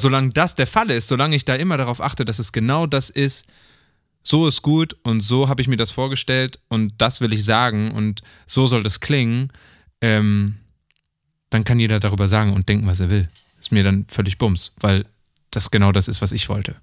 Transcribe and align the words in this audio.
solange 0.00 0.30
das 0.30 0.54
der 0.54 0.66
Fall 0.66 0.90
ist, 0.90 1.08
solange 1.08 1.36
ich 1.36 1.44
da 1.44 1.54
immer 1.54 1.76
darauf 1.76 2.00
achte, 2.00 2.24
dass 2.24 2.38
es 2.38 2.52
genau 2.52 2.86
das 2.86 3.10
ist, 3.10 3.46
so 4.22 4.46
ist 4.46 4.62
gut 4.62 4.96
und 5.02 5.20
so 5.20 5.48
habe 5.48 5.62
ich 5.62 5.68
mir 5.68 5.76
das 5.76 5.90
vorgestellt 5.90 6.58
und 6.68 6.92
das 6.98 7.20
will 7.20 7.32
ich 7.32 7.44
sagen 7.44 7.92
und 7.92 8.22
so 8.46 8.66
soll 8.66 8.82
das 8.82 9.00
klingen, 9.00 9.50
ähm, 10.00 10.56
dann 11.50 11.64
kann 11.64 11.80
jeder 11.80 11.98
darüber 11.98 12.28
sagen 12.28 12.52
und 12.52 12.68
denken, 12.68 12.86
was 12.86 13.00
er 13.00 13.10
will. 13.10 13.28
Ist 13.58 13.72
mir 13.72 13.82
dann 13.82 14.06
völlig 14.08 14.38
bums, 14.38 14.72
weil 14.80 15.06
das 15.50 15.70
genau 15.70 15.92
das 15.92 16.08
ist, 16.08 16.20
was 16.20 16.32
ich 16.32 16.48
wollte. 16.48 16.76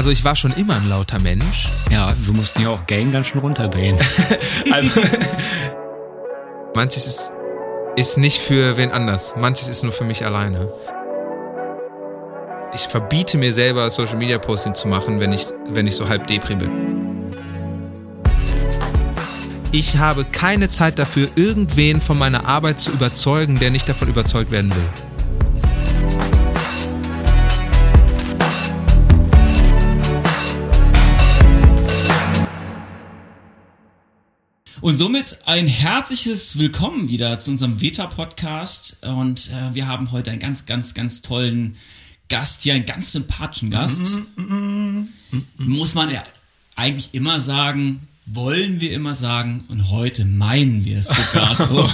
Also 0.00 0.08
ich 0.08 0.24
war 0.24 0.34
schon 0.34 0.52
immer 0.52 0.76
ein 0.76 0.88
lauter 0.88 1.20
Mensch. 1.20 1.68
Ja, 1.90 2.14
wir 2.18 2.32
mussten 2.32 2.62
ja 2.62 2.70
auch 2.70 2.86
Gain 2.86 3.12
ganz 3.12 3.26
schön 3.26 3.42
runterdrehen. 3.42 3.98
also 4.72 4.98
manches 6.74 7.06
ist, 7.06 7.34
ist 7.96 8.16
nicht 8.16 8.38
für 8.38 8.78
wen 8.78 8.92
anders. 8.92 9.34
Manches 9.36 9.68
ist 9.68 9.82
nur 9.82 9.92
für 9.92 10.04
mich 10.04 10.24
alleine. 10.24 10.72
Ich 12.72 12.80
verbiete 12.80 13.36
mir 13.36 13.52
selber 13.52 13.90
Social 13.90 14.16
Media 14.16 14.38
Posting 14.38 14.74
zu 14.74 14.88
machen, 14.88 15.20
wenn 15.20 15.34
ich, 15.34 15.48
wenn 15.68 15.86
ich 15.86 15.96
so 15.96 16.08
halb 16.08 16.26
depri 16.28 16.54
bin. 16.54 16.70
Ich 19.70 19.98
habe 19.98 20.24
keine 20.24 20.70
Zeit 20.70 20.98
dafür, 20.98 21.28
irgendwen 21.36 22.00
von 22.00 22.16
meiner 22.18 22.46
Arbeit 22.46 22.80
zu 22.80 22.90
überzeugen, 22.90 23.58
der 23.58 23.70
nicht 23.70 23.86
davon 23.86 24.08
überzeugt 24.08 24.50
werden 24.50 24.70
will. 24.70 26.39
Und 34.80 34.96
somit 34.96 35.36
ein 35.44 35.66
herzliches 35.66 36.58
Willkommen 36.58 37.10
wieder 37.10 37.38
zu 37.38 37.50
unserem 37.50 37.82
Veta-Podcast. 37.82 39.04
Und 39.04 39.50
äh, 39.50 39.74
wir 39.74 39.86
haben 39.86 40.10
heute 40.10 40.30
einen 40.30 40.40
ganz, 40.40 40.64
ganz, 40.64 40.94
ganz 40.94 41.20
tollen 41.20 41.76
Gast 42.30 42.62
hier, 42.62 42.72
einen 42.72 42.86
ganz 42.86 43.12
sympathischen 43.12 43.68
Gast. 43.68 44.22
Muss 45.58 45.94
man 45.94 46.10
ja 46.10 46.22
eigentlich 46.76 47.10
immer 47.12 47.40
sagen, 47.40 48.08
wollen 48.24 48.80
wir 48.80 48.92
immer 48.92 49.14
sagen 49.14 49.64
und 49.68 49.90
heute 49.90 50.24
meinen 50.24 50.84
wir 50.86 51.00
es 51.00 51.08
sogar 51.08 51.54
so. 51.68 51.90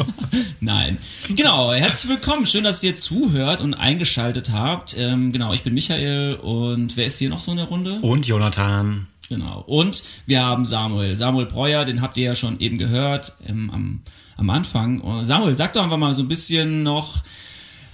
Nein. 0.60 0.98
Genau, 1.34 1.72
herzlich 1.72 2.10
willkommen. 2.10 2.46
Schön, 2.46 2.64
dass 2.64 2.82
ihr 2.82 2.94
zuhört 2.94 3.62
und 3.62 3.72
eingeschaltet 3.72 4.50
habt. 4.50 4.94
Ähm, 4.98 5.32
genau, 5.32 5.54
ich 5.54 5.62
bin 5.62 5.72
Michael 5.72 6.34
und 6.34 6.98
wer 6.98 7.06
ist 7.06 7.18
hier 7.18 7.30
noch 7.30 7.40
so 7.40 7.52
in 7.52 7.56
der 7.56 7.66
Runde? 7.66 8.00
Und 8.02 8.26
Jonathan. 8.26 9.06
Genau. 9.28 9.60
Und 9.60 10.02
wir 10.26 10.42
haben 10.42 10.64
Samuel. 10.64 11.16
Samuel 11.16 11.46
Breuer, 11.46 11.84
den 11.84 12.00
habt 12.00 12.16
ihr 12.16 12.24
ja 12.24 12.34
schon 12.34 12.60
eben 12.60 12.78
gehört 12.78 13.34
ähm, 13.46 13.70
am, 13.70 14.02
am 14.36 14.50
Anfang. 14.50 15.02
Oh, 15.02 15.22
Samuel, 15.22 15.56
sag 15.56 15.74
doch 15.74 15.82
einfach 15.82 15.98
mal 15.98 16.14
so 16.14 16.22
ein 16.22 16.28
bisschen 16.28 16.82
noch, 16.82 17.22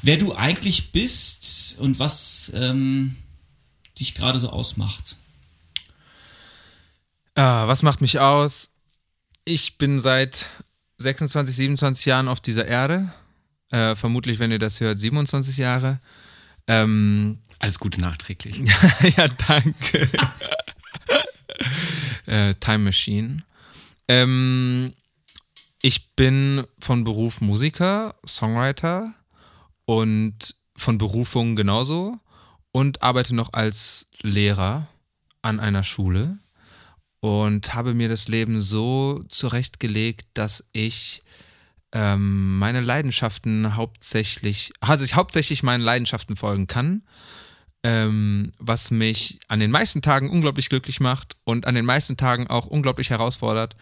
wer 0.03 0.17
du 0.17 0.35
eigentlich 0.35 0.93
bist 0.93 1.81
und 1.81 1.99
was 1.99 2.53
ähm, 2.55 3.17
dich 3.99 4.15
gerade 4.15 4.39
so 4.39 4.49
ausmacht. 4.49 5.17
Ah, 7.35 7.67
was 7.67 7.83
macht 7.83 8.01
mich 8.01 8.21
aus? 8.21 8.71
Ich 9.45 9.77
bin 9.77 9.99
seit 9.99 10.47
26, 10.99 11.55
27 11.57 12.07
Jahren 12.07 12.29
auf 12.29 12.41
dieser 12.41 12.67
Erde. 12.67 13.13
Äh, 13.73 13.97
vermutlich, 13.97 14.39
wenn 14.39 14.53
ihr 14.53 14.61
das 14.61 14.79
hört, 14.79 15.01
27 15.01 15.57
Jahre. 15.57 15.99
Ähm, 16.69 17.41
Alles 17.59 17.81
Gute 17.81 18.01
nachträglich. 18.01 18.57
ja, 19.17 19.27
danke 19.49 20.09
äh, 22.27 22.55
Time 22.55 22.79
Machine. 22.79 23.45
Ähm, 24.09 24.95
ich 25.83 26.15
bin 26.15 26.65
von 26.79 27.05
Beruf 27.05 27.41
Musiker, 27.41 28.15
Songwriter 28.27 29.15
und 29.85 30.55
von 30.77 30.99
Berufung 30.99 31.57
genauso 31.57 32.17
und 32.73 33.03
arbeite 33.03 33.35
noch 33.35 33.53
als 33.53 34.11
Lehrer 34.23 34.89
an 35.43 35.61
einer 35.61 35.83
Schule 35.83 36.39
und 37.21 37.75
habe 37.75 37.95
mir 37.95 38.09
das 38.09 38.29
Leben 38.29 38.61
so 38.61 39.23
zurechtgelegt, 39.29 40.27
dass 40.35 40.65
ich 40.73 41.23
ähm, 41.93 42.59
meine 42.59 42.81
Leidenschaften 42.81 43.77
hauptsächlich, 43.77 44.73
also 44.81 45.05
ich 45.05 45.15
hauptsächlich 45.15 45.63
meinen 45.63 45.83
Leidenschaften 45.83 46.37
folgen 46.37 46.67
kann 46.67 47.03
ähm, 47.85 48.53
was 48.59 48.91
mich 48.91 49.39
an 49.47 49.61
den 49.61 49.71
meisten 49.71 50.03
Tagen 50.03 50.29
unglaublich 50.31 50.71
glücklich 50.71 50.99
macht 51.01 51.37
und 51.45 51.67
an 51.67 51.77
den 51.77 51.85
meisten 51.85 52.17
Tagen 52.17 52.49
auch 52.49 52.67
unglaublich 52.67 53.11
herausfordert. 53.11 53.77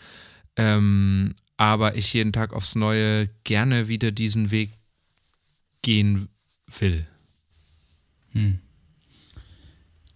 Ähm, 0.56 1.34
aber 1.56 1.96
ich 1.96 2.12
jeden 2.12 2.32
Tag 2.32 2.52
aufs 2.52 2.74
Neue 2.74 3.30
gerne 3.44 3.86
wieder 3.86 4.10
diesen 4.10 4.50
Weg 4.50 4.70
gehen 5.82 6.28
will. 6.78 7.06
Hm. 8.32 8.58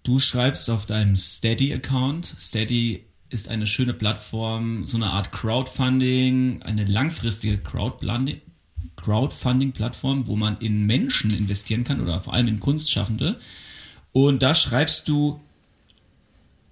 Du 0.03 0.19
schreibst 0.19 0.69
auf 0.69 0.87
deinem 0.87 1.15
Steady-Account. 1.15 2.35
Steady 2.39 3.05
ist 3.29 3.49
eine 3.49 3.69
schöne 3.69 3.95
Plattform, 3.95 4.89
so 4.89 4.97
eine 4.97 5.11
Art 5.11 5.31
Crowdfunding, 5.31 6.63
eine 6.63 6.85
langfristige 6.85 7.59
Crowdfunding-Plattform, 7.59 10.27
wo 10.27 10.35
man 10.35 10.59
in 10.59 10.87
Menschen 10.87 11.31
investieren 11.31 11.85
kann 11.85 12.01
oder 12.01 12.21
vor 12.21 12.35
allem 12.35 12.49
in 12.49 12.59
Kunstschaffende. 12.59 13.39
Und 14.17 14.43
da 14.43 14.55
schreibst 14.55 15.09
du 15.09 15.39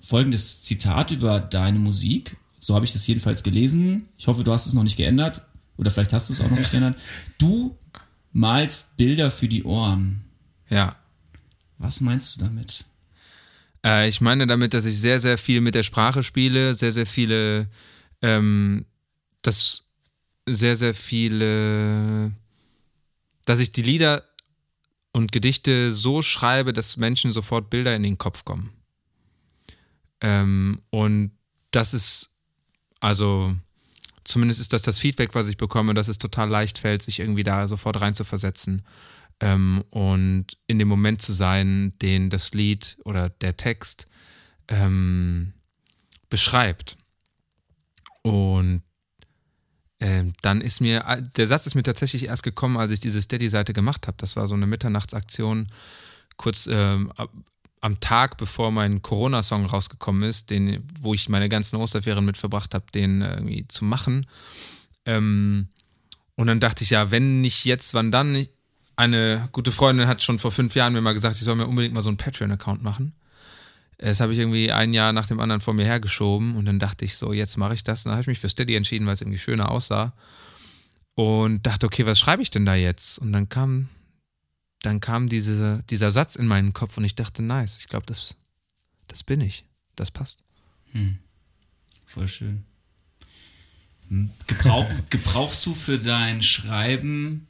folgendes 0.00 0.62
Zitat 0.62 1.10
über 1.10 1.41
deine 1.41 1.78
Musik. 1.78 2.38
So 2.59 2.75
habe 2.75 2.87
ich 2.87 2.94
das 2.94 3.06
jedenfalls 3.06 3.43
gelesen. 3.43 4.09
Ich 4.16 4.28
hoffe, 4.28 4.44
du 4.44 4.50
hast 4.50 4.66
es 4.66 4.72
noch 4.72 4.82
nicht 4.82 4.97
geändert. 4.97 5.43
Oder 5.77 5.91
vielleicht 5.91 6.15
hast 6.15 6.31
du 6.31 6.32
es 6.32 6.41
auch 6.41 6.49
noch 6.49 6.56
nicht 6.56 6.71
geändert. 6.71 6.99
Du 7.37 7.77
malst 8.32 8.97
Bilder 8.97 9.31
für 9.31 9.47
die 9.47 9.62
Ohren. 9.62 10.25
Ja. 10.71 10.97
Was 11.77 12.00
meinst 12.00 12.34
du 12.34 12.41
damit? 12.41 12.87
Äh, 13.84 14.09
ich 14.09 14.22
meine 14.22 14.47
damit, 14.47 14.72
dass 14.72 14.87
ich 14.87 14.99
sehr, 14.99 15.21
sehr 15.21 15.37
viel 15.37 15.61
mit 15.61 15.75
der 15.75 15.82
Sprache 15.82 16.22
spiele, 16.22 16.72
sehr, 16.75 16.93
sehr 16.93 17.05
viele, 17.05 17.69
ähm, 18.22 18.87
das 19.43 19.84
sehr, 20.49 20.76
sehr 20.76 20.94
viele, 20.94 22.32
dass 23.44 23.61
ich 23.61 23.71
die 23.72 23.82
Lieder 23.82 24.25
und 25.15 25.31
Gedichte 25.31 25.95
so 25.95 26.23
schreibe, 26.23 26.73
dass 26.73 26.97
Menschen 26.97 27.33
sofort 27.33 27.71
Bilder 27.71 27.95
in 27.95 28.03
den 28.03 28.19
Kopf 28.19 28.45
kommen. 28.45 28.71
Ähm, 30.21 30.83
und 30.91 31.31
das 31.71 31.95
ist, 31.95 32.37
also 32.99 33.55
zumindest 34.25 34.61
ist 34.61 34.73
das 34.73 34.83
das 34.83 34.99
Feedback, 34.99 35.35
was 35.35 35.49
ich 35.49 35.57
bekomme, 35.57 35.95
dass 35.95 36.09
es 36.09 36.19
total 36.19 36.49
leicht 36.49 36.79
fällt, 36.79 37.03
sich 37.03 37.21
irgendwie 37.21 37.45
da 37.45 37.69
sofort 37.69 38.01
reinzuversetzen 38.01 38.83
ähm, 39.39 39.85
und 39.91 40.47
in 40.67 40.81
dem 40.81 40.89
Moment 40.89 41.23
zu 41.23 41.33
sein, 41.33 41.93
den 42.03 42.29
das 42.29 42.53
Lied 42.53 42.99
oder 43.05 43.29
der 43.29 43.57
Text 43.57 44.09
ähm, 44.67 45.53
beschreibt. 46.29 46.99
Und 48.23 48.83
ähm, 50.00 50.32
dann 50.43 50.60
ist 50.60 50.81
mir, 50.81 51.05
äh, 51.06 51.22
der 51.37 51.47
Satz 51.47 51.66
ist 51.66 51.75
mir 51.75 51.82
tatsächlich 51.82 52.27
erst 52.27 52.43
gekommen, 52.43 52.77
als 52.77 52.93
ich 52.93 53.00
diese 53.00 53.22
Steady-Seite 53.22 53.72
gemacht 53.72 54.06
habe. 54.06 54.16
Das 54.19 54.37
war 54.37 54.47
so 54.47 54.55
eine 54.55 54.66
Mitternachtsaktion, 54.66 55.69
kurz 56.37 56.69
ähm, 56.71 57.12
am 57.81 58.00
Tag, 58.00 58.38
bevor 58.38 58.71
mein 58.71 59.03
Corona-Song 59.03 59.66
rausgekommen 59.66 60.22
ist, 60.22 60.50
den, 60.50 60.88
wo 61.00 61.15
ich 61.15 61.28
meine 61.28 61.49
ganzen 61.49 61.77
Osterferien 61.77 62.25
mit 62.25 62.38
verbracht 62.38 62.75
habe, 62.75 62.87
den 62.94 63.22
äh, 63.22 63.34
irgendwie 63.34 63.69
zu 63.69 63.84
machen. 63.84 64.27
Ähm, 65.05 65.69
und 66.37 66.47
dann 66.47 66.61
dachte 66.61 66.82
ich, 66.82 66.91
ja, 66.91 67.11
wenn 67.11 67.41
nicht 67.41 67.65
jetzt, 67.65 67.94
wann 67.94 68.11
dann? 68.11 68.47
Eine 68.97 69.49
gute 69.53 69.72
Freundin 69.72 70.06
hat 70.06 70.22
schon 70.22 70.38
vor 70.38 70.53
fünf 70.53 70.75
Jahren 70.76 70.93
mir 70.93 71.00
mal 71.00 71.15
gesagt, 71.15 71.37
ich 71.37 71.43
soll 71.43 71.56
mir 71.56 71.66
unbedingt 71.66 71.94
mal 71.94 72.03
so 72.03 72.09
einen 72.11 72.16
Patreon-Account 72.16 72.82
machen. 72.82 73.12
Das 73.99 74.21
habe 74.21 74.32
ich 74.32 74.38
irgendwie 74.38 74.73
ein 74.73 74.93
Jahr 74.93 75.12
nach 75.12 75.26
dem 75.26 75.41
anderen 75.41 75.61
vor 75.61 75.75
mir 75.75 75.85
hergeschoben 75.85 76.56
und 76.56 76.64
dann 76.64 76.79
dachte 76.79 77.05
ich 77.05 77.17
so, 77.17 77.32
jetzt 77.32 77.56
mache 77.56 77.75
ich 77.75 77.85
das. 77.85 78.05
Und 78.05 78.11
dann 78.11 78.14
habe 78.14 78.23
ich 78.23 78.26
mich 78.26 78.41
für 78.41 78.49
Steady 78.49 78.75
entschieden, 78.75 79.06
weil 79.06 79.14
es 79.14 79.20
irgendwie 79.20 79.38
schöner 79.38 79.70
aussah. 79.70 80.12
Und 81.14 81.64
dachte, 81.64 81.87
okay, 81.87 82.06
was 82.06 82.19
schreibe 82.19 82.43
ich 82.43 82.50
denn 82.50 82.67
da 82.67 82.75
jetzt? 82.75 83.19
Und 83.19 83.32
dann 83.32 83.49
kam, 83.49 83.88
dann 84.82 85.00
kam 85.00 85.29
diese, 85.29 85.85
dieser 85.91 86.11
Satz 86.11 86.35
in 86.35 86.46
meinen 86.46 86.73
Kopf 86.73 86.96
und 86.96 87.05
ich 87.05 87.14
dachte, 87.14 87.43
nice, 87.43 87.79
ich 87.79 87.88
glaube, 87.88 88.06
das, 88.06 88.35
das 89.06 89.23
bin 89.23 89.41
ich. 89.41 89.64
Das 89.94 90.11
passt. 90.11 90.43
Hm. 90.93 91.19
Voll 92.06 92.26
schön. 92.26 92.64
Hm. 94.08 94.31
Gebrauch, 94.49 94.90
gebrauchst 95.11 95.64
du 95.67 95.75
für 95.75 95.99
dein 95.99 96.43
Schreiben 96.43 97.47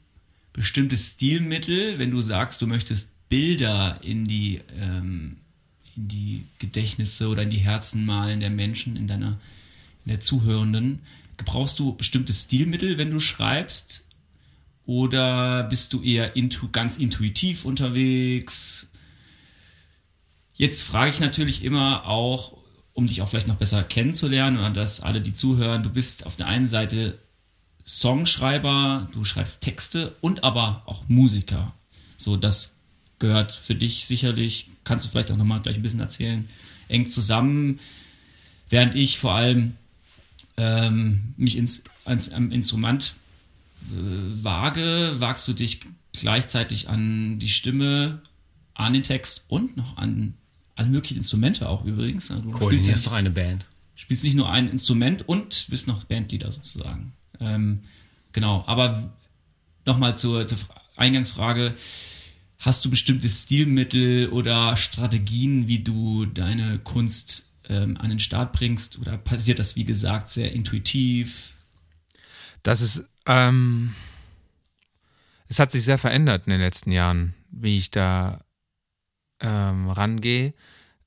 bestimmte 0.53 0.95
Stilmittel, 0.95 1.99
wenn 1.99 2.11
du 2.11 2.21
sagst, 2.21 2.61
du 2.61 2.67
möchtest 2.67 3.27
Bilder 3.27 3.99
in 4.01 4.25
die 4.25 4.61
ähm, 4.73 5.37
in 5.95 6.07
die 6.07 6.45
Gedächtnisse 6.59 7.27
oder 7.27 7.43
in 7.43 7.49
die 7.49 7.57
Herzen 7.57 8.05
malen 8.05 8.39
der 8.39 8.49
Menschen, 8.49 8.95
in 8.95 9.07
deiner, 9.07 9.39
in 10.05 10.11
der 10.11 10.21
Zuhörenden. 10.21 10.99
Gebrauchst 11.37 11.79
du 11.79 11.95
bestimmte 11.95 12.33
Stilmittel, 12.33 12.97
wenn 12.97 13.11
du 13.11 13.19
schreibst? 13.19 14.09
Oder 14.85 15.63
bist 15.63 15.93
du 15.93 16.01
eher 16.01 16.35
intu, 16.35 16.69
ganz 16.71 16.97
intuitiv 16.97 17.65
unterwegs? 17.65 18.91
Jetzt 20.53 20.83
frage 20.83 21.11
ich 21.11 21.19
natürlich 21.19 21.63
immer 21.63 22.05
auch, 22.05 22.57
um 22.93 23.07
dich 23.07 23.21
auch 23.21 23.27
vielleicht 23.27 23.47
noch 23.47 23.57
besser 23.57 23.83
kennenzulernen 23.83 24.57
oder 24.57 24.69
dass 24.69 25.01
alle, 25.01 25.21
die 25.21 25.33
zuhören, 25.33 25.83
du 25.83 25.89
bist 25.89 26.25
auf 26.25 26.37
der 26.37 26.47
einen 26.47 26.67
Seite 26.67 27.19
Songschreiber, 27.85 29.07
du 29.11 29.25
schreibst 29.25 29.61
Texte 29.61 30.15
und 30.21 30.43
aber 30.43 30.83
auch 30.85 31.03
Musiker. 31.07 31.73
So, 32.17 32.37
das 32.37 32.74
gehört 33.19 33.51
für 33.51 33.75
dich 33.75 34.05
sicherlich, 34.05 34.69
kannst 34.83 35.05
du 35.05 35.09
vielleicht 35.09 35.31
auch 35.31 35.37
nochmal 35.37 35.61
gleich 35.61 35.77
ein 35.77 35.81
bisschen 35.81 35.99
erzählen, 35.99 36.47
eng 36.87 37.09
zusammen, 37.09 37.79
während 38.69 38.95
ich 38.95 39.17
vor 39.19 39.33
allem 39.33 39.75
ähm, 40.57 41.33
mich 41.37 41.57
ins, 41.57 41.83
ans, 42.05 42.29
am 42.29 42.51
Instrument 42.51 43.15
äh, 43.91 44.43
wage, 44.43 45.15
wagst 45.19 45.47
du 45.47 45.53
dich 45.53 45.81
gleichzeitig 46.13 46.89
an 46.89 47.39
die 47.39 47.49
Stimme, 47.49 48.21
an 48.73 48.93
den 48.93 49.03
Text 49.03 49.45
und 49.47 49.77
noch 49.77 49.97
an 49.97 50.33
alle 50.75 50.89
möglichen 50.89 51.17
Instrumente 51.17 51.69
auch 51.69 51.85
übrigens. 51.85 52.31
Also 52.31 52.43
du 52.43 52.51
Koordinierst 52.51 53.07
doch 53.07 53.13
eine 53.13 53.31
Band. 53.31 53.65
Spielst 53.95 54.25
nicht 54.25 54.35
nur 54.35 54.49
ein 54.49 54.69
Instrument 54.69 55.27
und 55.27 55.67
bist 55.69 55.87
noch 55.87 56.03
Bandleader 56.03 56.51
sozusagen. 56.51 57.13
Ähm, 57.39 57.81
genau, 58.33 58.63
aber 58.67 59.13
nochmal 59.85 60.17
zur, 60.17 60.47
zur 60.47 60.57
Eingangsfrage. 60.97 61.73
Hast 62.65 62.83
du 62.83 62.89
bestimmte 62.89 63.29
Stilmittel 63.29 64.27
oder 64.29 64.75
Strategien, 64.75 65.67
wie 65.67 65.83
du 65.83 66.25
deine 66.25 66.79
Kunst 66.79 67.51
ähm, 67.69 67.95
an 67.97 68.09
den 68.09 68.17
Start 68.17 68.53
bringst? 68.53 68.97
Oder 68.97 69.19
passiert 69.19 69.59
das, 69.59 69.75
wie 69.75 69.85
gesagt, 69.85 70.29
sehr 70.29 70.51
intuitiv? 70.51 71.53
Das 72.63 72.81
ist, 72.81 73.07
ähm, 73.27 73.93
es 75.47 75.59
hat 75.59 75.71
sich 75.71 75.83
sehr 75.83 75.99
verändert 75.99 76.47
in 76.47 76.53
den 76.53 76.59
letzten 76.59 76.91
Jahren, 76.91 77.35
wie 77.51 77.77
ich 77.77 77.91
da 77.91 78.43
ähm, 79.41 79.87
rangehe. 79.87 80.55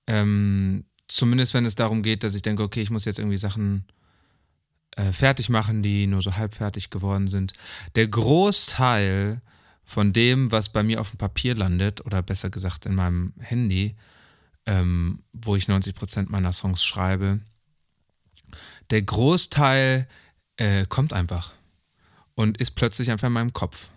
Ähm, 0.06 0.84
zumindest 1.08 1.54
wenn 1.54 1.66
es 1.66 1.74
darum 1.74 2.04
geht, 2.04 2.22
dass 2.22 2.36
ich 2.36 2.42
denke, 2.42 2.62
okay, 2.62 2.82
ich 2.82 2.90
muss 2.90 3.04
jetzt 3.04 3.18
irgendwie 3.18 3.36
Sachen 3.36 3.84
äh, 4.92 5.10
fertig 5.10 5.48
machen, 5.48 5.82
die 5.82 6.06
nur 6.06 6.22
so 6.22 6.36
halbfertig 6.36 6.90
geworden 6.90 7.26
sind. 7.26 7.52
Der 7.96 8.06
Großteil 8.06 9.42
von 9.88 10.12
dem, 10.12 10.52
was 10.52 10.68
bei 10.68 10.82
mir 10.82 11.00
auf 11.00 11.12
dem 11.12 11.16
Papier 11.16 11.54
landet, 11.54 12.04
oder 12.04 12.20
besser 12.20 12.50
gesagt 12.50 12.84
in 12.84 12.94
meinem 12.94 13.32
Handy, 13.38 13.96
ähm, 14.66 15.22
wo 15.32 15.56
ich 15.56 15.66
90 15.66 15.94
Prozent 15.94 16.28
meiner 16.28 16.52
Songs 16.52 16.84
schreibe, 16.84 17.40
der 18.90 19.00
Großteil 19.00 20.06
äh, 20.58 20.84
kommt 20.90 21.14
einfach 21.14 21.54
und 22.34 22.58
ist 22.58 22.74
plötzlich 22.74 23.10
einfach 23.10 23.28
in 23.28 23.32
meinem 23.32 23.54
Kopf. 23.54 23.88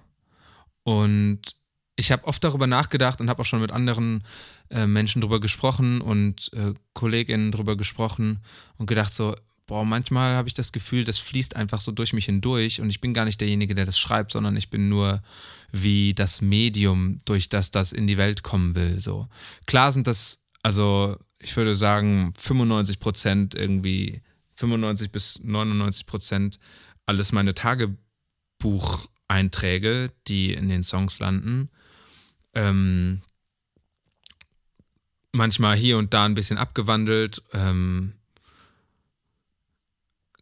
Und 0.84 1.58
ich 1.98 2.14
habe 2.14 2.26
oft 2.26 2.42
darüber 2.42 2.68
nachgedacht 2.68 3.20
und 3.20 3.30
habe 3.30 3.42
auch 3.42 3.46
schon 3.46 3.60
mit 3.60 3.74
anderen 3.74 4.24
äh, 4.70 4.88
Menschen 4.88 5.20
darüber 5.20 5.42
gesprochen 5.42 6.00
und 6.00 6.54
äh, 6.54 6.74
Kolleginnen 6.94 7.52
darüber 7.52 7.76
gesprochen 7.76 8.40
und 8.78 8.86
gedacht 8.86 9.14
so, 9.14 9.36
boah, 9.72 9.86
manchmal 9.86 10.36
habe 10.36 10.50
ich 10.50 10.54
das 10.54 10.74
Gefühl, 10.74 11.06
das 11.06 11.18
fließt 11.18 11.56
einfach 11.56 11.80
so 11.80 11.94
durch 11.94 12.12
mich 12.12 12.26
hindurch 12.26 12.82
und 12.82 12.90
ich 12.90 13.00
bin 13.00 13.14
gar 13.14 13.24
nicht 13.24 13.40
derjenige, 13.40 13.74
der 13.74 13.86
das 13.86 13.98
schreibt, 13.98 14.34
sondern 14.34 14.58
ich 14.58 14.70
bin 14.70 14.90
nur 14.90 15.24
wie 15.72 16.14
das 16.14 16.42
Medium, 16.42 17.20
durch 17.24 17.48
das 17.48 17.72
das 17.72 17.94
in 17.94 18.06
die 18.06 18.18
Welt 18.18 18.44
kommen 18.44 18.76
will. 18.76 19.00
So 19.00 19.30
klar 19.68 19.94
sind 19.94 20.08
das, 20.08 20.44
also 20.62 21.16
ich 21.40 21.56
würde 21.56 21.74
sagen 21.74 22.34
95 22.38 23.00
Prozent 23.00 23.56
irgendwie 23.56 24.22
95 24.56 25.10
bis 25.10 25.40
99 25.42 26.06
Prozent 26.06 26.60
alles 27.06 27.32
meine 27.32 27.54
Tagebucheinträge, 27.54 30.12
die 30.28 30.54
in 30.54 30.68
den 30.68 30.84
Songs 30.84 31.20
landen. 31.20 31.70
Ähm, 32.54 33.22
manchmal 35.32 35.78
hier 35.78 35.98
und 35.98 36.14
da 36.14 36.26
ein 36.26 36.36
bisschen 36.36 36.58
abgewandelt. 36.58 37.42
Ähm, 37.54 38.16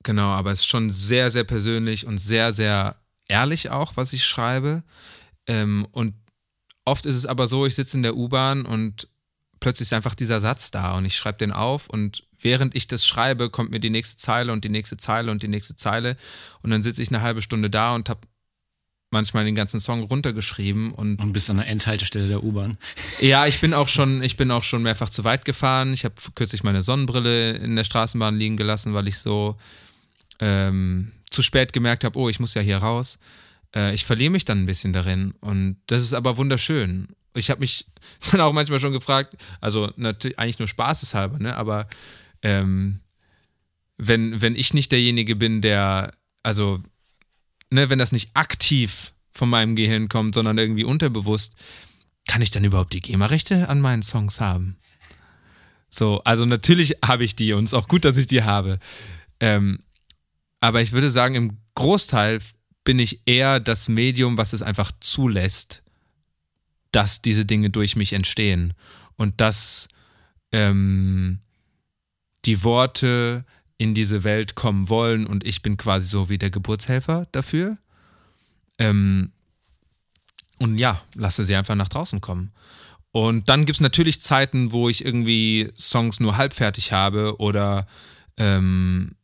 genau, 0.04 0.30
aber 0.30 0.51
es 0.51 0.60
ist 0.60 0.68
schon 0.68 0.90
sehr, 0.90 1.30
sehr 1.30 1.44
persönlich 1.44 2.06
und 2.06 2.18
sehr, 2.18 2.54
sehr 2.54 2.96
ehrlich 3.28 3.69
auch, 3.69 3.96
was 3.96 4.13
ich 4.13 4.25
schreibe. 4.25 4.84
Ähm, 5.48 5.88
und 5.92 6.13
oft 6.86 7.06
ist 7.06 7.16
es 7.16 7.25
aber 7.25 7.48
so, 7.48 7.66
ich 7.66 7.75
sitze 7.75 7.98
in 7.98 8.04
der 8.04 8.16
U-Bahn 8.16 8.66
und 8.66 9.07
plötzlich 9.60 9.88
ist 9.88 9.94
einfach 9.94 10.16
dieser 10.16 10.40
Satz 10.40 10.72
da 10.72 10.96
und 10.96 11.06
ich 11.06 11.16
schreibe 11.16 11.38
den 11.38 11.51
auf 11.51 11.88
und 11.90 12.28
während 12.42 12.75
ich 12.75 12.88
das 12.88 13.06
schreibe, 13.06 13.50
kommt 13.50 13.72
mir 13.72 13.80
die 13.80 13.90
nächste 13.90 14.18
Zeile 14.18 14.54
und 14.54 14.63
die 14.63 14.69
nächste 14.69 14.98
Zeile 14.98 15.31
und 15.31 15.44
die 15.44 15.48
nächste 15.48 15.75
Zeile 15.75 16.18
und 16.62 16.72
dann 16.72 16.81
sitze 16.81 17.02
ich 17.02 17.10
eine 17.10 17.22
halbe 17.22 17.42
Stunde 17.42 17.69
da 17.69 17.94
und 17.94 18.10
habe 18.10 18.22
manchmal 19.12 19.44
den 19.44 19.56
ganzen 19.56 19.80
Song 19.80 20.04
runtergeschrieben 20.04 20.92
und 20.92 21.19
und 21.19 21.34
bist 21.34 21.50
an 21.50 21.57
der 21.57 21.68
Endhaltestelle 21.68 22.28
der 22.28 22.44
U-Bahn. 22.44 22.78
Ja, 23.19 23.48
ich 23.48 23.60
bin 23.60 23.74
auch 23.74 23.88
schon, 23.88 24.24
ich 24.24 24.38
bin 24.38 24.52
auch 24.52 24.63
schon 24.63 24.84
mehrfach 24.84 25.10
zu 25.10 25.24
weit 25.24 25.45
gefahren. 25.45 25.94
Ich 25.94 26.06
habe 26.06 26.16
kürzlich 26.36 26.63
meine 26.63 26.84
Sonnenbrille 26.84 27.54
in 27.54 27.75
der 27.75 27.84
Straßenbahn 27.84 28.38
liegen 28.38 28.56
gelassen, 28.56 28.94
weil 28.94 29.07
ich 29.07 29.18
so 29.18 29.57
ähm, 30.40 31.12
zu 31.30 31.42
spät 31.42 31.74
gemerkt 31.74 32.04
habe, 32.04 32.18
oh, 32.18 32.30
ich 32.30 32.40
muss 32.40 32.54
ja 32.54 32.62
hier 32.62 32.78
raus. 32.78 33.20
Äh, 33.76 33.94
ich 33.94 34.06
verliere 34.06 34.32
mich 34.32 34.46
dann 34.46 34.64
ein 34.64 34.66
bisschen 34.66 34.94
darin 34.94 35.34
und 35.42 35.78
das 35.88 36.02
ist 36.02 36.14
aber 36.14 36.38
wunderschön. 36.38 37.10
Ich 37.36 37.50
habe 37.50 37.60
mich 37.60 37.86
dann 38.32 38.42
auch 38.42 38.54
manchmal 38.54 38.80
schon 38.80 38.94
gefragt, 38.94 39.36
also 39.62 39.92
natürlich 39.96 40.40
eigentlich 40.40 40.60
nur 40.60 40.68
spaßeshalber, 40.68 41.40
ne, 41.40 41.56
aber 41.56 41.88
ähm, 42.42 43.00
wenn, 43.98 44.42
wenn 44.42 44.56
ich 44.56 44.74
nicht 44.74 44.92
derjenige 44.92 45.36
bin, 45.36 45.62
der, 45.62 46.14
also 46.42 46.82
ne, 47.70 47.90
wenn 47.90 48.00
das 48.00 48.12
nicht 48.12 48.32
aktiv 48.34 49.14
von 49.34 49.50
meinem 49.50 49.76
Gehirn 49.76 50.10
kommt, 50.10 50.36
sondern 50.36 50.58
irgendwie 50.58 50.86
unterbewusst, 50.86 51.54
kann 52.28 52.42
ich 52.42 52.52
dann 52.52 52.64
überhaupt 52.64 52.94
die 52.94 53.02
GEMA-Rechte 53.02 53.70
an 53.70 53.82
meinen 53.82 54.04
Songs 54.04 54.40
haben? 54.40 54.78
So, 55.90 56.22
also 56.24 56.46
natürlich 56.46 56.98
habe 57.04 57.24
ich 57.24 57.36
die 57.36 57.54
und 57.54 57.66
es 57.66 57.72
ist 57.72 57.78
auch 57.78 57.88
gut, 57.88 58.06
dass 58.06 58.18
ich 58.18 58.28
die 58.28 58.44
habe. 58.44 58.80
Ähm, 59.40 59.80
aber 60.60 60.82
ich 60.82 60.92
würde 60.92 61.12
sagen, 61.12 61.36
im 61.36 61.58
Großteil 61.76 62.40
bin 62.84 63.00
ich 63.00 63.22
eher 63.26 63.60
das 63.60 63.88
Medium, 63.88 64.38
was 64.38 64.54
es 64.54 64.62
einfach 64.62 64.92
zulässt, 65.00 65.84
dass 66.92 67.22
diese 67.22 67.46
Dinge 67.46 67.70
durch 67.70 67.96
mich 67.96 68.14
entstehen 68.14 68.74
und 69.16 69.40
dass 69.42 69.90
ähm, 70.52 71.40
die 72.46 72.64
Worte, 72.64 73.46
in 73.80 73.94
diese 73.94 74.26
Welt 74.26 74.56
kommen 74.56 74.90
wollen 74.90 75.26
und 75.26 75.46
ich 75.46 75.62
bin 75.62 75.78
quasi 75.78 76.08
so 76.10 76.30
wie 76.30 76.38
der 76.38 76.52
Geburtshelfer 76.52 77.28
dafür. 77.32 77.78
Ähm, 78.78 79.32
und 80.60 80.78
ja, 80.78 81.02
lasse 81.16 81.46
sie 81.46 81.56
einfach 81.56 81.76
nach 81.76 81.88
draußen 81.88 82.20
kommen. 82.20 82.52
Und 83.12 83.48
dann 83.48 83.66
gibt 83.66 83.78
es 83.78 83.82
natürlich 83.82 84.22
Zeiten, 84.22 84.74
wo 84.74 84.90
ich 84.90 85.04
irgendwie 85.04 85.72
Songs 85.76 86.20
nur 86.20 86.36
halbfertig 86.36 86.92
habe 86.92 87.40
oder 87.40 87.88
ähm, 88.36 89.16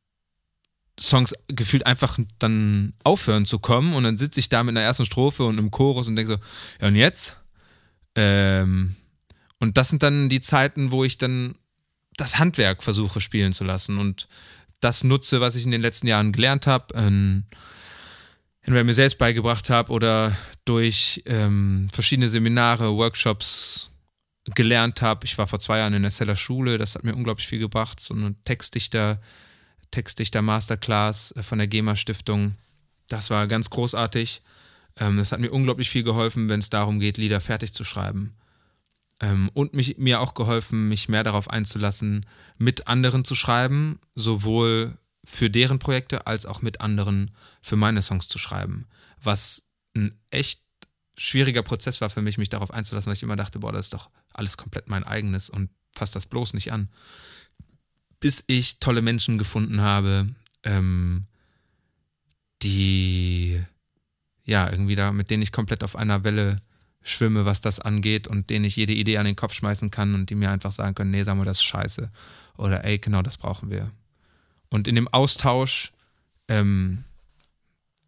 Songs 1.00 1.34
gefühlt 1.48 1.86
einfach 1.86 2.18
dann 2.40 2.94
aufhören 3.04 3.46
zu 3.46 3.60
kommen 3.60 3.94
und 3.94 4.04
dann 4.04 4.18
sitze 4.18 4.40
ich 4.40 4.50
da 4.50 4.64
mit 4.64 4.72
einer 4.76 4.86
ersten 4.86 5.06
Strophe 5.06 5.44
und 5.44 5.58
im 5.58 5.72
Chorus 5.72 6.08
und 6.08 6.16
denke 6.16 6.34
so, 6.34 6.40
ja 6.82 6.88
und 6.88 6.96
jetzt? 6.96 7.38
Ähm, 8.16 8.96
und 9.60 9.78
das 9.78 9.90
sind 9.90 10.04
dann 10.04 10.30
die 10.30 10.42
Zeiten, 10.42 10.92
wo 10.92 11.04
ich 11.04 11.18
dann 11.18 11.56
das 12.18 12.40
Handwerk 12.40 12.82
versuche 12.82 13.20
spielen 13.20 13.52
zu 13.52 13.64
lassen 13.66 13.98
und 13.98 14.28
das 14.80 15.04
nutze, 15.04 15.42
was 15.42 15.56
ich 15.56 15.66
in 15.66 15.72
den 15.72 15.82
letzten 15.82 16.08
Jahren 16.08 16.32
gelernt 16.32 16.68
habe, 16.68 16.94
ähm, 16.96 17.44
entweder 18.62 18.84
mir 18.84 18.94
selbst 18.94 19.18
beigebracht 19.18 19.70
habe 19.70 19.92
oder 19.92 20.36
durch 20.64 21.24
ähm, 21.26 21.88
verschiedene 21.92 22.30
Seminare, 22.30 22.96
Workshops 22.96 23.90
gelernt 24.54 25.02
habe. 25.02 25.26
Ich 25.26 25.38
war 25.38 25.48
vor 25.48 25.60
zwei 25.60 25.80
Jahren 25.80 25.94
in 25.94 26.04
der 26.04 26.12
Seller 26.12 26.36
Schule, 26.36 26.78
das 26.78 26.96
hat 26.96 27.04
mir 27.04 27.16
unglaublich 27.16 27.48
viel 27.48 27.60
gebracht, 27.60 28.00
so 28.00 28.14
eine 28.14 28.36
Textdichter, 28.44 29.20
Textdichter 29.92 30.42
Masterclass 30.42 31.32
äh, 31.32 31.44
von 31.44 31.58
der 31.58 31.68
GEMA 31.68 31.96
Stiftung. 31.96 32.56
Das 33.08 33.30
war 33.30 33.48
ganz 33.48 33.70
großartig. 33.70 34.42
Ähm, 34.98 35.18
das 35.18 35.32
hat 35.32 35.40
mir 35.40 35.52
unglaublich 35.52 35.90
viel 35.90 36.04
geholfen, 36.04 36.50
wenn 36.50 36.60
es 36.60 36.70
darum 36.70 37.00
geht, 37.00 37.18
Lieder 37.18 37.42
fertig 37.42 37.74
zu 37.74 37.84
schreiben. 37.84 38.36
Ähm, 39.22 39.50
und 39.54 39.74
mich, 39.74 39.98
mir 39.98 40.20
auch 40.20 40.34
geholfen, 40.34 40.90
mich 40.90 41.10
mehr 41.10 41.24
darauf 41.24 41.50
einzulassen, 41.50 42.26
mit 42.58 42.88
anderen 42.88 43.24
zu 43.24 43.36
schreiben, 43.36 44.00
sowohl 44.16 44.98
für 45.24 45.50
deren 45.50 45.80
Projekte 45.80 46.28
als 46.28 46.46
auch 46.46 46.62
mit 46.62 46.82
anderen 46.82 47.32
für 47.62 47.76
meine 47.76 48.02
Songs 48.02 48.28
zu 48.28 48.38
schreiben. 48.38 48.88
Was 49.22 49.70
ein 49.96 50.20
echt 50.30 50.62
schwieriger 51.18 51.64
Prozess 51.64 52.02
war 52.02 52.10
für 52.10 52.22
mich, 52.22 52.38
mich 52.38 52.50
darauf 52.50 52.72
einzulassen, 52.72 53.10
weil 53.10 53.16
ich 53.16 53.24
immer 53.24 53.36
dachte, 53.36 53.60
boah, 53.60 53.72
das 53.72 53.88
ist 53.88 53.94
doch 53.94 54.10
alles 54.34 54.58
komplett 54.58 54.90
mein 54.90 55.04
eigenes 55.04 55.50
und 55.50 55.70
fass 55.94 56.12
das 56.12 56.26
bloß 56.26 56.54
nicht 56.54 56.72
an. 56.72 56.90
Bis 58.26 58.44
ich 58.48 58.80
tolle 58.80 59.04
Menschen 59.04 59.38
gefunden 59.38 59.82
habe, 59.82 60.30
ähm, 60.64 61.28
die 62.64 63.64
ja 64.46 64.68
irgendwie 64.68 64.96
da, 64.96 65.12
mit 65.12 65.30
denen 65.30 65.44
ich 65.44 65.52
komplett 65.52 65.84
auf 65.84 65.96
einer 65.96 66.24
Welle 66.24 66.56
schwimme, 67.04 67.46
was 67.46 67.62
das 67.62 67.80
angeht 67.80 68.28
und 68.28 68.50
denen 68.50 68.66
ich 68.66 68.78
jede 68.78 68.94
Idee 68.94 69.20
an 69.20 69.28
den 69.28 69.36
Kopf 69.36 69.54
schmeißen 69.54 69.92
kann 69.92 70.16
und 70.16 70.32
die 70.32 70.34
mir 70.34 70.50
einfach 70.50 70.72
sagen 70.72 70.96
können, 70.96 71.12
nee, 71.12 71.22
sag 71.22 71.38
mal, 71.38 71.46
das 71.46 71.58
ist 71.58 71.66
scheiße. 71.66 72.10
Oder 72.58 72.84
ey, 72.84 72.98
genau 72.98 73.22
das 73.22 73.38
brauchen 73.38 73.70
wir. 73.70 73.92
Und 74.70 74.88
in 74.88 74.96
dem 74.96 75.08
Austausch, 75.08 75.94
ähm, 76.48 77.04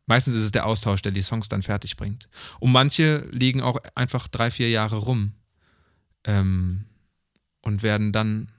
meistens 0.08 0.34
ist 0.34 0.46
es 0.46 0.52
der 0.52 0.66
Austausch, 0.66 1.04
der 1.04 1.12
die 1.12 1.22
Songs 1.22 1.48
dann 1.48 1.62
fertig 1.62 1.96
bringt. 1.96 2.28
Und 2.60 2.72
manche 2.72 3.20
liegen 3.30 3.62
auch 3.62 3.78
einfach 3.94 4.28
drei, 4.28 4.50
vier 4.50 4.72
Jahre 4.72 4.96
rum 4.96 5.34
ähm, 6.24 6.86
und 7.62 7.84
werden 7.84 8.12
dann 8.12 8.52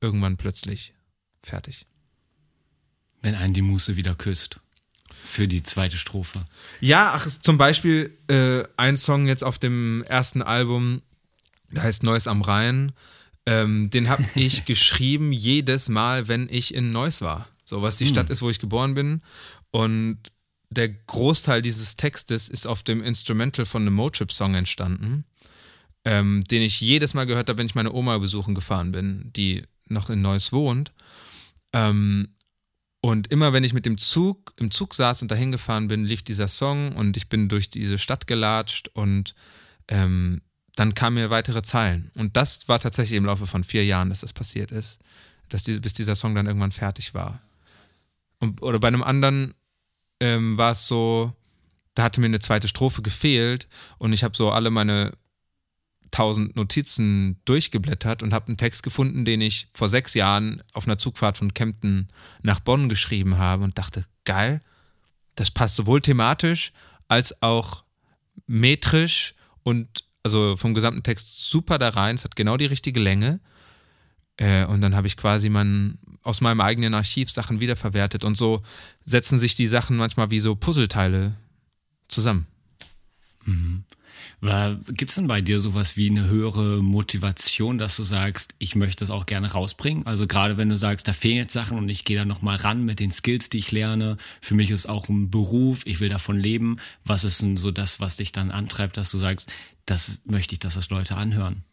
irgendwann 0.00 0.36
plötzlich 0.36 0.94
fertig. 1.42 1.86
Wenn 3.22 3.34
einen 3.34 3.54
die 3.54 3.62
Muße 3.62 3.96
wieder 3.96 4.14
küsst. 4.14 4.60
Für 5.22 5.46
die 5.46 5.62
zweite 5.62 5.96
Strophe. 5.98 6.44
Ja, 6.80 7.12
ach, 7.14 7.26
zum 7.26 7.58
Beispiel 7.58 8.16
äh, 8.28 8.62
ein 8.76 8.96
Song 8.96 9.26
jetzt 9.26 9.44
auf 9.44 9.58
dem 9.58 10.02
ersten 10.04 10.40
Album, 10.40 11.02
der 11.70 11.82
heißt 11.82 12.02
Neues 12.02 12.26
am 12.26 12.42
Rhein. 12.42 12.92
Ähm, 13.44 13.90
den 13.90 14.08
habe 14.08 14.24
ich 14.34 14.64
geschrieben 14.64 15.32
jedes 15.32 15.88
Mal, 15.88 16.28
wenn 16.28 16.48
ich 16.48 16.74
in 16.74 16.92
Neuss 16.92 17.20
war. 17.20 17.48
So, 17.64 17.82
was 17.82 17.96
die 17.96 18.06
Hm. 18.06 18.12
Stadt 18.12 18.30
ist, 18.30 18.42
wo 18.42 18.50
ich 18.50 18.58
geboren 18.60 18.94
bin. 18.94 19.22
Und 19.70 20.18
der 20.70 20.88
Großteil 20.88 21.62
dieses 21.62 21.96
Textes 21.96 22.48
ist 22.48 22.66
auf 22.66 22.82
dem 22.82 23.02
Instrumental 23.02 23.66
von 23.66 23.82
einem 23.82 23.94
Motrip-Song 23.94 24.54
entstanden, 24.54 25.24
ähm, 26.04 26.42
den 26.44 26.62
ich 26.62 26.80
jedes 26.80 27.12
Mal 27.12 27.26
gehört 27.26 27.48
habe, 27.48 27.58
wenn 27.58 27.66
ich 27.66 27.74
meine 27.74 27.92
Oma 27.92 28.18
besuchen 28.18 28.54
gefahren 28.54 28.92
bin, 28.92 29.32
die 29.34 29.64
noch 29.90 30.10
in 30.10 30.22
Neuss 30.22 30.52
wohnt. 30.52 30.92
Ähm, 31.72 32.28
und 33.00 33.28
immer 33.28 33.52
wenn 33.52 33.64
ich 33.64 33.72
mit 33.72 33.86
dem 33.86 33.96
Zug 33.96 34.52
im 34.56 34.70
Zug 34.70 34.94
saß 34.94 35.22
und 35.22 35.30
dahin 35.30 35.52
gefahren 35.52 35.88
bin, 35.88 36.04
lief 36.04 36.22
dieser 36.22 36.48
Song 36.48 36.92
und 36.92 37.16
ich 37.16 37.28
bin 37.28 37.48
durch 37.48 37.70
diese 37.70 37.96
Stadt 37.96 38.26
gelatscht 38.26 38.88
und 38.88 39.34
ähm, 39.88 40.42
dann 40.76 40.94
kamen 40.94 41.16
mir 41.16 41.30
weitere 41.30 41.62
Zeilen. 41.62 42.10
Und 42.14 42.36
das 42.36 42.68
war 42.68 42.78
tatsächlich 42.78 43.16
im 43.16 43.24
Laufe 43.24 43.46
von 43.46 43.64
vier 43.64 43.84
Jahren, 43.84 44.10
dass 44.10 44.20
das 44.20 44.32
passiert 44.32 44.70
ist, 44.70 44.98
dass 45.48 45.62
die, 45.62 45.80
bis 45.80 45.94
dieser 45.94 46.14
Song 46.14 46.34
dann 46.34 46.46
irgendwann 46.46 46.72
fertig 46.72 47.14
war. 47.14 47.40
Und, 48.38 48.62
oder 48.62 48.78
bei 48.78 48.88
einem 48.88 49.02
anderen 49.02 49.54
ähm, 50.20 50.58
war 50.58 50.72
es 50.72 50.86
so, 50.86 51.32
da 51.94 52.02
hatte 52.02 52.20
mir 52.20 52.26
eine 52.26 52.40
zweite 52.40 52.68
Strophe 52.68 53.02
gefehlt 53.02 53.66
und 53.98 54.12
ich 54.12 54.24
habe 54.24 54.36
so 54.36 54.50
alle 54.50 54.70
meine 54.70 55.12
tausend 56.10 56.56
Notizen 56.56 57.40
durchgeblättert 57.44 58.22
und 58.22 58.32
habe 58.32 58.48
einen 58.48 58.56
Text 58.56 58.82
gefunden, 58.82 59.24
den 59.24 59.40
ich 59.40 59.68
vor 59.74 59.88
sechs 59.88 60.14
Jahren 60.14 60.62
auf 60.72 60.86
einer 60.86 60.98
Zugfahrt 60.98 61.38
von 61.38 61.54
Kempten 61.54 62.08
nach 62.42 62.60
Bonn 62.60 62.88
geschrieben 62.88 63.38
habe 63.38 63.64
und 63.64 63.78
dachte, 63.78 64.04
geil, 64.24 64.60
das 65.36 65.50
passt 65.50 65.76
sowohl 65.76 66.00
thematisch 66.00 66.72
als 67.08 67.42
auch 67.42 67.84
metrisch 68.46 69.34
und 69.62 70.04
also 70.22 70.56
vom 70.56 70.74
gesamten 70.74 71.02
Text 71.02 71.50
super 71.50 71.78
da 71.78 71.88
rein. 71.90 72.16
Es 72.16 72.24
hat 72.24 72.36
genau 72.36 72.56
die 72.56 72.66
richtige 72.66 73.00
Länge. 73.00 73.40
Äh, 74.36 74.64
und 74.66 74.80
dann 74.80 74.94
habe 74.94 75.06
ich 75.06 75.16
quasi 75.16 75.48
mein, 75.48 75.98
aus 76.22 76.40
meinem 76.40 76.60
eigenen 76.60 76.94
Archiv 76.94 77.30
Sachen 77.30 77.60
wiederverwertet 77.60 78.24
und 78.24 78.36
so 78.36 78.62
setzen 79.04 79.38
sich 79.38 79.54
die 79.54 79.66
Sachen 79.66 79.96
manchmal 79.96 80.30
wie 80.30 80.40
so 80.40 80.56
Puzzleteile 80.56 81.34
zusammen. 82.08 82.46
Gibt 84.40 85.10
es 85.10 85.16
denn 85.16 85.26
bei 85.26 85.40
dir 85.40 85.60
sowas 85.60 85.96
wie 85.96 86.10
eine 86.10 86.26
höhere 86.26 86.82
Motivation, 86.82 87.78
dass 87.78 87.96
du 87.96 88.04
sagst, 88.04 88.54
ich 88.58 88.74
möchte 88.74 89.04
es 89.04 89.10
auch 89.10 89.26
gerne 89.26 89.52
rausbringen? 89.52 90.06
Also 90.06 90.26
gerade 90.26 90.56
wenn 90.56 90.68
du 90.68 90.76
sagst, 90.76 91.06
da 91.08 91.12
fehlen 91.12 91.36
jetzt 91.36 91.52
Sachen 91.52 91.78
und 91.78 91.88
ich 91.88 92.04
gehe 92.04 92.16
da 92.16 92.24
nochmal 92.24 92.56
ran 92.56 92.84
mit 92.84 93.00
den 93.00 93.12
Skills, 93.12 93.50
die 93.50 93.58
ich 93.58 93.72
lerne. 93.72 94.16
Für 94.40 94.54
mich 94.54 94.70
ist 94.70 94.80
es 94.80 94.86
auch 94.86 95.08
ein 95.08 95.30
Beruf, 95.30 95.82
ich 95.86 96.00
will 96.00 96.08
davon 96.08 96.38
leben. 96.38 96.76
Was 97.04 97.24
ist 97.24 97.42
denn 97.42 97.56
so 97.56 97.70
das, 97.70 98.00
was 98.00 98.16
dich 98.16 98.32
dann 98.32 98.50
antreibt, 98.50 98.96
dass 98.96 99.10
du 99.10 99.18
sagst, 99.18 99.50
das 99.86 100.20
möchte 100.24 100.54
ich, 100.54 100.58
dass 100.58 100.74
das 100.74 100.90
Leute 100.90 101.16
anhören? 101.16 101.64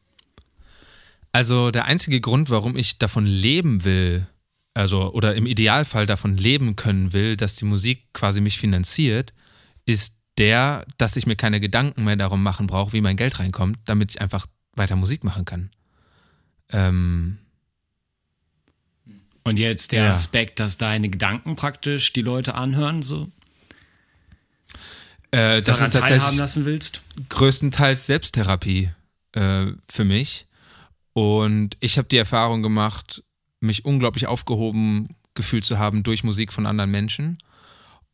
Also 1.31 1.71
der 1.71 1.85
einzige 1.85 2.19
Grund, 2.19 2.49
warum 2.49 2.75
ich 2.75 2.97
davon 2.97 3.25
leben 3.25 3.83
will, 3.83 4.27
also 4.73 5.11
oder 5.13 5.35
im 5.35 5.45
Idealfall 5.45 6.05
davon 6.05 6.37
leben 6.37 6.75
können 6.75 7.13
will, 7.13 7.35
dass 7.35 7.55
die 7.55 7.65
Musik 7.65 8.13
quasi 8.13 8.41
mich 8.41 8.57
finanziert, 8.57 9.33
ist 9.85 10.16
der, 10.37 10.85
dass 10.97 11.15
ich 11.15 11.25
mir 11.25 11.35
keine 11.35 11.59
Gedanken 11.59 12.03
mehr 12.03 12.15
darum 12.15 12.43
machen 12.43 12.67
brauche, 12.67 12.93
wie 12.93 13.01
mein 13.01 13.17
Geld 13.17 13.39
reinkommt, 13.39 13.79
damit 13.85 14.11
ich 14.11 14.21
einfach 14.21 14.45
weiter 14.73 14.95
Musik 14.95 15.23
machen 15.23 15.45
kann. 15.45 15.69
Ähm, 16.69 17.37
Und 19.43 19.57
jetzt 19.59 19.91
der 19.91 20.05
Ja. 20.05 20.11
Aspekt, 20.11 20.59
dass 20.59 20.77
deine 20.77 21.09
Gedanken 21.09 21.55
praktisch 21.55 22.13
die 22.13 22.21
Leute 22.21 22.55
anhören, 22.55 23.01
so 23.01 23.31
äh, 25.31 25.61
das 25.61 25.81
ist 25.81 25.91
teilhaben 25.93 26.09
tatsächlich 26.09 26.39
lassen 26.39 26.65
willst? 26.65 27.01
größtenteils 27.29 28.05
Selbsttherapie 28.05 28.91
äh, 29.33 29.67
für 29.89 30.05
mich. 30.05 30.45
Und 31.13 31.75
ich 31.79 31.97
habe 31.97 32.07
die 32.07 32.17
Erfahrung 32.17 32.61
gemacht, 32.61 33.23
mich 33.59 33.85
unglaublich 33.85 34.27
aufgehoben 34.27 35.09
gefühlt 35.33 35.65
zu 35.65 35.79
haben 35.79 36.03
durch 36.03 36.23
Musik 36.23 36.53
von 36.53 36.65
anderen 36.65 36.91
Menschen. 36.91 37.37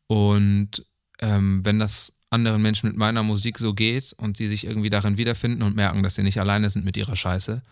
Und 0.06 0.84
ähm, 1.20 1.64
wenn 1.64 1.78
das 1.78 2.13
anderen 2.30 2.62
Menschen 2.62 2.88
mit 2.88 2.96
meiner 2.96 3.22
Musik 3.22 3.58
so 3.58 3.74
geht 3.74 4.12
und 4.14 4.36
sie 4.36 4.48
sich 4.48 4.66
irgendwie 4.66 4.90
darin 4.90 5.16
wiederfinden 5.16 5.62
und 5.62 5.76
merken, 5.76 6.02
dass 6.02 6.14
sie 6.14 6.22
nicht 6.22 6.40
alleine 6.40 6.70
sind 6.70 6.84
mit 6.84 6.96
ihrer 6.96 7.16
Scheiße, 7.16 7.62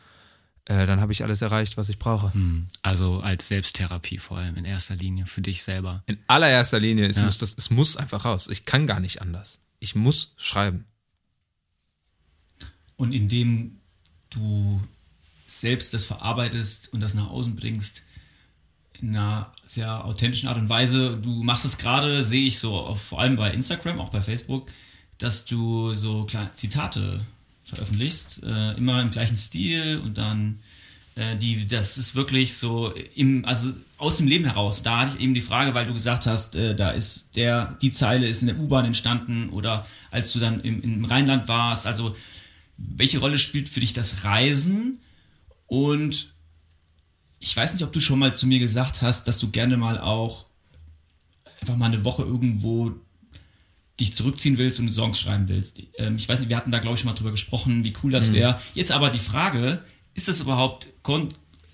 äh, 0.67 0.87
dann 0.87 1.01
habe 1.01 1.13
ich 1.13 1.25
alles 1.25 1.43
erreicht, 1.43 1.77
was 1.77 1.89
ich 1.89 1.99
brauche. 1.99 2.31
Also 2.83 3.21
als 3.21 3.49
Selbsttherapie 3.49 4.19
vor 4.19 4.39
allem 4.39 4.57
in 4.57 4.65
erster 4.65 4.95
Linie 4.95 5.27
für 5.27 5.43
dich 5.43 5.63
selber. 5.63 6.05
In 6.07 6.19
allererster 6.29 6.79
Linie, 6.79 7.07
es, 7.07 7.21
muss 7.21 7.39
das, 7.39 7.55
es 7.57 7.71
muss 7.71 7.97
einfach 7.97 8.25
raus. 8.25 8.49
Ich 8.49 8.65
kann 8.65 8.87
gar 8.87 9.01
nicht 9.01 9.21
anders. 9.21 9.63
Ich 9.81 9.97
muss 9.97 10.35
schreiben. 10.37 10.85
Und 12.97 13.13
indem 13.13 13.81
du 14.31 14.81
selbst 15.49 15.93
das 15.93 16.05
verarbeitest 16.05 16.93
und 16.93 17.01
das 17.01 17.15
nach 17.15 17.29
außen 17.29 17.57
bringst, 17.57 18.05
in 19.03 19.17
einer 19.17 19.53
sehr 19.65 20.05
authentischen 20.05 20.49
Art 20.49 20.59
und 20.59 20.69
Weise. 20.69 21.17
Du 21.17 21.43
machst 21.43 21.65
es 21.65 21.77
gerade, 21.77 22.23
sehe 22.23 22.47
ich 22.47 22.59
so, 22.59 22.95
vor 22.95 23.21
allem 23.21 23.37
bei 23.37 23.53
Instagram, 23.53 24.01
auch 24.01 24.11
bei 24.11 24.23
Facebook, 24.23 24.69
dass 25.19 25.45
du 25.45 25.93
so 25.93 26.25
kleine 26.25 26.55
Zitate 26.55 27.21
veröffentlichst, 27.65 28.45
äh, 28.45 28.73
immer 28.75 29.03
im 29.03 29.11
gleichen 29.11 29.37
Stil 29.37 30.01
und 30.05 30.19
dann 30.19 30.61
äh, 31.15 31.37
die, 31.37 31.67
das 31.67 31.99
ist 31.99 32.15
wirklich 32.15 32.55
so 32.55 32.93
im, 33.15 33.45
also 33.45 33.73
aus 33.99 34.17
dem 34.19 34.27
Leben 34.27 34.45
heraus. 34.45 34.83
Da 34.83 35.01
hatte 35.01 35.17
ich 35.17 35.23
eben 35.23 35.35
die 35.35 35.41
Frage, 35.41 35.75
weil 35.75 35.87
du 35.87 35.93
gesagt 35.93 36.27
hast, 36.27 36.57
äh, 36.57 36.75
da 36.75 36.91
ist 36.91 37.37
der, 37.37 37.77
die 37.83 37.93
Zeile 37.93 38.27
ist 38.27 38.43
in 38.43 38.49
der 38.49 38.59
U-Bahn 38.59 38.85
entstanden 38.85 39.51
oder 39.51 39.87
als 40.11 40.33
du 40.33 40.39
dann 40.39 40.61
im, 40.61 40.81
im 40.83 41.05
Rheinland 41.05 41.49
warst. 41.49 41.87
Also 41.87 42.17
welche 42.79 43.19
Rolle 43.19 43.39
spielt 43.39 43.69
für 43.69 43.81
dich 43.81 43.93
das 43.93 44.25
Reisen? 44.25 44.99
Und 45.67 46.32
ich 47.43 47.57
weiß 47.57 47.75
nicht, 47.75 47.83
ob 47.83 47.93
du 47.93 48.01
schon 48.01 48.19
mal 48.19 48.35
zu 48.35 48.47
mir 48.47 48.59
gesagt 48.59 49.03
hast, 49.03 49.29
dass 49.29 49.39
du 49.39 49.51
gerne 49.51 49.77
mal 49.77 49.99
auch 49.99 50.47
einfach 51.61 51.77
mal 51.77 51.87
eine 51.87 52.05
Woche 52.05 52.23
irgendwo 52.23 52.93
dich 54.01 54.15
zurückziehen 54.15 54.59
willst 54.59 54.81
und 54.81 54.91
Songs 54.93 55.21
schreiben 55.21 55.49
willst. 55.49 55.77
Ähm, 55.99 56.17
ich 56.17 56.29
weiß 56.29 56.41
nicht, 56.41 56.49
wir 56.49 56.57
hatten 56.57 56.71
da, 56.71 56.79
glaube 56.79 56.95
ich, 56.95 57.01
schon 57.01 57.11
mal 57.11 57.17
drüber 57.17 57.31
gesprochen, 57.31 57.85
wie 57.85 57.93
cool 58.03 58.11
das 58.11 58.33
wäre. 58.33 58.61
Jetzt 58.75 58.93
aber 58.93 59.11
die 59.11 59.19
Frage, 59.19 59.85
ist 60.15 60.29
das 60.29 60.41
überhaupt, 60.41 60.89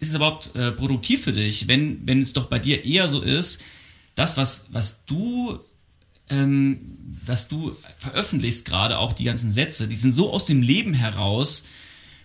ist 0.01 0.11
es 0.11 0.15
überhaupt 0.15 0.55
äh, 0.57 0.73
produktiv 0.73 1.23
für 1.23 1.33
dich, 1.33 1.69
wenn, 1.69 2.07
wenn 2.07 2.21
es 2.21 2.33
doch 2.33 2.47
bei 2.47 2.59
dir 2.59 2.85
eher 2.85 3.09
so 3.09 3.23
ist, 3.23 3.63
das, 4.15 4.37
was, 4.37 4.67
was 4.73 5.05
du 5.05 5.61
ähm, 6.31 6.99
was 7.25 7.49
du 7.49 7.77
veröffentlichst 7.99 8.65
gerade, 8.65 8.99
auch 8.99 9.13
die 9.13 9.25
ganzen 9.25 9.51
Sätze, 9.51 9.89
die 9.89 9.97
sind 9.97 10.15
so 10.15 10.33
aus 10.33 10.47
dem 10.47 10.63
Leben 10.63 10.95
heraus 10.95 11.67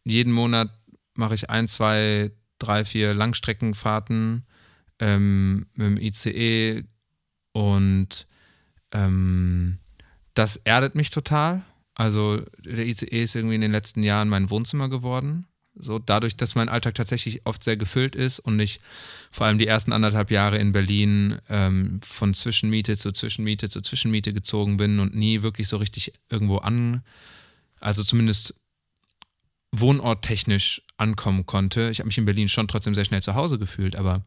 jeden 0.05 0.33
Monat 0.33 0.71
mache 1.15 1.37
ich 1.37 1.49
ein, 1.49 1.69
zwei, 1.69 2.33
drei, 2.59 2.85
vier 2.85 3.15
Langstreckenfahrten 3.15 4.45
ähm, 4.99 5.67
mit 5.75 5.87
dem 5.87 5.97
ICE 5.99 6.85
und 7.53 8.27
ähm, 8.91 9.79
das 10.35 10.57
erdet 10.57 10.97
mich 10.97 11.11
total. 11.11 11.63
Also 11.99 12.41
der 12.65 12.87
ICE 12.87 13.23
ist 13.23 13.35
irgendwie 13.35 13.57
in 13.57 13.61
den 13.61 13.73
letzten 13.73 14.05
Jahren 14.05 14.29
mein 14.29 14.51
Wohnzimmer 14.51 14.89
geworden. 14.89 15.49
So 15.75 15.99
dadurch, 15.99 16.37
dass 16.37 16.55
mein 16.55 16.69
Alltag 16.69 16.95
tatsächlich 16.95 17.45
oft 17.45 17.63
sehr 17.63 17.77
gefüllt 17.77 18.15
ist 18.15 18.39
und 18.39 18.59
ich 18.61 18.81
vor 19.33 19.47
allem 19.47 19.59
die 19.59 19.67
ersten 19.67 19.93
anderthalb 19.93 20.31
Jahre 20.31 20.59
in 20.59 20.71
Berlin 20.71 21.39
ähm, 21.49 22.01
von 22.03 22.35
Zwischenmiete 22.35 22.97
zu 22.97 23.11
Zwischenmiete 23.11 23.69
zu 23.69 23.81
Zwischenmiete 23.81 24.33
gezogen 24.33 24.77
bin 24.77 25.01
und 25.01 25.17
nie 25.17 25.43
wirklich 25.43 25.67
so 25.67 25.77
richtig 25.77 26.13
irgendwo 26.31 26.59
an, 26.59 27.03
also 27.81 28.05
zumindest 28.05 28.55
wohnorttechnisch 29.73 30.83
ankommen 30.99 31.47
konnte. 31.47 31.91
Ich 31.91 31.99
habe 31.99 32.07
mich 32.07 32.19
in 32.19 32.25
Berlin 32.27 32.49
schon 32.49 32.69
trotzdem 32.69 32.95
sehr 32.95 33.05
schnell 33.05 33.23
zu 33.23 33.35
Hause 33.35 33.59
gefühlt, 33.59 33.97
aber 33.97 34.25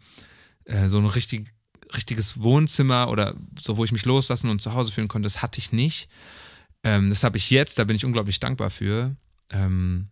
äh, 0.65 0.89
so 0.89 0.99
ein 0.99 1.05
richtig, 1.05 1.53
richtiges 1.95 2.41
Wohnzimmer 2.41 3.09
oder 3.09 3.33
so, 3.61 3.77
wo 3.77 3.85
ich 3.85 3.93
mich 3.93 4.05
loslassen 4.05 4.49
und 4.49 4.61
zu 4.61 4.73
Hause 4.73 4.91
fühlen 4.91 5.07
konnte, 5.07 5.27
das 5.27 5.41
hatte 5.41 5.59
ich 5.59 5.71
nicht. 5.71 6.09
Ähm, 6.83 7.09
das 7.09 7.23
habe 7.23 7.37
ich 7.37 7.49
jetzt, 7.49 7.77
da 7.79 7.83
bin 7.83 7.95
ich 7.95 8.05
unglaublich 8.05 8.39
dankbar 8.39 8.69
für. 8.69 9.15
Ähm, 9.49 10.07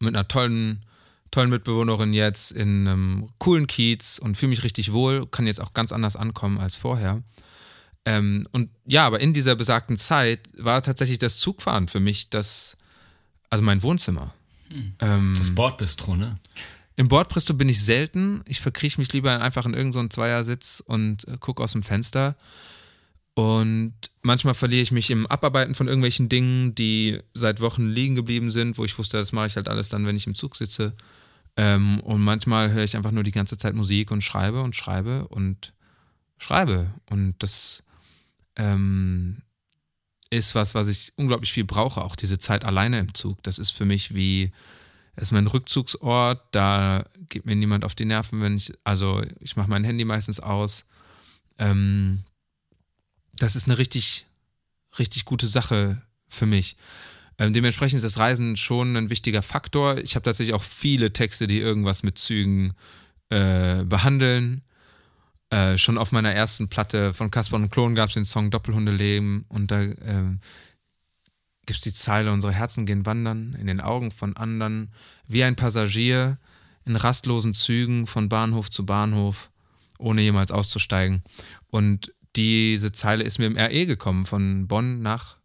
mit 0.00 0.14
einer 0.14 0.28
tollen, 0.28 0.84
tollen 1.30 1.50
Mitbewohnerin 1.50 2.12
jetzt 2.12 2.52
in 2.52 2.88
einem 2.88 3.28
coolen 3.38 3.66
Kiez 3.66 4.18
und 4.18 4.36
fühle 4.36 4.50
mich 4.50 4.64
richtig 4.64 4.92
wohl, 4.92 5.26
kann 5.26 5.46
jetzt 5.46 5.60
auch 5.60 5.72
ganz 5.72 5.92
anders 5.92 6.16
ankommen 6.16 6.58
als 6.58 6.76
vorher. 6.76 7.22
Ähm, 8.04 8.48
und 8.52 8.70
ja, 8.86 9.06
aber 9.06 9.20
in 9.20 9.34
dieser 9.34 9.56
besagten 9.56 9.96
Zeit 9.96 10.40
war 10.56 10.82
tatsächlich 10.82 11.18
das 11.18 11.38
Zugfahren 11.38 11.88
für 11.88 12.00
mich 12.00 12.30
das, 12.30 12.76
also 13.50 13.62
mein 13.62 13.82
Wohnzimmer. 13.82 14.34
Hm. 14.68 14.94
Ähm, 15.00 15.34
das 15.36 15.54
Bordbistro, 15.54 16.16
ne? 16.16 16.38
Im 16.96 17.08
Bordbistro 17.08 17.54
bin 17.54 17.68
ich 17.68 17.82
selten. 17.82 18.42
Ich 18.46 18.60
verkrieche 18.60 19.00
mich 19.00 19.12
lieber 19.12 19.40
einfach 19.40 19.64
in 19.64 19.74
irgendeinen 19.74 20.10
so 20.10 20.16
Zweiersitz 20.16 20.82
und 20.84 21.26
äh, 21.28 21.36
gucke 21.38 21.62
aus 21.62 21.72
dem 21.72 21.82
Fenster. 21.82 22.36
Und 23.34 23.94
manchmal 24.22 24.54
verliere 24.54 24.82
ich 24.82 24.92
mich 24.92 25.10
im 25.10 25.26
Abarbeiten 25.26 25.74
von 25.74 25.88
irgendwelchen 25.88 26.28
Dingen, 26.28 26.74
die 26.74 27.20
seit 27.32 27.60
Wochen 27.60 27.88
liegen 27.88 28.14
geblieben 28.14 28.50
sind, 28.50 28.76
wo 28.76 28.84
ich 28.84 28.98
wusste, 28.98 29.18
das 29.18 29.32
mache 29.32 29.46
ich 29.46 29.56
halt 29.56 29.68
alles 29.68 29.88
dann, 29.88 30.06
wenn 30.06 30.16
ich 30.16 30.26
im 30.26 30.34
Zug 30.34 30.56
sitze. 30.56 30.94
Ähm, 31.56 32.00
und 32.00 32.20
manchmal 32.20 32.72
höre 32.72 32.84
ich 32.84 32.96
einfach 32.96 33.12
nur 33.12 33.24
die 33.24 33.30
ganze 33.30 33.56
Zeit 33.56 33.74
Musik 33.74 34.10
und 34.10 34.22
schreibe 34.22 34.62
und 34.62 34.76
schreibe 34.76 35.28
und 35.28 35.72
schreibe. 36.38 36.92
Und 37.08 37.34
das 37.38 37.82
ähm, 38.56 39.42
ist 40.30 40.54
was, 40.54 40.74
was 40.74 40.88
ich 40.88 41.12
unglaublich 41.16 41.52
viel 41.52 41.64
brauche, 41.64 42.02
auch 42.02 42.16
diese 42.16 42.38
Zeit 42.38 42.64
alleine 42.64 42.98
im 42.98 43.14
Zug. 43.14 43.42
Das 43.42 43.58
ist 43.58 43.70
für 43.70 43.84
mich 43.84 44.14
wie, 44.14 44.52
das 45.16 45.24
ist 45.24 45.32
mein 45.32 45.46
Rückzugsort, 45.46 46.42
da 46.52 47.04
geht 47.28 47.46
mir 47.46 47.56
niemand 47.56 47.84
auf 47.84 47.94
die 47.94 48.04
Nerven, 48.04 48.40
wenn 48.40 48.56
ich, 48.56 48.72
also 48.84 49.22
ich 49.40 49.56
mache 49.56 49.70
mein 49.70 49.84
Handy 49.84 50.04
meistens 50.04 50.40
aus. 50.40 50.86
Ähm, 51.58 52.22
das 53.40 53.56
ist 53.56 53.66
eine 53.66 53.78
richtig, 53.78 54.26
richtig 54.98 55.24
gute 55.24 55.48
Sache 55.48 56.00
für 56.28 56.46
mich. 56.46 56.76
Ähm, 57.38 57.54
dementsprechend 57.54 57.96
ist 57.96 58.04
das 58.04 58.18
Reisen 58.18 58.56
schon 58.56 58.96
ein 58.96 59.10
wichtiger 59.10 59.42
Faktor. 59.42 59.96
Ich 59.98 60.14
habe 60.14 60.24
tatsächlich 60.24 60.54
auch 60.54 60.62
viele 60.62 61.12
Texte, 61.12 61.46
die 61.46 61.58
irgendwas 61.58 62.02
mit 62.02 62.18
Zügen 62.18 62.74
äh, 63.30 63.82
behandeln. 63.84 64.62
Äh, 65.48 65.78
schon 65.78 65.96
auf 65.96 66.12
meiner 66.12 66.32
ersten 66.32 66.68
Platte 66.68 67.14
von 67.14 67.30
Caspar 67.30 67.58
und 67.58 67.70
Klon 67.70 67.94
gab 67.94 68.08
es 68.08 68.14
den 68.14 68.26
Song 68.26 68.50
Doppelhundeleben 68.50 69.46
und 69.48 69.70
da 69.70 69.82
äh, 69.82 70.36
gibt 71.64 71.78
es 71.78 71.80
die 71.80 71.94
Zeile, 71.94 72.30
unsere 72.30 72.52
Herzen 72.52 72.84
gehen 72.84 73.06
wandern 73.06 73.56
in 73.58 73.66
den 73.66 73.80
Augen 73.80 74.10
von 74.10 74.36
anderen, 74.36 74.92
wie 75.26 75.42
ein 75.42 75.56
Passagier 75.56 76.38
in 76.84 76.94
rastlosen 76.94 77.54
Zügen 77.54 78.06
von 78.06 78.28
Bahnhof 78.28 78.70
zu 78.70 78.84
Bahnhof, 78.84 79.50
ohne 79.98 80.20
jemals 80.20 80.50
auszusteigen. 80.50 81.22
Und 81.68 82.12
diese 82.36 82.92
Zeile 82.92 83.24
ist 83.24 83.38
mir 83.38 83.46
im 83.46 83.56
RE 83.56 83.86
gekommen, 83.86 84.26
von 84.26 84.68
Bonn 84.68 85.02
nach 85.02 85.36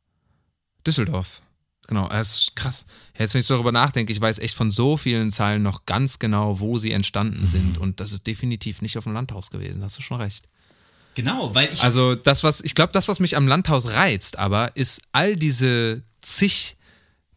Düsseldorf. 0.85 1.41
Genau, 1.87 2.07
das 2.09 2.39
ist 2.39 2.55
krass. 2.55 2.85
Jetzt, 3.17 3.33
wenn 3.33 3.41
ich 3.41 3.47
darüber 3.47 3.71
nachdenke, 3.71 4.11
ich 4.11 4.19
weiß 4.19 4.39
echt 4.39 4.55
von 4.55 4.71
so 4.71 4.97
vielen 4.97 5.31
Zeilen 5.31 5.61
noch 5.61 5.85
ganz 5.85 6.17
genau, 6.17 6.59
wo 6.59 6.79
sie 6.79 6.91
entstanden 6.91 7.41
mhm. 7.41 7.47
sind. 7.47 7.77
Und 7.77 7.99
das 7.99 8.11
ist 8.11 8.25
definitiv 8.25 8.81
nicht 8.81 8.97
auf 8.97 9.03
dem 9.03 9.13
Landhaus 9.13 9.51
gewesen. 9.51 9.83
Hast 9.83 9.97
du 9.97 10.01
schon 10.01 10.19
recht. 10.19 10.47
Genau, 11.13 11.53
weil 11.53 11.71
ich. 11.71 11.83
Also, 11.83 12.15
das, 12.15 12.43
was, 12.43 12.61
ich 12.61 12.75
glaube, 12.75 12.91
das, 12.91 13.07
was 13.07 13.19
mich 13.19 13.37
am 13.37 13.47
Landhaus 13.47 13.89
reizt, 13.89 14.39
aber 14.39 14.75
ist 14.75 15.01
all 15.11 15.35
diese 15.35 16.03
zig, 16.21 16.75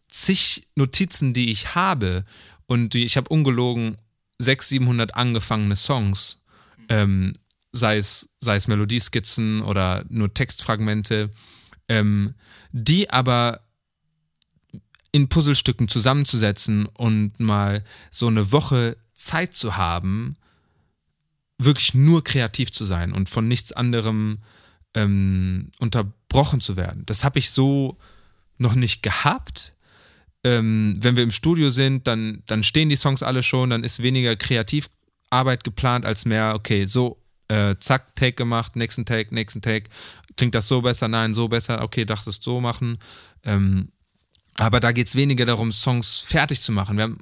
zig 0.08 0.66
Notizen, 0.74 1.34
die 1.34 1.50
ich 1.50 1.74
habe. 1.74 2.24
Und 2.66 2.94
die, 2.94 3.04
ich 3.04 3.16
habe 3.16 3.28
ungelogen 3.28 3.96
600, 4.38 4.68
700 4.68 5.14
angefangene 5.14 5.76
Songs. 5.76 6.40
Ähm, 6.88 7.34
sei 7.72 7.98
es, 7.98 8.30
sei 8.40 8.56
es 8.56 8.68
Melodieskizzen 8.68 9.62
oder 9.62 10.04
nur 10.08 10.32
Textfragmente, 10.32 11.30
ähm, 11.88 12.34
die 12.72 13.10
aber 13.10 13.60
in 15.12 15.28
Puzzlestücken 15.28 15.88
zusammenzusetzen 15.88 16.86
und 16.86 17.40
mal 17.40 17.84
so 18.10 18.26
eine 18.26 18.52
Woche 18.52 18.96
Zeit 19.14 19.54
zu 19.54 19.76
haben, 19.76 20.36
wirklich 21.58 21.94
nur 21.94 22.22
kreativ 22.22 22.70
zu 22.70 22.84
sein 22.84 23.12
und 23.12 23.28
von 23.28 23.48
nichts 23.48 23.72
anderem 23.72 24.38
ähm, 24.94 25.70
unterbrochen 25.78 26.60
zu 26.60 26.76
werden. 26.76 27.04
Das 27.06 27.24
habe 27.24 27.38
ich 27.38 27.50
so 27.50 27.98
noch 28.58 28.74
nicht 28.74 29.02
gehabt. 29.02 29.74
Ähm, 30.44 30.98
wenn 31.00 31.16
wir 31.16 31.24
im 31.24 31.30
Studio 31.30 31.70
sind, 31.70 32.06
dann, 32.06 32.42
dann 32.46 32.62
stehen 32.62 32.88
die 32.88 32.96
Songs 32.96 33.22
alle 33.22 33.42
schon, 33.42 33.70
dann 33.70 33.82
ist 33.82 34.02
weniger 34.02 34.36
Kreativarbeit 34.36 35.64
geplant 35.64 36.04
als 36.04 36.24
mehr, 36.24 36.52
okay, 36.54 36.84
so 36.84 37.20
äh, 37.48 37.76
zack, 37.78 38.14
Take 38.14 38.32
gemacht, 38.34 38.76
nächsten 38.76 39.04
Take, 39.04 39.34
nächsten 39.34 39.62
Take. 39.62 39.90
Klingt 40.36 40.54
das 40.54 40.68
so 40.68 40.82
besser? 40.82 41.08
Nein, 41.08 41.34
so 41.34 41.48
besser. 41.48 41.82
Okay, 41.82 42.04
dachtest 42.04 42.42
so 42.42 42.60
machen. 42.60 42.98
Ähm, 43.44 43.90
aber 44.54 44.80
da 44.80 44.92
geht 44.92 45.08
es 45.08 45.14
weniger 45.14 45.46
darum, 45.46 45.72
Songs 45.72 46.18
fertig 46.18 46.60
zu 46.60 46.72
machen. 46.72 46.96
Wir 46.96 47.04
haben 47.04 47.18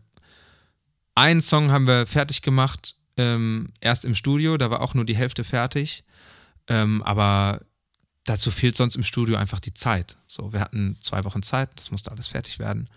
einen 1.15 1.43
Song 1.43 1.71
haben 1.71 1.87
wir 1.87 2.07
fertig 2.07 2.43
gemacht, 2.43 2.95
ähm, 3.17 3.69
erst 3.81 4.05
im 4.05 4.15
Studio, 4.15 4.57
da 4.59 4.71
war 4.71 4.83
auch 4.83 4.95
nur 4.95 5.05
die 5.05 5.17
Hälfte 5.17 5.45
fertig. 5.45 6.05
Ähm, 6.69 7.03
aber 7.03 7.61
dazu 8.25 8.51
fehlt 8.51 8.77
sonst 8.77 8.97
im 8.97 9.03
Studio 9.03 9.37
einfach 9.37 9.61
die 9.61 9.75
Zeit. 9.75 10.19
So, 10.27 10.53
wir 10.53 10.61
hatten 10.61 10.97
zwei 11.01 11.25
Wochen 11.25 11.43
Zeit, 11.43 11.71
das 11.77 11.91
musste 11.91 12.11
alles 12.11 12.27
fertig 12.27 12.59
werden. 12.59 12.89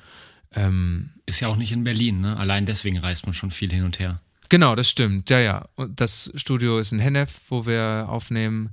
Ähm, 0.54 1.12
ist 1.26 1.39
ja 1.39 1.48
auch 1.48 1.56
nicht 1.56 1.72
in 1.72 1.84
Berlin, 1.84 2.22
ne? 2.22 2.36
Allein 2.38 2.65
deswegen 2.65 2.98
reist 2.98 3.26
man 3.26 3.34
schon 3.34 3.52
viel 3.52 3.72
hin 3.72 3.84
und 3.84 4.00
her. 4.00 4.22
Genau, 4.49 4.75
das 4.75 4.89
stimmt. 4.89 5.29
Ja, 5.29 5.39
ja. 5.39 5.65
Und 5.75 6.01
das 6.01 6.31
Studio 6.35 6.79
ist 6.79 6.91
in 6.91 6.99
Hennef, 6.99 7.41
wo 7.49 7.65
wir 7.67 8.07
aufnehmen. 8.09 8.71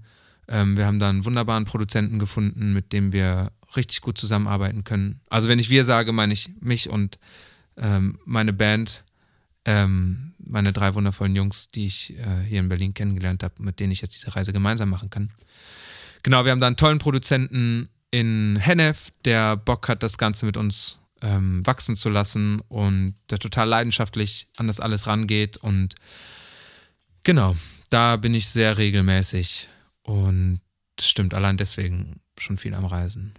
Ähm, 0.48 0.76
wir 0.76 0.86
haben 0.86 0.98
da 0.98 1.10
einen 1.10 1.24
wunderbaren 1.24 1.66
Produzenten 1.66 2.18
gefunden, 2.18 2.72
mit 2.72 2.92
dem 2.92 3.12
wir 3.12 3.52
richtig 3.76 4.00
gut 4.00 4.16
zusammenarbeiten 4.16 4.84
können. 4.84 5.20
Also 5.28 5.48
wenn 5.48 5.58
ich 5.58 5.68
wir 5.68 5.84
sage, 5.84 6.12
meine 6.12 6.32
ich 6.32 6.48
mich 6.60 6.88
und 6.88 7.18
ähm, 7.76 8.18
meine 8.24 8.54
Band, 8.54 9.04
ähm, 9.66 10.34
meine 10.38 10.72
drei 10.72 10.94
wundervollen 10.94 11.36
Jungs, 11.36 11.70
die 11.70 11.86
ich 11.86 12.16
äh, 12.16 12.44
hier 12.48 12.60
in 12.60 12.68
Berlin 12.68 12.94
kennengelernt 12.94 13.42
habe, 13.42 13.62
mit 13.62 13.78
denen 13.78 13.92
ich 13.92 14.00
jetzt 14.00 14.14
diese 14.14 14.34
Reise 14.34 14.52
gemeinsam 14.52 14.88
machen 14.88 15.10
kann. 15.10 15.30
Genau, 16.22 16.44
wir 16.44 16.52
haben 16.52 16.60
da 16.60 16.68
einen 16.68 16.76
tollen 16.76 16.98
Produzenten 16.98 17.88
in 18.10 18.56
Hennef, 18.56 19.10
der 19.24 19.56
Bock 19.56 19.88
hat, 19.88 20.02
das 20.02 20.16
Ganze 20.16 20.46
mit 20.46 20.56
uns 20.56 21.00
ähm, 21.22 21.66
wachsen 21.66 21.96
zu 21.96 22.08
lassen 22.08 22.60
und 22.68 23.14
der 23.30 23.38
total 23.38 23.68
leidenschaftlich 23.68 24.48
an 24.56 24.66
das 24.66 24.80
alles 24.80 25.06
rangeht. 25.06 25.56
Und 25.56 25.94
genau, 27.22 27.56
da 27.90 28.16
bin 28.16 28.34
ich 28.34 28.48
sehr 28.48 28.78
regelmäßig 28.78 29.68
und 30.02 30.60
stimmt 31.00 31.34
allein 31.34 31.56
deswegen 31.56 32.20
schon 32.38 32.58
viel 32.58 32.74
am 32.74 32.84
Reisen. 32.84 33.34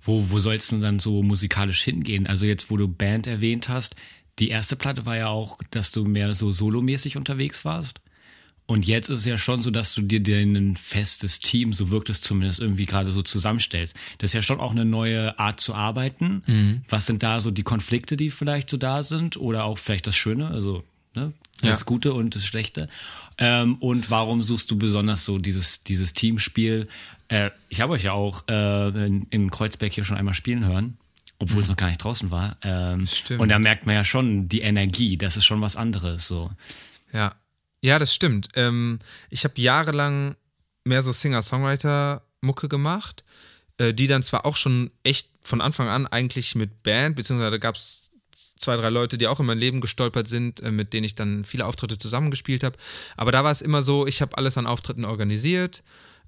Wo, 0.00 0.30
wo 0.30 0.38
soll 0.38 0.54
es 0.54 0.68
denn 0.68 0.80
dann 0.80 0.98
so 0.98 1.22
musikalisch 1.22 1.82
hingehen? 1.82 2.26
Also 2.26 2.46
jetzt, 2.46 2.70
wo 2.70 2.76
du 2.76 2.88
Band 2.88 3.26
erwähnt 3.26 3.68
hast, 3.68 3.96
die 4.38 4.48
erste 4.48 4.76
Platte 4.76 5.04
war 5.06 5.16
ja 5.16 5.28
auch, 5.28 5.58
dass 5.70 5.90
du 5.90 6.04
mehr 6.04 6.32
so 6.34 6.52
solomäßig 6.52 7.16
unterwegs 7.16 7.64
warst. 7.64 8.00
Und 8.68 8.86
jetzt 8.86 9.08
ist 9.08 9.20
es 9.20 9.24
ja 9.24 9.38
schon 9.38 9.62
so, 9.62 9.70
dass 9.70 9.94
du 9.94 10.02
dir 10.02 10.36
ein 10.36 10.76
festes 10.76 11.40
Team, 11.40 11.72
so 11.72 11.90
wirkt 11.90 12.10
es 12.10 12.20
zumindest 12.20 12.60
irgendwie 12.60 12.84
gerade 12.84 13.10
so 13.10 13.22
zusammenstellst. 13.22 13.96
Das 14.18 14.28
ist 14.28 14.34
ja 14.34 14.42
schon 14.42 14.60
auch 14.60 14.72
eine 14.72 14.84
neue 14.84 15.38
Art 15.38 15.58
zu 15.58 15.74
arbeiten. 15.74 16.42
Mhm. 16.46 16.82
Was 16.86 17.06
sind 17.06 17.22
da 17.22 17.40
so 17.40 17.50
die 17.50 17.62
Konflikte, 17.62 18.18
die 18.18 18.28
vielleicht 18.28 18.68
so 18.68 18.76
da 18.76 19.02
sind? 19.02 19.38
Oder 19.38 19.64
auch 19.64 19.78
vielleicht 19.78 20.06
das 20.06 20.16
Schöne, 20.16 20.48
also 20.48 20.84
ne, 21.14 21.32
das 21.62 21.80
ja. 21.80 21.84
Gute 21.86 22.12
und 22.12 22.34
das 22.34 22.44
Schlechte. 22.44 22.90
Ähm, 23.38 23.76
und 23.76 24.10
warum 24.10 24.42
suchst 24.42 24.70
du 24.70 24.76
besonders 24.76 25.24
so 25.24 25.38
dieses, 25.38 25.82
dieses 25.82 26.12
Teamspiel? 26.12 26.88
Äh, 27.28 27.48
ich 27.70 27.80
habe 27.80 27.94
euch 27.94 28.02
ja 28.02 28.12
auch 28.12 28.46
äh, 28.48 28.88
in, 29.06 29.26
in 29.30 29.50
Kreuzberg 29.50 29.94
hier 29.94 30.04
schon 30.04 30.18
einmal 30.18 30.34
spielen 30.34 30.66
hören 30.66 30.98
obwohl 31.40 31.58
mhm. 31.58 31.62
es 31.62 31.68
noch 31.68 31.76
gar 31.76 31.86
nicht 31.86 32.02
draußen 32.02 32.32
war. 32.32 32.56
Ähm, 32.64 33.06
Stimmt. 33.06 33.40
Und 33.40 33.48
da 33.48 33.60
merkt 33.60 33.86
man 33.86 33.94
ja 33.94 34.02
schon 34.02 34.48
die 34.48 34.60
Energie, 34.60 35.16
das 35.16 35.36
ist 35.36 35.44
schon 35.44 35.60
was 35.60 35.76
anderes. 35.76 36.26
So. 36.26 36.50
Ja, 37.12 37.32
ja, 37.82 37.98
das 37.98 38.14
stimmt. 38.14 38.48
Ähm, 38.54 38.98
ich 39.30 39.44
habe 39.44 39.60
jahrelang 39.60 40.36
mehr 40.84 41.02
so 41.02 41.12
Singer-Songwriter-Mucke 41.12 42.68
gemacht, 42.68 43.24
äh, 43.78 43.94
die 43.94 44.06
dann 44.06 44.22
zwar 44.22 44.46
auch 44.46 44.56
schon 44.56 44.90
echt 45.02 45.30
von 45.42 45.60
Anfang 45.60 45.88
an 45.88 46.06
eigentlich 46.06 46.54
mit 46.54 46.82
Band, 46.82 47.16
beziehungsweise 47.16 47.58
gab 47.58 47.76
es 47.76 48.10
zwei, 48.58 48.76
drei 48.76 48.90
Leute, 48.90 49.18
die 49.18 49.28
auch 49.28 49.40
in 49.40 49.46
mein 49.46 49.58
Leben 49.58 49.80
gestolpert 49.80 50.28
sind, 50.28 50.60
äh, 50.60 50.70
mit 50.70 50.92
denen 50.92 51.04
ich 51.04 51.14
dann 51.14 51.44
viele 51.44 51.66
Auftritte 51.66 51.98
zusammengespielt 51.98 52.64
habe. 52.64 52.76
Aber 53.16 53.32
da 53.32 53.44
war 53.44 53.52
es 53.52 53.62
immer 53.62 53.82
so, 53.82 54.06
ich 54.06 54.20
habe 54.20 54.36
alles 54.36 54.58
an 54.58 54.66
Auftritten 54.66 55.04
organisiert. 55.04 55.82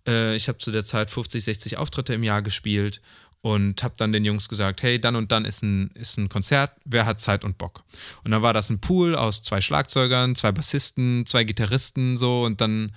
Äh, 0.07 0.37
ich 0.37 0.49
habe 0.49 0.59
zu 0.59 0.71
der 0.71 0.85
Zeit 0.85 1.11
50, 1.11 1.43
60 1.43 1.77
Auftritte 1.77 2.15
im 2.15 2.23
Jahr 2.23 2.43
gespielt 2.43 3.01
und 3.43 3.83
habe 3.83 3.95
dann 3.97 4.13
den 4.13 4.25
Jungs 4.25 4.49
gesagt, 4.49 4.83
hey, 4.83 5.01
dann 5.01 5.17
und 5.17 5.33
dann 5.33 5.45
ist 5.45 5.63
ein, 5.63 5.91
ist 5.95 6.19
ein 6.19 6.29
Konzert, 6.29 6.73
wer 6.85 7.07
hat 7.07 7.21
Zeit 7.21 7.45
und 7.45 7.57
Bock? 7.57 7.85
Und 8.23 8.33
dann 8.33 8.43
war 8.43 8.53
das 8.53 8.69
ein 8.71 8.81
Pool 8.81 9.15
aus 9.15 9.43
zwei 9.43 9.61
Schlagzeugern, 9.61 10.35
zwei 10.35 10.53
Bassisten, 10.53 11.25
zwei 11.27 11.45
Gitarristen 11.45 12.19
so 12.19 12.45
und 12.45 12.61
dann, 12.61 12.95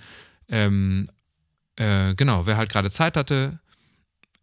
ähm, 0.48 1.08
äh, 1.76 2.14
genau, 2.14 2.46
wer 2.46 2.56
halt 2.56 2.70
gerade 2.70 2.90
Zeit 2.90 3.16
hatte, 3.16 3.58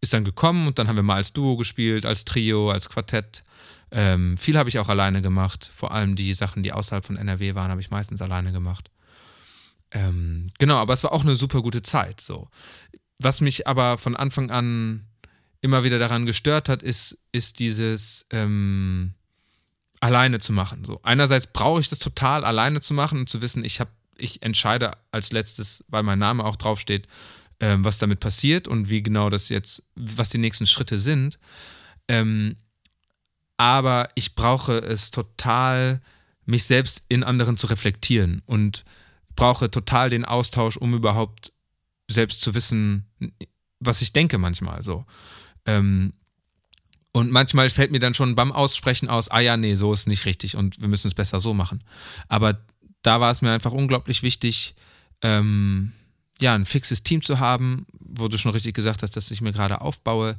ist 0.00 0.12
dann 0.12 0.24
gekommen 0.24 0.66
und 0.66 0.78
dann 0.78 0.88
haben 0.88 0.96
wir 0.96 1.04
mal 1.04 1.16
als 1.16 1.32
Duo 1.32 1.56
gespielt, 1.56 2.04
als 2.04 2.24
Trio, 2.24 2.70
als 2.70 2.88
Quartett. 2.88 3.44
Ähm, 3.92 4.36
viel 4.36 4.58
habe 4.58 4.68
ich 4.68 4.78
auch 4.80 4.88
alleine 4.88 5.22
gemacht. 5.22 5.70
Vor 5.72 5.92
allem 5.92 6.16
die 6.16 6.34
Sachen, 6.34 6.64
die 6.64 6.72
außerhalb 6.72 7.04
von 7.04 7.16
NRW 7.16 7.54
waren, 7.54 7.70
habe 7.70 7.80
ich 7.80 7.90
meistens 7.90 8.20
alleine 8.20 8.50
gemacht. 8.50 8.90
Ähm, 9.92 10.46
genau, 10.58 10.78
aber 10.78 10.94
es 10.94 11.04
war 11.04 11.12
auch 11.12 11.22
eine 11.22 11.36
super 11.36 11.62
gute 11.62 11.82
Zeit. 11.82 12.20
So. 12.20 12.48
Was 13.18 13.40
mich 13.40 13.68
aber 13.68 13.98
von 13.98 14.16
Anfang 14.16 14.50
an 14.50 15.06
immer 15.62 15.84
wieder 15.84 15.98
daran 15.98 16.26
gestört 16.26 16.68
hat, 16.68 16.82
ist, 16.82 17.18
ist 17.30 17.58
dieses 17.60 18.26
ähm, 18.30 19.14
alleine 20.00 20.40
zu 20.40 20.52
machen. 20.52 20.84
So. 20.84 21.00
Einerseits 21.04 21.46
brauche 21.46 21.80
ich 21.80 21.88
das 21.88 22.00
total, 22.00 22.44
alleine 22.44 22.80
zu 22.80 22.92
machen 22.92 23.20
und 23.20 23.28
zu 23.28 23.40
wissen, 23.40 23.64
ich 23.64 23.80
habe, 23.80 23.90
ich 24.18 24.42
entscheide 24.42 24.90
als 25.12 25.32
letztes, 25.32 25.84
weil 25.88 26.02
mein 26.02 26.18
Name 26.18 26.44
auch 26.44 26.56
draufsteht, 26.56 27.06
ähm, 27.60 27.84
was 27.84 27.98
damit 27.98 28.18
passiert 28.18 28.66
und 28.66 28.88
wie 28.88 29.02
genau 29.02 29.30
das 29.30 29.48
jetzt, 29.48 29.84
was 29.94 30.28
die 30.28 30.38
nächsten 30.38 30.66
Schritte 30.66 30.98
sind. 30.98 31.38
Ähm, 32.08 32.56
aber 33.56 34.08
ich 34.16 34.34
brauche 34.34 34.78
es 34.78 35.12
total, 35.12 36.02
mich 36.44 36.64
selbst 36.64 37.04
in 37.08 37.22
anderen 37.22 37.56
zu 37.56 37.68
reflektieren 37.68 38.42
und 38.46 38.84
brauche 39.36 39.70
total 39.70 40.10
den 40.10 40.24
Austausch, 40.24 40.76
um 40.76 40.94
überhaupt 40.94 41.52
selbst 42.10 42.40
zu 42.40 42.56
wissen, 42.56 43.06
was 43.78 44.02
ich 44.02 44.12
denke 44.12 44.38
manchmal 44.38 44.82
so. 44.82 45.06
Ähm, 45.66 46.12
und 47.12 47.30
manchmal 47.30 47.68
fällt 47.68 47.92
mir 47.92 47.98
dann 47.98 48.14
schon 48.14 48.34
beim 48.34 48.52
Aussprechen 48.52 49.08
aus, 49.08 49.30
ah 49.30 49.40
ja, 49.40 49.56
nee, 49.56 49.74
so 49.74 49.92
ist 49.92 50.08
nicht 50.08 50.24
richtig 50.24 50.56
und 50.56 50.80
wir 50.80 50.88
müssen 50.88 51.08
es 51.08 51.14
besser 51.14 51.40
so 51.40 51.52
machen. 51.52 51.84
Aber 52.28 52.58
da 53.02 53.20
war 53.20 53.30
es 53.30 53.42
mir 53.42 53.52
einfach 53.52 53.72
unglaublich 53.72 54.22
wichtig, 54.22 54.74
ähm, 55.20 55.92
ja, 56.40 56.54
ein 56.54 56.64
fixes 56.64 57.02
Team 57.02 57.22
zu 57.22 57.38
haben, 57.38 57.86
wo 58.00 58.28
du 58.28 58.38
schon 58.38 58.52
richtig 58.52 58.74
gesagt 58.74 59.02
hast, 59.02 59.16
dass 59.16 59.30
ich 59.30 59.42
mir 59.42 59.52
gerade 59.52 59.82
aufbaue. 59.82 60.36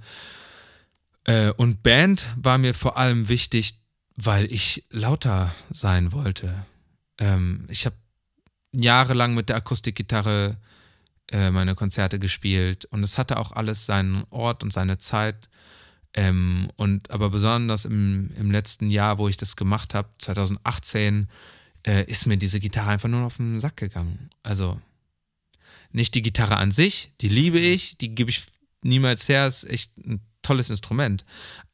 Äh, 1.26 1.52
und 1.52 1.84
Band 1.84 2.28
war 2.36 2.58
mir 2.58 2.74
vor 2.74 2.98
allem 2.98 3.30
wichtig, 3.30 3.76
weil 4.16 4.52
ich 4.52 4.84
lauter 4.90 5.54
sein 5.72 6.12
wollte. 6.12 6.66
Ähm, 7.20 7.68
ich 7.70 7.86
habe 7.86 7.96
jahrelang 8.74 9.36
mit 9.36 9.50
der 9.50 9.58
Akustikgitarre 9.58 10.58
äh, 10.58 10.74
meine 11.32 11.74
Konzerte 11.76 12.20
gespielt 12.20 12.86
und 12.86 13.04
es 13.04 13.18
hatte 13.18 13.38
auch 13.38 13.52
alles 13.54 13.86
seinen 13.86 14.24
Ort 14.30 14.64
und 14.64 14.72
seine 14.72 14.98
Zeit. 14.98 15.50
Ähm, 16.14 16.70
und 16.76 17.10
aber 17.10 17.30
besonders 17.30 17.86
im, 17.86 18.30
im 18.38 18.52
letzten 18.52 18.90
Jahr, 18.90 19.18
wo 19.18 19.28
ich 19.28 19.38
das 19.38 19.56
gemacht 19.56 19.96
habe, 19.96 20.10
2018, 20.20 21.28
äh, 21.88 22.04
ist 22.06 22.28
mir 22.28 22.38
diese 22.38 22.60
Gitarre 22.60 22.92
einfach 22.92 23.10
nur 23.10 23.24
auf 23.24 23.38
den 23.38 23.60
Sack 23.60 23.78
gegangen. 23.78 24.30
Also 24.44 24.80
nicht 25.92 26.16
die 26.16 26.22
Gitarre 26.22 26.58
an 26.58 26.72
sich, 26.72 27.12
die 27.22 27.30
liebe 27.30 27.60
mhm. 27.60 27.66
ich, 27.66 27.98
die 27.98 28.14
gebe 28.14 28.30
ich 28.30 28.46
niemals 28.84 29.28
her, 29.28 29.48
ist 29.48 29.64
echt 29.64 29.98
ein 29.98 30.22
tolles 30.42 30.70
Instrument. 30.70 31.26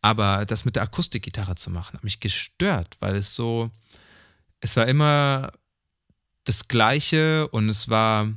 Aber 0.01 0.45
das 0.45 0.65
mit 0.65 0.75
der 0.75 0.83
Akustikgitarre 0.83 1.55
zu 1.55 1.69
machen, 1.71 1.93
hat 1.93 2.03
mich 2.03 2.19
gestört, 2.19 2.97
weil 2.99 3.15
es 3.15 3.35
so, 3.35 3.71
es 4.61 4.75
war 4.77 4.87
immer 4.87 5.51
das 6.45 6.67
Gleiche 6.67 7.47
und 7.49 7.67
es 7.69 7.89
war, 7.89 8.27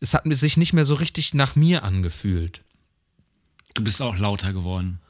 es 0.00 0.14
hat 0.14 0.24
sich 0.26 0.56
nicht 0.56 0.72
mehr 0.72 0.86
so 0.86 0.94
richtig 0.94 1.34
nach 1.34 1.56
mir 1.56 1.84
angefühlt. 1.84 2.62
Du 3.74 3.84
bist 3.84 4.02
auch 4.02 4.18
lauter 4.18 4.52
geworden. 4.52 5.00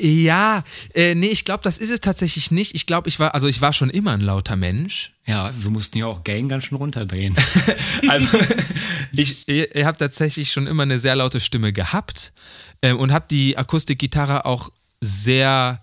Ja, 0.00 0.64
äh, 0.94 1.14
nee, 1.14 1.26
ich 1.26 1.44
glaube, 1.44 1.62
das 1.64 1.78
ist 1.78 1.90
es 1.90 2.00
tatsächlich 2.00 2.50
nicht. 2.50 2.74
Ich 2.74 2.86
glaube, 2.86 3.08
ich 3.08 3.18
war, 3.18 3.34
also 3.34 3.48
ich 3.48 3.60
war 3.60 3.72
schon 3.72 3.90
immer 3.90 4.12
ein 4.12 4.20
lauter 4.20 4.56
Mensch. 4.56 5.12
Ja, 5.26 5.52
wir 5.60 5.70
mussten 5.70 5.98
ja 5.98 6.06
auch 6.06 6.24
Gang 6.24 6.48
ganz 6.48 6.64
schön 6.64 6.78
runterdrehen. 6.78 7.36
also 8.08 8.38
ich, 9.12 9.48
ich 9.48 9.84
habe 9.84 9.98
tatsächlich 9.98 10.52
schon 10.52 10.66
immer 10.66 10.84
eine 10.84 10.98
sehr 10.98 11.16
laute 11.16 11.40
Stimme 11.40 11.72
gehabt 11.72 12.32
äh, 12.80 12.92
und 12.92 13.12
habe 13.12 13.26
die 13.28 13.58
Akustikgitarre 13.58 14.44
auch 14.44 14.70
sehr 15.00 15.82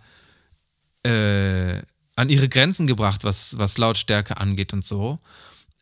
äh, 1.04 1.82
an 2.16 2.30
ihre 2.30 2.48
Grenzen 2.48 2.88
gebracht, 2.88 3.24
was, 3.26 3.58
was 3.58 3.78
Lautstärke 3.78 4.38
angeht 4.38 4.72
und 4.72 4.86
so. 4.86 5.20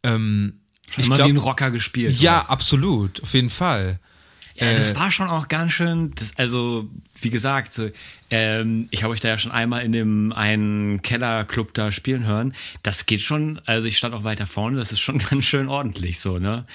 Ähm, 0.01 0.62
ich 1.01 1.07
immer 1.07 1.15
glaub, 1.15 1.27
wie 1.27 1.33
ein 1.33 1.37
Rocker 1.37 1.71
gespielt. 1.71 2.19
Ja, 2.19 2.43
auch. 2.43 2.49
absolut, 2.49 3.21
auf 3.23 3.33
jeden 3.33 3.49
Fall. 3.49 3.99
Ja, 4.55 4.71
das 4.73 4.91
äh, 4.91 4.95
war 4.95 5.11
schon 5.11 5.29
auch 5.29 5.47
ganz 5.47 5.73
schön, 5.73 6.11
das, 6.15 6.37
also 6.37 6.87
wie 7.19 7.29
gesagt, 7.29 7.73
so, 7.73 7.89
ähm, 8.29 8.87
ich 8.91 9.03
habe 9.03 9.13
euch 9.13 9.19
da 9.19 9.29
ja 9.29 9.37
schon 9.37 9.51
einmal 9.51 9.83
in 9.83 9.91
dem 9.91 10.31
einen 10.31 11.01
Kellerclub 11.01 11.73
da 11.73 11.91
spielen 11.91 12.25
hören. 12.25 12.53
Das 12.83 13.05
geht 13.05 13.21
schon, 13.21 13.59
also 13.65 13.87
ich 13.87 13.97
stand 13.97 14.13
auch 14.13 14.23
weiter 14.23 14.45
vorne, 14.45 14.77
das 14.77 14.91
ist 14.91 14.99
schon 14.99 15.17
ganz 15.29 15.45
schön 15.45 15.69
ordentlich 15.69 16.19
so, 16.19 16.37
ne? 16.37 16.65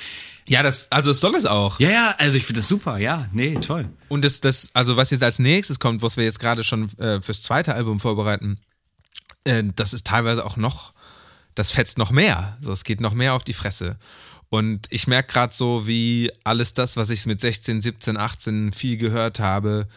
Ja, 0.47 0.63
das, 0.63 0.91
also 0.91 1.11
es 1.11 1.21
soll 1.21 1.35
es 1.35 1.45
auch. 1.45 1.79
Ja, 1.79 1.91
ja, 1.91 2.15
also 2.19 2.39
ich 2.39 2.45
finde 2.45 2.61
das 2.61 2.69
super, 2.69 2.97
ja, 2.99 3.29
nee, 3.33 3.55
toll. 3.57 3.89
Und 4.09 4.25
das, 4.25 4.41
das, 4.41 4.71
also 4.73 4.97
was 4.97 5.11
jetzt 5.11 5.23
als 5.23 5.39
nächstes 5.39 5.79
kommt, 5.79 6.01
was 6.01 6.17
wir 6.17 6.25
jetzt 6.25 6.41
gerade 6.41 6.65
schon 6.65 6.89
äh, 6.99 7.21
fürs 7.21 7.43
zweite 7.43 7.75
Album 7.75 8.01
vorbereiten, 8.01 8.59
äh, 9.45 9.63
das 9.77 9.93
ist 9.93 10.07
teilweise 10.07 10.45
auch 10.45 10.57
noch, 10.57 10.95
das 11.59 11.73
fetzt 11.73 11.99
noch 11.99 12.13
mehr. 12.13 12.57
So, 12.61 12.71
es 12.71 12.85
geht 12.85 13.01
noch 13.01 13.15
mehr 13.15 13.35
auf 13.35 13.43
die 13.43 13.53
Fresse. 13.53 13.97
Und 14.49 14.87
ich 14.91 15.09
merke 15.09 15.33
gerade 15.33 15.53
so, 15.53 15.89
wie 15.89 16.31
alles 16.45 16.73
das, 16.73 16.97
was 16.97 17.11
ich 17.11 17.27
mit 17.27 17.41
16, 17.41 17.83
17, 17.83 18.17
18 18.17 18.73
viel 18.73 18.97
gehört 18.97 19.41
habe, 19.41 19.89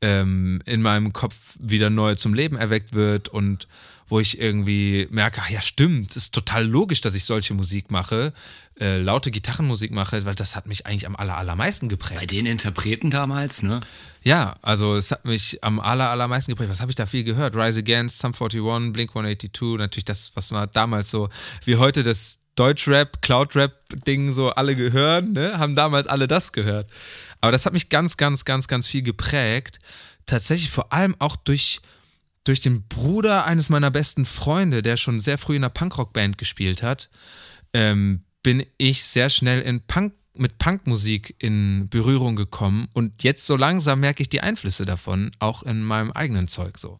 ähm, 0.00 0.62
in 0.64 0.80
meinem 0.80 1.12
Kopf 1.12 1.56
wieder 1.60 1.90
neu 1.90 2.14
zum 2.14 2.32
Leben 2.32 2.56
erweckt 2.56 2.94
wird 2.94 3.28
und 3.28 3.68
wo 4.10 4.20
ich 4.20 4.38
irgendwie 4.38 5.08
merke, 5.10 5.40
ach 5.42 5.48
ja, 5.48 5.60
stimmt, 5.60 6.16
ist 6.16 6.34
total 6.34 6.66
logisch, 6.66 7.00
dass 7.00 7.14
ich 7.14 7.24
solche 7.24 7.54
Musik 7.54 7.90
mache, 7.90 8.32
äh, 8.78 8.98
laute 8.98 9.30
Gitarrenmusik 9.30 9.92
mache, 9.92 10.24
weil 10.24 10.34
das 10.34 10.56
hat 10.56 10.66
mich 10.66 10.86
eigentlich 10.86 11.06
am 11.06 11.16
aller, 11.16 11.38
allermeisten 11.38 11.88
geprägt. 11.88 12.20
Bei 12.20 12.26
den 12.26 12.44
Interpreten 12.44 13.10
damals, 13.10 13.62
ne? 13.62 13.80
Ja, 14.22 14.56
also 14.62 14.96
es 14.96 15.12
hat 15.12 15.24
mich 15.24 15.62
am 15.62 15.80
aller, 15.80 16.10
allermeisten 16.10 16.52
geprägt. 16.52 16.70
Was 16.70 16.80
habe 16.80 16.90
ich 16.90 16.96
da 16.96 17.06
viel 17.06 17.24
gehört? 17.24 17.56
Rise 17.56 17.80
Against, 17.80 18.18
Sum 18.18 18.34
41, 18.34 18.92
Blink 18.92 19.10
182, 19.10 19.78
natürlich 19.78 20.04
das, 20.04 20.32
was 20.34 20.50
war 20.50 20.66
damals 20.66 21.08
so, 21.08 21.28
wie 21.64 21.76
heute 21.76 22.02
das 22.02 22.40
Deutschrap, 22.56 23.22
Cloudrap-Ding 23.22 24.32
so 24.32 24.50
alle 24.50 24.76
gehören, 24.76 25.32
ne? 25.32 25.58
haben 25.58 25.76
damals 25.76 26.06
alle 26.06 26.26
das 26.26 26.52
gehört. 26.52 26.90
Aber 27.40 27.52
das 27.52 27.64
hat 27.64 27.72
mich 27.72 27.88
ganz, 27.88 28.16
ganz, 28.16 28.44
ganz, 28.44 28.68
ganz 28.68 28.86
viel 28.86 29.02
geprägt. 29.02 29.78
Tatsächlich 30.26 30.70
vor 30.70 30.92
allem 30.92 31.16
auch 31.20 31.36
durch, 31.36 31.80
durch 32.44 32.60
den 32.60 32.86
Bruder 32.88 33.44
eines 33.44 33.68
meiner 33.68 33.90
besten 33.90 34.24
Freunde, 34.24 34.82
der 34.82 34.96
schon 34.96 35.20
sehr 35.20 35.38
früh 35.38 35.56
in 35.56 35.64
einer 35.64 35.70
Punkrock-Band 35.70 36.38
gespielt 36.38 36.82
hat, 36.82 37.10
ähm, 37.72 38.24
bin 38.42 38.64
ich 38.78 39.04
sehr 39.04 39.30
schnell 39.30 39.60
in 39.60 39.80
Punk, 39.80 40.14
mit 40.34 40.58
Punkmusik 40.58 41.34
in 41.38 41.88
Berührung 41.90 42.36
gekommen. 42.36 42.88
Und 42.94 43.22
jetzt 43.22 43.46
so 43.46 43.56
langsam 43.56 44.00
merke 44.00 44.22
ich 44.22 44.28
die 44.28 44.40
Einflüsse 44.40 44.86
davon, 44.86 45.30
auch 45.38 45.62
in 45.62 45.82
meinem 45.82 46.12
eigenen 46.12 46.48
Zeug 46.48 46.78
so. 46.78 46.98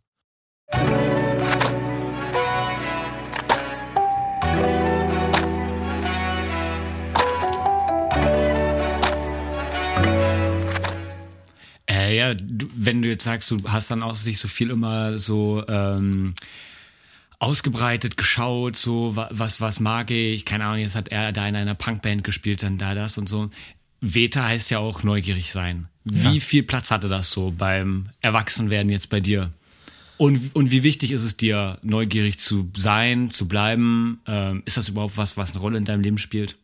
Ja, 12.14 12.34
du, 12.34 12.66
wenn 12.76 13.02
du 13.02 13.08
jetzt 13.08 13.24
sagst, 13.24 13.50
du 13.50 13.58
hast 13.66 13.90
dann 13.90 14.02
auch 14.02 14.16
sich 14.16 14.38
so 14.38 14.48
viel 14.48 14.70
immer 14.70 15.18
so 15.18 15.64
ähm, 15.68 16.34
ausgebreitet 17.38 18.16
geschaut, 18.16 18.76
so 18.76 19.12
was 19.14 19.60
was 19.60 19.80
mag 19.80 20.10
ich, 20.10 20.44
keine 20.44 20.64
Ahnung, 20.64 20.80
jetzt 20.80 20.96
hat 20.96 21.08
er 21.08 21.32
da 21.32 21.48
in 21.48 21.56
einer 21.56 21.74
Punkband 21.74 22.24
gespielt, 22.24 22.62
dann 22.62 22.78
da 22.78 22.94
das 22.94 23.18
und 23.18 23.28
so. 23.28 23.50
Veta 24.00 24.44
heißt 24.44 24.70
ja 24.70 24.78
auch 24.78 25.02
neugierig 25.02 25.52
sein. 25.52 25.88
Wie 26.04 26.34
ja. 26.34 26.40
viel 26.40 26.62
Platz 26.62 26.90
hatte 26.90 27.08
das 27.08 27.30
so 27.30 27.52
beim 27.56 28.08
Erwachsenwerden 28.20 28.90
jetzt 28.90 29.10
bei 29.10 29.20
dir? 29.20 29.52
Und, 30.16 30.54
und 30.54 30.70
wie 30.70 30.82
wichtig 30.82 31.12
ist 31.12 31.24
es 31.24 31.36
dir, 31.36 31.78
neugierig 31.82 32.38
zu 32.38 32.70
sein, 32.76 33.30
zu 33.30 33.48
bleiben? 33.48 34.20
Ähm, 34.26 34.62
ist 34.66 34.76
das 34.76 34.88
überhaupt 34.88 35.16
was, 35.16 35.36
was 35.36 35.52
eine 35.52 35.60
Rolle 35.60 35.78
in 35.78 35.86
deinem 35.86 36.02
Leben 36.02 36.18
spielt? 36.18 36.56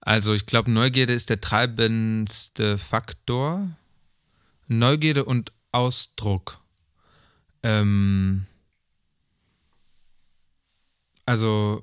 Also 0.00 0.32
ich 0.32 0.46
glaube, 0.46 0.70
Neugierde 0.70 1.12
ist 1.12 1.30
der 1.30 1.40
treibendste 1.40 2.78
Faktor. 2.78 3.68
Neugierde 4.68 5.24
und 5.24 5.52
Ausdruck. 5.72 6.58
Ähm, 7.62 8.46
also, 11.24 11.82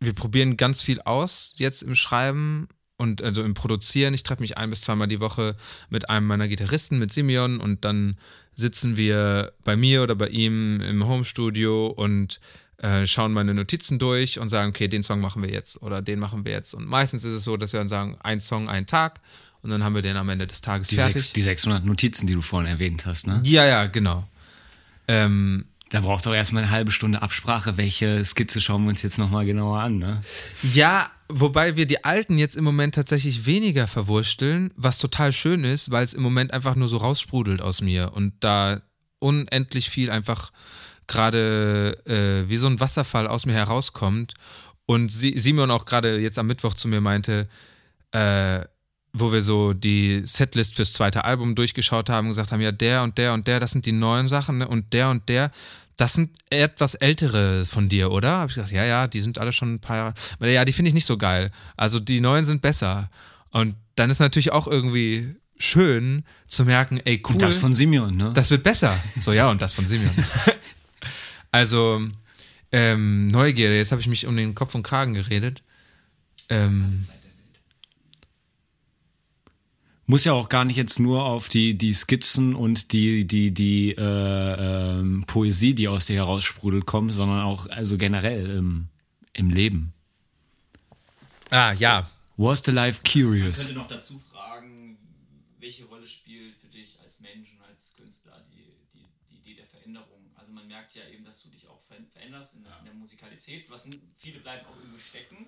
wir 0.00 0.12
probieren 0.12 0.56
ganz 0.56 0.82
viel 0.82 1.00
aus 1.00 1.54
jetzt 1.56 1.82
im 1.82 1.94
Schreiben 1.94 2.68
und 2.96 3.22
also 3.22 3.42
im 3.42 3.54
Produzieren. 3.54 4.14
Ich 4.14 4.22
treffe 4.22 4.42
mich 4.42 4.56
ein 4.56 4.70
bis 4.70 4.82
zweimal 4.82 5.08
die 5.08 5.20
Woche 5.20 5.56
mit 5.88 6.10
einem 6.10 6.26
meiner 6.26 6.48
Gitarristen, 6.48 6.98
mit 6.98 7.12
Simeon, 7.12 7.60
und 7.60 7.84
dann 7.84 8.18
sitzen 8.54 8.96
wir 8.96 9.52
bei 9.64 9.76
mir 9.76 10.02
oder 10.02 10.14
bei 10.14 10.28
ihm 10.28 10.80
im 10.80 11.06
Homestudio 11.06 11.86
und 11.86 12.40
äh, 12.78 13.06
schauen 13.06 13.32
meine 13.32 13.54
Notizen 13.54 13.98
durch 13.98 14.38
und 14.38 14.48
sagen, 14.48 14.70
okay, 14.70 14.88
den 14.88 15.02
Song 15.02 15.20
machen 15.20 15.42
wir 15.42 15.50
jetzt 15.50 15.80
oder 15.82 16.02
den 16.02 16.18
machen 16.18 16.44
wir 16.44 16.52
jetzt. 16.52 16.74
Und 16.74 16.86
meistens 16.86 17.24
ist 17.24 17.34
es 17.34 17.44
so, 17.44 17.56
dass 17.56 17.72
wir 17.72 17.80
dann 17.80 17.88
sagen, 17.88 18.16
ein 18.22 18.40
Song, 18.40 18.68
ein 18.68 18.86
Tag 18.86 19.20
und 19.62 19.70
dann 19.70 19.82
haben 19.84 19.94
wir 19.94 20.02
den 20.02 20.16
am 20.16 20.28
Ende 20.28 20.46
des 20.46 20.60
Tages 20.60 20.88
die 20.88 20.96
fertig. 20.96 21.22
Sechs, 21.22 21.32
die 21.32 21.42
600 21.42 21.84
Notizen, 21.84 22.26
die 22.26 22.34
du 22.34 22.42
vorhin 22.42 22.68
erwähnt 22.68 23.06
hast, 23.06 23.26
ne? 23.26 23.40
Ja, 23.44 23.64
ja, 23.64 23.86
genau. 23.86 24.26
Ähm, 25.08 25.66
da 25.90 26.00
braucht 26.00 26.22
es 26.22 26.26
auch 26.26 26.34
erstmal 26.34 26.62
eine 26.62 26.72
halbe 26.72 26.90
Stunde 26.90 27.22
Absprache. 27.22 27.76
Welche 27.76 28.24
Skizze 28.24 28.60
schauen 28.60 28.84
wir 28.84 28.90
uns 28.90 29.02
jetzt 29.02 29.18
nochmal 29.18 29.44
genauer 29.44 29.78
an, 29.80 29.98
ne? 29.98 30.20
Ja, 30.62 31.10
wobei 31.28 31.76
wir 31.76 31.86
die 31.86 32.04
alten 32.04 32.38
jetzt 32.38 32.56
im 32.56 32.64
Moment 32.64 32.94
tatsächlich 32.94 33.46
weniger 33.46 33.86
verwursteln, 33.86 34.72
was 34.74 34.98
total 34.98 35.32
schön 35.32 35.64
ist, 35.64 35.90
weil 35.90 36.02
es 36.02 36.14
im 36.14 36.22
Moment 36.22 36.52
einfach 36.52 36.74
nur 36.74 36.88
so 36.88 36.96
raussprudelt 36.96 37.60
aus 37.60 37.82
mir 37.82 38.12
und 38.14 38.32
da 38.40 38.80
unendlich 39.18 39.90
viel 39.90 40.10
einfach 40.10 40.50
gerade 41.06 41.98
äh, 42.06 42.48
wie 42.48 42.56
so 42.56 42.66
ein 42.66 42.80
Wasserfall 42.80 43.28
aus 43.28 43.46
mir 43.46 43.54
herauskommt. 43.54 44.34
Und 44.86 45.10
Simon 45.10 45.70
auch 45.70 45.84
gerade 45.84 46.18
jetzt 46.18 46.38
am 46.38 46.46
Mittwoch 46.46 46.74
zu 46.74 46.88
mir 46.88 47.00
meinte, 47.00 47.48
äh, 48.12 48.60
wo 49.12 49.32
wir 49.32 49.42
so 49.42 49.72
die 49.72 50.22
Setlist 50.24 50.76
fürs 50.76 50.92
zweite 50.92 51.24
Album 51.24 51.54
durchgeschaut 51.54 52.08
haben 52.08 52.28
und 52.28 52.32
gesagt 52.32 52.52
haben, 52.52 52.60
ja, 52.60 52.72
der 52.72 53.02
und 53.02 53.18
der 53.18 53.34
und 53.34 53.46
der, 53.46 53.60
das 53.60 53.72
sind 53.72 53.84
die 53.84 53.92
neuen 53.92 54.28
Sachen 54.28 54.58
ne? 54.58 54.68
und 54.68 54.92
der 54.92 55.10
und 55.10 55.28
der, 55.28 55.50
das 55.96 56.14
sind 56.14 56.30
etwas 56.50 56.94
ältere 56.94 57.64
von 57.64 57.88
dir, 57.88 58.10
oder? 58.10 58.38
Hab 58.38 58.48
ich 58.48 58.54
gesagt, 58.54 58.72
ja, 58.72 58.84
ja, 58.84 59.06
die 59.06 59.20
sind 59.20 59.38
alle 59.38 59.52
schon 59.52 59.74
ein 59.74 59.80
paar 59.80 59.96
Jahre. 59.96 60.14
Ja, 60.40 60.64
die 60.64 60.72
finde 60.72 60.88
ich 60.88 60.94
nicht 60.94 61.04
so 61.04 61.18
geil. 61.18 61.50
Also 61.76 62.00
die 62.00 62.20
neuen 62.20 62.44
sind 62.44 62.62
besser. 62.62 63.10
Und 63.50 63.76
dann 63.96 64.10
ist 64.10 64.18
natürlich 64.18 64.52
auch 64.52 64.66
irgendwie 64.66 65.36
schön 65.58 66.24
zu 66.46 66.64
merken, 66.64 66.98
ey, 67.04 67.22
cool. 67.26 67.34
Und 67.34 67.42
das 67.42 67.56
von 67.56 67.74
Simeon, 67.74 68.16
ne? 68.16 68.32
Das 68.34 68.50
wird 68.50 68.62
besser. 68.62 68.98
So, 69.20 69.32
ja, 69.32 69.50
und 69.50 69.60
das 69.60 69.74
von 69.74 69.86
Simeon. 69.86 70.12
also, 71.52 72.00
ähm, 72.72 73.28
Neugierde, 73.28 73.76
jetzt 73.76 73.92
habe 73.92 74.00
ich 74.00 74.08
mich 74.08 74.26
um 74.26 74.36
den 74.36 74.54
Kopf 74.54 74.74
und 74.74 74.82
Kragen 74.82 75.12
geredet. 75.12 75.62
Ähm, 76.48 77.06
muss 80.12 80.24
ja 80.24 80.34
auch 80.34 80.50
gar 80.50 80.66
nicht 80.66 80.76
jetzt 80.76 81.00
nur 81.00 81.24
auf 81.24 81.48
die, 81.48 81.72
die 81.72 81.94
Skizzen 81.94 82.54
und 82.54 82.92
die, 82.92 83.26
die, 83.26 83.50
die 83.50 83.92
äh, 83.92 84.98
ähm, 84.98 85.24
Poesie, 85.26 85.74
die 85.74 85.88
aus 85.88 86.04
dir 86.04 86.16
heraussprudelt, 86.16 86.84
kommen, 86.84 87.10
sondern 87.12 87.40
auch 87.40 87.66
also 87.70 87.96
generell 87.96 88.44
im, 88.50 88.88
im 89.32 89.48
Leben. 89.48 89.94
Ah, 91.48 91.72
ja. 91.72 92.10
Was 92.36 92.62
the 92.62 92.72
life 92.72 93.00
curious? 93.10 93.60
Ich 93.60 93.66
könnte 93.68 93.80
noch 93.80 93.88
dazu 93.88 94.18
fragen, 94.18 94.98
welche 95.58 95.86
Rolle 95.86 96.04
spielt 96.04 96.58
für 96.58 96.68
dich 96.68 96.98
als 97.02 97.20
Mensch 97.20 97.50
und 97.54 97.62
als 97.62 97.94
Künstler 97.96 98.36
die, 98.54 98.68
die, 98.92 99.06
die 99.30 99.36
Idee 99.36 99.54
der 99.54 99.66
Veränderung? 99.66 100.30
Also 100.34 100.52
man 100.52 100.68
merkt 100.68 100.94
ja 100.94 101.08
eben, 101.10 101.24
dass 101.24 101.42
du 101.42 101.48
dich 101.48 101.66
auch 101.68 101.80
veränderst 101.80 102.56
in 102.56 102.64
der, 102.64 102.78
in 102.80 102.84
der 102.84 102.94
Musikalität. 102.94 103.70
Was 103.70 103.88
viele 104.14 104.40
bleiben 104.40 104.66
auch 104.66 104.76
irgendwie 104.76 105.00
stecken 105.00 105.46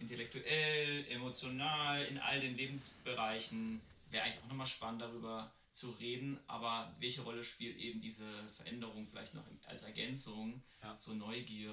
intellektuell, 0.00 1.04
emotional, 1.10 2.04
in 2.04 2.18
all 2.18 2.40
den 2.40 2.56
Lebensbereichen. 2.56 3.80
Wäre 4.10 4.24
eigentlich 4.24 4.40
auch 4.42 4.48
nochmal 4.48 4.66
spannend 4.66 5.02
darüber 5.02 5.52
zu 5.72 5.90
reden, 5.90 6.38
aber 6.46 6.94
welche 6.98 7.22
Rolle 7.22 7.44
spielt 7.44 7.76
eben 7.76 8.00
diese 8.00 8.24
Veränderung 8.48 9.06
vielleicht 9.06 9.34
noch 9.34 9.44
als 9.66 9.84
Ergänzung 9.84 10.62
ja. 10.82 10.96
zur 10.96 11.14
Neugier? 11.14 11.72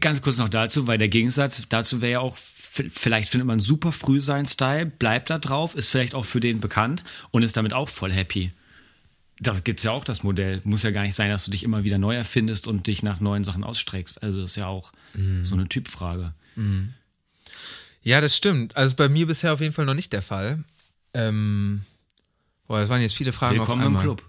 Ganz 0.00 0.20
kurz 0.20 0.36
noch 0.36 0.50
dazu, 0.50 0.86
weil 0.86 0.98
der 0.98 1.08
Gegensatz 1.08 1.66
dazu 1.68 2.02
wäre 2.02 2.12
ja 2.12 2.20
auch, 2.20 2.36
vielleicht 2.36 3.30
findet 3.30 3.46
man 3.46 3.58
super 3.58 3.92
früh 3.92 4.20
seinen 4.20 4.44
Style, 4.44 4.86
bleibt 4.86 5.30
da 5.30 5.38
drauf, 5.38 5.74
ist 5.74 5.88
vielleicht 5.88 6.14
auch 6.14 6.24
für 6.24 6.40
den 6.40 6.60
bekannt 6.60 7.04
und 7.30 7.42
ist 7.42 7.56
damit 7.56 7.72
auch 7.72 7.88
voll 7.88 8.12
happy. 8.12 8.52
Das 9.38 9.64
gibt 9.64 9.80
es 9.80 9.84
ja 9.84 9.92
auch, 9.92 10.04
das 10.04 10.22
Modell. 10.22 10.60
Muss 10.64 10.82
ja 10.82 10.90
gar 10.90 11.02
nicht 11.02 11.14
sein, 11.14 11.30
dass 11.30 11.46
du 11.46 11.50
dich 11.50 11.62
immer 11.62 11.84
wieder 11.84 11.98
neu 11.98 12.14
erfindest 12.14 12.66
und 12.66 12.86
dich 12.86 13.02
nach 13.02 13.20
neuen 13.20 13.44
Sachen 13.44 13.64
ausstreckst. 13.64 14.22
Also 14.22 14.40
das 14.40 14.50
ist 14.50 14.56
ja 14.56 14.66
auch 14.66 14.92
mhm. 15.14 15.44
so 15.44 15.54
eine 15.54 15.68
Typfrage. 15.68 16.34
Mhm. 16.54 16.92
Ja, 18.02 18.20
das 18.20 18.36
stimmt. 18.36 18.76
Also 18.76 18.96
bei 18.96 19.08
mir 19.08 19.26
bisher 19.26 19.52
auf 19.52 19.60
jeden 19.60 19.72
Fall 19.72 19.84
noch 19.84 19.94
nicht 19.94 20.12
der 20.12 20.22
Fall. 20.22 20.62
Ähm, 21.14 21.82
boah, 22.66 22.80
das 22.80 22.88
waren 22.88 23.00
jetzt 23.00 23.14
viele 23.14 23.32
Fragen 23.32 23.58
Willkommen 23.58 23.82
auf 23.82 23.86
einmal. 23.86 24.02
im 24.02 24.06
Club. 24.06 24.22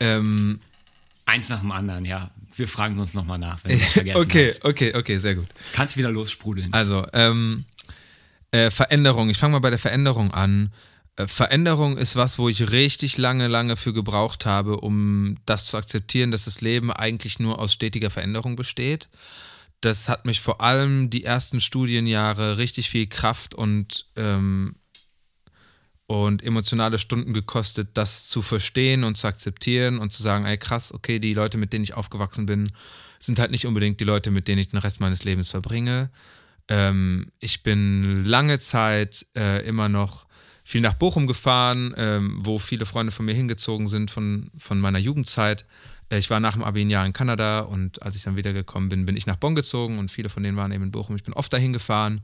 Ähm, 0.00 0.60
Eins 1.24 1.48
nach 1.48 1.60
dem 1.60 1.72
anderen, 1.72 2.04
ja. 2.04 2.30
Wir 2.56 2.68
fragen 2.68 2.98
uns 2.98 3.14
nochmal 3.14 3.38
nach, 3.38 3.62
wenn 3.64 3.72
du 3.72 3.78
das 3.78 3.92
vergessen 3.92 4.20
okay, 4.22 4.48
hast. 4.48 4.64
Okay, 4.64 4.90
okay, 4.90 4.98
okay, 4.98 5.18
sehr 5.18 5.34
gut. 5.34 5.48
Kannst 5.72 5.96
wieder 5.96 6.10
lossprudeln. 6.10 6.72
Also, 6.72 7.04
ähm, 7.12 7.64
äh, 8.50 8.70
Veränderung. 8.70 9.28
Ich 9.30 9.38
fange 9.38 9.52
mal 9.52 9.58
bei 9.58 9.70
der 9.70 9.78
Veränderung 9.78 10.32
an. 10.32 10.72
Äh, 11.16 11.26
Veränderung 11.26 11.98
ist 11.98 12.16
was, 12.16 12.38
wo 12.38 12.48
ich 12.48 12.70
richtig 12.70 13.18
lange, 13.18 13.48
lange 13.48 13.76
für 13.76 13.92
gebraucht 13.92 14.46
habe, 14.46 14.78
um 14.78 15.36
das 15.46 15.66
zu 15.66 15.76
akzeptieren, 15.76 16.30
dass 16.30 16.44
das 16.44 16.60
Leben 16.60 16.90
eigentlich 16.90 17.38
nur 17.38 17.58
aus 17.58 17.74
stetiger 17.74 18.10
Veränderung 18.10 18.56
besteht 18.56 19.08
das 19.80 20.08
hat 20.08 20.24
mich 20.24 20.40
vor 20.40 20.60
allem 20.60 21.10
die 21.10 21.24
ersten 21.24 21.60
Studienjahre 21.60 22.58
richtig 22.58 22.90
viel 22.90 23.06
Kraft 23.06 23.54
und, 23.54 24.06
ähm, 24.16 24.76
und 26.06 26.42
emotionale 26.42 26.98
Stunden 26.98 27.32
gekostet, 27.32 27.90
das 27.94 28.26
zu 28.26 28.42
verstehen 28.42 29.04
und 29.04 29.16
zu 29.16 29.26
akzeptieren 29.26 29.98
und 29.98 30.12
zu 30.12 30.22
sagen, 30.22 30.46
ey 30.46 30.58
krass, 30.58 30.92
okay, 30.92 31.18
die 31.18 31.34
Leute, 31.34 31.58
mit 31.58 31.72
denen 31.72 31.84
ich 31.84 31.94
aufgewachsen 31.94 32.46
bin, 32.46 32.72
sind 33.18 33.38
halt 33.38 33.50
nicht 33.50 33.66
unbedingt 33.66 34.00
die 34.00 34.04
Leute, 34.04 34.30
mit 34.30 34.48
denen 34.48 34.58
ich 34.58 34.70
den 34.70 34.78
Rest 34.78 35.00
meines 35.00 35.24
Lebens 35.24 35.50
verbringe. 35.50 36.10
Ähm, 36.68 37.30
ich 37.38 37.62
bin 37.62 38.24
lange 38.24 38.58
Zeit 38.58 39.26
äh, 39.36 39.66
immer 39.66 39.88
noch 39.88 40.26
viel 40.64 40.80
nach 40.80 40.94
Bochum 40.94 41.26
gefahren, 41.26 41.94
ähm, 41.96 42.40
wo 42.40 42.58
viele 42.58 42.84
Freunde 42.84 43.10
von 43.10 43.24
mir 43.24 43.34
hingezogen 43.34 43.88
sind 43.88 44.10
von, 44.10 44.50
von 44.58 44.78
meiner 44.80 44.98
Jugendzeit. 44.98 45.64
Äh, 46.10 46.18
ich 46.18 46.30
war 46.30 46.40
nach 46.40 46.54
dem 46.54 46.64
Abi 46.64 46.82
ein 46.82 46.90
Jahr 46.90 47.06
in 47.06 47.12
Kanada 47.12 47.60
und 47.60 48.02
als 48.02 48.16
ich 48.16 48.22
dann 48.22 48.36
wiedergekommen 48.36 48.88
bin, 48.88 49.06
bin 49.06 49.16
ich 49.16 49.26
nach 49.26 49.36
Bonn 49.36 49.54
gezogen 49.54 49.98
und 49.98 50.10
viele 50.10 50.28
von 50.28 50.42
denen 50.42 50.56
waren 50.56 50.72
eben 50.72 50.84
in 50.84 50.90
Bochum. 50.90 51.16
Ich 51.16 51.24
bin 51.24 51.34
oft 51.34 51.52
dahin 51.52 51.72
gefahren, 51.72 52.20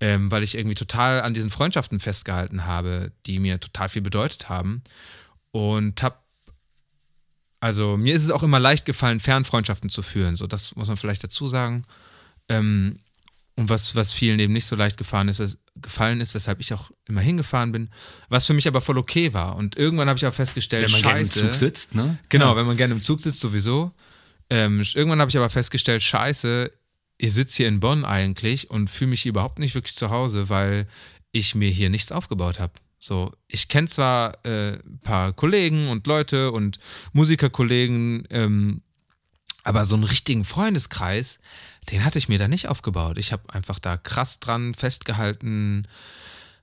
ähm, 0.00 0.30
weil 0.30 0.42
ich 0.42 0.56
irgendwie 0.56 0.74
total 0.74 1.22
an 1.22 1.34
diesen 1.34 1.50
Freundschaften 1.50 2.00
festgehalten 2.00 2.66
habe, 2.66 3.12
die 3.26 3.38
mir 3.38 3.60
total 3.60 3.88
viel 3.88 4.02
bedeutet 4.02 4.48
haben. 4.48 4.82
Und 5.50 6.02
hab, 6.02 6.24
also 7.60 7.96
mir 7.96 8.14
ist 8.14 8.24
es 8.24 8.30
auch 8.30 8.42
immer 8.42 8.60
leicht 8.60 8.84
gefallen, 8.84 9.20
Fernfreundschaften 9.20 9.90
zu 9.90 10.02
führen. 10.02 10.36
So, 10.36 10.46
das 10.46 10.76
muss 10.76 10.88
man 10.88 10.96
vielleicht 10.96 11.24
dazu 11.24 11.48
sagen. 11.48 11.84
Ähm, 12.48 13.00
und 13.56 13.68
was, 13.68 13.96
was 13.96 14.12
vielen 14.12 14.38
eben 14.38 14.52
nicht 14.52 14.66
so 14.66 14.76
leicht 14.76 14.96
gefahren 14.96 15.26
ist, 15.26 15.40
was, 15.40 15.58
gefallen 15.82 16.20
ist, 16.20 16.34
weshalb 16.34 16.60
ich 16.60 16.72
auch 16.72 16.90
immer 17.06 17.20
hingefahren 17.20 17.72
bin, 17.72 17.90
was 18.28 18.46
für 18.46 18.54
mich 18.54 18.68
aber 18.68 18.80
voll 18.80 18.98
okay 18.98 19.32
war. 19.34 19.56
Und 19.56 19.76
irgendwann 19.76 20.08
habe 20.08 20.18
ich 20.18 20.26
auch 20.26 20.34
festgestellt, 20.34 20.84
wenn 20.84 20.92
man 20.92 21.00
scheiße. 21.00 21.34
Gerne 21.34 21.48
im 21.48 21.52
Zug 21.52 21.58
sitzt, 21.58 21.94
ne? 21.94 22.18
Genau, 22.28 22.50
ja. 22.50 22.56
wenn 22.56 22.66
man 22.66 22.76
gerne 22.76 22.94
im 22.94 23.02
Zug 23.02 23.20
sitzt, 23.20 23.40
sowieso. 23.40 23.92
Ähm, 24.50 24.82
irgendwann 24.94 25.20
habe 25.20 25.30
ich 25.30 25.36
aber 25.36 25.50
festgestellt, 25.50 26.02
scheiße, 26.02 26.70
ich 27.18 27.32
sitze 27.32 27.58
hier 27.58 27.68
in 27.68 27.80
Bonn 27.80 28.04
eigentlich 28.04 28.70
und 28.70 28.88
fühle 28.88 29.10
mich 29.10 29.26
überhaupt 29.26 29.58
nicht 29.58 29.74
wirklich 29.74 29.96
zu 29.96 30.10
Hause, 30.10 30.48
weil 30.48 30.86
ich 31.32 31.54
mir 31.54 31.70
hier 31.70 31.90
nichts 31.90 32.12
aufgebaut 32.12 32.58
habe. 32.58 32.72
So, 32.98 33.32
ich 33.46 33.68
kenne 33.68 33.88
zwar 33.88 34.44
äh, 34.44 34.74
ein 34.74 35.00
paar 35.02 35.32
Kollegen 35.32 35.88
und 35.88 36.06
Leute 36.06 36.50
und 36.50 36.78
Musikerkollegen, 37.12 38.26
ähm, 38.30 38.82
aber 39.62 39.84
so 39.84 39.94
einen 39.94 40.04
richtigen 40.04 40.44
Freundeskreis, 40.44 41.40
den 41.90 42.04
hatte 42.04 42.18
ich 42.18 42.28
mir 42.28 42.38
da 42.38 42.48
nicht 42.48 42.68
aufgebaut. 42.68 43.18
Ich 43.18 43.32
habe 43.32 43.52
einfach 43.52 43.78
da 43.78 43.96
krass 43.96 44.40
dran 44.40 44.74
festgehalten 44.74 45.86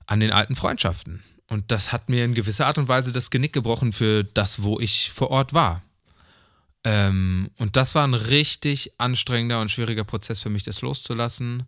an 0.06 0.20
den 0.20 0.32
alten 0.32 0.56
Freundschaften. 0.56 1.22
Und 1.48 1.70
das 1.70 1.92
hat 1.92 2.08
mir 2.08 2.24
in 2.24 2.34
gewisser 2.34 2.66
Art 2.66 2.78
und 2.78 2.88
Weise 2.88 3.12
das 3.12 3.30
Genick 3.30 3.52
gebrochen 3.52 3.92
für 3.92 4.24
das, 4.24 4.62
wo 4.62 4.80
ich 4.80 5.12
vor 5.12 5.30
Ort 5.30 5.54
war. 5.54 5.82
Ähm, 6.84 7.50
und 7.58 7.76
das 7.76 7.94
war 7.94 8.06
ein 8.06 8.14
richtig 8.14 8.92
anstrengender 8.98 9.60
und 9.60 9.70
schwieriger 9.70 10.04
Prozess 10.04 10.40
für 10.40 10.50
mich, 10.50 10.62
das 10.62 10.82
loszulassen, 10.82 11.64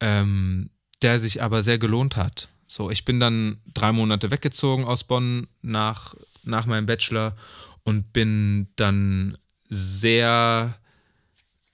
ähm, 0.00 0.70
der 1.02 1.20
sich 1.20 1.42
aber 1.42 1.62
sehr 1.62 1.78
gelohnt 1.78 2.16
hat. 2.16 2.48
So, 2.68 2.90
ich 2.90 3.04
bin 3.04 3.20
dann 3.20 3.58
drei 3.72 3.92
Monate 3.92 4.30
weggezogen 4.30 4.84
aus 4.84 5.04
Bonn 5.04 5.46
nach, 5.62 6.14
nach 6.42 6.66
meinem 6.66 6.86
Bachelor 6.86 7.36
und 7.84 8.12
bin 8.12 8.68
dann 8.76 9.38
sehr, 9.68 10.74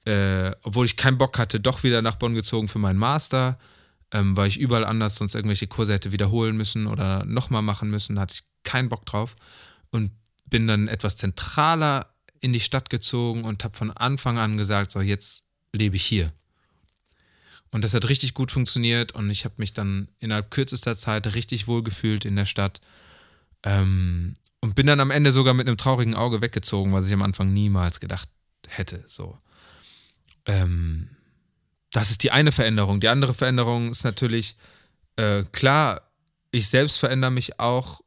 äh, 0.04 0.52
obwohl 0.62 0.86
ich 0.86 0.96
keinen 0.96 1.18
Bock 1.18 1.38
hatte, 1.38 1.60
doch 1.60 1.82
wieder 1.82 2.02
nach 2.02 2.16
Bonn 2.16 2.34
gezogen 2.34 2.68
für 2.68 2.78
meinen 2.78 2.98
Master, 2.98 3.58
ähm, 4.10 4.36
weil 4.36 4.48
ich 4.48 4.58
überall 4.58 4.84
anders 4.84 5.16
sonst 5.16 5.34
irgendwelche 5.34 5.66
Kurse 5.66 5.94
hätte 5.94 6.12
wiederholen 6.12 6.56
müssen 6.56 6.86
oder 6.86 7.24
nochmal 7.24 7.62
machen 7.62 7.90
müssen, 7.90 8.18
hatte 8.18 8.34
ich 8.34 8.42
keinen 8.64 8.88
Bock 8.88 9.06
drauf 9.06 9.36
und 9.90 10.12
bin 10.46 10.66
dann 10.66 10.88
etwas 10.88 11.16
zentraler 11.16 12.14
in 12.40 12.52
die 12.52 12.60
Stadt 12.60 12.90
gezogen 12.90 13.44
und 13.44 13.64
habe 13.64 13.76
von 13.76 13.90
Anfang 13.90 14.38
an 14.38 14.56
gesagt, 14.56 14.90
so 14.90 15.00
jetzt 15.00 15.42
lebe 15.72 15.96
ich 15.96 16.04
hier. 16.04 16.32
Und 17.70 17.84
das 17.84 17.94
hat 17.94 18.08
richtig 18.08 18.34
gut 18.34 18.50
funktioniert 18.50 19.12
und 19.12 19.30
ich 19.30 19.46
habe 19.46 19.54
mich 19.56 19.72
dann 19.72 20.08
innerhalb 20.18 20.50
kürzester 20.50 20.96
Zeit 20.96 21.34
richtig 21.34 21.66
wohl 21.68 21.82
gefühlt 21.82 22.26
in 22.26 22.36
der 22.36 22.44
Stadt. 22.44 22.80
Ähm, 23.62 24.34
und 24.60 24.74
bin 24.74 24.86
dann 24.86 25.00
am 25.00 25.10
Ende 25.10 25.32
sogar 25.32 25.54
mit 25.54 25.66
einem 25.66 25.78
traurigen 25.78 26.14
Auge 26.14 26.42
weggezogen, 26.42 26.92
was 26.92 27.06
ich 27.06 27.12
am 27.12 27.22
Anfang 27.22 27.52
niemals 27.52 27.98
gedacht 27.98 28.28
hätte. 28.68 29.04
So. 29.06 29.38
Ähm, 30.46 31.08
das 31.92 32.10
ist 32.10 32.22
die 32.22 32.30
eine 32.30 32.52
Veränderung. 32.52 33.00
Die 33.00 33.08
andere 33.08 33.34
Veränderung 33.34 33.90
ist 33.90 34.04
natürlich, 34.04 34.56
äh, 35.16 35.44
klar, 35.52 36.02
ich 36.50 36.68
selbst 36.68 36.98
verändere 36.98 37.30
mich 37.30 37.60
auch 37.60 38.00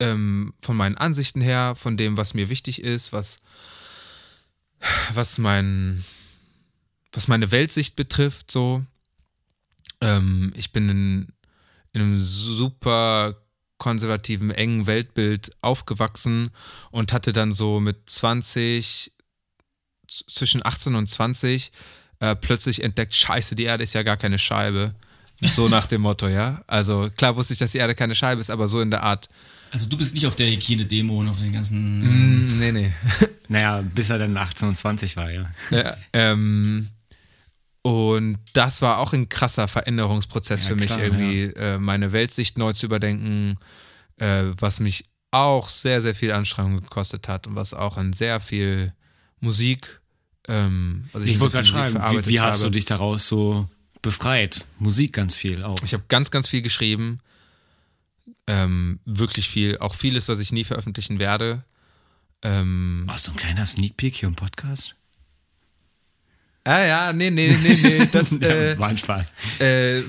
ähm, 0.00 0.54
von 0.60 0.76
meinen 0.76 0.96
Ansichten 0.96 1.40
her, 1.40 1.74
von 1.74 1.96
dem, 1.96 2.16
was 2.16 2.34
mir 2.34 2.48
wichtig 2.48 2.82
ist, 2.82 3.12
was, 3.12 3.38
was 5.12 5.38
mein, 5.38 6.04
was 7.12 7.28
meine 7.28 7.50
Weltsicht 7.50 7.96
betrifft, 7.96 8.50
so. 8.50 8.84
Ähm, 10.00 10.52
ich 10.56 10.72
bin 10.72 10.88
in, 10.88 11.32
in 11.92 12.00
einem 12.02 12.22
super 12.22 13.36
konservativen, 13.78 14.50
engen 14.50 14.86
Weltbild 14.86 15.50
aufgewachsen 15.60 16.50
und 16.90 17.12
hatte 17.12 17.32
dann 17.32 17.52
so 17.52 17.80
mit 17.80 18.08
20, 18.08 19.12
zwischen 20.08 20.64
18 20.64 20.94
und 20.94 21.08
20 21.08 21.72
äh, 22.20 22.34
plötzlich 22.34 22.82
entdeckt, 22.82 23.14
scheiße, 23.14 23.54
die 23.54 23.64
Erde 23.64 23.84
ist 23.84 23.92
ja 23.92 24.02
gar 24.02 24.16
keine 24.16 24.38
Scheibe. 24.38 24.94
So 25.40 25.68
nach 25.68 25.86
dem 25.86 26.02
Motto, 26.02 26.28
ja. 26.28 26.62
Also 26.66 27.10
klar 27.16 27.36
wusste 27.36 27.52
ich, 27.52 27.58
dass 27.58 27.72
die 27.72 27.78
Erde 27.78 27.94
keine 27.94 28.14
Scheibe 28.14 28.40
ist, 28.40 28.50
aber 28.50 28.68
so 28.68 28.80
in 28.80 28.90
der 28.90 29.02
Art. 29.02 29.28
Also 29.70 29.86
du 29.88 29.96
bist 29.96 30.14
nicht 30.14 30.26
auf 30.26 30.36
der 30.36 30.46
Hygiene-Demo 30.46 31.20
und 31.20 31.28
auf 31.28 31.38
den 31.38 31.52
ganzen. 31.52 31.98
Mm, 31.98 32.58
nee, 32.58 32.72
nee. 32.72 32.92
Naja, 33.48 33.80
bis 33.82 34.10
er 34.10 34.18
dann 34.18 34.36
18 34.36 34.68
und 34.68 34.74
20 34.74 35.16
war, 35.16 35.30
ja. 35.30 35.48
ja 35.70 35.96
ähm, 36.12 36.88
und 37.82 38.40
das 38.54 38.82
war 38.82 38.98
auch 38.98 39.12
ein 39.12 39.28
krasser 39.28 39.68
Veränderungsprozess 39.68 40.64
Ja, 40.64 40.70
für 40.70 40.74
mich, 40.74 40.88
klar, 40.88 41.04
irgendwie 41.04 41.44
äh, 41.54 41.78
meine 41.78 42.10
Weltsicht 42.10 42.58
neu 42.58 42.72
zu 42.72 42.86
überdenken, 42.86 43.56
äh, 44.16 44.42
was 44.58 44.80
mich 44.80 45.04
auch 45.30 45.68
sehr, 45.68 46.02
sehr 46.02 46.16
viel 46.16 46.32
Anstrengung 46.32 46.80
gekostet 46.80 47.28
hat 47.28 47.46
und 47.46 47.54
was 47.54 47.74
auch 47.74 47.98
in 47.98 48.12
sehr 48.12 48.40
viel 48.40 48.92
Musik, 49.40 50.00
ähm, 50.48 51.08
was 51.12 51.24
Ich 51.24 51.34
in 51.34 51.40
wollte 51.40 51.54
gerade 51.54 51.66
schreiben, 51.66 51.94
wie, 51.94 52.26
wie 52.28 52.40
hast 52.40 52.58
habe. 52.60 52.64
du 52.64 52.70
dich 52.70 52.84
daraus 52.84 53.28
so 53.28 53.68
befreit? 54.02 54.64
Musik 54.78 55.12
ganz 55.12 55.36
viel 55.36 55.62
auch. 55.62 55.82
Ich 55.82 55.92
habe 55.92 56.04
ganz, 56.08 56.30
ganz 56.30 56.48
viel 56.48 56.62
geschrieben. 56.62 57.18
Ähm, 58.46 59.00
wirklich 59.04 59.48
viel. 59.48 59.78
Auch 59.78 59.94
vieles, 59.94 60.28
was 60.28 60.38
ich 60.38 60.52
nie 60.52 60.64
veröffentlichen 60.64 61.18
werde. 61.18 61.64
Ähm, 62.42 63.08
Oh, 63.12 63.16
so 63.16 63.32
ein 63.32 63.36
kleiner 63.36 63.66
Sneak 63.66 63.96
Peek 63.96 64.14
hier 64.16 64.28
im 64.28 64.34
Podcast? 64.36 64.94
ah 66.64 66.84
ja, 66.84 67.12
nee, 67.12 67.30
nee, 67.30 67.56
nee, 67.62 67.74
nee. 67.80 68.06
Das, 68.10 68.32
äh, 68.40 68.76
war 68.78 68.88
ein 68.88 68.98
Spaß. 68.98 69.32
äh, 69.60 70.02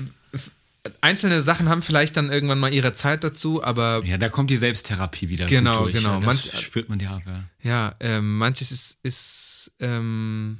einzelne 1.00 1.42
Sachen 1.42 1.68
haben 1.68 1.82
vielleicht 1.82 2.16
dann 2.16 2.30
irgendwann 2.30 2.58
mal 2.58 2.72
ihre 2.72 2.92
Zeit 2.92 3.24
dazu, 3.24 3.62
aber 3.62 4.02
Ja, 4.04 4.18
da 4.18 4.28
kommt 4.28 4.50
die 4.50 4.56
Selbsttherapie 4.56 5.28
wieder 5.28 5.46
Genau, 5.46 5.80
durch. 5.84 5.94
genau. 5.96 6.14
Ja, 6.14 6.20
das 6.20 6.26
Manch- 6.46 6.60
spürt 6.60 6.88
man 6.88 7.00
ja. 7.00 7.20
ja. 7.26 7.44
ja, 7.62 7.94
ähm, 8.00 8.38
manches 8.38 8.70
ist, 8.72 8.98
ist, 9.02 9.72
ähm, 9.80 10.58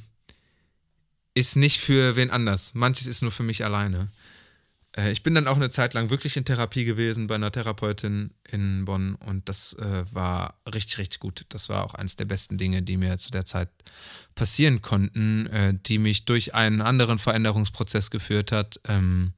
ist 1.35 1.57
nicht 1.57 1.81
für 1.81 2.17
wen 2.17 2.31
anders. 2.31 2.75
Manches 2.75 3.07
ist 3.07 3.23
nur 3.23 3.31
für 3.31 3.43
mich 3.45 3.65
alleine. 3.65 4.09
Äh, 4.97 5.13
ich 5.13 5.23
bin 5.23 5.35
dann 5.35 5.47
auch 5.47 5.57
eine 5.57 5.71
Zeit 5.71 5.95
lang 5.95 6.11
wirklich 6.11 6.37
in 6.37 6.45
Therapie 6.45 6.85
gewesen 6.85 7.27
bei 7.29 7.37
einer 7.37 7.53
Therapeutin 7.53 8.33
in 8.51 8.85
Bonn 8.85 9.15
und 9.15 9.49
das 9.49 9.75
äh, 9.75 10.05
war 10.13 10.61
richtig, 10.73 10.99
richtig 10.99 11.21
gut. 11.21 11.47
Das 11.51 11.69
war 11.69 11.85
auch 11.85 11.95
eines 11.95 12.17
der 12.17 12.25
besten 12.25 12.59
Dinge, 12.59 12.83
die 12.83 12.97
mir 12.97 13.19
zu 13.19 13.31
der 13.31 13.45
Zeit 13.45 13.69
passieren 14.35 14.83
konnten, 14.83 15.47
äh, 15.47 15.75
die 15.87 15.99
mich 15.99 16.25
durch 16.25 16.55
einen 16.55 16.81
anderen 16.81 17.19
Veränderungsprozess 17.19 18.11
geführt 18.11 18.51
hat. 18.53 18.81
Ähm, 18.89 19.33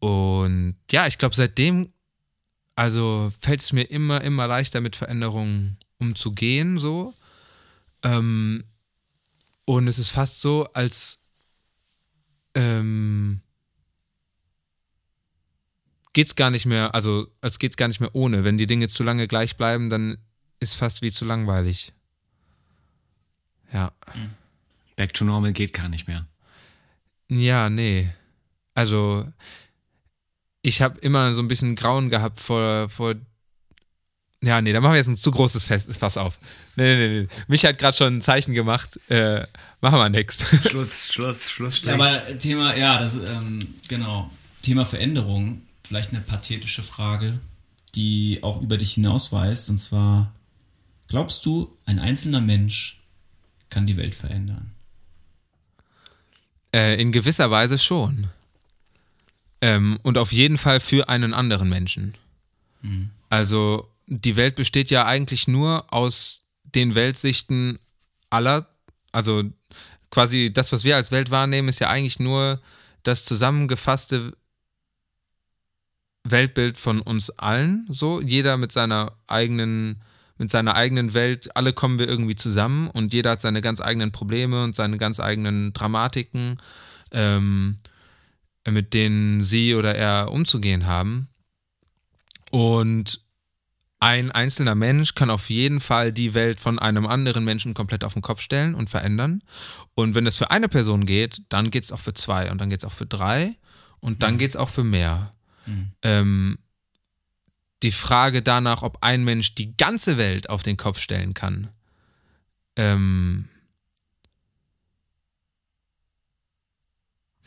und 0.00 0.76
ja, 0.90 1.06
ich 1.06 1.18
glaube, 1.18 1.34
seitdem, 1.34 1.92
also 2.74 3.32
fällt 3.40 3.60
es 3.60 3.72
mir 3.72 3.84
immer, 3.84 4.22
immer 4.22 4.46
leichter, 4.46 4.80
mit 4.80 4.96
Veränderungen 4.96 5.78
umzugehen, 5.98 6.78
so. 6.78 7.14
Ähm, 8.02 8.64
und 9.66 9.86
es 9.86 9.98
ist 9.98 10.10
fast 10.10 10.40
so, 10.40 10.64
als 10.72 11.22
ähm, 12.54 13.40
geht's 16.12 16.34
gar 16.34 16.50
nicht 16.50 16.66
mehr, 16.66 16.94
also 16.94 17.28
als 17.40 17.58
geht's 17.58 17.76
gar 17.76 17.88
nicht 17.88 18.00
mehr 18.00 18.14
ohne. 18.14 18.42
Wenn 18.42 18.58
die 18.58 18.66
Dinge 18.66 18.88
zu 18.88 19.04
lange 19.04 19.28
gleich 19.28 19.56
bleiben, 19.56 19.90
dann 19.90 20.18
ist 20.58 20.74
fast 20.74 21.02
wie 21.02 21.12
zu 21.12 21.24
langweilig. 21.24 21.92
Ja. 23.72 23.92
Back 24.96 25.14
to 25.14 25.24
normal 25.24 25.52
geht 25.52 25.72
gar 25.72 25.88
nicht 25.88 26.08
mehr. 26.08 26.26
Ja, 27.28 27.70
nee. 27.70 28.10
Also, 28.74 29.30
ich 30.62 30.82
habe 30.82 30.98
immer 31.00 31.32
so 31.32 31.42
ein 31.42 31.48
bisschen 31.48 31.76
Grauen 31.76 32.10
gehabt 32.10 32.40
vor, 32.40 32.88
vor. 32.90 33.14
Ja, 34.42 34.62
nee, 34.62 34.72
da 34.72 34.80
machen 34.80 34.92
wir 34.92 34.98
jetzt 34.98 35.08
ein 35.08 35.16
zu 35.16 35.30
großes 35.30 35.64
Fest, 35.66 35.94
Fass 35.96 36.16
auf. 36.16 36.38
Nee, 36.76 36.96
nee, 36.96 37.08
nee. 37.08 37.20
nee. 37.22 37.28
Mich 37.48 37.64
hat 37.64 37.78
gerade 37.78 37.96
schon 37.96 38.18
ein 38.18 38.22
Zeichen 38.22 38.54
gemacht. 38.54 38.98
Äh, 39.10 39.46
machen 39.80 39.98
wir 39.98 40.08
nix. 40.08 40.44
Schluss, 40.68 41.12
Schluss, 41.12 41.50
Schluss. 41.50 41.82
Ja, 41.84 41.94
aber 41.94 42.38
Thema, 42.38 42.74
ja, 42.76 42.98
das, 42.98 43.16
ähm, 43.16 43.74
genau. 43.88 44.30
Thema 44.62 44.84
Veränderung. 44.84 45.62
Vielleicht 45.86 46.10
eine 46.10 46.20
pathetische 46.20 46.82
Frage, 46.82 47.38
die 47.94 48.38
auch 48.42 48.62
über 48.62 48.78
dich 48.78 48.94
hinausweist. 48.94 49.68
Und 49.68 49.78
zwar, 49.78 50.32
glaubst 51.08 51.44
du, 51.44 51.74
ein 51.84 51.98
einzelner 51.98 52.40
Mensch 52.40 53.00
kann 53.68 53.86
die 53.86 53.96
Welt 53.96 54.14
verändern? 54.14 54.70
Äh, 56.72 57.00
in 57.00 57.12
gewisser 57.12 57.50
Weise 57.50 57.78
schon. 57.78 58.28
Ähm, 59.60 59.98
und 60.02 60.18
auf 60.18 60.32
jeden 60.32 60.58
Fall 60.58 60.80
für 60.80 61.08
einen 61.08 61.34
anderen 61.34 61.68
Menschen. 61.68 62.14
Also 63.28 63.90
die 64.06 64.36
Welt 64.36 64.56
besteht 64.56 64.90
ja 64.90 65.06
eigentlich 65.06 65.48
nur 65.48 65.92
aus 65.92 66.44
den 66.64 66.94
Weltsichten 66.94 67.78
aller, 68.30 68.66
also 69.12 69.44
quasi 70.10 70.52
das, 70.52 70.72
was 70.72 70.84
wir 70.84 70.96
als 70.96 71.12
Welt 71.12 71.30
wahrnehmen, 71.30 71.68
ist 71.68 71.80
ja 71.80 71.88
eigentlich 71.88 72.18
nur 72.18 72.60
das 73.02 73.24
zusammengefasste 73.24 74.32
Weltbild 76.24 76.76
von 76.76 77.00
uns 77.00 77.30
allen, 77.30 77.86
so. 77.88 78.20
Jeder 78.20 78.56
mit 78.56 78.72
seiner 78.72 79.12
eigenen 79.26 80.02
mit 80.40 80.50
seiner 80.50 80.74
eigenen 80.74 81.12
Welt, 81.12 81.54
alle 81.54 81.74
kommen 81.74 81.98
wir 81.98 82.08
irgendwie 82.08 82.34
zusammen 82.34 82.88
und 82.88 83.12
jeder 83.12 83.32
hat 83.32 83.42
seine 83.42 83.60
ganz 83.60 83.82
eigenen 83.82 84.10
Probleme 84.10 84.64
und 84.64 84.74
seine 84.74 84.96
ganz 84.96 85.20
eigenen 85.20 85.74
Dramatiken, 85.74 86.56
ähm, 87.12 87.76
mit 88.70 88.94
denen 88.94 89.42
sie 89.42 89.74
oder 89.74 89.94
er 89.94 90.32
umzugehen 90.32 90.86
haben. 90.86 91.28
Und 92.50 93.24
ein 94.00 94.30
einzelner 94.30 94.74
Mensch 94.74 95.14
kann 95.14 95.30
auf 95.30 95.50
jeden 95.50 95.80
Fall 95.80 96.12
die 96.12 96.32
Welt 96.34 96.58
von 96.58 96.78
einem 96.78 97.06
anderen 97.06 97.44
Menschen 97.44 97.74
komplett 97.74 98.02
auf 98.02 98.14
den 98.14 98.22
Kopf 98.22 98.40
stellen 98.40 98.74
und 98.74 98.88
verändern. 98.88 99.42
Und 99.94 100.14
wenn 100.14 100.26
es 100.26 100.36
für 100.36 100.50
eine 100.50 100.68
Person 100.68 101.04
geht, 101.04 101.42
dann 101.50 101.70
geht 101.70 101.84
es 101.84 101.92
auch 101.92 102.00
für 102.00 102.14
zwei 102.14 102.50
und 102.50 102.60
dann 102.60 102.70
geht 102.70 102.80
es 102.80 102.84
auch 102.84 102.92
für 102.92 103.06
drei 103.06 103.56
und 104.00 104.22
dann 104.22 104.38
geht 104.38 104.50
es 104.50 104.56
auch 104.56 104.70
für 104.70 104.84
mehr. 104.84 105.32
Ähm, 106.02 106.58
die 107.82 107.92
Frage 107.92 108.42
danach, 108.42 108.82
ob 108.82 108.98
ein 109.02 109.24
Mensch 109.24 109.54
die 109.54 109.76
ganze 109.76 110.18
Welt 110.18 110.50
auf 110.50 110.62
den 110.62 110.76
Kopf 110.76 110.98
stellen 110.98 111.34
kann, 111.34 111.68
ähm, 112.76 113.48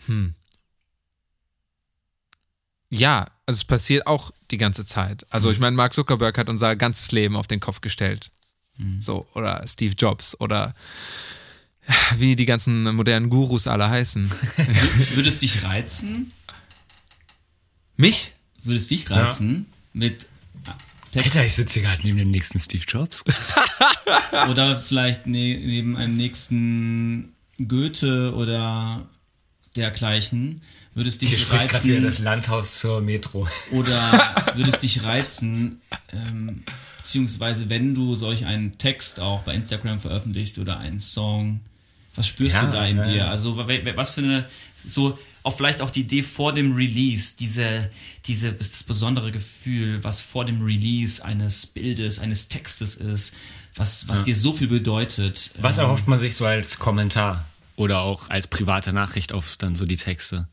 hm. 0.05 0.36
Ja, 2.93 3.27
also 3.45 3.58
es 3.58 3.63
passiert 3.63 4.08
auch 4.08 4.32
die 4.51 4.58
ganze 4.58 4.86
Zeit. 4.86 5.25
Also 5.29 5.51
ich 5.51 5.60
meine, 5.60 5.75
Mark 5.75 5.93
Zuckerberg 5.93 6.38
hat 6.38 6.49
unser 6.49 6.75
ganzes 6.75 7.12
Leben 7.12 7.36
auf 7.36 7.47
den 7.47 7.60
Kopf 7.60 7.82
gestellt. 7.82 8.32
So, 8.99 9.27
oder 9.36 9.63
Steve 9.67 9.93
Jobs 9.97 10.39
oder 10.39 10.73
wie 12.17 12.36
die 12.36 12.45
ganzen 12.45 12.84
modernen 12.95 13.29
Gurus 13.29 13.67
alle 13.67 13.89
heißen. 13.89 14.32
Würde 15.13 15.29
es 15.29 15.39
dich 15.39 15.63
reizen? 15.63 16.32
Mich? 17.97 18.34
Würde 18.63 18.77
es 18.77 18.88
dich 18.88 19.10
reizen, 19.12 19.67
mit 19.91 20.27
Text 21.12 21.36
Alter, 21.36 21.45
ich 21.45 21.53
sitze 21.53 21.75
hier 21.75 21.89
gerade 21.89 22.01
neben 22.03 22.17
dem 22.17 22.32
nächsten 22.32 22.60
Steve 22.60 22.84
Jobs. 22.88 23.23
oder 24.49 24.77
vielleicht 24.77 25.27
ne 25.27 25.60
neben 25.60 25.95
einem 25.95 26.17
nächsten 26.17 27.34
Goethe 27.60 28.34
oder 28.34 29.08
dergleichen? 29.75 30.62
Würde 30.95 31.10
es 31.10 31.17
dich 31.17 31.49
reizen? 31.51 32.23
Landhaus 32.23 32.79
zur 32.79 33.01
Metro. 33.01 33.47
Oder 33.71 34.51
würde 34.56 34.69
es 34.69 34.79
dich 34.79 35.03
reizen, 35.03 35.82
ähm, 36.12 36.63
beziehungsweise 36.97 37.69
wenn 37.69 37.95
du 37.95 38.13
solch 38.15 38.45
einen 38.45 38.77
Text 38.77 39.19
auch 39.19 39.41
bei 39.41 39.53
Instagram 39.56 39.99
veröffentlichst 39.99 40.60
oder 40.60 40.77
einen 40.77 41.01
Song, 41.01 41.62
was 42.15 42.27
spürst 42.27 42.56
Ja, 42.56 42.65
du 42.65 42.71
da 42.71 42.86
in 42.88 42.97
ja, 42.97 43.03
dir? 43.03 43.15
ja. 43.15 43.27
Also 43.29 43.58
wa- 43.58 43.67
wa- 43.67 43.95
was 43.95 44.12
für 44.12 44.21
eine, 44.21 44.47
so 44.86 45.17
auch 45.41 45.58
vielleicht 45.58 45.82
auch 45.82 45.89
die 45.91 46.01
Idee 46.01 46.21
vor 46.23 46.53
dem 46.53 46.73
Release, 46.75 47.36
diese, 47.38 47.89
diese 48.27 48.53
das 48.53 48.84
besondere 48.84 49.32
Gefühl, 49.32 50.01
was 50.03 50.21
vor 50.21 50.45
dem 50.45 50.62
Release 50.63 51.25
eines 51.25 51.65
Bildes, 51.67 52.19
eines 52.19 52.47
Textes 52.47 52.95
ist, 52.95 53.36
was, 53.75 54.08
was 54.08 54.23
dir 54.23 54.36
so 54.36 54.53
viel 54.53 54.67
bedeutet. 54.67 55.51
Was 55.60 55.79
Ähm, 55.79 55.86
erhofft 55.86 56.08
man 56.08 56.19
sich 56.19 56.36
so 56.36 56.45
als 56.45 56.77
Kommentar? 56.79 57.45
Oder 57.75 58.01
auch 58.01 58.29
als 58.29 58.45
private 58.47 58.93
Nachricht 58.93 59.34
auf 59.34 59.58
dann 59.58 59.75
so 59.75 59.86
die 59.88 59.97
Texte? 59.97 60.47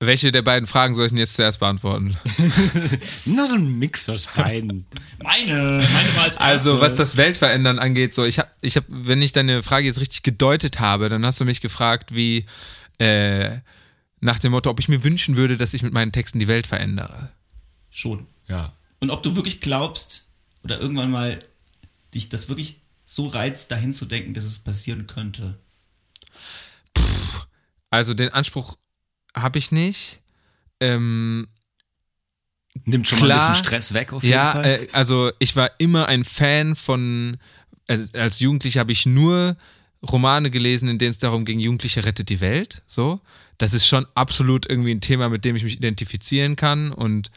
Welche 0.00 0.32
der 0.32 0.42
beiden 0.42 0.66
Fragen 0.66 0.94
soll 0.94 1.06
ich 1.06 1.12
denn 1.12 1.18
jetzt 1.18 1.34
zuerst 1.34 1.60
beantworten? 1.60 2.16
Na, 3.24 3.46
so 3.46 3.54
ein 3.54 3.78
Mix 3.78 4.08
aus 4.08 4.26
beiden. 4.26 4.86
Meine, 5.22 5.54
meine 5.54 6.16
war 6.16 6.24
als 6.24 6.36
Also, 6.36 6.80
was 6.80 6.96
das 6.96 7.16
Weltverändern 7.16 7.78
angeht, 7.78 8.12
so 8.12 8.24
ich 8.24 8.38
habe, 8.38 8.50
ich 8.60 8.76
habe, 8.76 8.86
wenn 8.88 9.22
ich 9.22 9.32
deine 9.32 9.62
Frage 9.62 9.86
jetzt 9.86 10.00
richtig 10.00 10.22
gedeutet 10.22 10.80
habe, 10.80 11.08
dann 11.08 11.24
hast 11.24 11.40
du 11.40 11.44
mich 11.44 11.60
gefragt, 11.60 12.14
wie 12.14 12.44
äh, 12.98 13.58
nach 14.20 14.38
dem 14.38 14.52
Motto, 14.52 14.68
ob 14.70 14.80
ich 14.80 14.88
mir 14.88 15.04
wünschen 15.04 15.36
würde, 15.36 15.56
dass 15.56 15.74
ich 15.74 15.82
mit 15.82 15.92
meinen 15.92 16.12
Texten 16.12 16.38
die 16.38 16.48
Welt 16.48 16.66
verändere. 16.66 17.30
Schon. 17.90 18.26
Ja. 18.48 18.74
Und 19.00 19.10
ob 19.10 19.22
du 19.22 19.36
wirklich 19.36 19.60
glaubst 19.60 20.26
oder 20.64 20.80
irgendwann 20.80 21.10
mal 21.10 21.38
dich 22.14 22.28
das 22.28 22.48
wirklich 22.48 22.80
so 23.04 23.28
reizt, 23.28 23.70
dahin 23.70 23.94
zu 23.94 24.06
denken, 24.06 24.34
dass 24.34 24.44
es 24.44 24.58
passieren 24.58 25.06
könnte. 25.06 25.58
Also 27.90 28.14
den 28.14 28.30
Anspruch 28.30 28.76
habe 29.36 29.58
ich 29.58 29.72
nicht. 29.72 30.20
Ähm, 30.80 31.48
Nimmt 32.84 33.06
schon 33.06 33.20
mal 33.20 33.24
ein 33.24 33.36
Klar. 33.36 33.50
bisschen 33.50 33.64
Stress 33.64 33.94
weg 33.94 34.12
auf 34.12 34.22
jeden 34.22 34.34
ja, 34.34 34.52
Fall. 34.52 34.64
äh, 34.64 34.88
also 34.92 35.30
ich 35.38 35.54
war 35.54 35.70
immer 35.78 36.06
ein 36.06 36.24
Fan 36.24 36.74
von, 36.74 37.36
als, 37.86 38.12
als 38.14 38.40
Jugendlicher 38.40 38.80
habe 38.80 38.92
ich 38.92 39.06
nur 39.06 39.56
Romane 40.10 40.50
gelesen, 40.50 40.88
in 40.88 40.98
denen 40.98 41.12
es 41.12 41.18
darum 41.18 41.44
ging, 41.44 41.60
Jugendliche 41.60 42.04
rettet 42.04 42.28
die 42.28 42.40
Welt. 42.40 42.82
So. 42.86 43.20
Das 43.58 43.74
ist 43.74 43.86
schon 43.86 44.06
absolut 44.14 44.68
irgendwie 44.68 44.92
ein 44.92 45.00
Thema, 45.00 45.28
mit 45.28 45.44
dem 45.44 45.56
ich 45.56 45.64
mich 45.64 45.76
identifizieren 45.76 46.56
kann. 46.56 46.92
Und 46.92 47.30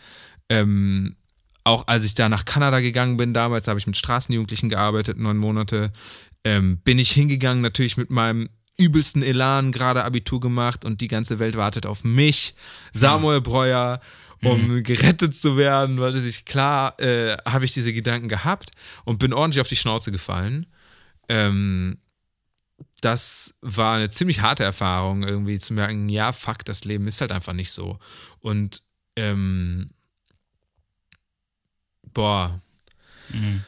ähm, 0.50 1.16
auch 1.64 1.88
als 1.88 2.04
ich 2.04 2.16
da 2.16 2.30
nach 2.30 2.46
Kanada 2.46 2.80
gegangen 2.80 3.18
bin, 3.18 3.34
damals 3.34 3.68
habe 3.68 3.80
ich 3.80 3.88
mit 3.88 3.98
Straßenjugendlichen 3.98 4.70
gearbeitet, 4.70 5.18
neun 5.18 5.38
Monate, 5.38 5.92
ähm, 6.44 6.80
bin 6.80 6.98
ich 7.00 7.12
hingegangen, 7.12 7.62
natürlich 7.62 7.98
mit 7.98 8.10
meinem 8.10 8.50
übelsten 8.78 9.24
Elan, 9.24 9.72
gerade 9.72 10.04
Abitur 10.04 10.40
gemacht 10.40 10.86
und 10.86 11.02
die 11.02 11.08
ganze 11.08 11.40
Welt 11.40 11.58
wartet 11.58 11.86
auf 11.86 12.04
mich, 12.04 12.56
Samuel 12.94 13.42
Breuer, 13.42 14.00
um 14.44 14.68
mhm. 14.68 14.84
gerettet 14.84 15.36
zu 15.36 15.58
werden, 15.58 16.00
weil 16.00 16.14
sich 16.14 16.46
klar, 16.46 17.00
äh, 17.00 17.38
habe 17.46 17.66
ich 17.66 17.74
diese 17.74 17.92
Gedanken 17.92 18.28
gehabt 18.30 18.72
und 19.04 19.20
bin 19.20 19.34
ordentlich 19.34 19.62
auf 19.62 19.68
die 19.68 19.76
Schnauze 19.76 20.12
gefallen. 20.12 20.68
Ähm, 21.28 21.98
das 23.02 23.58
war 23.62 23.96
eine 23.96 24.10
ziemlich 24.10 24.42
harte 24.42 24.64
Erfahrung, 24.64 25.24
irgendwie 25.24 25.60
zu 25.60 25.74
merken, 25.74 26.10
ja, 26.10 26.32
fuck, 26.34 26.64
das 26.66 26.86
Leben 26.86 27.08
ist 27.08 27.22
halt 27.22 27.32
einfach 27.32 27.54
nicht 27.54 27.72
so. 27.72 28.00
Und 28.40 28.84
ähm, 29.16 29.90
boah. 32.14 32.60
Mhm. 33.30 33.64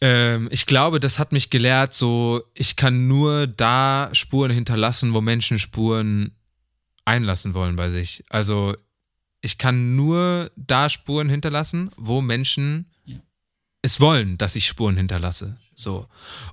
Ähm, 0.00 0.48
ich 0.50 0.66
glaube, 0.66 1.00
das 1.00 1.18
hat 1.18 1.32
mich 1.32 1.50
gelehrt, 1.50 1.92
so, 1.94 2.42
ich 2.54 2.76
kann 2.76 3.08
nur 3.08 3.46
da 3.46 4.10
Spuren 4.12 4.50
hinterlassen, 4.50 5.12
wo 5.12 5.20
Menschen 5.20 5.58
Spuren 5.58 6.32
einlassen 7.04 7.54
wollen 7.54 7.76
bei 7.76 7.90
sich. 7.90 8.24
Also, 8.28 8.76
ich 9.40 9.58
kann 9.58 9.96
nur 9.96 10.50
da 10.56 10.88
Spuren 10.88 11.28
hinterlassen, 11.28 11.90
wo 11.96 12.20
Menschen 12.20 12.90
ja. 13.04 13.16
es 13.82 14.00
wollen, 14.00 14.36
dass 14.38 14.56
ich 14.56 14.66
Spuren 14.66 14.96
hinterlasse. 14.96 15.56
So. 15.74 16.08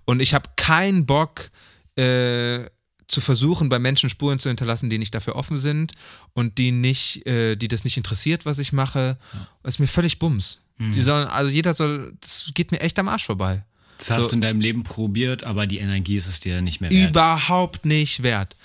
Und 0.05 0.19
ich 0.21 0.33
habe 0.33 0.49
keinen 0.55 1.05
Bock, 1.05 1.51
äh, 1.95 2.65
zu 3.07 3.21
versuchen, 3.21 3.69
bei 3.69 3.79
Menschen 3.79 4.09
Spuren 4.09 4.39
zu 4.39 4.49
hinterlassen, 4.49 4.89
die 4.89 4.97
nicht 4.97 5.13
dafür 5.13 5.35
offen 5.35 5.57
sind 5.57 5.93
und 6.33 6.57
die 6.57 6.71
nicht, 6.71 7.25
äh, 7.27 7.55
die 7.55 7.67
das 7.67 7.83
nicht 7.83 7.97
interessiert, 7.97 8.45
was 8.45 8.59
ich 8.59 8.73
mache, 8.73 9.17
ja. 9.33 9.47
ist 9.63 9.79
mir 9.79 9.87
völlig 9.87 10.19
Bums. 10.19 10.64
Mhm. 10.77 10.91
Die 10.91 11.01
sollen, 11.01 11.27
also 11.27 11.51
jeder 11.51 11.73
soll, 11.73 12.13
das 12.21 12.51
geht 12.53 12.71
mir 12.71 12.79
echt 12.79 12.97
am 12.99 13.07
Arsch 13.07 13.25
vorbei. 13.25 13.63
Das 13.97 14.11
hast 14.11 14.23
so. 14.23 14.29
du 14.29 14.35
in 14.35 14.41
deinem 14.41 14.59
Leben 14.59 14.83
probiert, 14.83 15.43
aber 15.43 15.67
die 15.67 15.79
Energie 15.79 16.17
ist 16.17 16.27
es 16.27 16.39
dir 16.39 16.61
nicht 16.61 16.81
mehr 16.81 16.91
wert. 16.91 17.11
Überhaupt 17.11 17.85
nicht 17.85 18.23
wert. 18.23 18.55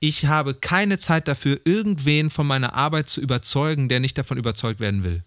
Ich 0.00 0.26
habe 0.26 0.54
keine 0.54 0.98
Zeit 0.98 1.28
dafür, 1.28 1.60
irgendwen 1.64 2.30
von 2.30 2.46
meiner 2.46 2.74
Arbeit 2.74 3.08
zu 3.08 3.20
überzeugen, 3.20 3.88
der 3.88 4.00
nicht 4.00 4.16
davon 4.16 4.38
überzeugt 4.38 4.80
werden 4.80 5.04
will. 5.04 5.22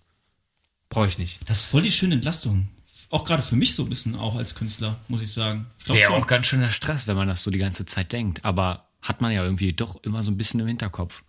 Brauche 0.90 1.08
ich 1.08 1.18
nicht. 1.18 1.40
Das 1.46 1.60
ist 1.60 1.66
voll 1.66 1.84
die 1.84 1.92
schöne 1.92 2.16
Entlastung. 2.16 2.68
Auch 3.10 3.26
gerade 3.26 3.44
für 3.44 3.56
mich 3.56 3.76
so 3.76 3.84
ein 3.84 3.90
bisschen, 3.90 4.16
auch 4.16 4.36
als 4.36 4.56
Künstler, 4.56 5.00
muss 5.08 5.22
ich 5.22 5.32
sagen. 5.32 5.68
Wäre 5.86 6.14
auch 6.14 6.26
ganz 6.26 6.48
schöner 6.48 6.72
Stress, 6.72 7.06
wenn 7.06 7.16
man 7.16 7.28
das 7.28 7.44
so 7.44 7.52
die 7.52 7.60
ganze 7.60 7.86
Zeit 7.86 8.12
denkt. 8.12 8.44
Aber 8.44 8.88
hat 9.04 9.22
man 9.22 9.32
ja 9.32 9.44
irgendwie 9.44 9.74
doch 9.74 10.04
immer 10.04 10.24
so 10.24 10.32
ein 10.32 10.38
bisschen 10.38 10.60
im 10.60 10.68
Hinterkopf. 10.68 11.24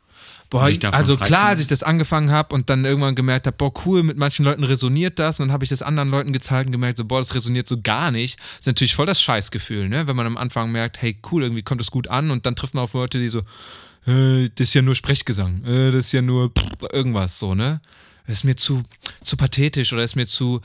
Boah, 0.55 0.71
also 0.93 1.17
klar, 1.17 1.47
als 1.47 1.59
ich 1.59 1.67
das 1.67 1.83
angefangen 1.83 2.31
habe 2.31 2.55
und 2.55 2.71
dann 2.71 2.85
irgendwann 2.85 3.17
gemerkt 3.17 3.49
habe, 3.49 3.57
boah, 3.57 3.73
cool, 3.85 4.05
mit 4.05 4.17
manchen 4.17 4.45
Leuten 4.45 4.63
resoniert 4.63 5.19
das 5.19 5.41
und 5.41 5.49
dann 5.49 5.53
habe 5.53 5.65
ich 5.65 5.71
das 5.71 5.83
anderen 5.83 6.11
Leuten 6.11 6.33
gezeigt 6.33 6.67
und 6.67 6.73
gemerkt, 6.73 6.99
so, 6.99 7.05
boah, 7.05 7.19
das 7.19 7.35
resoniert 7.35 7.67
so 7.67 7.81
gar 7.83 8.13
nicht. 8.13 8.39
Das 8.39 8.61
ist 8.61 8.67
natürlich 8.69 8.95
voll 8.95 9.07
das 9.07 9.21
Scheißgefühl, 9.21 9.89
ne? 9.89 10.07
Wenn 10.07 10.15
man 10.15 10.27
am 10.27 10.37
Anfang 10.37 10.71
merkt, 10.71 11.03
hey, 11.03 11.19
cool, 11.33 11.43
irgendwie 11.43 11.65
kommt 11.65 11.81
das 11.81 11.91
gut 11.91 12.07
an 12.07 12.31
und 12.31 12.47
dann 12.47 12.55
trifft 12.55 12.75
man 12.75 12.85
auf 12.85 12.93
Leute, 12.93 13.19
die 13.19 13.31
so, 13.31 13.41
äh, 14.07 14.49
das 14.55 14.69
ist 14.69 14.75
ja 14.75 14.83
nur 14.83 14.95
Sprechgesang, 14.95 15.65
äh, 15.65 15.91
das 15.91 16.03
ist 16.03 16.13
ja 16.13 16.23
nur 16.23 16.53
irgendwas 16.93 17.37
so, 17.37 17.57
ne? 17.57 17.81
Das 18.29 18.37
ist 18.37 18.45
mir 18.45 18.55
zu, 18.55 18.85
zu 19.25 19.37
pathetisch 19.37 19.93
oder 19.93 20.05
ist 20.05 20.15
mir 20.15 20.29
zu, 20.29 20.61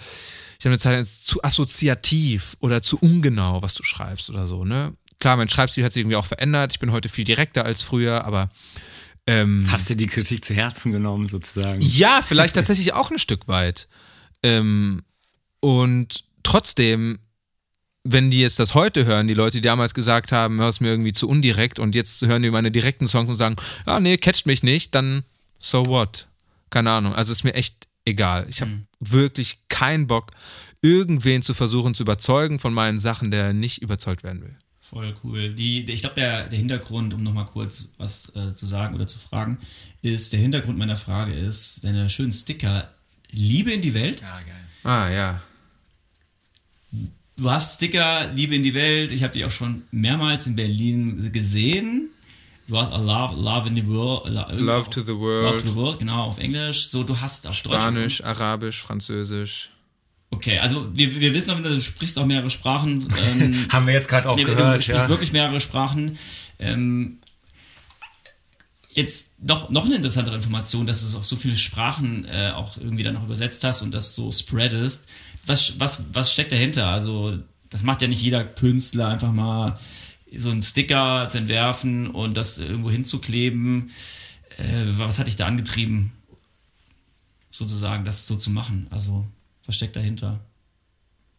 ich 0.59 0.65
habe 0.65 0.73
eine 0.73 0.77
Zeit 0.77 1.07
zu 1.07 1.43
assoziativ 1.43 2.57
oder 2.59 2.83
zu 2.83 2.99
ungenau, 2.99 3.63
was 3.63 3.73
du 3.73 3.81
schreibst 3.81 4.29
oder 4.29 4.45
so, 4.45 4.65
ne? 4.65 4.93
Klar, 5.19 5.35
mein 5.35 5.49
Schreibstil 5.49 5.83
hat 5.83 5.93
sich 5.93 6.01
irgendwie 6.01 6.15
auch 6.15 6.27
verändert. 6.27 6.73
Ich 6.73 6.79
bin 6.79 6.91
heute 6.91 7.09
viel 7.09 7.25
direkter 7.25 7.65
als 7.65 7.81
früher, 7.81 8.23
aber 8.23 8.51
ähm, 9.30 9.67
Hast 9.69 9.88
du 9.91 9.95
die 9.95 10.07
Kritik 10.07 10.43
zu 10.43 10.55
Herzen 10.55 10.91
genommen, 10.91 11.27
sozusagen? 11.27 11.80
Ja, 11.82 12.23
vielleicht 12.23 12.55
tatsächlich 12.55 12.93
auch 12.93 13.11
ein 13.11 13.19
Stück 13.19 13.47
weit. 13.47 13.88
Ähm, 14.41 15.03
und 15.59 16.23
trotzdem, 16.41 17.19
wenn 18.03 18.32
die 18.32 18.39
jetzt 18.39 18.57
das 18.57 18.73
heute 18.73 19.05
hören, 19.05 19.27
die 19.27 19.36
Leute, 19.36 19.57
die 19.57 19.61
damals 19.61 19.93
gesagt 19.93 20.32
haben, 20.32 20.59
hörst 20.59 20.82
mir 20.82 20.88
irgendwie 20.88 21.13
zu 21.13 21.30
undirekt 21.30 21.77
und 21.77 21.93
jetzt 21.93 22.23
hören 22.23 22.41
die 22.41 22.49
meine 22.49 22.71
direkten 22.71 23.07
Songs 23.07 23.30
und 23.30 23.38
sagen, 23.38 23.57
ja, 23.86 23.97
ah, 23.97 23.99
nee, 23.99 24.17
catcht 24.17 24.47
mich 24.47 24.63
nicht, 24.63 24.95
dann 24.95 25.23
so 25.59 25.86
what? 25.86 26.27
Keine 26.71 26.89
Ahnung. 26.89 27.13
Also 27.13 27.32
ist 27.32 27.43
mir 27.43 27.53
echt 27.53 27.88
egal. 28.05 28.47
Ich 28.49 28.61
habe 28.61 28.71
mhm. 28.71 28.88
wirklich 28.99 29.59
keinen 29.69 30.07
Bock, 30.07 30.32
irgendwen 30.82 31.43
zu 31.43 31.53
versuchen 31.53 31.93
zu 31.93 32.01
überzeugen 32.01 32.57
von 32.57 32.73
meinen 32.73 32.99
Sachen, 32.99 33.30
der 33.30 33.53
nicht 33.53 33.84
überzeugt 33.84 34.23
werden 34.23 34.41
will. 34.41 34.55
Voll 34.89 35.15
cool. 35.23 35.53
Die, 35.53 35.83
ich 35.91 36.01
glaube, 36.01 36.15
der, 36.15 36.49
der 36.49 36.57
Hintergrund, 36.57 37.13
um 37.13 37.21
nochmal 37.21 37.45
kurz 37.45 37.89
was 37.97 38.35
äh, 38.35 38.53
zu 38.55 38.65
sagen 38.65 38.95
oder 38.95 39.05
zu 39.05 39.19
fragen, 39.19 39.59
ist, 40.01 40.33
der 40.33 40.39
Hintergrund 40.39 40.79
meiner 40.79 40.95
Frage 40.95 41.33
ist, 41.33 41.83
deine 41.83 42.09
schönen 42.09 42.31
Sticker, 42.31 42.89
Liebe 43.29 43.71
in 43.71 43.81
die 43.81 43.93
Welt. 43.93 44.21
Ja, 44.21 44.39
geil. 44.39 44.65
Ah, 44.83 45.09
ja. 45.09 45.41
Du 47.37 47.51
hast 47.51 47.75
Sticker, 47.75 48.31
Liebe 48.33 48.55
in 48.55 48.63
die 48.63 48.73
Welt. 48.73 49.11
Ich 49.11 49.21
habe 49.21 49.31
die 49.31 49.45
auch 49.45 49.51
schon 49.51 49.83
mehrmals 49.91 50.47
in 50.47 50.55
Berlin 50.55 51.31
gesehen. 51.31 52.09
Du 52.67 52.75
hast 52.75 52.91
Love, 52.91 53.35
Love 53.35 53.67
in 53.67 53.75
the 53.75 53.87
World. 53.87 54.27
Love 54.29 54.89
to 54.89 55.01
the 55.01 55.15
World. 55.15 55.53
Love 55.53 55.61
to 55.61 55.69
the 55.69 55.75
World, 55.75 55.99
genau, 55.99 56.23
auf 56.23 56.39
Englisch. 56.39 56.87
So, 56.89 57.03
du 57.03 57.19
hast 57.19 57.45
auf 57.45 57.53
Spanisch, 57.53 58.17
Deutsch. 58.17 58.27
Arabisch, 58.27 58.81
Französisch. 58.81 59.69
Okay, 60.32 60.59
also 60.59 60.95
wir, 60.95 61.19
wir 61.19 61.34
wissen 61.34 61.49
auf 61.49 61.57
jeden 61.57 61.67
Fall, 61.67 61.75
du 61.75 61.82
sprichst 61.82 62.19
auch 62.19 62.25
mehrere 62.25 62.49
Sprachen. 62.49 63.07
Ähm, 63.23 63.65
Haben 63.71 63.88
wir 63.88 63.93
jetzt 63.93 64.07
gerade 64.07 64.30
auch 64.30 64.36
nee, 64.36 64.43
gehört. 64.43 64.77
Du 64.77 64.82
sprichst 64.82 65.03
ja. 65.03 65.09
wirklich 65.09 65.32
mehrere 65.32 65.59
Sprachen. 65.59 66.17
Ähm, 66.59 67.19
jetzt 68.93 69.41
noch, 69.41 69.69
noch 69.69 69.86
eine 69.86 69.95
interessantere 69.95 70.36
Information, 70.36 70.86
dass 70.86 71.11
du 71.11 71.17
auch 71.17 71.23
so 71.23 71.36
viele 71.36 71.55
Sprachen 71.55 72.25
äh, 72.25 72.51
auch 72.53 72.77
irgendwie 72.77 73.03
dann 73.03 73.15
noch 73.15 73.23
übersetzt 73.23 73.63
hast 73.63 73.82
und 73.82 73.91
das 73.91 74.13
so 74.13 74.32
spreadest. 74.32 75.07
Was, 75.45 75.80
was, 75.80 76.05
was 76.13 76.32
steckt 76.32 76.51
dahinter? 76.51 76.88
Also, 76.88 77.39
das 77.69 77.84
macht 77.84 78.01
ja 78.01 78.07
nicht 78.07 78.21
jeder 78.21 78.43
Künstler 78.43 79.07
einfach 79.07 79.32
mal 79.32 79.80
so 80.36 80.51
einen 80.51 80.61
Sticker 80.61 81.27
zu 81.30 81.39
entwerfen 81.39 82.07
und 82.07 82.38
das 82.38 82.59
irgendwo 82.59 82.91
hinzukleben. 82.91 83.91
Äh, 84.57 84.86
was 84.97 85.17
hat 85.17 85.25
dich 85.25 85.38
da 85.38 85.47
angetrieben, 85.47 86.11
sozusagen, 87.51 88.05
das 88.05 88.27
so 88.27 88.36
zu 88.36 88.51
machen? 88.51 88.88
Also 88.91 89.25
was 89.66 89.76
steckt 89.76 89.95
dahinter? 89.95 90.39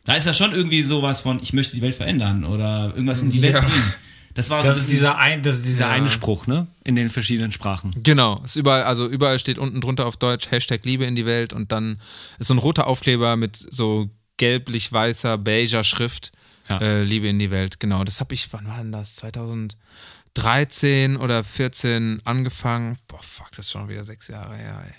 Da 0.05 0.15
ist 0.15 0.27
ja 0.27 0.35
schon 0.35 0.53
irgendwie 0.53 0.83
sowas 0.83 1.21
von, 1.21 1.41
ich 1.43 1.53
möchte 1.53 1.77
die 1.77 1.83
Welt 1.83 1.95
verändern 1.95 2.45
oder 2.45 2.93
irgendwas 2.95 3.23
in 3.23 3.31
die 3.31 3.43
Welt 3.43 3.61
bringen. 3.61 3.95
Das 4.35 4.49
war 4.49 4.63
das, 4.63 4.77
so 4.77 4.83
ist 4.83 4.93
dieser 4.93 5.19
ein, 5.19 5.43
das 5.43 5.57
ist 5.59 5.67
dieser 5.67 5.87
ja. 5.87 5.93
Einspruch, 5.93 6.47
ne? 6.47 6.69
In 6.85 6.95
den 6.95 7.11
verschiedenen 7.11 7.51
Sprachen. 7.51 7.91
Genau. 8.03 8.41
Ist 8.45 8.55
überall, 8.57 8.85
also 8.85 9.09
überall 9.09 9.41
steht 9.41 9.59
unten 9.59 9.81
drunter 9.81 10.07
auf 10.07 10.17
Deutsch 10.17 10.51
Hashtag 10.51 10.85
Liebe 10.85 11.05
in 11.05 11.17
die 11.17 11.27
Welt 11.27 11.53
und 11.53 11.73
dann 11.73 12.01
ist 12.39 12.47
so 12.47 12.55
ein 12.55 12.59
roter 12.59 12.87
Aufkleber 12.87 13.37
mit 13.37 13.57
so 13.57 14.09
gelblich-weißer, 14.37 15.37
beiger 15.37 15.83
Schrift. 15.85 16.33
Ja. 16.69 16.79
Äh, 16.79 17.03
Liebe 17.03 17.29
in 17.29 17.41
die 17.41 17.51
Welt, 17.51 17.81
genau. 17.81 18.05
Das 18.05 18.21
habe 18.21 18.35
ich, 18.35 18.53
wann 18.53 18.69
war 18.69 18.79
denn 18.79 18.93
das? 18.93 19.17
2013 19.17 21.17
oder 21.17 21.43
14 21.43 22.23
angefangen. 22.25 22.97
Boah, 23.09 23.23
fuck, 23.23 23.51
das 23.51 23.67
ist 23.67 23.73
schon 23.73 23.89
wieder 23.89 24.05
sechs 24.05 24.29
Jahre 24.29 24.57
her, 24.57 24.81
ey. 24.87 24.95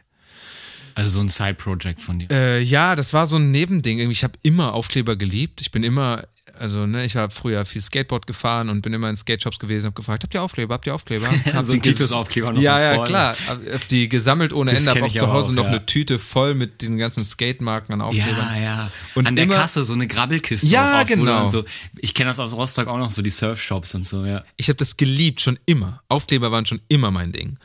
Also 0.96 1.16
so 1.16 1.20
ein 1.22 1.30
Side-Project 1.30 2.02
von 2.02 2.20
dir. 2.20 2.30
Äh, 2.32 2.62
ja, 2.62 2.96
das 2.96 3.14
war 3.14 3.28
so 3.28 3.38
ein 3.38 3.52
Nebending. 3.52 4.00
Ich 4.12 4.24
habe 4.24 4.34
immer 4.44 4.74
Aufkleber 4.74 5.16
geliebt. 5.16 5.62
Ich 5.62 5.72
bin 5.72 5.84
immer, 5.84 6.24
also 6.60 6.86
ne, 6.86 7.06
ich 7.06 7.16
habe 7.16 7.34
früher 7.34 7.66
viel 7.66 7.82
Skateboard 7.82 8.28
gefahren 8.28 8.70
und 8.70 8.82
bin 8.82 8.94
immer 8.94 9.10
in 9.10 9.16
Skate-Shops 9.16 9.60
gewesen 9.60 9.88
und 9.88 9.96
gefragt, 9.96 10.24
habt 10.24 10.34
ihr 10.34 10.42
Aufkleber, 10.42 10.74
habt 10.74 10.86
ihr 10.88 10.96
Aufkleber? 10.96 11.28
Hab 11.54 11.66
so 11.66 11.74
ein 11.74 11.82
Titus-Aufkleber 11.82 12.54
noch. 12.54 12.62
Ja, 12.62 12.80
ja, 12.80 13.04
klar. 13.04 13.36
Hab 13.48 13.88
die 13.90 14.10
gesammelt 14.10 14.54
ohne 14.54 14.72
Ende, 14.72 14.92
hab 14.92 15.02
auch 15.02 15.12
zu 15.12 15.32
Hause 15.32 15.52
auch, 15.52 15.56
noch 15.56 15.64
ja. 15.66 15.70
eine 15.70 15.86
Tüte 15.86 16.20
voll 16.20 16.54
mit 16.54 16.82
diesen 16.82 16.98
ganzen 16.98 17.24
Skate-Marken 17.24 17.94
an 17.94 18.02
Aufklebern. 18.02 18.56
Ja, 18.56 18.62
ja. 18.62 18.92
Und 19.16 19.28
an 19.28 19.36
der 19.36 19.46
immer, 19.46 19.56
Kasse 19.56 19.84
so 19.84 19.94
eine 19.94 20.08
Grabbelkiste. 20.08 20.68
Ja, 20.68 21.04
genau. 21.04 21.48
So, 21.48 21.64
ich 21.98 22.14
kenne 22.14 22.30
das 22.30 22.40
aus 22.40 22.54
Rostock 22.54 22.88
auch 22.88 22.98
noch, 22.98 23.12
so 23.12 23.22
die 23.22 23.30
Surf-Shops 23.30 23.96
und 23.96 24.06
so, 24.06 24.26
ja. 24.26 24.44
Ich 24.58 24.70
habe 24.70 24.78
das 24.78 24.98
geliebt, 24.98 25.42
schon 25.42 25.58
immer. 25.66 26.02
Aufkleber 26.10 26.52
waren 26.52 26.66
schon 26.66 26.82
immer 26.88 27.12
mein 27.12 27.32
Ding. 27.32 27.58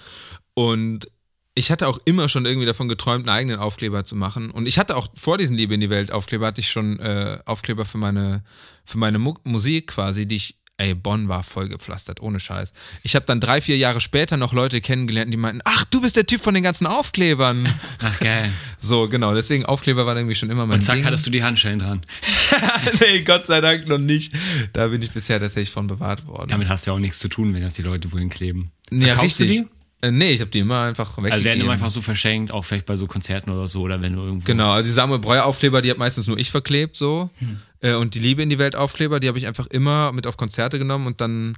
Und 0.55 1.09
ich 1.57 1.71
hatte 1.73 1.89
auch 1.89 1.99
immer 2.05 2.29
schon 2.29 2.45
irgendwie 2.45 2.67
davon 2.67 2.87
geträumt, 2.87 3.27
einen 3.27 3.37
eigenen 3.37 3.59
Aufkleber 3.59 4.05
zu 4.05 4.15
machen. 4.15 4.51
Und 4.51 4.67
ich 4.67 4.79
hatte 4.79 4.95
auch 4.95 5.09
vor 5.15 5.39
diesen 5.39 5.57
Liebe 5.57 5.75
in 5.75 5.81
die 5.81 5.89
Welt 5.91 6.13
Aufkleber, 6.13 6.47
hatte 6.47 6.61
ich 6.61 6.71
schon 6.71 7.01
äh, 7.01 7.39
Aufkleber 7.47 7.87
für 7.87 7.97
meine, 7.99 8.45
für 8.85 8.99
meine 8.99 9.19
Mu 9.19 9.35
Musik 9.43 9.87
quasi, 9.89 10.27
die 10.27 10.37
ich, 10.37 10.57
ey, 10.77 10.95
Bonn 10.95 11.31
war 11.31 11.43
voll 11.43 11.71
gepflastert, 11.71 12.21
ohne 12.21 12.41
Scheiß. 12.41 12.75
Ich 13.03 13.17
habe 13.17 13.25
dann 13.25 13.41
drei, 13.41 13.63
vier 13.63 13.79
Jahre 13.79 14.03
später 14.03 14.37
noch 14.37 14.53
Leute 14.53 14.83
kennengelernt, 14.83 15.33
die 15.33 15.39
meinten, 15.39 15.63
ach, 15.65 15.87
du 15.87 16.03
bist 16.03 16.17
der 16.17 16.27
Typ 16.27 16.43
von 16.43 16.53
den 16.53 16.63
ganzen 16.63 16.87
Aufklebern. 16.87 17.67
Ach, 18.03 18.21
geil. 18.21 18.51
So, 18.79 19.09
genau, 19.09 19.35
deswegen 19.35 19.65
Aufkleber 19.65 20.05
war 20.05 20.15
irgendwie 20.15 20.35
schon 20.35 20.51
immer 20.51 20.67
mein 20.67 20.79
Und 20.79 20.85
zack, 20.85 20.97
Ding. 20.97 21.07
hattest 21.07 21.27
du 21.27 21.31
die 21.31 21.43
Handschellen 21.43 21.79
dran. 21.79 22.03
nee, 23.01 23.23
Gott 23.23 23.47
sei 23.47 23.63
Dank 23.63 23.89
noch 23.89 23.99
nicht. 23.99 24.33
Da 24.75 24.89
bin 24.89 25.01
ich 25.01 25.11
bisher 25.11 25.41
tatsächlich 25.41 25.71
von 25.71 25.87
bewahrt 25.87 26.27
worden. 26.27 26.51
Damit 26.51 26.69
hast 26.69 26.87
du 26.87 26.91
ja 26.91 26.95
auch 26.95 27.01
nichts 27.01 27.19
zu 27.19 27.29
tun, 27.29 27.55
wenn 27.55 27.63
das 27.63 27.75
die 27.75 27.83
Leute 27.83 28.13
wohin 28.13 28.29
kleben. 28.29 28.71
Ja, 28.93 29.15
richtig. 29.15 29.65
Äh, 30.03 30.11
nee, 30.11 30.33
ich 30.33 30.41
habe 30.41 30.51
die 30.51 30.59
immer 30.59 30.83
einfach 30.83 31.11
weggegeben. 31.17 31.33
Also 31.33 31.45
werden 31.45 31.61
immer 31.61 31.73
einfach 31.73 31.91
so 31.91 32.01
verschenkt, 32.01 32.53
auch 32.53 32.63
vielleicht 32.63 32.87
bei 32.87 32.97
so 32.97 33.07
Konzerten 33.07 33.51
oder 33.51 33.67
so, 33.67 33.83
oder 33.83 34.01
wenn 34.03 34.15
du 34.15 34.23
irgendwo. 34.23 34.47
Genau, 34.47 34.73
also 34.73 34.89
die 34.89 34.93
Samuel 34.93 35.21
Breuer 35.21 35.45
Aufkleber, 35.45 35.83
die 35.83 35.91
hat 35.91 35.99
meistens 35.99 36.27
nur 36.27 36.39
ich 36.39 36.51
verklebt 36.51 36.97
so. 36.97 37.31
Hm. 37.39 37.61
Äh, 37.81 37.95
und 37.95 38.15
die 38.15 38.19
Liebe 38.19 38.43
in 38.43 38.51
die 38.51 38.59
Welt 38.59 38.77
Aufkleber, 38.77 39.21
die 39.21 39.29
habe 39.29 39.39
ich 39.39 39.47
einfach 39.47 39.67
immer 39.69 40.13
mit 40.13 40.27
auf 40.27 40.37
Konzerte 40.37 40.79
genommen 40.79 41.07
und 41.07 41.21
dann 41.21 41.57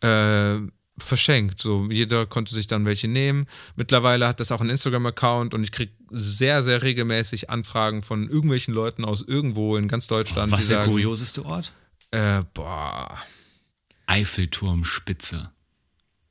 äh, 0.00 0.60
verschenkt. 0.98 1.62
So, 1.62 1.86
jeder 1.90 2.26
konnte 2.26 2.54
sich 2.54 2.66
dann 2.66 2.84
welche 2.84 3.08
nehmen. 3.08 3.46
Mittlerweile 3.76 4.28
hat 4.28 4.40
das 4.40 4.52
auch 4.52 4.60
einen 4.60 4.70
Instagram-Account 4.70 5.54
und 5.54 5.62
ich 5.62 5.72
kriege 5.72 5.92
sehr, 6.10 6.62
sehr 6.62 6.82
regelmäßig 6.82 7.50
Anfragen 7.50 8.02
von 8.02 8.28
irgendwelchen 8.28 8.74
Leuten 8.74 9.04
aus 9.04 9.22
irgendwo 9.22 9.76
in 9.76 9.88
ganz 9.88 10.06
Deutschland. 10.06 10.52
Was 10.52 10.58
die 10.58 10.62
ist 10.64 10.70
der 10.70 10.80
sagen, 10.80 10.90
kurioseste 10.90 11.44
Ort? 11.44 11.72
Äh, 12.10 12.42
boah. 12.54 13.16
Eiffelturmspitze. 14.06 15.50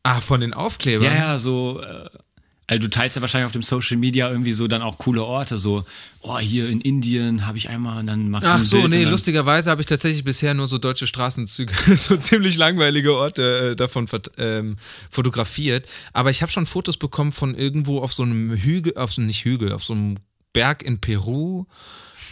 Ah, 0.04 0.22
von 0.22 0.42
den 0.42 0.54
Aufklebern? 0.54 1.06
Ja, 1.06 1.16
ja, 1.16 1.40
so. 1.40 1.82
Äh, 1.82 2.10
also 2.70 2.82
du 2.82 2.90
teilst 2.90 3.16
ja 3.16 3.22
wahrscheinlich 3.22 3.46
auf 3.46 3.54
dem 3.54 3.64
Social 3.64 3.96
Media 3.96 4.30
irgendwie 4.30 4.52
so 4.52 4.68
dann 4.68 4.82
auch 4.82 4.98
coole 4.98 5.24
Orte, 5.24 5.58
so, 5.58 5.86
oh, 6.20 6.38
hier 6.38 6.68
in 6.68 6.82
Indien 6.82 7.48
habe 7.48 7.58
ich 7.58 7.70
einmal 7.70 8.00
und 8.02 8.08
dann 8.08 8.30
mach 8.30 8.42
ich 8.42 8.48
Ach 8.48 8.62
so, 8.62 8.90
nee, 8.90 9.06
lustigerweise 9.06 9.70
habe 9.70 9.80
ich 9.80 9.88
tatsächlich 9.88 10.26
bisher 10.26 10.54
nur 10.54 10.68
so 10.68 10.78
deutsche 10.78 11.08
Straßenzüge, 11.08 11.74
so 11.96 12.18
ziemlich 12.18 12.58
langweilige 12.58 13.16
Orte 13.16 13.72
äh, 13.72 13.76
davon 13.78 14.10
ähm, 14.38 14.76
fotografiert. 15.10 15.88
Aber 16.12 16.30
ich 16.30 16.42
habe 16.42 16.52
schon 16.52 16.66
Fotos 16.66 16.98
bekommen 16.98 17.32
von 17.32 17.56
irgendwo 17.56 18.02
auf 18.02 18.12
so 18.12 18.24
einem 18.24 18.52
Hügel, 18.52 18.98
auf 18.98 19.14
so 19.14 19.22
nicht 19.22 19.46
Hügel, 19.46 19.72
auf 19.72 19.86
so 19.86 19.94
einem 19.94 20.18
Berg 20.52 20.84
in 20.84 21.00
Peru, 21.00 21.68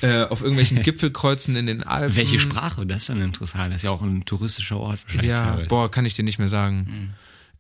äh, 0.01 0.23
auf 0.23 0.41
irgendwelchen 0.41 0.81
Gipfelkreuzen 0.83 1.55
in 1.55 1.65
den 1.65 1.83
Alpen. 1.83 2.17
Welche 2.17 2.41
Sprache? 2.41 2.85
Das 2.85 3.03
ist 3.03 3.09
dann 3.09 3.21
interessant. 3.21 3.71
Das 3.71 3.77
ist 3.77 3.83
ja 3.83 3.91
auch 3.91 4.01
ein 4.01 4.25
touristischer 4.25 4.77
Ort 4.81 4.99
wahrscheinlich 5.05 5.29
Ja, 5.31 5.37
teilweise. 5.37 5.67
boah, 5.67 5.89
kann 5.89 6.05
ich 6.05 6.13
dir 6.13 6.23
nicht 6.23 6.39
mehr 6.39 6.49
sagen. 6.49 7.13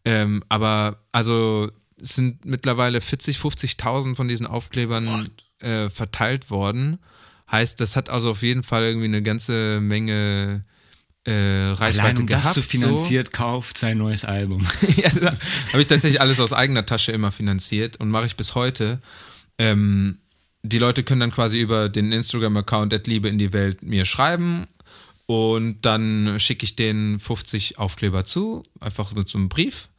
Ähm, 0.05 0.43
aber 0.49 1.03
also 1.11 1.71
es 1.99 2.15
sind 2.15 2.45
mittlerweile 2.45 3.01
40, 3.01 3.37
50.000 3.37 4.15
von 4.15 4.27
diesen 4.27 4.45
Aufklebern 4.45 5.29
äh, 5.59 5.89
verteilt 5.89 6.49
worden. 6.49 6.99
Heißt, 7.51 7.79
das 7.79 7.95
hat 7.95 8.09
also 8.09 8.31
auf 8.31 8.41
jeden 8.41 8.63
Fall 8.63 8.83
irgendwie 8.83 9.05
eine 9.05 9.21
ganze 9.21 9.79
Menge 9.81 10.63
äh, 11.25 11.71
Reichweite 11.71 12.01
Allein 12.01 12.17
um 12.19 12.25
gehabt. 12.27 12.45
das 12.45 12.53
zu 12.53 12.61
finanziert, 12.61 13.33
kauft 13.33 13.77
sein 13.77 13.97
neues 13.97 14.25
Album. 14.25 14.67
So. 14.81 14.87
ja, 15.01 15.09
habe 15.11 15.81
ich 15.81 15.87
tatsächlich 15.87 16.21
alles 16.21 16.39
aus 16.39 16.53
eigener 16.53 16.85
Tasche 16.85 17.11
immer 17.11 17.31
finanziert 17.31 17.97
und 17.97 18.09
mache 18.09 18.27
ich 18.27 18.35
bis 18.35 18.55
heute. 18.55 18.99
Ähm, 19.57 20.19
die 20.61 20.79
Leute 20.79 21.03
können 21.03 21.21
dann 21.21 21.31
quasi 21.31 21.59
über 21.59 21.89
den 21.89 22.11
Instagram-Account 22.11 23.07
Liebe 23.07 23.29
in 23.29 23.37
die 23.37 23.53
Welt 23.53 23.83
mir 23.83 24.05
schreiben 24.05 24.65
und 25.25 25.83
dann 25.85 26.39
schicke 26.39 26.65
ich 26.65 26.75
denen 26.75 27.19
50 27.19 27.79
Aufkleber 27.79 28.25
zu, 28.25 28.63
einfach 28.79 29.13
mit 29.13 29.27
so 29.29 29.37
einem 29.37 29.49
Brief. 29.49 29.89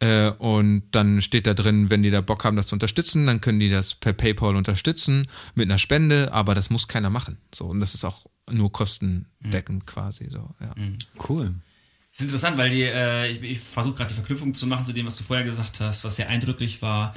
Äh, 0.00 0.30
und 0.30 0.84
dann 0.92 1.20
steht 1.20 1.46
da 1.46 1.54
drin, 1.54 1.90
wenn 1.90 2.02
die 2.02 2.10
da 2.10 2.20
Bock 2.20 2.44
haben, 2.44 2.56
das 2.56 2.68
zu 2.68 2.76
unterstützen, 2.76 3.26
dann 3.26 3.40
können 3.40 3.58
die 3.58 3.70
das 3.70 3.94
per 3.94 4.12
PayPal 4.12 4.54
unterstützen 4.54 5.26
mit 5.54 5.68
einer 5.68 5.78
Spende, 5.78 6.32
aber 6.32 6.54
das 6.54 6.70
muss 6.70 6.86
keiner 6.86 7.10
machen. 7.10 7.38
So, 7.52 7.66
und 7.66 7.80
das 7.80 7.94
ist 7.94 8.04
auch 8.04 8.26
nur 8.50 8.70
kostendeckend 8.70 9.86
quasi 9.86 10.28
so, 10.30 10.54
ja. 10.60 10.74
Cool. 11.28 11.54
Das 12.12 12.20
ist 12.20 12.26
interessant, 12.26 12.56
weil 12.58 12.70
die, 12.70 12.82
äh, 12.82 13.30
ich, 13.30 13.42
ich 13.42 13.60
versuche 13.60 13.94
gerade 13.94 14.08
die 14.08 14.14
Verknüpfung 14.14 14.54
zu 14.54 14.66
machen 14.66 14.86
zu 14.86 14.92
dem, 14.92 15.06
was 15.06 15.16
du 15.16 15.24
vorher 15.24 15.44
gesagt 15.44 15.80
hast, 15.80 16.04
was 16.04 16.16
sehr 16.16 16.28
eindrücklich 16.28 16.80
war, 16.80 17.14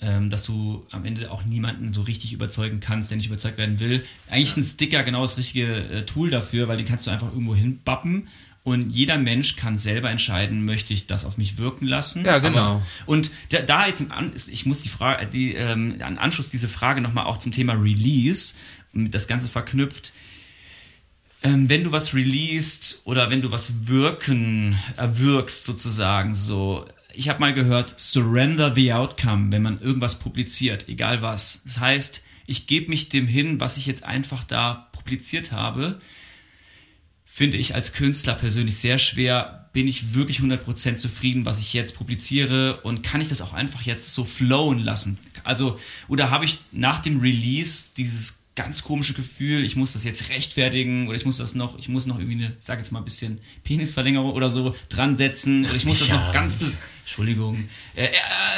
ähm, 0.00 0.30
dass 0.30 0.44
du 0.44 0.86
am 0.90 1.04
Ende 1.04 1.30
auch 1.30 1.44
niemanden 1.44 1.92
so 1.92 2.02
richtig 2.02 2.32
überzeugen 2.32 2.80
kannst, 2.80 3.10
der 3.10 3.16
nicht 3.16 3.26
überzeugt 3.26 3.58
werden 3.58 3.80
will. 3.80 4.04
Eigentlich 4.28 4.48
ist 4.48 4.56
ein 4.56 4.64
Sticker 4.64 5.02
genau 5.02 5.20
das 5.20 5.36
richtige 5.36 5.66
äh, 5.88 6.06
Tool 6.06 6.30
dafür, 6.30 6.68
weil 6.68 6.78
den 6.78 6.86
kannst 6.86 7.06
du 7.06 7.10
einfach 7.10 7.32
irgendwo 7.32 7.54
hinbappen 7.54 8.28
und 8.62 8.90
jeder 8.90 9.16
Mensch 9.16 9.56
kann 9.56 9.78
selber 9.78 10.10
entscheiden, 10.10 10.64
möchte 10.64 10.92
ich 10.92 11.06
das 11.06 11.24
auf 11.24 11.38
mich 11.38 11.56
wirken 11.56 11.86
lassen. 11.86 12.24
Ja, 12.24 12.38
genau. 12.38 12.60
Aber, 12.60 12.82
und 13.06 13.30
da, 13.50 13.62
da 13.62 13.86
jetzt, 13.86 14.00
im 14.00 14.12
An, 14.12 14.32
ich 14.34 14.66
muss 14.66 14.82
die 14.82 14.88
Frage, 14.88 15.26
die, 15.26 15.54
ähm, 15.54 15.96
an 16.00 16.18
Anschluss 16.18 16.50
diese 16.50 16.68
Frage 16.68 17.00
nochmal 17.00 17.24
auch 17.24 17.38
zum 17.38 17.52
Thema 17.52 17.72
Release, 17.72 18.54
das 18.92 19.28
Ganze 19.28 19.48
verknüpft 19.48 20.12
ähm, 21.42 21.68
wenn 21.68 21.84
du 21.84 21.92
was 21.92 22.14
released 22.14 23.02
oder 23.04 23.30
wenn 23.30 23.42
du 23.42 23.50
was 23.50 23.86
wirken, 23.86 24.78
erwirkst 24.96 25.64
sozusagen, 25.64 26.34
so. 26.34 26.86
Ich 27.12 27.28
habe 27.28 27.40
mal 27.40 27.52
gehört, 27.52 27.98
surrender 27.98 28.72
the 28.74 28.92
outcome, 28.92 29.50
wenn 29.50 29.62
man 29.62 29.80
irgendwas 29.80 30.20
publiziert, 30.20 30.88
egal 30.88 31.22
was. 31.22 31.62
Das 31.64 31.80
heißt, 31.80 32.22
ich 32.46 32.66
gebe 32.68 32.88
mich 32.88 33.08
dem 33.08 33.26
hin, 33.26 33.58
was 33.58 33.78
ich 33.78 33.86
jetzt 33.86 34.04
einfach 34.04 34.44
da 34.44 34.88
publiziert 34.92 35.50
habe. 35.50 36.00
Finde 37.32 37.58
ich 37.58 37.76
als 37.76 37.92
Künstler 37.92 38.34
persönlich 38.34 38.76
sehr 38.78 38.98
schwer. 38.98 39.68
Bin 39.72 39.86
ich 39.86 40.14
wirklich 40.14 40.40
100% 40.40 40.96
zufrieden, 40.96 41.46
was 41.46 41.60
ich 41.60 41.72
jetzt 41.72 41.94
publiziere 41.94 42.80
und 42.80 43.04
kann 43.04 43.20
ich 43.20 43.28
das 43.28 43.40
auch 43.40 43.54
einfach 43.54 43.82
jetzt 43.82 44.12
so 44.12 44.24
flowen 44.24 44.80
lassen? 44.80 45.16
Also, 45.44 45.78
oder 46.08 46.30
habe 46.30 46.44
ich 46.44 46.58
nach 46.72 46.98
dem 46.98 47.20
Release 47.20 47.92
dieses 47.96 48.39
ganz 48.56 48.82
komische 48.82 49.14
Gefühl, 49.14 49.64
ich 49.64 49.76
muss 49.76 49.92
das 49.92 50.04
jetzt 50.04 50.28
rechtfertigen 50.28 51.06
oder 51.08 51.16
ich 51.16 51.24
muss 51.24 51.38
das 51.38 51.54
noch, 51.54 51.78
ich 51.78 51.88
muss 51.88 52.06
noch 52.06 52.18
irgendwie 52.18 52.44
eine, 52.44 52.56
sag 52.58 52.78
jetzt 52.78 52.90
mal 52.92 52.98
ein 52.98 53.04
bisschen 53.04 53.40
Penisverlängerung 53.64 54.32
oder 54.32 54.50
so 54.50 54.74
dran 54.88 55.16
setzen 55.16 55.64
oder 55.64 55.74
ich 55.74 55.84
muss 55.86 56.00
das 56.00 56.10
noch 56.10 56.26
Ja. 56.26 56.32
ganz 56.32 56.56
bis 56.56 56.78
Entschuldigung. 57.04 57.68
Äh, 57.94 58.06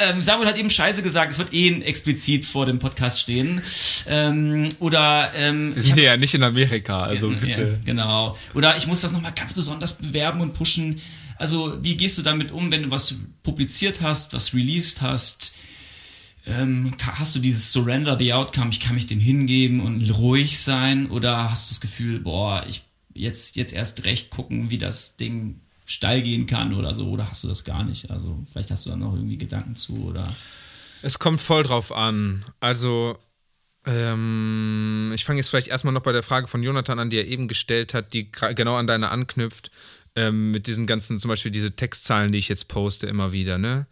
äh, 0.01 0.21
Samuel 0.21 0.47
hat 0.47 0.57
eben 0.57 0.69
Scheiße 0.69 1.03
gesagt, 1.03 1.31
es 1.31 1.37
wird 1.39 1.53
eh 1.53 1.81
explizit 1.81 2.45
vor 2.45 2.65
dem 2.65 2.79
Podcast 2.79 3.19
stehen. 3.19 3.61
Ähm, 4.07 4.69
oder 4.79 5.31
ähm, 5.35 5.73
Wir 5.75 5.81
sind 5.81 5.97
ja 5.97 6.17
nicht 6.17 6.33
in 6.33 6.43
Amerika, 6.43 7.03
also 7.03 7.31
ja, 7.31 7.37
bitte. 7.37 7.61
Ja, 7.61 7.85
genau. 7.85 8.37
Oder 8.53 8.77
ich 8.77 8.87
muss 8.87 9.01
das 9.01 9.11
nochmal 9.11 9.33
ganz 9.35 9.53
besonders 9.53 9.97
bewerben 9.99 10.41
und 10.41 10.53
pushen. 10.53 10.99
Also, 11.37 11.77
wie 11.81 11.95
gehst 11.97 12.17
du 12.17 12.21
damit 12.21 12.51
um, 12.51 12.71
wenn 12.71 12.83
du 12.83 12.91
was 12.91 13.15
publiziert 13.41 14.01
hast, 14.01 14.33
was 14.33 14.53
released 14.53 15.01
hast? 15.01 15.55
Ähm, 16.45 16.91
hast 16.99 17.35
du 17.35 17.39
dieses 17.39 17.71
Surrender 17.71 18.17
the 18.19 18.33
Outcome, 18.33 18.69
ich 18.71 18.81
kann 18.81 18.95
mich 18.95 19.07
dem 19.07 19.19
hingeben 19.19 19.79
und 19.79 20.09
ruhig 20.17 20.59
sein? 20.59 21.09
Oder 21.09 21.49
hast 21.49 21.69
du 21.69 21.73
das 21.73 21.81
Gefühl, 21.81 22.19
boah, 22.19 22.65
ich 22.67 22.83
jetzt, 23.13 23.55
jetzt 23.55 23.73
erst 23.73 24.03
recht 24.03 24.29
gucken, 24.29 24.69
wie 24.69 24.77
das 24.77 25.15
Ding 25.15 25.61
steil 25.85 26.21
gehen 26.21 26.45
kann 26.45 26.73
oder 26.73 26.93
so? 26.93 27.09
Oder 27.09 27.29
hast 27.29 27.43
du 27.43 27.47
das 27.47 27.63
gar 27.63 27.83
nicht? 27.83 28.11
Also, 28.11 28.37
vielleicht 28.51 28.71
hast 28.71 28.85
du 28.85 28.89
da 28.89 28.95
noch 28.95 29.13
irgendwie 29.13 29.37
Gedanken 29.37 29.75
zu 29.75 30.05
oder. 30.05 30.35
Es 31.01 31.19
kommt 31.19 31.39
voll 31.39 31.63
drauf 31.63 31.93
an. 31.93 32.45
Also, 32.59 33.17
ähm, 33.85 35.11
ich 35.13 35.25
fange 35.25 35.39
jetzt 35.39 35.49
vielleicht 35.49 35.67
erstmal 35.67 35.93
noch 35.93 36.03
bei 36.03 36.11
der 36.11 36.23
Frage 36.23 36.47
von 36.47 36.63
Jonathan 36.63 36.99
an, 36.99 37.09
die 37.09 37.17
er 37.17 37.27
eben 37.27 37.47
gestellt 37.47 37.93
hat, 37.93 38.13
die 38.13 38.31
genau 38.31 38.75
an 38.75 38.87
deine 38.87 39.09
anknüpft, 39.09 39.71
ähm, 40.15 40.51
mit 40.51 40.67
diesen 40.67 40.87
ganzen, 40.87 41.19
zum 41.19 41.29
Beispiel 41.29 41.51
diese 41.51 41.75
Textzahlen, 41.75 42.31
die 42.31 42.37
ich 42.37 42.49
jetzt 42.49 42.67
poste, 42.67 43.07
immer 43.07 43.31
wieder, 43.31 43.57
ne? 43.57 43.87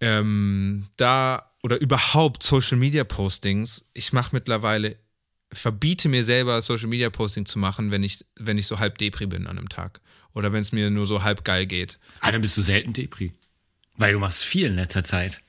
Ähm, 0.00 0.86
da 0.96 1.53
oder 1.64 1.80
überhaupt 1.80 2.42
Social 2.42 2.76
Media 2.76 3.04
Postings, 3.04 3.88
ich 3.94 4.12
mache 4.12 4.30
mittlerweile, 4.32 4.96
verbiete 5.50 6.10
mir 6.10 6.22
selber 6.22 6.60
Social 6.60 6.88
Media 6.88 7.08
Posting 7.08 7.46
zu 7.46 7.58
machen, 7.58 7.90
wenn 7.90 8.02
ich, 8.02 8.22
wenn 8.38 8.58
ich 8.58 8.66
so 8.66 8.80
halb 8.80 8.98
Depri 8.98 9.24
bin 9.24 9.46
an 9.46 9.56
einem 9.56 9.70
Tag. 9.70 10.02
Oder 10.34 10.52
wenn 10.52 10.60
es 10.60 10.72
mir 10.72 10.90
nur 10.90 11.06
so 11.06 11.22
halb 11.22 11.42
geil 11.42 11.64
geht. 11.64 11.98
Ah, 12.20 12.30
dann 12.30 12.42
bist 12.42 12.54
du 12.58 12.60
selten 12.60 12.92
Depri. 12.92 13.32
Weil 13.96 14.12
du 14.12 14.18
machst 14.18 14.44
viel 14.44 14.66
in 14.66 14.74
letzter 14.74 15.04
Zeit. 15.04 15.40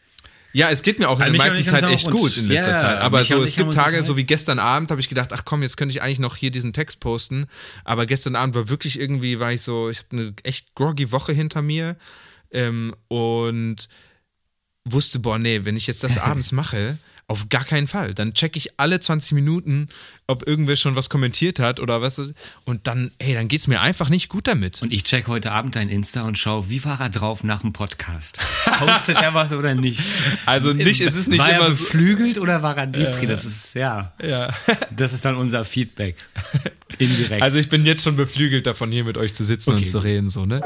Ja, 0.54 0.70
es 0.70 0.84
geht 0.84 1.00
mir 1.00 1.10
auch 1.10 1.20
in 1.20 1.24
Also 1.24 1.38
der 1.38 1.46
mich 1.48 1.54
meisten 1.54 1.70
Zeit 1.70 1.84
echt 1.92 2.10
gut 2.10 2.38
in 2.38 2.48
letzter 2.48 2.72
ja, 2.72 2.78
Zeit. 2.78 3.02
Aber 3.02 3.22
so, 3.22 3.44
es 3.44 3.58
gibt 3.58 3.74
Tage, 3.74 4.02
so 4.06 4.16
wie 4.16 4.24
gestern 4.24 4.60
Abend, 4.60 4.92
habe 4.92 5.02
ich 5.02 5.10
gedacht, 5.10 5.34
ach 5.34 5.44
komm, 5.44 5.64
jetzt 5.64 5.76
könnte 5.76 5.92
ich 5.92 6.02
eigentlich 6.02 6.20
noch 6.20 6.38
hier 6.38 6.50
diesen 6.50 6.72
Text 6.72 7.02
posten. 7.02 7.48
Aber 7.84 8.06
gestern 8.06 8.38
Abend 8.38 8.56
war 8.56 8.70
wirklich 8.70 8.98
irgendwie, 8.98 9.42
war 9.42 9.52
ich 9.52 9.64
so, 9.64 9.90
ich 9.90 9.98
habe 9.98 10.08
eine 10.12 10.34
echt 10.44 10.76
groggy 10.76 11.12
Woche 11.12 11.34
hinter 11.34 11.62
mir 11.62 11.98
ähm, 12.52 12.96
und 13.10 13.90
wusste, 14.86 15.20
boah, 15.20 15.40
nee, 15.40 15.62
wenn 15.64 15.76
ich 15.76 15.88
jetzt 15.88 16.04
das 16.04 16.18
abends 16.20 16.52
mache, 16.52 16.98
auf 17.28 17.50
gar 17.50 17.64
keinen 17.64 17.88
Fall. 17.88 18.14
Dann 18.14 18.34
check 18.34 18.56
ich 18.56 18.80
alle 18.80 19.00
20 19.00 19.32
Minuten, 19.32 19.88
ob 20.28 20.48
irgendwer 20.48 20.76
schon 20.76 20.96
was 20.96 21.10
kommentiert 21.10 21.58
hat 21.58 21.80
oder 21.80 22.02
was. 22.02 22.22
Und 22.66 22.86
dann, 22.86 23.12
ey, 23.18 23.34
dann 23.34 23.48
geht's 23.48 23.66
mir 23.66 23.82
einfach 23.82 24.10
nicht 24.10 24.30
gut 24.30 24.48
damit. 24.48 24.84
Und 24.84 24.94
ich 24.94 25.04
check 25.06 25.28
heute 25.28 25.52
Abend 25.52 25.76
dein 25.76 25.90
Insta 25.90 26.22
und 26.24 26.38
schau, 26.38 26.70
wie 26.70 26.86
war 26.86 27.02
er 27.02 27.10
drauf 27.10 27.44
nach 27.44 27.62
dem 27.62 27.74
Podcast? 27.74 28.38
Postet 28.66 29.18
er 29.18 29.34
was 29.34 29.52
oder 29.54 29.74
nicht? 29.74 30.02
Also 30.46 30.74
nicht, 30.74 31.02
es 31.02 31.16
ist 31.16 31.28
nicht 31.28 31.40
war 31.40 31.50
immer 31.50 31.66
er 31.66 31.72
so. 31.74 31.84
beflügelt 31.84 32.38
oder 32.38 32.62
war 32.62 32.78
er 32.78 32.86
Depri? 32.86 33.26
Das 33.26 33.44
ist, 33.44 33.74
ja. 33.74 34.14
Ja. 34.24 34.54
Das 34.96 35.12
ist 35.12 35.26
dann 35.26 35.36
unser 35.36 35.66
Feedback. 35.66 36.16
Indirekt. 37.00 37.42
Also 37.42 37.58
ich 37.58 37.70
bin 37.70 37.86
jetzt 37.86 38.04
schon 38.04 38.16
beflügelt 38.16 38.66
davon, 38.66 38.92
hier 38.92 39.04
mit 39.04 39.18
euch 39.18 39.34
zu 39.34 39.44
sitzen 39.44 39.72
Okay, 39.72 39.80
und 39.80 39.86
zu 39.86 39.98
reden, 40.00 40.30
so, 40.30 40.46
ne? 40.46 40.62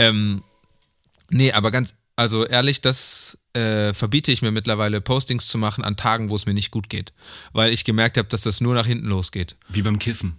Ähm, 0.00 0.42
nee, 1.28 1.52
aber 1.52 1.70
ganz, 1.70 1.94
also 2.16 2.46
ehrlich, 2.46 2.80
das 2.80 3.38
äh, 3.54 3.92
verbiete 3.94 4.30
ich 4.32 4.42
mir 4.42 4.50
mittlerweile, 4.50 5.00
Postings 5.00 5.46
zu 5.48 5.58
machen 5.58 5.84
an 5.84 5.96
Tagen, 5.96 6.30
wo 6.30 6.36
es 6.36 6.46
mir 6.46 6.54
nicht 6.54 6.70
gut 6.70 6.88
geht. 6.88 7.12
Weil 7.52 7.72
ich 7.72 7.84
gemerkt 7.84 8.16
habe, 8.18 8.28
dass 8.28 8.42
das 8.42 8.60
nur 8.60 8.74
nach 8.74 8.86
hinten 8.86 9.08
losgeht. 9.08 9.56
wie 9.68 9.82
beim 9.82 9.98
Kiffen. 9.98 10.36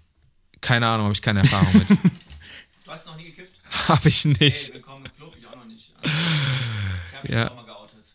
Keine 0.62 0.88
Ahnung, 0.88 1.06
habe 1.06 1.14
ich 1.14 1.22
keine 1.22 1.40
Erfahrung 1.40 1.74
mit. 1.74 1.88
Du 2.86 2.92
hast 2.92 3.06
noch 3.08 3.16
nie 3.16 3.24
gekifft? 3.24 3.54
habe 3.88 4.10
ich 4.10 4.26
nicht. 4.26 4.74
willkommen 4.74 5.06
im 5.06 5.12
Club, 5.16 5.34
ich 5.40 5.48
auch 5.48 5.56
noch 5.56 5.66
nicht. 5.66 5.94
Also, 6.02 6.14
ich 7.08 7.16
habe 7.16 7.34
Ja. 7.34 7.50
auch 7.52 7.56
mal 7.56 7.64
geoutet. 7.66 8.06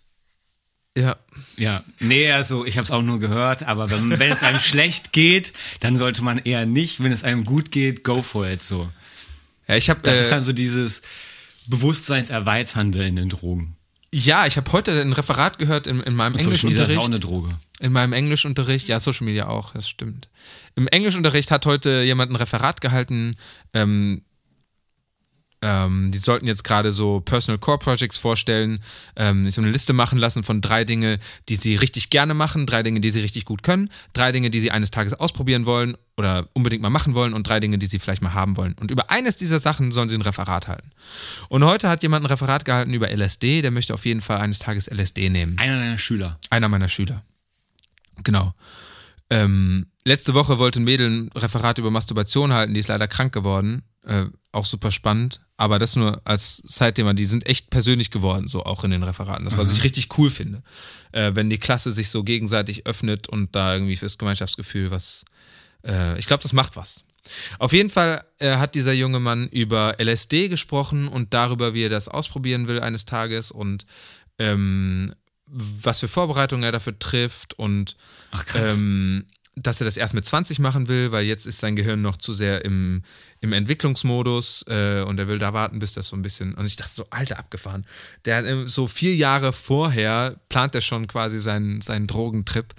Ja. 0.98 1.16
Ja, 1.56 1.82
nee, 1.98 2.30
also 2.30 2.66
ich 2.66 2.76
habe 2.76 2.84
es 2.84 2.90
auch 2.90 3.00
nur 3.00 3.18
gehört, 3.20 3.62
aber 3.62 3.90
wenn, 3.90 4.18
wenn 4.18 4.30
es 4.32 4.42
einem 4.42 4.60
schlecht 4.60 5.12
geht, 5.14 5.54
dann 5.80 5.96
sollte 5.96 6.22
man 6.22 6.36
eher 6.38 6.66
nicht. 6.66 7.02
Wenn 7.02 7.10
es 7.12 7.24
einem 7.24 7.44
gut 7.44 7.70
geht, 7.70 8.04
go 8.04 8.22
for 8.22 8.46
it 8.46 8.62
so. 8.62 8.90
Ja, 9.66 9.76
ich 9.76 9.88
habe. 9.88 10.00
Das 10.02 10.18
äh, 10.18 10.20
ist 10.24 10.30
dann 10.30 10.42
so 10.42 10.52
dieses 10.52 11.00
Bewusstseinserweiternde 11.66 13.06
in 13.06 13.16
den 13.16 13.28
Drogen. 13.28 13.76
ja, 14.12 14.46
ich 14.46 14.56
habe 14.56 14.70
heute 14.72 15.00
ein 15.00 15.12
Referat 15.12 15.58
gehört 15.58 15.86
in, 15.86 16.00
in 16.00 16.14
meinem 16.14 16.38
Social 16.38 16.70
Media 16.70 16.84
ist 16.84 16.96
auch 16.98 17.04
Englischunterricht. 17.04 17.06
eine 17.06 17.20
Droge. 17.20 17.58
In 17.80 17.92
meinem 17.92 18.12
Englischunterricht, 18.12 18.88
ja, 18.88 19.00
Social 19.00 19.26
Media 19.26 19.48
auch, 19.48 19.72
das 19.72 19.88
stimmt. 19.88 20.28
Im 20.74 20.88
Englischunterricht 20.88 21.50
hat 21.50 21.66
heute 21.66 22.02
jemand 22.02 22.32
ein 22.32 22.36
Referat 22.36 22.80
gehalten. 22.80 23.36
Ähm, 23.74 24.22
ähm, 25.66 26.12
die 26.12 26.18
sollten 26.18 26.46
jetzt 26.46 26.62
gerade 26.62 26.92
so 26.92 27.20
Personal 27.20 27.58
Core 27.58 27.78
Projects 27.78 28.16
vorstellen. 28.16 28.78
Ähm, 29.16 29.48
ich 29.48 29.56
habe 29.56 29.64
eine 29.64 29.72
Liste 29.72 29.92
machen 29.92 30.16
lassen 30.16 30.44
von 30.44 30.60
drei 30.60 30.84
Dinge, 30.84 31.18
die 31.48 31.56
sie 31.56 31.74
richtig 31.74 32.08
gerne 32.10 32.34
machen, 32.34 32.66
drei 32.66 32.84
Dinge, 32.84 33.00
die 33.00 33.10
sie 33.10 33.20
richtig 33.20 33.44
gut 33.44 33.64
können, 33.64 33.90
drei 34.12 34.30
Dinge, 34.30 34.50
die 34.50 34.60
sie 34.60 34.70
eines 34.70 34.92
Tages 34.92 35.14
ausprobieren 35.14 35.66
wollen 35.66 35.96
oder 36.16 36.48
unbedingt 36.52 36.82
mal 36.82 36.90
machen 36.90 37.14
wollen 37.14 37.34
und 37.34 37.48
drei 37.48 37.58
Dinge, 37.58 37.78
die 37.78 37.86
sie 37.86 37.98
vielleicht 37.98 38.22
mal 38.22 38.32
haben 38.32 38.56
wollen. 38.56 38.76
Und 38.78 38.92
über 38.92 39.10
eines 39.10 39.34
dieser 39.34 39.58
Sachen 39.58 39.90
sollen 39.90 40.08
sie 40.08 40.14
ein 40.14 40.22
Referat 40.22 40.68
halten. 40.68 40.92
Und 41.48 41.64
heute 41.64 41.88
hat 41.88 42.00
jemand 42.04 42.24
ein 42.24 42.28
Referat 42.28 42.64
gehalten 42.64 42.94
über 42.94 43.10
LSD, 43.10 43.60
der 43.60 43.72
möchte 43.72 43.92
auf 43.92 44.06
jeden 44.06 44.20
Fall 44.20 44.36
eines 44.36 44.60
Tages 44.60 44.86
LSD 44.86 45.30
nehmen. 45.30 45.58
Einer 45.58 45.78
deiner 45.78 45.98
Schüler. 45.98 46.38
Einer 46.48 46.68
meiner 46.68 46.88
Schüler. 46.88 47.24
Genau. 48.22 48.54
Ähm, 49.28 49.86
letzte 50.04 50.34
Woche 50.34 50.58
wollte 50.58 50.80
ein 50.80 50.84
Mädel 50.84 51.10
ein 51.10 51.30
Referat 51.34 51.78
über 51.78 51.90
Masturbation 51.90 52.52
halten, 52.52 52.74
die 52.74 52.80
ist 52.80 52.88
leider 52.88 53.08
krank 53.08 53.32
geworden. 53.32 53.82
Äh, 54.04 54.26
auch 54.52 54.66
super 54.66 54.90
spannend. 54.90 55.40
Aber 55.56 55.78
das 55.78 55.96
nur 55.96 56.20
als 56.24 56.62
Side-Thema, 56.66 57.14
die 57.14 57.24
sind 57.24 57.46
echt 57.46 57.70
persönlich 57.70 58.10
geworden, 58.10 58.46
so 58.46 58.64
auch 58.64 58.84
in 58.84 58.90
den 58.90 59.02
Referaten. 59.02 59.44
Das, 59.44 59.56
was 59.56 59.72
ich 59.72 59.84
richtig 59.84 60.16
cool 60.18 60.30
finde. 60.30 60.62
Äh, 61.12 61.32
wenn 61.34 61.50
die 61.50 61.58
Klasse 61.58 61.92
sich 61.92 62.10
so 62.10 62.22
gegenseitig 62.22 62.86
öffnet 62.86 63.28
und 63.28 63.54
da 63.56 63.74
irgendwie 63.74 63.96
fürs 63.96 64.18
Gemeinschaftsgefühl 64.18 64.90
was. 64.90 65.24
Äh, 65.84 66.18
ich 66.18 66.26
glaube, 66.26 66.42
das 66.42 66.52
macht 66.52 66.76
was. 66.76 67.04
Auf 67.58 67.72
jeden 67.72 67.90
Fall 67.90 68.24
äh, 68.38 68.56
hat 68.56 68.74
dieser 68.74 68.92
junge 68.92 69.18
Mann 69.18 69.48
über 69.48 69.96
LSD 69.98 70.48
gesprochen 70.48 71.08
und 71.08 71.34
darüber, 71.34 71.74
wie 71.74 71.84
er 71.84 71.90
das 71.90 72.08
ausprobieren 72.08 72.68
will 72.68 72.80
eines 72.80 73.04
Tages 73.04 73.50
und 73.50 73.86
ähm, 74.38 75.14
was 75.46 76.00
für 76.00 76.08
Vorbereitungen 76.08 76.64
er 76.64 76.72
dafür 76.72 76.98
trifft 76.98 77.54
und 77.54 77.96
Ach 78.32 78.44
ähm, 78.54 79.26
dass 79.58 79.80
er 79.80 79.86
das 79.86 79.96
erst 79.96 80.12
mit 80.12 80.26
20 80.26 80.58
machen 80.58 80.86
will, 80.86 81.12
weil 81.12 81.24
jetzt 81.24 81.46
ist 81.46 81.60
sein 81.60 81.76
Gehirn 81.76 82.02
noch 82.02 82.16
zu 82.18 82.34
sehr 82.34 82.62
im, 82.66 83.02
im 83.40 83.54
Entwicklungsmodus 83.54 84.66
äh, 84.68 85.00
und 85.00 85.18
er 85.18 85.28
will 85.28 85.38
da 85.38 85.54
warten, 85.54 85.78
bis 85.78 85.94
das 85.94 86.08
so 86.08 86.16
ein 86.16 86.20
bisschen. 86.20 86.52
Und 86.54 86.66
ich 86.66 86.76
dachte 86.76 86.92
so, 86.94 87.06
Alter, 87.08 87.38
abgefahren. 87.38 87.86
Der 88.26 88.36
hat 88.36 88.44
ähm, 88.44 88.68
so 88.68 88.86
vier 88.86 89.16
Jahre 89.16 89.54
vorher 89.54 90.38
plant 90.50 90.74
er 90.74 90.82
schon 90.82 91.06
quasi 91.06 91.38
seinen, 91.38 91.80
seinen 91.80 92.06
Drogentrip. 92.06 92.74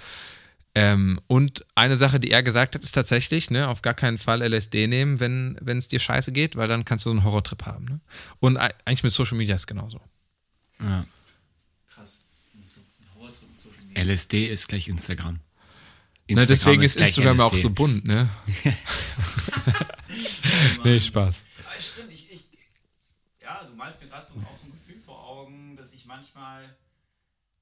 Ähm, 0.76 1.20
und 1.26 1.66
eine 1.74 1.98
Sache, 1.98 2.20
die 2.20 2.30
er 2.30 2.44
gesagt 2.44 2.76
hat, 2.76 2.84
ist 2.84 2.92
tatsächlich, 2.92 3.50
ne, 3.50 3.70
auf 3.70 3.82
gar 3.82 3.96
keinen 3.96 4.20
Fall 4.20 4.44
LSD 4.44 4.86
nehmen, 4.86 5.20
wenn 5.20 5.58
es 5.80 5.88
dir 5.88 6.00
scheiße 6.00 6.32
geht, 6.32 6.58
weil 6.58 6.68
dann 6.68 6.86
kannst 6.86 7.08
du 7.08 7.10
einen 7.10 7.24
Horrortrip 7.24 7.66
haben. 7.66 7.86
Ne? 7.86 8.00
Und 8.40 8.58
ei- 8.58 8.76
eigentlich 8.86 9.02
mit 9.04 9.14
Social 9.14 9.38
Media 9.38 9.56
ist 9.56 9.62
es 9.62 9.68
genauso. 9.68 10.00
Ja. 10.80 11.08
Krass. 11.90 12.26
So 12.62 12.82
ein 12.82 13.16
Horrortrip 13.16 13.50
mit 13.50 13.60
Social 13.60 13.84
Media. 13.87 13.87
LSD 13.98 14.48
ist 14.48 14.68
gleich 14.68 14.88
Instagram. 14.88 15.40
Instagram 16.28 16.48
deswegen 16.48 16.82
ist 16.84 16.98
gleich 16.98 17.10
Instagram 17.10 17.40
auch 17.40 17.56
so 17.56 17.70
bunt, 17.70 18.06
ne? 18.06 18.30
nee, 20.84 21.00
Spaß. 21.00 21.46
Ah, 21.64 21.82
stimmt, 21.82 22.12
ich, 22.12 22.32
ich, 22.32 22.44
ja, 23.42 23.64
du 23.64 23.74
malst 23.74 24.02
mir 24.02 24.08
gerade 24.08 24.26
so, 24.26 24.36
auch 24.36 24.56
so 24.56 24.66
ein 24.66 24.72
Gefühl 24.72 25.00
vor 25.00 25.26
Augen, 25.26 25.76
dass 25.78 25.94
ich 25.94 26.06
manchmal 26.06 26.78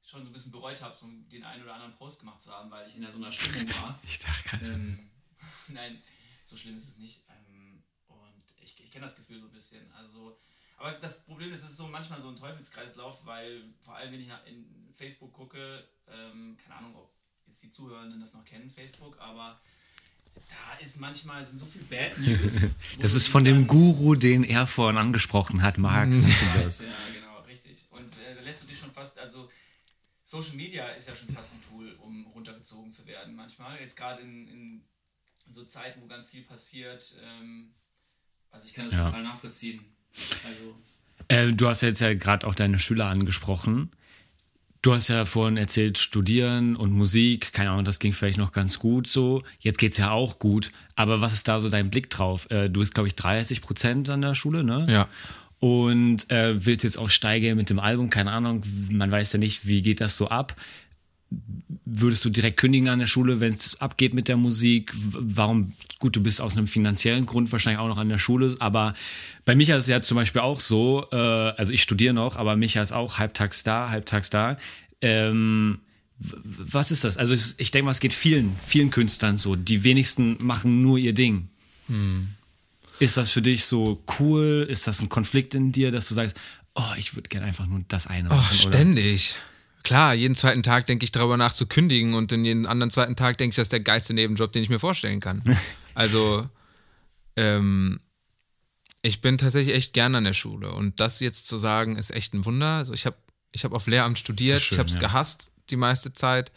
schon 0.03 0.23
so 0.23 0.29
ein 0.29 0.33
bisschen 0.33 0.51
bereut 0.51 0.81
habe, 0.81 0.95
so 0.95 1.07
den 1.31 1.43
einen 1.43 1.63
oder 1.63 1.73
anderen 1.73 1.95
Post 1.95 2.19
gemacht 2.19 2.41
zu 2.41 2.51
haben, 2.51 2.69
weil 2.69 2.88
ich 2.88 2.95
in 2.95 3.11
so 3.11 3.17
einer 3.17 3.31
Stimmung 3.31 3.69
war. 3.81 3.99
Ich 4.07 4.19
dachte 4.19 4.49
gerade. 4.49 4.73
ähm, 4.73 5.09
nein, 5.69 6.01
so 6.43 6.57
schlimm 6.57 6.75
ist 6.75 6.88
es 6.88 6.97
nicht. 6.97 7.23
Ähm, 7.29 7.83
und 8.07 8.43
ich, 8.57 8.79
ich 8.83 8.91
kenne 8.91 9.05
das 9.05 9.15
Gefühl 9.15 9.39
so 9.39 9.47
ein 9.47 9.53
bisschen. 9.53 9.91
Also, 9.93 10.38
aber 10.78 10.91
das 10.93 11.23
Problem 11.23 11.51
ist, 11.51 11.59
es 11.63 11.71
ist 11.71 11.78
so 11.78 11.88
manchmal 11.88 12.19
so 12.19 12.30
ein 12.30 12.36
Teufelskreislauf, 12.36 13.26
weil 13.26 13.63
vor 13.82 13.95
allem, 13.95 14.11
wenn 14.13 14.19
ich 14.21 14.30
in 14.47 14.65
Facebook 14.93 15.34
gucke, 15.34 15.88
ähm, 16.07 16.57
keine 16.63 16.76
Ahnung, 16.80 16.95
ob 16.95 17.11
jetzt 17.47 17.63
die 17.63 17.71
Zuhörenden 17.71 18.19
das 18.19 18.34
noch 18.34 18.43
kennen, 18.45 18.69
Facebook, 18.69 19.17
aber 19.19 19.59
da 20.49 20.78
ist 20.82 20.99
manchmal 20.99 21.45
sind 21.45 21.57
so 21.57 21.65
viel 21.65 21.84
Bad 21.84 22.17
News. 22.19 22.69
Das 22.99 23.13
ist 23.13 23.28
von 23.28 23.45
dem 23.45 23.67
Guru, 23.67 24.15
den 24.15 24.43
er 24.43 24.67
vorhin 24.67 24.97
angesprochen 24.97 25.61
hat, 25.61 25.78
Mark 25.78 26.11
Zuckerberg. 26.13 26.73
Ja, 26.82 27.13
genau, 27.13 27.39
richtig. 27.47 27.86
Und 27.91 28.13
äh, 28.17 28.36
da 28.36 28.41
lässt 28.41 28.63
du 28.63 28.67
dich 28.67 28.78
schon 28.78 28.91
fast, 28.91 29.17
also 29.19 29.49
Social 30.26 30.55
Media 30.55 30.88
ist 30.89 31.07
ja 31.07 31.15
schon 31.15 31.30
fast 31.30 31.53
ein 31.53 31.61
Tool, 31.69 31.93
um 32.01 32.26
runtergezogen 32.28 32.91
zu 32.91 33.05
werden 33.05 33.36
manchmal. 33.36 33.80
Jetzt 33.80 33.95
gerade 33.95 34.21
in, 34.21 34.47
in, 34.47 34.84
in 35.45 35.53
so 35.53 35.63
Zeiten, 35.65 36.01
wo 36.01 36.07
ganz 36.07 36.30
viel 36.30 36.41
passiert. 36.43 37.15
Ähm, 37.23 37.73
also 38.51 38.65
ich 38.65 38.73
kann 38.73 38.86
das 38.89 38.95
Ja. 38.97 39.05
total 39.05 39.23
nachvollziehen. 39.23 39.95
Also 40.45 40.76
Äh, 41.28 41.53
du 41.53 41.68
hast 41.68 41.82
jetzt 41.82 42.01
ja 42.01 42.13
gerade 42.13 42.45
auch 42.47 42.55
deine 42.55 42.80
Schüler 42.80 43.07
angesprochen. 43.07 43.91
Du 44.82 44.93
hast 44.93 45.07
ja 45.07 45.26
vorhin 45.26 45.57
erzählt, 45.57 45.97
Studieren 45.97 46.76
und 46.76 46.91
Musik, 46.91 47.51
keine 47.53 47.72
Ahnung, 47.72 47.86
das 47.86 47.97
ging 47.97 48.13
vielleicht 48.13 48.38
noch 48.38 48.51
ganz 48.51 48.78
gut 48.78 49.07
so. 49.07 49.41
Jetzt 49.59 49.80
geht's 49.80 49.97
ja 49.97 50.11
auch 50.11 50.38
gut. 50.38 50.72
Aber 50.95 51.22
was 51.22 51.34
ist 51.34 51.47
da 51.47 51.59
so 51.59 51.70
dein 51.70 51.89
Blick 51.89 52.11
drauf? 52.11 52.47
Äh, 52.51 52.70
du 52.70 52.82
bist, 52.82 52.93
glaube 52.93 53.07
ich, 53.07 53.16
30 53.16 53.63
Prozent 53.63 54.09
an 54.11 54.22
der 54.22 54.36
Schule, 54.36 54.63
ne? 54.63 54.86
Ja. 54.88 55.07
Und 55.59 56.30
äh, 56.30 56.63
willst 56.63 56.84
jetzt 56.84 56.97
auch 56.97 57.09
steigern 57.09 57.57
mit 57.57 57.72
dem 57.72 57.80
Album, 57.80 58.11
keine 58.11 58.32
Ahnung, 58.32 58.61
man 58.91 59.09
weiß 59.09 59.34
ja 59.34 59.39
nicht, 59.39 59.66
wie 59.66 59.82
geht 59.82 60.01
das 60.01 60.18
so 60.18 60.28
ab. 60.28 60.55
Würdest 61.88 62.23
du 62.26 62.30
direkt 62.30 62.57
kündigen 62.57 62.89
an 62.89 62.99
der 62.99 63.05
Schule, 63.07 63.39
wenn 63.39 63.51
es 63.51 63.80
abgeht 63.82 64.13
mit 64.13 64.28
der 64.28 64.38
Musik? 64.38 64.91
Warum? 64.95 65.73
Gut, 65.99 66.15
du 66.15 66.21
bist 66.23 66.41
aus 66.41 66.57
einem 66.57 66.67
finanziellen 66.67 67.26
Grund 67.26 67.51
wahrscheinlich 67.51 67.80
auch 67.80 67.88
noch 67.88 67.97
an 67.97 68.09
der 68.09 68.17
Schule, 68.17 68.55
aber 68.59 68.93
bei 69.45 69.55
Micha 69.55 69.76
ist 69.76 69.84
es 69.86 69.89
ja 69.89 70.01
zum 70.01 70.15
Beispiel 70.15 70.41
auch 70.41 70.59
so, 70.61 71.07
äh, 71.11 71.15
also 71.15 71.71
ich 71.73 71.82
studiere 71.82 72.13
noch, 72.13 72.36
aber 72.36 72.55
Micha 72.55 72.82
ist 72.82 72.91
auch 72.91 73.17
halbtags 73.17 73.63
da, 73.63 73.89
halbtags 73.89 74.30
da. 74.30 74.57
Ähm, 75.01 75.80
was 76.17 76.91
ist 76.91 77.03
das? 77.03 77.17
Also 77.17 77.34
es- 77.34 77.55
ich 77.59 77.71
denke 77.71 77.86
mal, 77.86 77.91
es 77.91 77.99
geht 77.99 78.13
vielen, 78.13 78.55
vielen 78.59 78.89
Künstlern 78.91 79.38
so. 79.38 79.55
Die 79.55 79.84
wenigsten 79.84 80.38
machen 80.41 80.82
nur 80.82 80.97
ihr 80.97 81.13
Ding. 81.13 81.49
Ist 82.99 83.17
das 83.17 83.32
für 83.32 83.41
dich 83.41 83.65
so 83.65 84.01
cool? 84.19 84.65
Ist 84.69 84.88
das 84.88 85.01
ein 85.01 85.09
Konflikt 85.09 85.53
in 85.55 85.71
dir, 85.71 85.91
dass 85.91 86.07
du 86.07 86.13
sagst, 86.13 86.36
oh, 86.76 86.84
ich 86.97 87.15
würde 87.15 87.30
gerne 87.30 87.45
einfach 87.45 87.67
nur 87.67 87.82
das 87.88 88.07
eine 88.07 88.30
Ach, 88.32 88.36
machen? 88.38 88.59
oder? 88.67 88.78
ständig. 88.78 89.36
Klar, 89.86 90.15
jeden 90.15 90.33
zweiten 90.33 90.63
Tag 90.63 90.88
denke 90.88 91.03
ich 91.03 91.11
darüber 91.11 91.38
nach 91.38 91.53
zu 91.53 91.67
kündigen 91.67 92.15
und 92.15 92.31
in 92.31 92.43
jeden 92.43 92.65
anderen 92.65 92.89
zweiten 92.89 93.15
Tag 93.15 93.38
denke 93.38 93.51
ich, 93.51 93.55
das 93.55 93.65
ist 93.65 93.71
der 93.71 93.81
geilste 93.81 94.15
Nebenjob, 94.15 94.51
den 94.51 94.63
ich 94.63 94.69
mir 94.69 94.79
vorstellen 94.79 95.21
kann. 95.21 95.41
Also, 95.97 96.45
ähm, 97.38 98.01
ich 99.01 99.21
bin 99.21 99.38
tatsächlich 99.38 99.73
echt 99.73 99.93
gern 99.93 100.13
an 100.13 100.25
der 100.25 100.33
Schule 100.33 100.73
und 100.73 100.99
das 100.99 101.21
jetzt 101.21 101.47
zu 101.47 101.57
sagen, 101.57 101.95
ist 101.95 102.13
echt 102.13 102.33
ein 102.33 102.43
Wunder. 102.43 102.79
Also 102.79 102.93
ich 102.93 103.05
habe 103.05 103.15
ich 103.53 103.63
hab 103.63 103.71
auf 103.71 103.88
Lehramt 103.88 104.19
studiert, 104.19 104.59
schön, 104.59 104.75
ich 104.75 104.79
habe 104.79 104.89
es 104.89 104.95
ja. 104.95 104.99
gehasst 104.99 105.53
die 105.69 105.77
meiste 105.77 106.11
Zeit. 106.11 106.51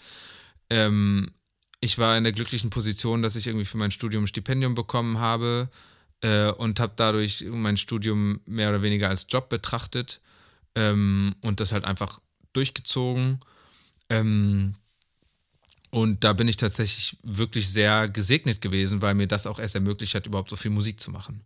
Ähm, 0.70 1.30
ich 1.78 1.98
war 1.98 2.18
in 2.18 2.24
der 2.24 2.32
glücklichen 2.32 2.70
Position, 2.70 3.22
dass 3.22 3.36
ich 3.36 3.46
irgendwie 3.46 3.64
für 3.64 3.78
mein 3.78 3.92
Studium 3.92 4.24
ein 4.24 4.26
Stipendium 4.26 4.74
bekommen 4.74 5.20
habe 5.20 5.70
äh, 6.22 6.50
und 6.50 6.80
habe 6.80 6.94
dadurch 6.96 7.44
mein 7.48 7.76
Studium 7.76 8.40
mehr 8.44 8.70
oder 8.70 8.82
weniger 8.82 9.08
als 9.08 9.26
Job 9.28 9.48
betrachtet 9.50 10.20
ähm, 10.74 11.36
und 11.42 11.60
das 11.60 11.70
halt 11.70 11.84
einfach 11.84 12.18
durchgezogen. 12.52 13.40
Ähm, 14.08 14.74
und 15.90 16.22
da 16.24 16.32
bin 16.34 16.48
ich 16.48 16.56
tatsächlich 16.56 17.16
wirklich 17.22 17.68
sehr 17.68 18.08
gesegnet 18.08 18.60
gewesen, 18.60 19.00
weil 19.00 19.14
mir 19.14 19.26
das 19.26 19.46
auch 19.46 19.58
erst 19.58 19.74
ermöglicht 19.74 20.14
hat, 20.14 20.26
überhaupt 20.26 20.50
so 20.50 20.56
viel 20.56 20.70
Musik 20.70 21.00
zu 21.00 21.10
machen. 21.10 21.42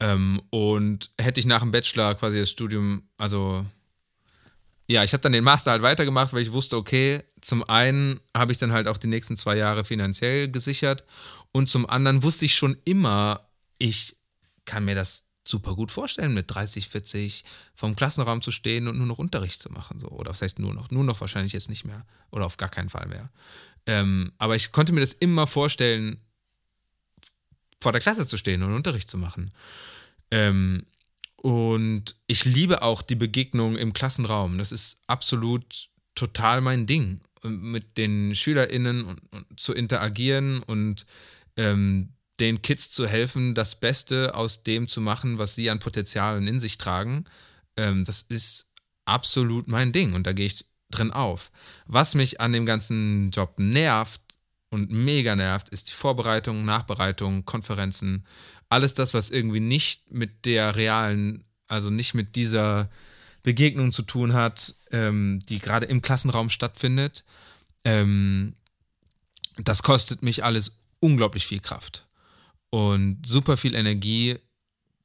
Ähm, 0.00 0.42
und 0.50 1.10
hätte 1.18 1.40
ich 1.40 1.46
nach 1.46 1.60
dem 1.60 1.70
Bachelor 1.70 2.14
quasi 2.14 2.38
das 2.38 2.50
Studium, 2.50 3.04
also 3.16 3.64
ja, 4.86 5.02
ich 5.02 5.14
habe 5.14 5.22
dann 5.22 5.32
den 5.32 5.44
Master 5.44 5.70
halt 5.70 5.82
weitergemacht, 5.82 6.32
weil 6.32 6.42
ich 6.42 6.52
wusste, 6.52 6.76
okay, 6.76 7.22
zum 7.40 7.64
einen 7.64 8.20
habe 8.36 8.52
ich 8.52 8.58
dann 8.58 8.72
halt 8.72 8.86
auch 8.86 8.98
die 8.98 9.06
nächsten 9.06 9.36
zwei 9.36 9.56
Jahre 9.56 9.84
finanziell 9.84 10.50
gesichert 10.50 11.04
und 11.52 11.70
zum 11.70 11.88
anderen 11.88 12.22
wusste 12.22 12.44
ich 12.44 12.54
schon 12.54 12.76
immer, 12.84 13.48
ich 13.78 14.16
kann 14.66 14.84
mir 14.84 14.94
das 14.94 15.24
super 15.46 15.74
gut 15.74 15.90
vorstellen, 15.90 16.34
mit 16.34 16.52
30, 16.52 16.88
40 16.88 17.44
vom 17.74 17.96
Klassenraum 17.96 18.42
zu 18.42 18.50
stehen 18.50 18.88
und 18.88 18.96
nur 18.98 19.06
noch 19.06 19.18
Unterricht 19.18 19.60
zu 19.60 19.70
machen. 19.70 19.98
So. 19.98 20.08
Oder 20.08 20.30
was 20.30 20.42
heißt 20.42 20.58
nur 20.58 20.74
noch? 20.74 20.90
Nur 20.90 21.04
noch 21.04 21.20
wahrscheinlich 21.20 21.52
jetzt 21.52 21.68
nicht 21.68 21.84
mehr. 21.84 22.06
Oder 22.30 22.46
auf 22.46 22.56
gar 22.56 22.68
keinen 22.68 22.88
Fall 22.88 23.06
mehr. 23.06 23.30
Ähm, 23.86 24.32
aber 24.38 24.56
ich 24.56 24.72
konnte 24.72 24.92
mir 24.92 25.00
das 25.00 25.12
immer 25.12 25.46
vorstellen, 25.46 26.18
vor 27.82 27.92
der 27.92 28.00
Klasse 28.00 28.26
zu 28.26 28.38
stehen 28.38 28.62
und 28.62 28.74
Unterricht 28.74 29.10
zu 29.10 29.18
machen. 29.18 29.52
Ähm, 30.30 30.86
und 31.36 32.16
ich 32.26 32.46
liebe 32.46 32.80
auch 32.80 33.02
die 33.02 33.16
Begegnung 33.16 33.76
im 33.76 33.92
Klassenraum. 33.92 34.56
Das 34.56 34.72
ist 34.72 35.02
absolut 35.06 35.90
total 36.14 36.62
mein 36.62 36.86
Ding, 36.86 37.20
mit 37.42 37.98
den 37.98 38.34
SchülerInnen 38.34 39.04
und, 39.04 39.20
und 39.30 39.60
zu 39.60 39.74
interagieren 39.74 40.62
und 40.62 41.04
ähm, 41.58 42.13
den 42.40 42.62
Kids 42.62 42.90
zu 42.90 43.06
helfen, 43.06 43.54
das 43.54 43.78
Beste 43.78 44.34
aus 44.34 44.62
dem 44.62 44.88
zu 44.88 45.00
machen, 45.00 45.38
was 45.38 45.54
sie 45.54 45.70
an 45.70 45.78
Potenzialen 45.78 46.48
in 46.48 46.60
sich 46.60 46.78
tragen. 46.78 47.24
Ähm, 47.76 48.04
das 48.04 48.22
ist 48.22 48.70
absolut 49.04 49.68
mein 49.68 49.92
Ding. 49.92 50.14
Und 50.14 50.26
da 50.26 50.32
gehe 50.32 50.46
ich 50.46 50.66
drin 50.90 51.12
auf. 51.12 51.50
Was 51.86 52.14
mich 52.14 52.40
an 52.40 52.52
dem 52.52 52.66
ganzen 52.66 53.30
Job 53.30 53.54
nervt 53.58 54.20
und 54.70 54.90
mega 54.90 55.36
nervt, 55.36 55.68
ist 55.68 55.88
die 55.88 55.92
Vorbereitung, 55.92 56.64
Nachbereitung, 56.64 57.44
Konferenzen, 57.44 58.26
alles 58.68 58.94
das, 58.94 59.14
was 59.14 59.30
irgendwie 59.30 59.60
nicht 59.60 60.10
mit 60.10 60.44
der 60.46 60.74
realen, 60.74 61.44
also 61.68 61.90
nicht 61.90 62.14
mit 62.14 62.34
dieser 62.34 62.90
Begegnung 63.42 63.92
zu 63.92 64.02
tun 64.02 64.32
hat, 64.32 64.74
ähm, 64.90 65.40
die 65.48 65.60
gerade 65.60 65.86
im 65.86 66.02
Klassenraum 66.02 66.50
stattfindet. 66.50 67.24
Ähm, 67.84 68.56
das 69.58 69.82
kostet 69.84 70.22
mich 70.22 70.42
alles 70.42 70.80
unglaublich 70.98 71.46
viel 71.46 71.60
Kraft 71.60 72.06
und 72.74 73.20
super 73.24 73.56
viel 73.56 73.76
Energie. 73.76 74.36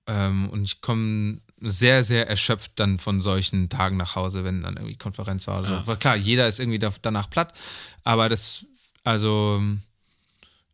Ähm, 0.07 0.49
und 0.49 0.63
ich 0.63 0.82
komme 0.82 1.39
sehr, 1.61 2.03
sehr 2.03 2.28
erschöpft 2.28 2.72
dann 2.78 2.97
von 2.97 3.22
solchen 3.22 3.70
Tagen 3.70 3.95
nach 3.95 4.15
Hause, 4.15 4.43
wenn 4.43 4.63
dann 4.63 4.76
irgendwie 4.78 4.97
Konferenz 4.97 5.45
war. 5.45 5.59
Oder 5.59 5.84
so. 5.86 5.95
Klar, 5.95 6.15
jeder 6.15 6.47
ist 6.47 6.59
irgendwie 6.59 6.80
danach 6.80 7.30
platt, 7.30 7.53
aber 8.03 8.28
das, 8.28 8.65
also 9.03 9.61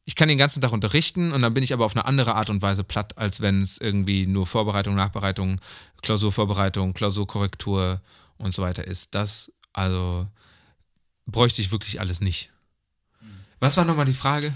ich 0.05 0.15
kann 0.15 0.29
den 0.29 0.37
ganzen 0.37 0.61
Tag 0.61 0.71
unterrichten 0.71 1.33
und 1.33 1.41
dann 1.41 1.53
bin 1.53 1.63
ich 1.63 1.73
aber 1.73 1.83
auf 1.83 1.97
eine 1.97 2.05
andere 2.05 2.35
Art 2.35 2.49
und 2.49 2.61
Weise 2.61 2.85
platt, 2.85 3.17
als 3.17 3.41
wenn 3.41 3.61
es 3.61 3.77
irgendwie 3.77 4.25
nur 4.25 4.47
Vorbereitung, 4.47 4.95
Nachbereitung, 4.95 5.59
Klausurvorbereitung, 6.01 6.93
Klausurkorrektur 6.93 7.99
und 8.37 8.53
so 8.53 8.61
weiter 8.61 8.87
ist. 8.87 9.13
Das, 9.15 9.51
also, 9.73 10.27
bräuchte 11.25 11.61
ich 11.61 11.71
wirklich 11.71 11.99
alles 11.99 12.21
nicht. 12.21 12.51
Was 13.65 13.77
war 13.77 13.85
nochmal 13.85 14.05
die 14.05 14.13
Frage? 14.13 14.53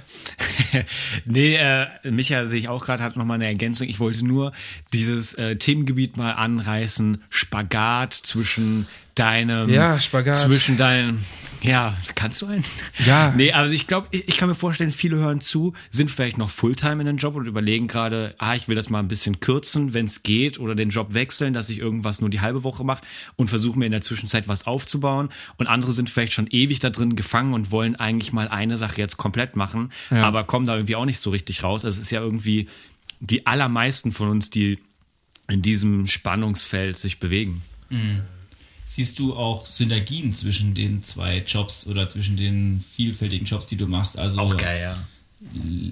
nee, 1.26 1.55
äh, 1.55 1.88
Micha 2.03 2.45
sehe 2.45 2.60
ich 2.60 2.70
auch 2.70 2.86
gerade, 2.86 3.01
hat 3.01 3.18
nochmal 3.18 3.36
eine 3.36 3.47
Ergänzung. 3.47 3.88
Ich 3.88 3.99
wollte 3.99 4.24
nur 4.24 4.51
dieses 4.93 5.34
äh, 5.34 5.55
Themengebiet 5.55 6.16
mal 6.16 6.34
anreißen. 6.34 7.24
Spagat 7.32 8.14
zwischen 8.14 8.86
deinem. 9.20 9.70
Ja, 9.70 9.99
Spagat. 9.99 10.38
Zwischen 10.38 10.78
deinem. 10.78 11.20
Ja, 11.61 11.97
kannst 12.15 12.41
du 12.41 12.47
einen? 12.47 12.63
Ja. 13.05 13.34
Nee, 13.39 13.51
also 13.51 13.74
ich 13.74 13.88
glaube, 13.88 14.07
ich, 14.11 14.28
ich, 14.28 14.38
kann 14.38 14.49
mir 14.49 14.55
vorstellen, 14.55 14.91
viele 14.91 15.17
hören 15.17 15.41
zu, 15.41 15.74
sind 15.89 16.09
vielleicht 16.09 16.38
noch 16.38 16.49
Fulltime 16.49 17.01
in 17.01 17.05
den 17.05 17.17
Job 17.17 17.36
und 17.36 17.47
überlegen 17.47 17.88
gerade, 17.88 18.34
ah, 18.38 18.55
ich 18.55 18.67
will 18.67 18.76
das 18.76 18.89
mal 18.89 18.99
ein 18.99 19.07
bisschen 19.07 19.39
kürzen, 19.39 19.93
wenn 19.93 20.05
es 20.05 20.24
geht, 20.24 20.59
oder 20.59 20.76
den 20.76 20.89
Job 20.89 21.13
wechseln, 21.13 21.53
dass 21.53 21.70
ich 21.70 21.80
irgendwas 21.80 22.22
nur 22.22 22.30
die 22.30 22.41
halbe 22.41 22.63
Woche 22.63 22.84
mache 22.84 23.03
und 23.36 23.49
versuche 23.49 23.78
mir 23.78 23.86
in 23.86 23.91
der 23.91 24.01
Zwischenzeit 24.01 24.47
was 24.47 24.67
aufzubauen. 24.67 25.30
Und 25.57 25.67
andere 25.67 25.91
sind 25.91 26.09
vielleicht 26.09 26.34
schon 26.34 26.47
ewig 26.47 26.80
da 26.80 26.89
drin 26.89 27.15
gefangen 27.15 27.53
und 27.53 27.72
wollen 27.72 27.95
eigentlich 27.95 28.34
mal 28.34 28.47
eine 28.47 28.78
Sache 28.78 28.97
jetzt 28.97 29.17
komplett 29.17 29.55
machen, 29.55 29.91
ja. 30.11 30.24
aber 30.24 30.43
kommen 30.43 30.65
da 30.65 30.76
irgendwie 30.76 30.95
auch 30.95 31.05
nicht 31.05 31.20
so 31.20 31.30
richtig 31.30 31.63
raus. 31.63 31.86
Also 31.86 31.97
es 31.97 32.05
ist 32.05 32.11
ja 32.11 32.22
irgendwie 32.22 32.67
die 33.20 33.45
allermeisten 33.45 34.11
von 34.11 34.30
uns, 34.30 34.49
die 34.49 34.80
in 35.47 35.61
diesem 35.61 36.07
Spannungsfeld 36.07 36.97
sich 36.97 37.20
bewegen. 37.20 37.61
Mhm. 37.89 38.22
Siehst 38.92 39.20
du 39.20 39.36
auch 39.36 39.68
Synergien 39.68 40.34
zwischen 40.34 40.74
den 40.74 41.04
zwei 41.04 41.44
Jobs 41.46 41.86
oder 41.86 42.08
zwischen 42.08 42.38
den 42.38 42.82
vielfältigen 42.82 43.46
Jobs, 43.46 43.68
die 43.68 43.78
du 43.78 43.86
machst? 43.86 44.18
Also 44.18 44.42
auch 44.42 44.58
geil, 44.58 44.82
ja. 44.82 44.98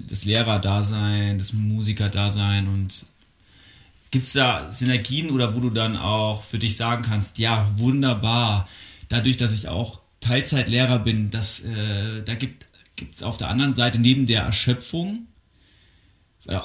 Das 0.08 0.24
Lehrerdasein, 0.24 1.38
das 1.38 1.52
Musikerdasein 1.52 2.66
und 2.66 3.06
gibt 4.10 4.24
es 4.24 4.32
da 4.32 4.72
Synergien 4.72 5.30
oder 5.30 5.54
wo 5.54 5.60
du 5.60 5.70
dann 5.70 5.96
auch 5.96 6.42
für 6.42 6.58
dich 6.58 6.76
sagen 6.76 7.04
kannst, 7.04 7.38
ja, 7.38 7.70
wunderbar, 7.76 8.68
dadurch, 9.08 9.36
dass 9.36 9.54
ich 9.54 9.68
auch 9.68 10.00
Teilzeitlehrer 10.18 10.98
bin, 10.98 11.30
das, 11.30 11.60
äh, 11.60 12.24
da 12.24 12.34
gibt 12.34 12.66
es 13.14 13.22
auf 13.22 13.36
der 13.36 13.48
anderen 13.48 13.76
Seite 13.76 14.00
neben 14.00 14.26
der 14.26 14.42
Erschöpfung, 14.42 15.28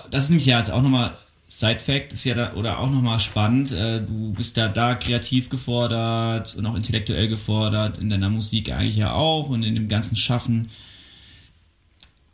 das 0.10 0.24
ist 0.24 0.30
nämlich 0.32 0.48
ja 0.48 0.58
jetzt 0.58 0.72
auch 0.72 0.82
nochmal 0.82 1.16
Side-Fact 1.56 2.14
ist 2.14 2.24
ja 2.24 2.34
da, 2.34 2.54
oder 2.54 2.80
auch 2.80 2.90
nochmal 2.90 3.20
spannend, 3.20 3.72
äh, 3.74 4.02
du 4.02 4.34
bist 4.34 4.58
da, 4.58 4.68
da 4.68 4.96
kreativ 4.96 5.50
gefordert 5.50 6.56
und 6.56 6.66
auch 6.66 6.76
intellektuell 6.76 7.28
gefordert, 7.28 8.00
in 8.00 8.10
deiner 8.10 8.32
Musik 8.32 8.72
eigentlich 8.72 8.96
ja 8.96 9.14
auch 9.14 9.50
und 9.50 9.64
in 9.64 9.76
dem 9.76 9.88
ganzen 9.88 10.16
Schaffen. 10.16 10.70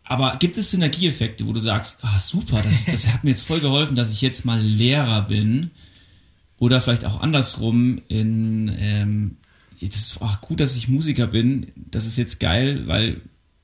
Aber 0.05 0.37
gibt 0.39 0.57
es 0.57 0.71
Synergieeffekte, 0.71 1.45
wo 1.45 1.51
du 1.51 1.59
sagst, 1.59 1.99
ah 2.01 2.17
super, 2.17 2.61
das, 2.63 2.85
das 2.85 3.07
hat 3.07 3.25
mir 3.25 3.31
jetzt 3.31 3.41
voll 3.41 3.59
geholfen, 3.59 3.95
dass 3.95 4.11
ich 4.11 4.21
jetzt 4.21 4.45
mal 4.45 4.61
Lehrer 4.61 5.23
bin? 5.23 5.71
Oder 6.57 6.79
vielleicht 6.79 7.03
auch 7.03 7.19
andersrum 7.19 8.01
in, 8.07 8.73
ähm, 8.79 9.37
es 9.81 9.95
ist 9.95 10.17
ach, 10.21 10.39
gut, 10.39 10.61
dass 10.61 10.77
ich 10.77 10.87
Musiker 10.87 11.27
bin, 11.27 11.73
das 11.75 12.05
ist 12.05 12.17
jetzt 12.17 12.39
geil, 12.39 12.87
weil 12.87 13.21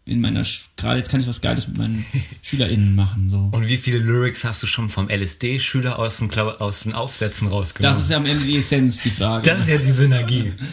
in 0.08 0.22
meiner, 0.22 0.44
gerade 0.78 0.98
jetzt 0.98 1.10
kann 1.10 1.20
ich 1.20 1.28
was 1.28 1.42
Geiles 1.42 1.68
mit 1.68 1.78
meinen 1.78 2.06
SchülerInnen 2.44 2.96
machen. 2.96 3.28
So. 3.28 3.50
Und 3.52 3.68
wie 3.68 3.78
viele 3.78 3.98
Lyrics 3.98 4.44
hast 4.44 4.62
du 4.62 4.68
schon 4.68 4.90
vom 4.90 5.10
LSD-Schüler 5.10 5.98
aus, 5.98 6.18
den 6.18 6.32
aus 6.32 6.84
den 6.84 6.94
Aufsätzen 6.94 7.48
rausgenommen? 7.48 7.96
Das 7.98 8.04
ist 8.04 8.12
ja 8.12 8.18
am 8.18 8.26
Ende 8.26 8.46
die 8.46 8.58
Essenz, 8.58 9.02
die 9.02 9.10
Frage. 9.10 9.50
Das 9.50 9.62
ist 9.62 9.70
ja 9.70 9.78
die 9.78 9.92
Synergie. 9.92 10.54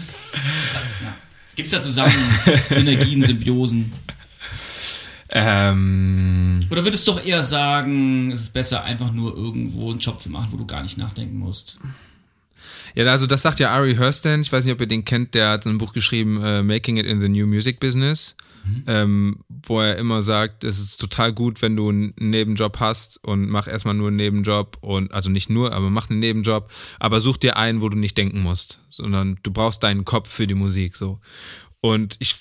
Ja. 1.03 1.15
Gibt 1.57 1.67
es 1.67 1.73
da 1.73 1.83
zusammen 1.83 2.15
Synergien, 2.69 3.23
Symbiosen? 3.23 3.93
Ähm. 5.29 6.67
Oder 6.71 6.85
würdest 6.85 7.07
du 7.07 7.13
doch 7.13 7.25
eher 7.25 7.43
sagen, 7.43 8.31
es 8.31 8.41
ist 8.41 8.55
besser, 8.55 8.85
einfach 8.85 9.13
nur 9.13 9.37
irgendwo 9.37 9.91
einen 9.91 9.99
Job 9.99 10.21
zu 10.21 10.31
machen, 10.31 10.49
wo 10.53 10.57
du 10.57 10.67
gar 10.67 10.83
nicht 10.83 10.97
nachdenken 10.97 11.39
musst? 11.39 11.79
Ja, 12.95 13.05
also 13.07 13.27
das 13.27 13.43
sagt 13.43 13.59
ja 13.59 13.71
Ari 13.71 13.97
Hurston, 13.97 14.41
ich 14.41 14.53
weiß 14.53 14.65
nicht, 14.65 14.75
ob 14.75 14.81
ihr 14.81 14.87
den 14.87 15.05
kennt, 15.05 15.35
der 15.35 15.51
hat 15.51 15.67
ein 15.67 15.79
Buch 15.79 15.93
geschrieben, 15.93 16.39
uh, 16.39 16.63
Making 16.63 16.99
It 16.99 17.07
in 17.07 17.21
the 17.21 17.29
New 17.29 17.47
Music 17.47 17.81
Business. 17.81 18.35
Mhm. 18.65 18.85
Ähm, 18.87 19.39
wo 19.49 19.81
er 19.81 19.97
immer 19.97 20.23
sagt, 20.23 20.65
es 20.65 20.81
ist 20.81 21.01
total 21.01 21.33
gut, 21.33 21.63
wenn 21.63 21.77
du 21.77 21.89
einen 21.89 22.15
Nebenjob 22.19 22.81
hast 22.81 23.23
und 23.25 23.49
mach 23.49 23.67
erstmal 23.67 23.95
nur 23.95 24.09
einen 24.09 24.17
Nebenjob 24.17 24.79
und 24.81 25.13
also 25.13 25.31
nicht 25.31 25.51
nur, 25.51 25.73
aber 25.73 25.91
mach 25.91 26.11
einen 26.11 26.21
Nebenjob, 26.21 26.71
aber 26.99 27.21
such 27.21 27.39
dir 27.39 27.57
einen, 27.57 27.83
wo 27.83 27.89
du 27.89 27.99
nicht 27.99 28.17
denken 28.17 28.41
musst, 28.41 28.81
sondern 28.91 29.39
du 29.43 29.53
brauchst 29.53 29.83
deinen 29.83 30.05
Kopf 30.05 30.31
für 30.31 30.47
die 30.47 30.55
Musik 30.55 30.97
so. 30.97 31.21
Und 31.81 32.17
ich 32.21 32.37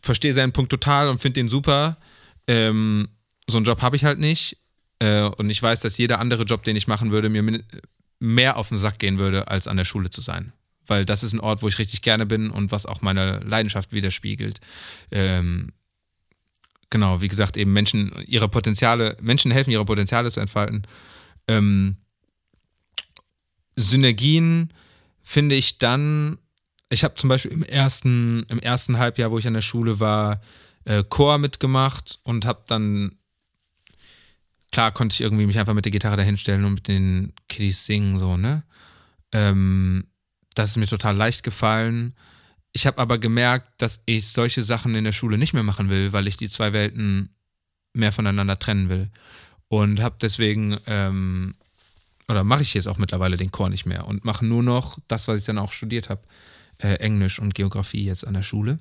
verstehe 0.00 0.32
seinen 0.32 0.52
Punkt 0.52 0.70
total 0.70 1.08
und 1.08 1.20
finde 1.20 1.40
den 1.40 1.48
super. 1.48 1.98
Ähm, 2.46 3.08
so 3.48 3.58
einen 3.58 3.66
Job 3.66 3.82
habe 3.82 3.96
ich 3.96 4.04
halt 4.04 4.18
nicht 4.18 4.58
äh, 4.98 5.22
und 5.22 5.50
ich 5.50 5.62
weiß, 5.62 5.80
dass 5.80 5.98
jeder 5.98 6.20
andere 6.20 6.44
Job, 6.44 6.62
den 6.62 6.76
ich 6.76 6.86
machen 6.86 7.10
würde, 7.10 7.28
mir 7.28 7.60
mehr 8.18 8.56
auf 8.56 8.68
den 8.68 8.78
Sack 8.78 8.98
gehen 8.98 9.18
würde, 9.18 9.48
als 9.48 9.66
an 9.66 9.76
der 9.76 9.84
Schule 9.84 10.10
zu 10.10 10.20
sein 10.20 10.52
weil 10.88 11.04
das 11.04 11.22
ist 11.22 11.32
ein 11.32 11.40
Ort, 11.40 11.62
wo 11.62 11.68
ich 11.68 11.78
richtig 11.78 12.02
gerne 12.02 12.26
bin 12.26 12.50
und 12.50 12.72
was 12.72 12.86
auch 12.86 13.02
meine 13.02 13.40
Leidenschaft 13.40 13.92
widerspiegelt. 13.92 14.60
Ähm, 15.10 15.72
genau, 16.90 17.20
wie 17.20 17.28
gesagt, 17.28 17.56
eben 17.56 17.72
Menschen 17.72 18.12
ihre 18.26 18.48
Potenziale, 18.48 19.16
Menschen 19.20 19.50
helfen, 19.50 19.70
ihre 19.70 19.84
Potenziale 19.84 20.30
zu 20.30 20.40
entfalten. 20.40 20.82
Ähm, 21.48 21.96
Synergien 23.76 24.72
finde 25.22 25.54
ich 25.54 25.78
dann, 25.78 26.38
ich 26.88 27.04
habe 27.04 27.14
zum 27.14 27.28
Beispiel 27.28 27.52
im 27.52 27.62
ersten, 27.62 28.44
im 28.48 28.58
ersten 28.58 28.98
Halbjahr, 28.98 29.30
wo 29.30 29.38
ich 29.38 29.46
an 29.46 29.54
der 29.54 29.60
Schule 29.60 30.00
war, 30.00 30.40
äh, 30.84 31.04
Chor 31.08 31.38
mitgemacht 31.38 32.20
und 32.22 32.44
habe 32.46 32.62
dann, 32.68 33.16
klar 34.72 34.92
konnte 34.92 35.14
ich 35.14 35.20
irgendwie 35.20 35.46
mich 35.46 35.58
einfach 35.58 35.74
mit 35.74 35.84
der 35.84 35.92
Gitarre 35.92 36.16
dahinstellen 36.16 36.64
und 36.64 36.74
mit 36.74 36.88
den 36.88 37.32
Kiddies 37.48 37.84
singen, 37.84 38.18
so, 38.18 38.36
ne? 38.36 38.62
Ähm, 39.32 40.06
das 40.58 40.70
ist 40.70 40.76
mir 40.76 40.86
total 40.86 41.16
leicht 41.16 41.42
gefallen. 41.42 42.14
Ich 42.72 42.86
habe 42.86 42.98
aber 42.98 43.18
gemerkt, 43.18 43.80
dass 43.80 44.02
ich 44.06 44.28
solche 44.28 44.62
Sachen 44.62 44.94
in 44.94 45.04
der 45.04 45.12
Schule 45.12 45.38
nicht 45.38 45.54
mehr 45.54 45.62
machen 45.62 45.90
will, 45.90 46.12
weil 46.12 46.26
ich 46.26 46.36
die 46.36 46.48
zwei 46.48 46.72
Welten 46.72 47.30
mehr 47.92 48.12
voneinander 48.12 48.58
trennen 48.58 48.88
will. 48.88 49.10
Und 49.68 50.00
habe 50.00 50.16
deswegen, 50.20 50.78
ähm, 50.86 51.54
oder 52.28 52.44
mache 52.44 52.62
ich 52.62 52.74
jetzt 52.74 52.86
auch 52.86 52.98
mittlerweile 52.98 53.36
den 53.36 53.50
Chor 53.50 53.68
nicht 53.68 53.86
mehr 53.86 54.06
und 54.06 54.24
mache 54.24 54.44
nur 54.44 54.62
noch 54.62 54.98
das, 55.08 55.28
was 55.28 55.40
ich 55.40 55.46
dann 55.46 55.58
auch 55.58 55.72
studiert 55.72 56.08
habe, 56.08 56.22
äh, 56.78 56.94
Englisch 56.94 57.38
und 57.38 57.54
Geografie 57.54 58.04
jetzt 58.04 58.26
an 58.26 58.34
der 58.34 58.42
Schule. 58.42 58.78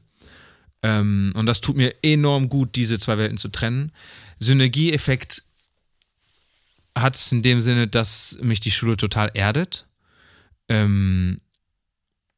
Ähm, 0.83 1.33
und 1.35 1.45
das 1.45 1.61
tut 1.61 1.75
mir 1.75 1.93
enorm 2.03 2.49
gut, 2.49 2.75
diese 2.75 2.99
zwei 2.99 3.17
Welten 3.17 3.37
zu 3.37 3.49
trennen. 3.49 3.91
Synergieeffekt 4.39 5.43
hat 6.97 7.15
es 7.15 7.31
in 7.31 7.41
dem 7.41 7.61
Sinne, 7.61 7.87
dass 7.87 8.37
mich 8.41 8.59
die 8.59 8.71
Schule 8.71 8.97
total 8.97 9.31
erdet. 9.33 9.87
Ähm, 10.69 11.37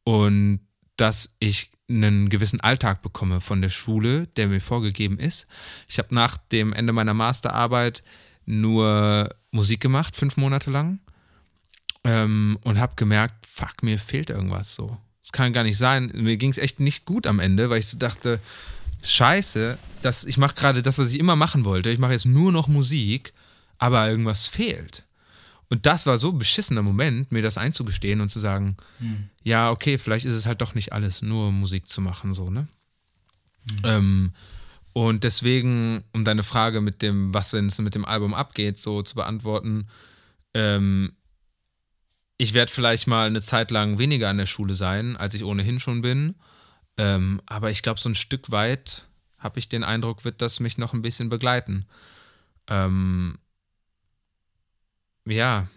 und 0.07 0.61
dass 0.95 1.35
ich 1.39 1.69
einen 1.89 2.29
gewissen 2.29 2.61
Alltag 2.61 3.01
bekomme 3.01 3.41
von 3.41 3.61
der 3.61 3.67
Schule, 3.67 4.27
der 4.37 4.47
mir 4.47 4.61
vorgegeben 4.61 5.19
ist. 5.19 5.47
Ich 5.89 5.99
habe 5.99 6.15
nach 6.15 6.37
dem 6.37 6.71
Ende 6.71 6.93
meiner 6.93 7.13
Masterarbeit 7.13 8.03
nur 8.45 9.27
Musik 9.51 9.81
gemacht, 9.81 10.15
fünf 10.15 10.37
Monate 10.37 10.71
lang. 10.71 10.99
Ähm, 12.05 12.57
und 12.63 12.79
habe 12.79 12.93
gemerkt, 12.95 13.45
fuck, 13.45 13.83
mir 13.83 13.99
fehlt 13.99 14.29
irgendwas 14.29 14.75
so. 14.75 14.95
Es 15.21 15.33
kann 15.33 15.51
gar 15.51 15.65
nicht 15.65 15.77
sein. 15.77 16.09
Mir 16.13 16.37
ging 16.37 16.51
es 16.51 16.57
echt 16.57 16.79
nicht 16.79 17.03
gut 17.03 17.27
am 17.27 17.41
Ende, 17.41 17.69
weil 17.69 17.79
ich 17.79 17.87
so 17.87 17.97
dachte, 17.97 18.39
scheiße, 19.03 19.77
das, 20.03 20.23
ich 20.23 20.37
mache 20.37 20.55
gerade 20.55 20.81
das, 20.81 20.99
was 20.99 21.11
ich 21.11 21.19
immer 21.19 21.35
machen 21.35 21.65
wollte. 21.65 21.89
Ich 21.89 21.99
mache 21.99 22.13
jetzt 22.13 22.25
nur 22.25 22.53
noch 22.53 22.69
Musik, 22.69 23.33
aber 23.77 24.09
irgendwas 24.09 24.47
fehlt. 24.47 25.03
Und 25.69 25.85
das 25.85 26.05
war 26.05 26.17
so 26.17 26.31
ein 26.31 26.37
beschissener 26.37 26.81
Moment, 26.81 27.31
mir 27.31 27.41
das 27.41 27.57
einzugestehen 27.57 28.21
und 28.21 28.29
zu 28.29 28.39
sagen, 28.39 28.77
hm. 28.99 29.29
ja, 29.43 29.69
okay, 29.71 29.97
vielleicht 29.97 30.25
ist 30.25 30.35
es 30.35 30.45
halt 30.45 30.61
doch 30.61 30.75
nicht 30.75 30.93
alles, 30.93 31.21
nur 31.21 31.51
Musik 31.51 31.89
zu 31.89 32.01
machen, 32.01 32.33
so, 32.33 32.49
ne? 32.49 32.67
Hm. 33.69 33.81
Ähm, 33.83 34.33
und 34.93 35.23
deswegen, 35.23 36.03
um 36.13 36.25
deine 36.25 36.43
Frage 36.43 36.81
mit 36.81 37.01
dem, 37.01 37.33
was 37.33 37.53
wenn 37.53 37.67
es 37.67 37.77
mit 37.79 37.95
dem 37.95 38.05
Album 38.05 38.33
abgeht, 38.33 38.79
so 38.79 39.03
zu 39.03 39.15
beantworten, 39.15 39.87
ähm, 40.53 41.13
ich 42.37 42.53
werde 42.53 42.71
vielleicht 42.71 43.07
mal 43.07 43.27
eine 43.27 43.41
Zeit 43.41 43.71
lang 43.71 43.97
weniger 43.97 44.29
an 44.29 44.37
der 44.37 44.45
Schule 44.45 44.73
sein, 44.73 45.17
als 45.17 45.33
ich 45.33 45.43
ohnehin 45.43 45.79
schon 45.79 46.01
bin. 46.01 46.35
Ähm, 46.97 47.41
aber 47.45 47.71
ich 47.71 47.81
glaube, 47.83 47.99
so 47.99 48.09
ein 48.09 48.15
Stück 48.15 48.51
weit 48.51 49.07
habe 49.37 49.59
ich 49.59 49.69
den 49.69 49.83
Eindruck, 49.83 50.25
wird 50.25 50.41
das 50.41 50.59
mich 50.59 50.77
noch 50.77 50.93
ein 50.93 51.01
bisschen 51.01 51.29
begleiten. 51.29 51.85
Ähm, 52.67 53.37
ja, 55.27 55.67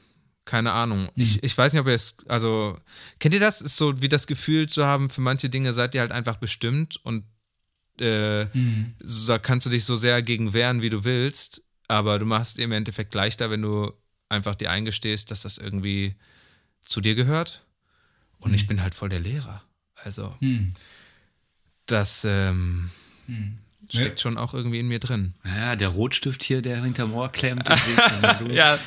keine 0.44 0.72
Ahnung. 0.72 1.02
Mhm. 1.02 1.10
Ich, 1.22 1.42
ich 1.42 1.56
weiß 1.56 1.72
nicht, 1.72 1.80
ob 1.80 1.86
ihr 1.86 1.94
es, 1.94 2.16
also, 2.28 2.76
kennt 3.18 3.34
ihr 3.34 3.40
das? 3.40 3.60
Ist 3.60 3.76
so 3.76 4.00
wie 4.02 4.08
das 4.08 4.26
Gefühl 4.26 4.68
zu 4.68 4.84
haben, 4.84 5.08
für 5.10 5.20
manche 5.20 5.48
Dinge 5.50 5.72
seid 5.72 5.94
ihr 5.94 6.00
halt 6.00 6.12
einfach 6.12 6.36
bestimmt 6.36 6.98
und 7.04 7.24
äh, 8.00 8.46
so, 9.00 9.26
da 9.32 9.38
kannst 9.38 9.66
du 9.66 9.70
dich 9.70 9.84
so 9.84 9.94
sehr 9.94 10.22
gegen 10.22 10.52
wehren, 10.52 10.82
wie 10.82 10.90
du 10.90 11.04
willst, 11.04 11.62
aber 11.86 12.18
du 12.18 12.24
machst 12.24 12.58
im 12.58 12.72
Endeffekt 12.72 13.14
leichter, 13.14 13.50
wenn 13.50 13.62
du 13.62 13.92
einfach 14.28 14.54
dir 14.54 14.70
eingestehst, 14.70 15.30
dass 15.30 15.42
das 15.42 15.58
irgendwie 15.58 16.16
zu 16.80 17.00
dir 17.00 17.14
gehört. 17.14 17.64
Und 18.38 18.54
ich 18.54 18.66
bin 18.66 18.80
halt 18.80 18.94
voll 18.94 19.10
der 19.10 19.20
Lehrer. 19.20 19.62
Also, 20.02 20.34
Hm. 20.40 20.72
das 21.86 22.24
ähm, 22.24 22.90
Hm. 23.26 23.58
Steckt 23.92 24.20
schon 24.20 24.36
auch 24.38 24.54
irgendwie 24.54 24.78
in 24.78 24.88
mir 24.88 24.98
drin. 24.98 25.34
Ja, 25.44 25.76
der 25.76 25.88
Rotstift 25.88 26.42
hier, 26.42 26.62
der 26.62 26.82
hinterm 26.82 27.12
Ohr 27.14 27.30
klemmt. 27.30 27.68
Ja, 28.52 28.78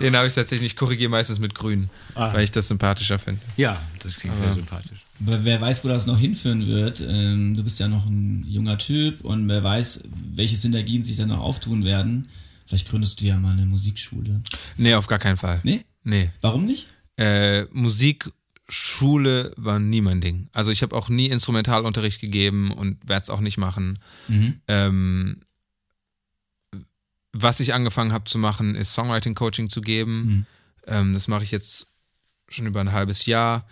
den 0.00 0.16
habe 0.16 0.26
ich 0.26 0.34
tatsächlich, 0.34 0.72
ich 0.72 0.76
korrigiere 0.76 1.10
meistens 1.10 1.38
mit 1.38 1.54
grün, 1.54 1.90
Ah. 2.14 2.32
weil 2.32 2.44
ich 2.44 2.50
das 2.50 2.68
sympathischer 2.68 3.18
finde. 3.18 3.40
ja, 3.56 3.80
das 4.02 4.16
klingt 4.16 4.36
sehr 4.36 4.52
sympathisch. 4.52 4.98
Aber 5.26 5.44
wer 5.44 5.60
weiß, 5.60 5.84
wo 5.84 5.88
das 5.88 6.06
noch 6.06 6.18
hinführen 6.18 6.66
wird. 6.66 7.04
Ähm, 7.06 7.54
du 7.54 7.62
bist 7.62 7.78
ja 7.78 7.88
noch 7.88 8.06
ein 8.06 8.44
junger 8.48 8.78
Typ 8.78 9.20
und 9.22 9.48
wer 9.48 9.62
weiß, 9.62 10.04
welche 10.34 10.56
Synergien 10.56 11.04
sich 11.04 11.16
dann 11.18 11.28
noch 11.28 11.40
auftun 11.40 11.84
werden. 11.84 12.28
Vielleicht 12.66 12.88
gründest 12.88 13.20
du 13.20 13.24
ja 13.26 13.36
mal 13.36 13.52
eine 13.52 13.66
Musikschule. 13.66 14.42
Nee, 14.76 14.94
auf 14.94 15.06
gar 15.08 15.18
keinen 15.18 15.36
Fall. 15.36 15.60
Nee? 15.62 15.84
Nee. 16.04 16.30
Warum 16.40 16.64
nicht? 16.64 16.86
Äh, 17.16 17.64
Musikschule 18.70 19.52
war 19.56 19.80
nie 19.80 20.00
mein 20.00 20.20
Ding. 20.20 20.48
Also 20.52 20.70
ich 20.70 20.82
habe 20.82 20.94
auch 20.94 21.08
nie 21.08 21.26
Instrumentalunterricht 21.26 22.20
gegeben 22.20 22.70
und 22.70 22.96
werde 23.08 23.24
es 23.24 23.30
auch 23.30 23.40
nicht 23.40 23.58
machen. 23.58 23.98
Mhm. 24.28 24.60
Ähm, 24.68 25.40
was 27.32 27.58
ich 27.58 27.74
angefangen 27.74 28.12
habe 28.12 28.24
zu 28.24 28.38
machen, 28.38 28.76
ist 28.76 28.92
Songwriting-Coaching 28.92 29.70
zu 29.70 29.80
geben. 29.80 30.12
Mhm. 30.12 30.46
Ähm, 30.86 31.12
das 31.14 31.26
mache 31.26 31.42
ich 31.42 31.50
jetzt 31.50 31.94
schon 32.48 32.66
über 32.66 32.80
ein 32.80 32.92
halbes 32.92 33.26
Jahr. 33.26 33.66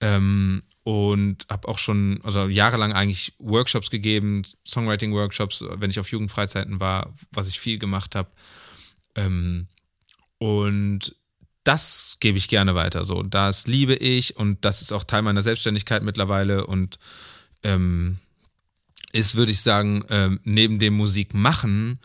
Ähm, 0.00 0.62
und 0.84 1.46
habe 1.48 1.68
auch 1.68 1.78
schon, 1.78 2.20
also 2.22 2.48
jahrelang 2.48 2.92
eigentlich 2.92 3.34
Workshops 3.38 3.88
gegeben, 3.88 4.42
Songwriting-Workshops, 4.66 5.64
wenn 5.76 5.90
ich 5.90 6.00
auf 6.00 6.10
Jugendfreizeiten 6.10 6.80
war, 6.80 7.14
was 7.30 7.48
ich 7.48 7.58
viel 7.58 7.78
gemacht 7.78 8.16
habe. 8.16 8.30
Ähm, 9.14 9.68
und 10.38 11.14
das 11.64 12.16
gebe 12.20 12.38
ich 12.38 12.48
gerne 12.48 12.74
weiter. 12.74 13.04
So, 13.04 13.22
das 13.22 13.66
liebe 13.66 13.94
ich 13.94 14.36
und 14.36 14.64
das 14.64 14.82
ist 14.82 14.92
auch 14.92 15.04
Teil 15.04 15.22
meiner 15.22 15.42
Selbstständigkeit 15.42 16.02
mittlerweile 16.02 16.66
und 16.66 16.98
ähm, 17.62 18.18
ist, 19.12 19.36
würde 19.36 19.52
ich 19.52 19.60
sagen, 19.60 20.04
ähm, 20.08 20.40
neben 20.44 20.78
dem 20.78 20.94
Musik 20.94 21.34
machen 21.34 22.00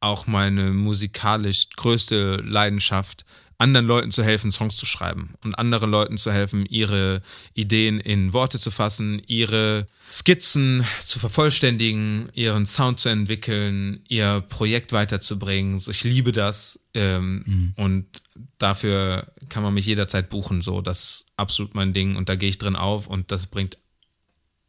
auch 0.00 0.26
meine 0.26 0.72
musikalisch 0.72 1.70
größte 1.76 2.42
Leidenschaft, 2.44 3.24
anderen 3.58 3.86
Leuten 3.86 4.10
zu 4.10 4.24
helfen, 4.24 4.50
Songs 4.50 4.76
zu 4.76 4.86
schreiben 4.86 5.34
und 5.44 5.54
anderen 5.54 5.90
Leuten 5.90 6.18
zu 6.18 6.32
helfen, 6.32 6.66
ihre 6.66 7.22
Ideen 7.54 8.00
in 8.00 8.32
Worte 8.32 8.58
zu 8.58 8.72
fassen, 8.72 9.22
ihre 9.28 9.86
Skizzen 10.10 10.84
zu 11.04 11.20
vervollständigen, 11.20 12.28
ihren 12.34 12.66
Sound 12.66 12.98
zu 12.98 13.08
entwickeln, 13.08 14.00
ihr 14.08 14.40
Projekt 14.48 14.92
weiterzubringen. 14.92 15.78
So, 15.78 15.92
Ich 15.92 16.02
liebe 16.02 16.32
das 16.32 16.80
ähm, 16.94 17.72
und 17.76 18.21
dafür 18.58 19.32
kann 19.48 19.62
man 19.62 19.74
mich 19.74 19.86
jederzeit 19.86 20.30
buchen. 20.30 20.62
So, 20.62 20.80
das 20.80 21.02
ist 21.02 21.26
absolut 21.36 21.74
mein 21.74 21.92
Ding 21.92 22.16
und 22.16 22.28
da 22.28 22.36
gehe 22.36 22.48
ich 22.48 22.58
drin 22.58 22.76
auf 22.76 23.06
und 23.06 23.32
das 23.32 23.46
bringt 23.46 23.78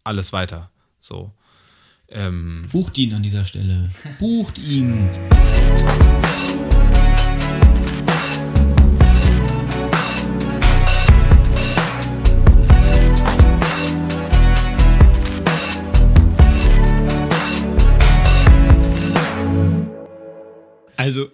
alles 0.03 0.33
weiter. 0.33 0.71
So. 0.99 1.33
Ähm, 2.09 2.67
Bucht 2.71 2.97
ihn 2.97 3.13
an 3.13 3.23
dieser 3.23 3.45
Stelle. 3.45 3.89
Bucht 4.19 4.57
ihn. 4.57 5.09
Also, 20.95 21.29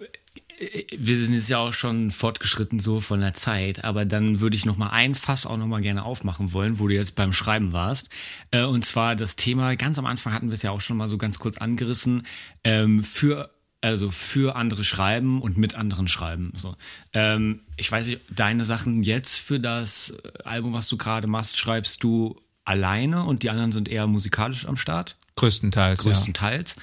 wir 0.96 1.18
sind 1.18 1.34
jetzt 1.34 1.48
ja 1.48 1.58
auch 1.58 1.72
schon 1.72 2.10
fortgeschritten 2.10 2.80
so 2.80 3.00
von 3.00 3.20
der 3.20 3.34
Zeit, 3.34 3.84
aber 3.84 4.04
dann 4.04 4.40
würde 4.40 4.56
ich 4.56 4.66
noch 4.66 4.76
mal 4.76 4.90
ein 4.90 5.14
Fass 5.14 5.46
auch 5.46 5.56
noch 5.56 5.66
mal 5.66 5.80
gerne 5.80 6.04
aufmachen 6.04 6.52
wollen, 6.52 6.78
wo 6.78 6.88
du 6.88 6.94
jetzt 6.94 7.14
beim 7.16 7.32
Schreiben 7.32 7.72
warst. 7.72 8.10
Äh, 8.50 8.64
Und 8.64 8.84
zwar 8.84 9.16
das 9.16 9.36
Thema, 9.36 9.74
ganz 9.76 9.98
am 9.98 10.06
Anfang 10.06 10.32
hatten 10.32 10.48
wir 10.48 10.54
es 10.54 10.62
ja 10.62 10.70
auch 10.70 10.80
schon 10.80 10.96
mal 10.96 11.08
so 11.08 11.18
ganz 11.18 11.38
kurz 11.38 11.58
angerissen, 11.58 12.26
ähm, 12.64 13.02
für 13.02 13.50
also 13.82 14.10
für 14.10 14.56
andere 14.56 14.84
schreiben 14.84 15.40
und 15.40 15.56
mit 15.56 15.74
anderen 15.74 16.06
schreiben. 16.06 16.52
So. 16.54 16.76
Ähm, 17.14 17.60
ich 17.78 17.90
weiß 17.90 18.08
nicht, 18.08 18.20
deine 18.28 18.62
Sachen 18.62 19.02
jetzt 19.02 19.38
für 19.38 19.58
das 19.58 20.10
äh, 20.10 20.42
Album, 20.44 20.74
was 20.74 20.86
du 20.88 20.98
gerade 20.98 21.26
machst, 21.26 21.58
schreibst 21.58 22.02
du 22.02 22.38
alleine 22.66 23.24
und 23.24 23.42
die 23.42 23.48
anderen 23.48 23.72
sind 23.72 23.88
eher 23.88 24.06
musikalisch 24.06 24.66
am 24.66 24.76
Start? 24.76 25.16
größtenteils, 25.40 26.04
ja. 26.04 26.10
größtenteils. 26.10 26.76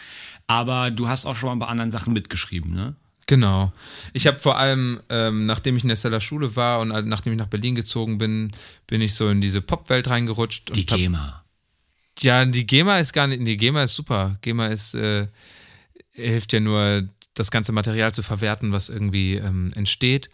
Aber 0.48 0.92
du 0.92 1.08
hast 1.08 1.26
auch 1.26 1.36
schon 1.36 1.50
mal 1.50 1.66
bei 1.66 1.70
anderen 1.70 1.92
Sachen 1.92 2.14
mitgeschrieben, 2.14 2.74
ne? 2.74 2.96
Genau. 3.28 3.72
Ich 4.14 4.26
habe 4.26 4.40
vor 4.40 4.58
allem, 4.58 5.00
ähm, 5.10 5.46
nachdem 5.46 5.78
ich 5.78 5.84
in 5.84 5.90
der 5.90 5.96
Steller 5.98 6.22
Schule 6.22 6.56
war 6.56 6.80
und 6.80 6.92
also 6.92 7.08
nachdem 7.08 7.34
ich 7.34 7.40
nach 7.40 7.48
Berlin 7.48 7.76
gezogen 7.76 8.18
bin, 8.18 8.52
bin 8.88 9.02
ich 9.02 9.14
so 9.16 9.30
in 9.30 9.42
diese 9.42 9.62
Popwelt 9.62 10.10
reingerutscht. 10.10 10.76
Die 10.76 10.84
hab- 10.84 10.98
GEMA. 10.98 11.44
Ja, 12.20 12.44
die 12.46 12.66
GEMA 12.66 12.98
ist 13.00 13.14
gar 13.14 13.28
nicht, 13.28 13.46
die 13.46 13.58
GEMA 13.58 13.84
ist 13.84 13.94
super. 13.96 14.38
GEMA 14.42 14.68
ist, 14.68 14.96
äh, 14.96 15.28
hilft 16.14 16.54
ja 16.54 16.60
nur, 16.60 17.04
das 17.36 17.52
ganze 17.52 17.72
Material 17.72 18.14
zu 18.14 18.24
verwerten, 18.24 18.72
was 18.72 18.90
irgendwie 18.90 19.36
ähm, 19.36 19.72
entsteht. 19.76 20.30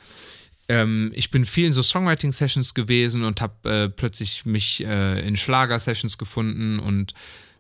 Ähm, 0.70 1.12
ich 1.14 1.32
bin 1.32 1.44
viel 1.46 1.66
in 1.68 1.74
so 1.74 1.84
Songwriting-Sessions 1.84 2.74
gewesen 2.74 3.24
und 3.26 3.41
habe 3.41 3.70
äh, 3.70 3.89
plötzlich 3.89 4.46
mich 4.46 4.86
äh, 4.86 5.20
in 5.28 5.36
Schlager-Sessions 5.36 6.18
gefunden 6.18 6.80
und 6.80 7.14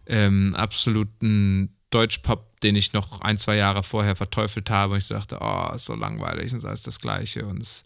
ähm, 0.07 0.55
absoluten 0.55 1.75
Deutschpop, 1.89 2.52
den 2.63 2.75
ich 2.75 2.93
noch 2.93 3.21
ein, 3.21 3.37
zwei 3.37 3.55
Jahre 3.55 3.83
vorher 3.83 4.15
verteufelt 4.15 4.69
habe. 4.69 4.93
Und 4.93 4.99
ich 4.99 5.07
dachte, 5.07 5.37
oh, 5.41 5.71
ist 5.75 5.85
so 5.85 5.95
langweilig 5.95 6.53
und 6.53 6.61
sei 6.61 6.71
es 6.71 6.81
das 6.81 6.99
Gleiche. 6.99 7.45
Und 7.45 7.61
es, 7.61 7.85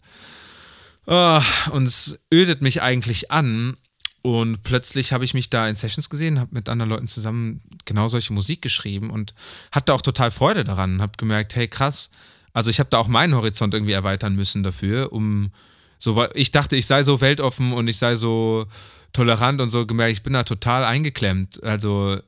oh, 1.06 1.40
und 1.72 1.86
es 1.86 2.20
ödet 2.32 2.62
mich 2.62 2.82
eigentlich 2.82 3.30
an. 3.30 3.76
Und 4.22 4.62
plötzlich 4.62 5.12
habe 5.12 5.24
ich 5.24 5.34
mich 5.34 5.48
da 5.48 5.68
in 5.68 5.74
Sessions 5.74 6.10
gesehen, 6.10 6.40
habe 6.40 6.54
mit 6.54 6.68
anderen 6.68 6.90
Leuten 6.90 7.08
zusammen 7.08 7.62
genau 7.84 8.08
solche 8.08 8.32
Musik 8.32 8.62
geschrieben 8.62 9.10
und 9.10 9.34
hatte 9.70 9.94
auch 9.94 10.02
total 10.02 10.30
Freude 10.30 10.64
daran. 10.64 11.00
Habe 11.00 11.12
gemerkt, 11.16 11.54
hey 11.54 11.68
krass, 11.68 12.10
also 12.52 12.70
ich 12.70 12.80
habe 12.80 12.90
da 12.90 12.98
auch 12.98 13.08
meinen 13.08 13.34
Horizont 13.34 13.74
irgendwie 13.74 13.92
erweitern 13.92 14.34
müssen 14.34 14.62
dafür, 14.62 15.12
um 15.12 15.50
so, 15.98 16.26
ich 16.34 16.52
dachte, 16.52 16.76
ich 16.76 16.86
sei 16.86 17.02
so 17.02 17.20
weltoffen 17.20 17.72
und 17.72 17.88
ich 17.88 17.98
sei 17.98 18.16
so 18.16 18.66
tolerant 19.12 19.60
und 19.60 19.70
so 19.70 19.86
gemerkt, 19.86 20.12
ich 20.12 20.22
bin 20.22 20.32
da 20.32 20.44
total 20.44 20.84
eingeklemmt. 20.84 21.62
Also 21.64 22.18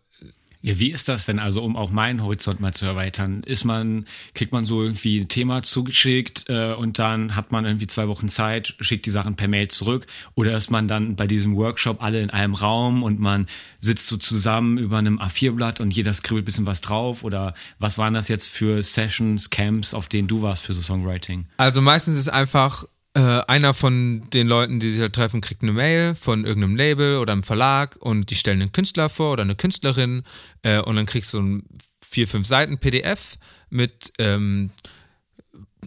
Ja, 0.62 0.78
wie 0.78 0.90
ist 0.90 1.08
das 1.08 1.24
denn? 1.24 1.38
Also, 1.38 1.62
um 1.62 1.74
auch 1.74 1.90
meinen 1.90 2.22
Horizont 2.22 2.60
mal 2.60 2.74
zu 2.74 2.84
erweitern, 2.84 3.42
ist 3.44 3.64
man, 3.64 4.04
kriegt 4.34 4.52
man 4.52 4.66
so 4.66 4.82
irgendwie 4.82 5.18
ein 5.18 5.28
Thema 5.28 5.62
zugeschickt 5.62 6.44
äh, 6.48 6.74
und 6.74 6.98
dann 6.98 7.34
hat 7.34 7.50
man 7.50 7.64
irgendwie 7.64 7.86
zwei 7.86 8.08
Wochen 8.08 8.28
Zeit, 8.28 8.74
schickt 8.80 9.06
die 9.06 9.10
Sachen 9.10 9.36
per 9.36 9.48
Mail 9.48 9.68
zurück 9.68 10.06
oder 10.34 10.54
ist 10.56 10.70
man 10.70 10.86
dann 10.86 11.16
bei 11.16 11.26
diesem 11.26 11.56
Workshop 11.56 12.02
alle 12.02 12.20
in 12.20 12.28
einem 12.28 12.52
Raum 12.52 13.02
und 13.02 13.18
man 13.20 13.46
sitzt 13.80 14.06
so 14.06 14.18
zusammen 14.18 14.76
über 14.76 14.98
einem 14.98 15.18
A4-Blatt 15.18 15.80
und 15.80 15.92
jeder 15.92 16.12
skribbelt 16.12 16.42
ein 16.42 16.44
bisschen 16.44 16.66
was 16.66 16.82
drauf 16.82 17.24
oder 17.24 17.54
was 17.78 17.96
waren 17.96 18.12
das 18.12 18.28
jetzt 18.28 18.48
für 18.48 18.82
Sessions, 18.82 19.48
Camps, 19.48 19.94
auf 19.94 20.08
denen 20.08 20.28
du 20.28 20.42
warst 20.42 20.64
für 20.64 20.74
so 20.74 20.82
Songwriting? 20.82 21.46
Also 21.56 21.80
meistens 21.80 22.16
ist 22.16 22.28
einfach 22.28 22.84
äh, 23.14 23.20
einer 23.20 23.74
von 23.74 24.28
den 24.30 24.46
Leuten, 24.46 24.78
die 24.78 24.90
sich 24.90 25.00
halt 25.00 25.14
treffen, 25.14 25.40
kriegt 25.40 25.62
eine 25.62 25.72
Mail 25.72 26.14
von 26.14 26.44
irgendeinem 26.44 26.76
Label 26.76 27.16
oder 27.16 27.32
einem 27.32 27.42
Verlag 27.42 27.96
und 28.00 28.30
die 28.30 28.36
stellen 28.36 28.62
einen 28.62 28.72
Künstler 28.72 29.08
vor 29.08 29.32
oder 29.32 29.42
eine 29.42 29.56
Künstlerin 29.56 30.22
äh, 30.62 30.78
und 30.78 30.96
dann 30.96 31.06
kriegst 31.06 31.34
du 31.34 31.40
ein 31.40 31.64
vier, 32.00 32.28
fünf 32.28 32.46
Seiten 32.46 32.78
PDF 32.78 33.36
mit 33.68 34.12
ähm, 34.18 34.70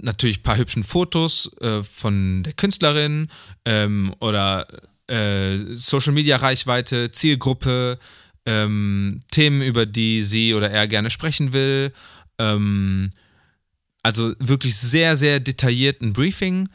natürlich 0.01 0.39
ein 0.39 0.43
paar 0.43 0.57
hübschen 0.57 0.83
Fotos 0.83 1.51
äh, 1.61 1.81
von 1.83 2.43
der 2.43 2.53
Künstlerin 2.53 3.29
ähm, 3.65 4.13
oder 4.19 4.67
äh, 5.07 5.57
Social 5.75 6.13
Media 6.13 6.37
Reichweite, 6.37 7.11
Zielgruppe, 7.11 7.99
ähm, 8.45 9.23
Themen, 9.31 9.61
über 9.61 9.85
die 9.85 10.23
sie 10.23 10.53
oder 10.53 10.69
er 10.71 10.87
gerne 10.87 11.09
sprechen 11.09 11.53
will. 11.53 11.93
Ähm, 12.37 13.11
also 14.01 14.33
wirklich 14.39 14.75
sehr, 14.75 15.15
sehr 15.15 15.39
detailliert 15.39 16.01
ein 16.01 16.11
Briefing 16.11 16.67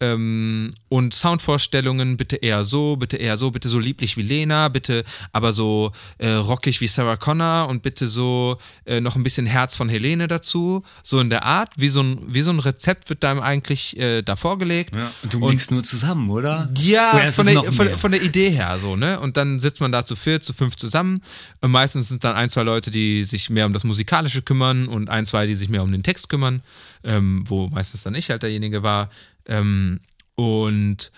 ähm, 0.00 0.72
und 0.88 1.14
Soundvorstellungen 1.14 2.16
bitte 2.16 2.36
eher 2.36 2.64
so, 2.64 2.96
bitte 2.96 3.16
eher 3.16 3.36
so, 3.36 3.50
bitte 3.50 3.68
so 3.68 3.78
lieblich 3.78 4.16
wie 4.16 4.22
Lena, 4.22 4.68
bitte 4.68 5.04
aber 5.32 5.52
so 5.52 5.92
äh, 6.18 6.30
rockig 6.30 6.80
wie 6.80 6.86
Sarah 6.86 7.16
Connor 7.16 7.68
und 7.68 7.82
bitte 7.82 8.08
so 8.08 8.58
äh, 8.84 9.00
noch 9.00 9.16
ein 9.16 9.22
bisschen 9.22 9.46
Herz 9.46 9.76
von 9.76 9.88
Helene 9.88 10.28
dazu. 10.28 10.82
So 11.02 11.20
in 11.20 11.30
der 11.30 11.44
Art, 11.44 11.70
wie 11.76 11.88
so 11.88 12.02
ein, 12.02 12.18
wie 12.28 12.42
so 12.42 12.50
ein 12.50 12.58
Rezept 12.58 13.08
wird 13.08 13.24
einem 13.24 13.40
eigentlich 13.40 13.96
äh, 13.98 14.22
da 14.22 14.36
vorgelegt. 14.36 14.94
Ja, 14.94 15.12
und 15.22 15.32
du 15.32 15.38
mixt 15.38 15.70
nur 15.70 15.82
zusammen, 15.82 16.28
oder? 16.30 16.70
Ja, 16.78 17.14
Oder 17.14 17.32
von 17.32 17.46
der, 17.46 17.72
von, 17.72 17.98
von 17.98 18.10
der 18.12 18.22
Idee 18.22 18.50
her 18.50 18.78
so, 18.80 18.96
ne? 18.96 19.18
Und 19.20 19.36
dann 19.36 19.60
sitzt 19.60 19.80
man 19.80 19.92
da 19.92 20.04
zu 20.04 20.16
vier, 20.16 20.40
zu 20.40 20.52
fünf 20.52 20.76
zusammen. 20.76 21.22
Und 21.60 21.70
meistens 21.70 22.08
sind 22.08 22.22
dann 22.24 22.36
ein, 22.36 22.50
zwei 22.50 22.62
Leute, 22.62 22.90
die 22.90 23.24
sich 23.24 23.50
mehr 23.50 23.66
um 23.66 23.72
das 23.72 23.84
Musikalische 23.84 24.42
kümmern 24.42 24.88
und 24.88 25.08
ein, 25.08 25.26
zwei, 25.26 25.46
die 25.46 25.54
sich 25.54 25.68
mehr 25.68 25.82
um 25.82 25.90
den 25.90 26.02
Text 26.02 26.28
kümmern, 26.28 26.62
ähm, 27.06 27.44
wo 27.46 27.68
meistens 27.68 28.02
dann 28.02 28.14
ich 28.14 28.28
halt 28.30 28.42
derjenige 28.42 28.82
war. 28.82 29.08
Ähm, 29.46 30.00
und 30.34 31.12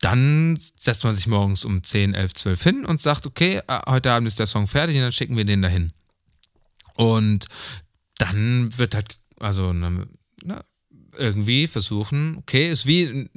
dann 0.00 0.58
setzt 0.76 1.04
man 1.04 1.14
sich 1.14 1.26
morgens 1.26 1.64
um 1.64 1.82
10, 1.84 2.14
11, 2.14 2.34
12 2.34 2.62
hin 2.62 2.84
und 2.84 3.00
sagt, 3.00 3.26
okay, 3.26 3.60
äh, 3.68 3.80
heute 3.86 4.12
Abend 4.12 4.26
ist 4.26 4.38
der 4.38 4.46
Song 4.46 4.66
fertig 4.66 4.96
und 4.96 5.02
dann 5.02 5.12
schicken 5.12 5.36
wir 5.36 5.44
den 5.44 5.62
dahin. 5.62 5.92
Und 6.94 7.46
dann 8.16 8.76
wird 8.76 8.94
halt, 8.94 9.18
also 9.38 9.72
na, 9.72 10.04
na, 10.42 10.64
irgendwie 11.16 11.66
versuchen, 11.66 12.36
okay, 12.38 12.70
ist 12.70 12.86
wie, 12.86 13.28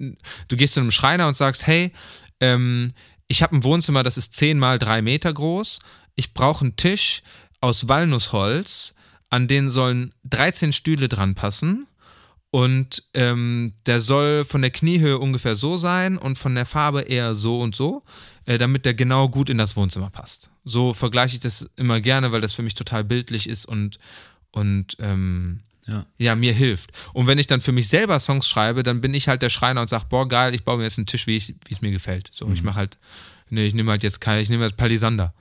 du 0.48 0.56
gehst 0.56 0.76
zu 0.76 0.80
einem 0.80 0.92
Schreiner 0.92 1.28
und 1.28 1.36
sagst, 1.36 1.68
hey, 1.68 1.92
ähm, 2.40 2.94
ich 3.28 3.44
habe 3.44 3.56
ein 3.56 3.64
Wohnzimmer, 3.64 4.04
das 4.04 4.18
ist 4.18 4.34
10 4.36 4.60
mal 4.60 4.80
3 4.80 5.02
Meter 5.02 5.34
groß, 5.34 5.80
ich 6.16 6.34
brauche 6.34 6.66
einen 6.66 6.76
Tisch 6.76 7.24
aus 7.60 7.88
Walnussholz, 7.88 8.96
an 9.32 9.48
den 9.48 9.72
sollen 9.72 10.14
13 10.30 10.72
Stühle 10.74 11.10
dran 11.10 11.34
passen 11.34 11.88
und 12.52 13.04
ähm, 13.14 13.74
der 13.86 14.00
soll 14.02 14.44
von 14.46 14.62
der 14.62 14.72
Kniehöhe 14.72 15.18
ungefähr 15.18 15.56
so 15.56 15.78
sein 15.78 16.18
und 16.18 16.38
von 16.38 16.54
der 16.54 16.66
Farbe 16.66 17.02
eher 17.02 17.34
so 17.34 17.60
und 17.60 17.74
so, 17.76 18.04
äh, 18.46 18.58
damit 18.58 18.86
der 18.86 18.94
genau 18.94 19.30
gut 19.30 19.50
in 19.50 19.58
das 19.58 19.76
Wohnzimmer 19.78 20.10
passt. 20.10 20.50
So 20.66 20.94
vergleiche 20.94 21.36
ich 21.36 21.40
das 21.40 21.70
immer 21.78 22.02
gerne, 22.02 22.32
weil 22.32 22.42
das 22.42 22.54
für 22.54 22.62
mich 22.62 22.76
total 22.76 23.04
bildlich 23.06 23.48
ist 23.48 23.66
und, 23.66 24.00
und 24.52 24.98
ähm, 25.00 25.62
Ja. 25.88 26.06
ja, 26.18 26.36
mir 26.36 26.54
hilft. 26.54 26.92
Und 27.14 27.26
wenn 27.26 27.40
ich 27.40 27.48
dann 27.48 27.62
für 27.62 27.72
mich 27.72 27.88
selber 27.88 28.20
Songs 28.20 28.50
schreibe, 28.50 28.84
dann 28.84 29.00
bin 29.00 29.14
ich 29.14 29.30
halt 29.30 29.42
der 29.42 29.50
Schreiner 29.50 29.80
und 29.82 29.90
sag, 29.90 30.10
boah, 30.10 30.28
geil, 30.28 30.54
ich 30.54 30.64
baue 30.66 30.78
mir 30.78 30.84
jetzt 30.84 30.98
einen 31.00 31.08
Tisch, 31.08 31.26
wie 31.28 31.38
es 31.38 31.82
mir 31.82 31.92
gefällt. 31.92 32.30
So, 32.34 32.52
ich 32.52 32.64
mache 32.64 32.76
halt, 32.76 32.98
nee, 33.50 33.66
ich 33.66 33.74
nehme 33.74 33.92
halt 33.92 34.04
jetzt 34.04 34.20
keine, 34.20 34.42
ich 34.42 34.50
nehme 34.50 34.66
jetzt 34.66 34.76
Palisander. 34.78 35.34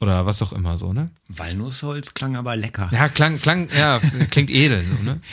Oder 0.00 0.26
was 0.26 0.42
auch 0.42 0.52
immer 0.52 0.78
so, 0.78 0.92
ne? 0.92 1.10
Walnussholz 1.28 2.14
klang 2.14 2.36
aber 2.36 2.54
lecker. 2.56 2.88
Ja, 2.92 3.08
klang, 3.08 3.40
klang, 3.40 3.68
ja, 3.76 4.00
klingt 4.30 4.50
edel, 4.50 4.82
so, 4.82 5.04
ne? 5.04 5.20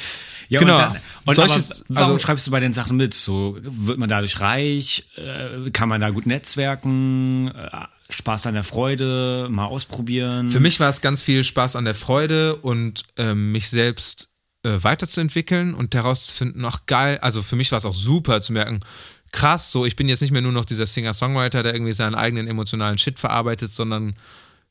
Ja, 0.47 0.59
Genau. 0.59 0.75
Und, 0.75 0.81
dann, 0.81 0.97
und 1.25 1.35
Solches- 1.35 1.71
aber 1.71 1.85
warum 1.89 2.13
also- 2.13 2.25
schreibst 2.25 2.45
du 2.45 2.51
bei 2.51 2.59
den 2.59 2.71
Sachen 2.73 2.97
mit? 2.97 3.15
So 3.15 3.57
wird 3.61 3.97
man 3.97 4.07
dadurch 4.09 4.39
reich? 4.41 5.07
Äh, 5.15 5.71
kann 5.71 5.89
man 5.89 6.01
da 6.01 6.11
gut 6.11 6.27
netzwerken? 6.27 7.47
Äh, 7.47 7.69
Spaß 8.11 8.45
an 8.45 8.53
der 8.53 8.63
Freude? 8.63 9.47
Mal 9.49 9.65
ausprobieren? 9.65 10.49
Für 10.49 10.59
mich 10.59 10.79
war 10.79 10.89
es 10.89 11.01
ganz 11.01 11.23
viel 11.23 11.43
Spaß 11.43 11.75
an 11.75 11.85
der 11.85 11.95
Freude 11.95 12.57
und 12.57 13.05
ähm, 13.17 13.51
mich 13.53 13.69
selbst 13.71 14.29
äh, 14.63 14.83
weiterzuentwickeln 14.83 15.73
und 15.73 15.95
herauszufinden, 15.95 16.63
ach 16.63 16.85
geil, 16.85 17.17
also 17.23 17.41
für 17.41 17.55
mich 17.55 17.71
war 17.71 17.79
es 17.79 17.85
auch 17.85 17.95
super 17.95 18.39
zu 18.41 18.53
merken, 18.53 18.81
krass, 19.31 19.71
so 19.71 19.83
ich 19.85 19.95
bin 19.95 20.07
jetzt 20.07 20.21
nicht 20.21 20.31
mehr 20.31 20.43
nur 20.43 20.51
noch 20.51 20.65
dieser 20.65 20.85
Singer-Songwriter, 20.85 21.63
der 21.63 21.73
irgendwie 21.73 21.93
seinen 21.93 22.13
eigenen 22.13 22.47
emotionalen 22.47 22.99
Shit 22.99 23.17
verarbeitet, 23.17 23.73
sondern 23.73 24.15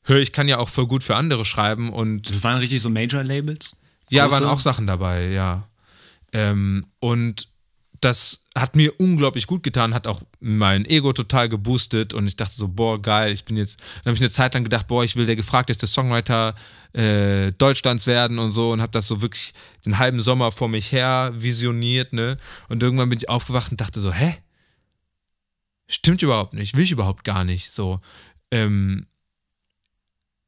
hör, 0.05 0.17
ich 0.19 0.31
kann 0.31 0.47
ja 0.47 0.57
auch 0.57 0.69
voll 0.69 0.87
gut 0.87 1.03
für 1.03 1.15
andere 1.15 1.45
schreiben 1.45 1.89
und 1.89 2.29
das 2.29 2.43
waren 2.43 2.57
richtig 2.57 2.81
so 2.81 2.89
Major-Labels? 2.89 3.77
ja, 4.09 4.31
waren 4.31 4.45
auch 4.45 4.59
Sachen 4.59 4.87
dabei, 4.87 5.27
ja. 5.29 5.67
Ähm, 6.31 6.85
und 6.99 7.49
das 8.01 8.43
hat 8.55 8.75
mir 8.75 8.99
unglaublich 8.99 9.47
gut 9.47 9.63
getan, 9.63 9.93
hat 9.93 10.05
auch 10.05 10.21
mein 10.39 10.85
Ego 10.85 11.11
total 11.13 11.49
geboostet 11.49 12.13
und 12.13 12.27
ich 12.27 12.35
dachte 12.35 12.55
so, 12.55 12.67
boah, 12.67 13.01
geil, 13.01 13.31
ich 13.31 13.45
bin 13.45 13.57
jetzt, 13.57 13.79
dann 13.79 14.11
habe 14.11 14.15
ich 14.15 14.21
eine 14.21 14.29
Zeit 14.29 14.53
lang 14.53 14.63
gedacht, 14.63 14.87
boah, 14.87 15.03
ich 15.03 15.15
will 15.15 15.25
der 15.25 15.35
gefragteste 15.35 15.87
Songwriter 15.87 16.53
äh, 16.93 17.51
Deutschlands 17.53 18.05
werden 18.05 18.37
und 18.37 18.51
so 18.51 18.71
und 18.71 18.81
habe 18.81 18.91
das 18.91 19.07
so 19.07 19.21
wirklich 19.21 19.53
den 19.85 19.97
halben 19.97 20.21
Sommer 20.21 20.51
vor 20.51 20.69
mich 20.69 20.91
her 20.91 21.31
visioniert, 21.35 22.13
ne? 22.13 22.37
Und 22.69 22.83
irgendwann 22.83 23.09
bin 23.09 23.17
ich 23.17 23.29
aufgewacht 23.29 23.71
und 23.71 23.81
dachte 23.81 23.99
so, 23.99 24.13
hä? 24.13 24.37
Stimmt 25.87 26.21
überhaupt 26.21 26.53
nicht, 26.53 26.75
will 26.75 26.83
ich 26.83 26.91
überhaupt 26.91 27.23
gar 27.23 27.43
nicht, 27.43 27.71
so. 27.71 28.01
Ähm, 28.51 29.07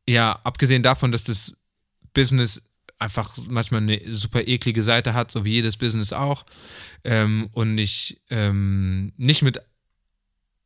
ja, 0.07 0.39
abgesehen 0.43 0.83
davon, 0.83 1.11
dass 1.11 1.23
das 1.23 1.57
Business 2.13 2.63
einfach 2.99 3.35
manchmal 3.47 3.81
eine 3.81 4.01
super 4.13 4.47
eklige 4.47 4.81
Seite 4.81 5.13
hat, 5.13 5.31
so 5.31 5.45
wie 5.45 5.53
jedes 5.53 5.77
Business 5.77 6.13
auch. 6.13 6.45
Ähm, 7.03 7.49
und 7.53 7.77
ich 7.77 8.19
ähm, 8.29 9.13
nicht 9.17 9.43
mit 9.43 9.61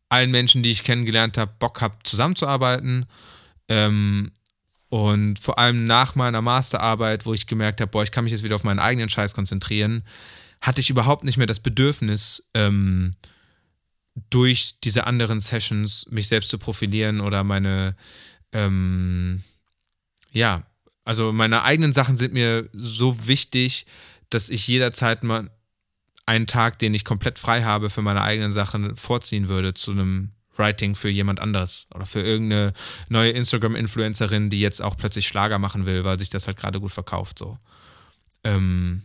allen 0.09 0.31
Menschen, 0.31 0.63
die 0.63 0.71
ich 0.71 0.83
kennengelernt 0.83 1.37
habe, 1.37 1.51
Bock 1.59 1.81
habe, 1.81 1.95
zusammenzuarbeiten. 2.03 3.05
Ähm, 3.67 4.31
und 4.89 5.39
vor 5.39 5.57
allem 5.57 5.85
nach 5.85 6.15
meiner 6.15 6.41
Masterarbeit, 6.41 7.25
wo 7.25 7.33
ich 7.33 7.47
gemerkt 7.47 7.79
habe, 7.79 7.91
boah, 7.91 8.03
ich 8.03 8.11
kann 8.11 8.25
mich 8.25 8.31
jetzt 8.31 8.43
wieder 8.43 8.55
auf 8.55 8.63
meinen 8.63 8.79
eigenen 8.79 9.09
Scheiß 9.09 9.33
konzentrieren, 9.33 10.03
hatte 10.61 10.81
ich 10.81 10.89
überhaupt 10.89 11.23
nicht 11.23 11.37
mehr 11.37 11.47
das 11.47 11.59
Bedürfnis, 11.59 12.49
ähm, 12.53 13.11
durch 14.29 14.75
diese 14.83 15.07
anderen 15.07 15.39
Sessions 15.39 16.05
mich 16.09 16.27
selbst 16.27 16.49
zu 16.49 16.57
profilieren 16.57 17.21
oder 17.21 17.45
meine, 17.45 17.95
ähm, 18.54 19.43
ja, 20.32 20.64
also 21.04 21.34
meine 21.34 21.64
eigenen 21.64 21.93
Sachen 21.93 22.18
sind 22.18 22.34
mir 22.34 22.70
so 22.74 23.28
wichtig, 23.28 23.86
dass 24.30 24.49
ich 24.49 24.68
jederzeit 24.68 25.24
mal 25.24 25.49
einen 26.26 26.47
Tag, 26.47 26.80
den 26.80 26.93
ich 26.93 27.04
komplett 27.06 27.39
frei 27.39 27.64
habe 27.64 27.89
für 27.89 28.02
meine 28.02 28.22
eigenen 28.22 28.52
Sachen, 28.52 28.95
vorziehen 28.95 29.47
würde 29.47 29.74
zu 29.74 29.91
einem 29.91 30.32
Writing 30.56 30.95
für 30.95 31.10
jemand 31.10 31.39
anderes 31.39 31.88
oder 31.93 32.06
für 32.06 32.22
irgendeine 32.22 32.74
neue 33.10 33.32
Instagram-Influencerin, 33.32 34.49
die 34.49 34.60
jetzt 34.60 34.82
auch 34.82 34.95
plötzlich 34.95 35.28
Schlager 35.28 35.60
machen 35.60 35.86
will, 35.86 36.04
weil 36.04 36.20
sich 36.20 36.30
das 36.30 36.47
halt 36.47 36.58
gerade 36.58 36.80
gut 36.80 36.91
verkauft. 36.91 37.39
So. 37.39 37.58
Ähm, 38.43 39.04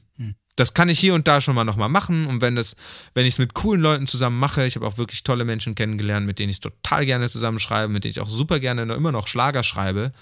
Das 0.56 0.72
kann 0.72 0.88
ich 0.88 0.98
hier 0.98 1.14
und 1.14 1.28
da 1.28 1.40
schon 1.40 1.54
mal 1.54 1.64
nochmal 1.64 1.90
machen 1.90 2.26
und 2.26 2.40
wenn 2.40 2.56
das, 2.56 2.76
wenn 3.14 3.26
ich 3.26 3.34
es 3.34 3.38
mit 3.38 3.52
coolen 3.52 3.82
Leuten 3.82 4.06
zusammen 4.06 4.38
mache, 4.38 4.66
ich 4.66 4.74
habe 4.76 4.86
auch 4.86 4.96
wirklich 4.96 5.22
tolle 5.22 5.44
Menschen 5.44 5.74
kennengelernt, 5.74 6.26
mit 6.26 6.38
denen 6.38 6.50
ich 6.50 6.60
total 6.60 7.04
gerne 7.04 7.28
zusammenschreibe, 7.28 7.92
mit 7.92 8.04
denen 8.04 8.12
ich 8.12 8.20
auch 8.20 8.30
super 8.30 8.58
gerne 8.58 8.86
noch, 8.86 8.96
immer 8.96 9.12
noch 9.12 9.26
Schlager 9.26 9.62
schreibe. 9.62 10.12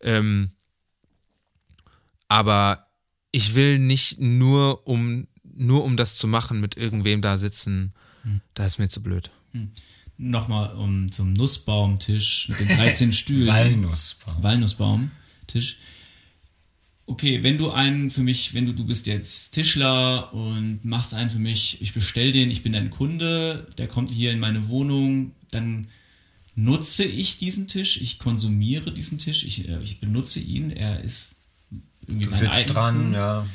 Ähm, 0.00 0.52
aber 2.28 2.86
ich 3.32 3.54
will 3.54 3.78
nicht 3.78 4.20
nur 4.20 4.86
um, 4.86 5.26
nur 5.42 5.84
um 5.84 5.96
das 5.96 6.16
zu 6.16 6.28
machen, 6.28 6.60
mit 6.60 6.76
irgendwem 6.76 7.20
da 7.20 7.36
sitzen. 7.36 7.92
Da 8.54 8.64
ist 8.64 8.78
mir 8.78 8.88
zu 8.88 9.02
blöd. 9.02 9.30
Nochmal 10.16 10.74
um, 10.76 11.10
zum 11.10 11.32
Nussbaumtisch 11.32 12.48
mit 12.48 12.60
den 12.60 12.68
13 12.68 13.12
Stühlen. 13.12 13.48
Walnussbaum. 13.48 14.42
Walnussbaumtisch. 14.42 15.78
Okay, 17.06 17.42
wenn 17.42 17.58
du 17.58 17.70
einen 17.70 18.10
für 18.10 18.22
mich, 18.22 18.54
wenn 18.54 18.64
du, 18.64 18.72
du 18.72 18.84
bist 18.84 19.06
jetzt 19.06 19.52
Tischler 19.52 20.32
und 20.32 20.84
machst 20.84 21.14
einen 21.14 21.30
für 21.30 21.40
mich, 21.40 21.82
ich 21.82 21.92
bestell 21.92 22.32
den, 22.32 22.50
ich 22.50 22.62
bin 22.62 22.72
dein 22.72 22.90
Kunde, 22.90 23.66
der 23.76 23.88
kommt 23.88 24.10
hier 24.10 24.30
in 24.30 24.38
meine 24.38 24.68
Wohnung, 24.68 25.32
dann 25.50 25.88
nutze 26.54 27.04
ich 27.04 27.38
diesen 27.38 27.66
Tisch, 27.66 28.00
ich 28.00 28.18
konsumiere 28.18 28.92
diesen 28.92 29.18
Tisch, 29.18 29.44
ich, 29.44 29.68
äh, 29.68 29.82
ich 29.82 30.00
benutze 30.00 30.38
ihn, 30.38 30.70
er 30.70 31.02
ist 31.02 31.36
irgendwie 32.06 32.26
Du 32.26 32.30
mein 32.30 32.46
Eigentum. 32.48 32.74
dran, 32.74 33.12
ja. 33.12 33.46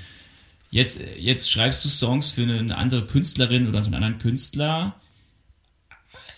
Jetzt, 0.69 0.99
jetzt 1.17 1.49
schreibst 1.49 1.85
du 1.85 1.89
Songs 1.89 2.31
für 2.31 2.43
eine 2.43 2.75
andere 2.75 3.05
Künstlerin 3.07 3.67
oder 3.67 3.79
für 3.81 3.85
einen 3.85 3.95
anderen 3.95 4.19
Künstler. 4.19 4.99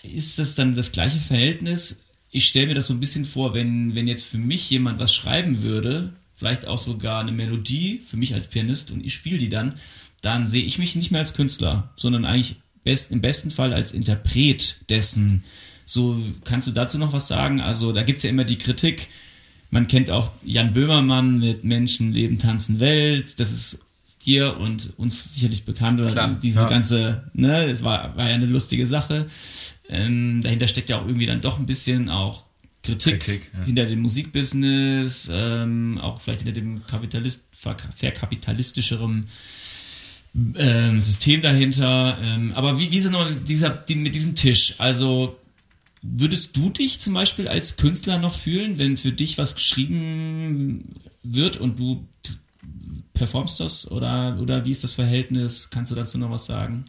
Ist 0.04 0.38
das 0.38 0.54
dann 0.54 0.76
das 0.76 0.92
gleiche 0.92 1.18
Verhältnis? 1.18 2.04
Ich 2.30 2.46
stelle 2.46 2.68
mir 2.68 2.74
das 2.74 2.86
so 2.86 2.94
ein 2.94 3.00
bisschen 3.00 3.24
vor, 3.24 3.54
wenn, 3.54 3.96
wenn 3.96 4.06
jetzt 4.06 4.24
für 4.24 4.38
mich 4.38 4.70
jemand 4.70 5.00
was 5.00 5.12
schreiben 5.12 5.62
würde, 5.62 6.12
vielleicht 6.40 6.66
auch 6.66 6.78
sogar 6.78 7.20
eine 7.20 7.32
Melodie 7.32 8.00
für 8.04 8.16
mich 8.16 8.32
als 8.32 8.48
Pianist 8.48 8.90
und 8.90 9.04
ich 9.04 9.12
spiele 9.12 9.36
die 9.36 9.50
dann, 9.50 9.74
dann 10.22 10.48
sehe 10.48 10.64
ich 10.64 10.78
mich 10.78 10.96
nicht 10.96 11.10
mehr 11.10 11.20
als 11.20 11.34
Künstler, 11.34 11.92
sondern 11.96 12.24
eigentlich 12.24 12.56
best, 12.82 13.12
im 13.12 13.20
besten 13.20 13.50
Fall 13.50 13.74
als 13.74 13.92
Interpret 13.92 14.88
dessen. 14.88 15.44
So, 15.84 16.18
kannst 16.44 16.66
du 16.66 16.70
dazu 16.72 16.96
noch 16.96 17.12
was 17.12 17.28
sagen? 17.28 17.60
Also, 17.60 17.92
da 17.92 18.02
gibt 18.02 18.18
es 18.18 18.22
ja 18.22 18.30
immer 18.30 18.44
die 18.44 18.56
Kritik, 18.56 19.08
man 19.70 19.86
kennt 19.86 20.10
auch 20.10 20.30
Jan 20.42 20.72
Böhmermann 20.72 21.40
mit 21.40 21.62
Menschen, 21.62 22.12
Leben, 22.12 22.38
Tanzen, 22.38 22.80
Welt. 22.80 23.38
Das 23.38 23.52
ist 23.52 23.84
dir 24.24 24.56
und 24.58 24.94
uns 24.96 25.34
sicherlich 25.34 25.64
bekannt. 25.64 26.00
Oder 26.00 26.10
Klar, 26.10 26.38
diese 26.42 26.62
ja. 26.62 26.68
ganze, 26.68 27.30
ne, 27.34 27.68
das 27.68 27.84
war, 27.84 28.16
war 28.16 28.28
ja 28.28 28.34
eine 28.34 28.46
lustige 28.46 28.86
Sache. 28.86 29.26
Ähm, 29.88 30.40
dahinter 30.42 30.68
steckt 30.68 30.88
ja 30.88 30.98
auch 30.98 31.06
irgendwie 31.06 31.26
dann 31.26 31.42
doch 31.42 31.58
ein 31.58 31.66
bisschen 31.66 32.08
auch 32.08 32.44
Kritik, 32.82 33.20
Kritik, 33.20 33.50
ja. 33.52 33.64
hinter 33.64 33.86
dem 33.86 34.00
Musikbusiness, 34.00 35.30
ähm, 35.32 35.98
auch 35.98 36.20
vielleicht 36.20 36.42
hinter 36.42 36.58
dem 36.58 36.86
Kapitalist, 36.86 37.44
ver- 37.52 37.76
verkapitalistischeren 37.94 39.28
ähm, 40.56 41.00
System 41.00 41.42
dahinter. 41.42 42.18
Ähm, 42.22 42.52
aber 42.54 42.78
wie, 42.78 43.00
sind 43.00 43.12
noch 43.12 43.28
dieser, 43.46 43.70
die, 43.70 43.96
mit 43.96 44.14
diesem 44.14 44.34
Tisch? 44.34 44.76
Also 44.78 45.36
Würdest 46.02 46.56
du 46.56 46.70
dich 46.70 46.98
zum 47.00 47.12
Beispiel 47.12 47.46
als 47.46 47.76
Künstler 47.76 48.18
noch 48.18 48.34
fühlen, 48.34 48.78
wenn 48.78 48.96
für 48.96 49.12
dich 49.12 49.36
was 49.36 49.54
geschrieben 49.54 50.94
wird 51.22 51.58
und 51.58 51.78
du 51.78 52.06
performst 53.12 53.60
das? 53.60 53.90
Oder, 53.90 54.38
oder 54.40 54.64
wie 54.64 54.70
ist 54.70 54.82
das 54.82 54.94
Verhältnis? 54.94 55.68
Kannst 55.70 55.92
du 55.92 55.94
dazu 55.94 56.16
noch 56.16 56.30
was 56.30 56.46
sagen? 56.46 56.86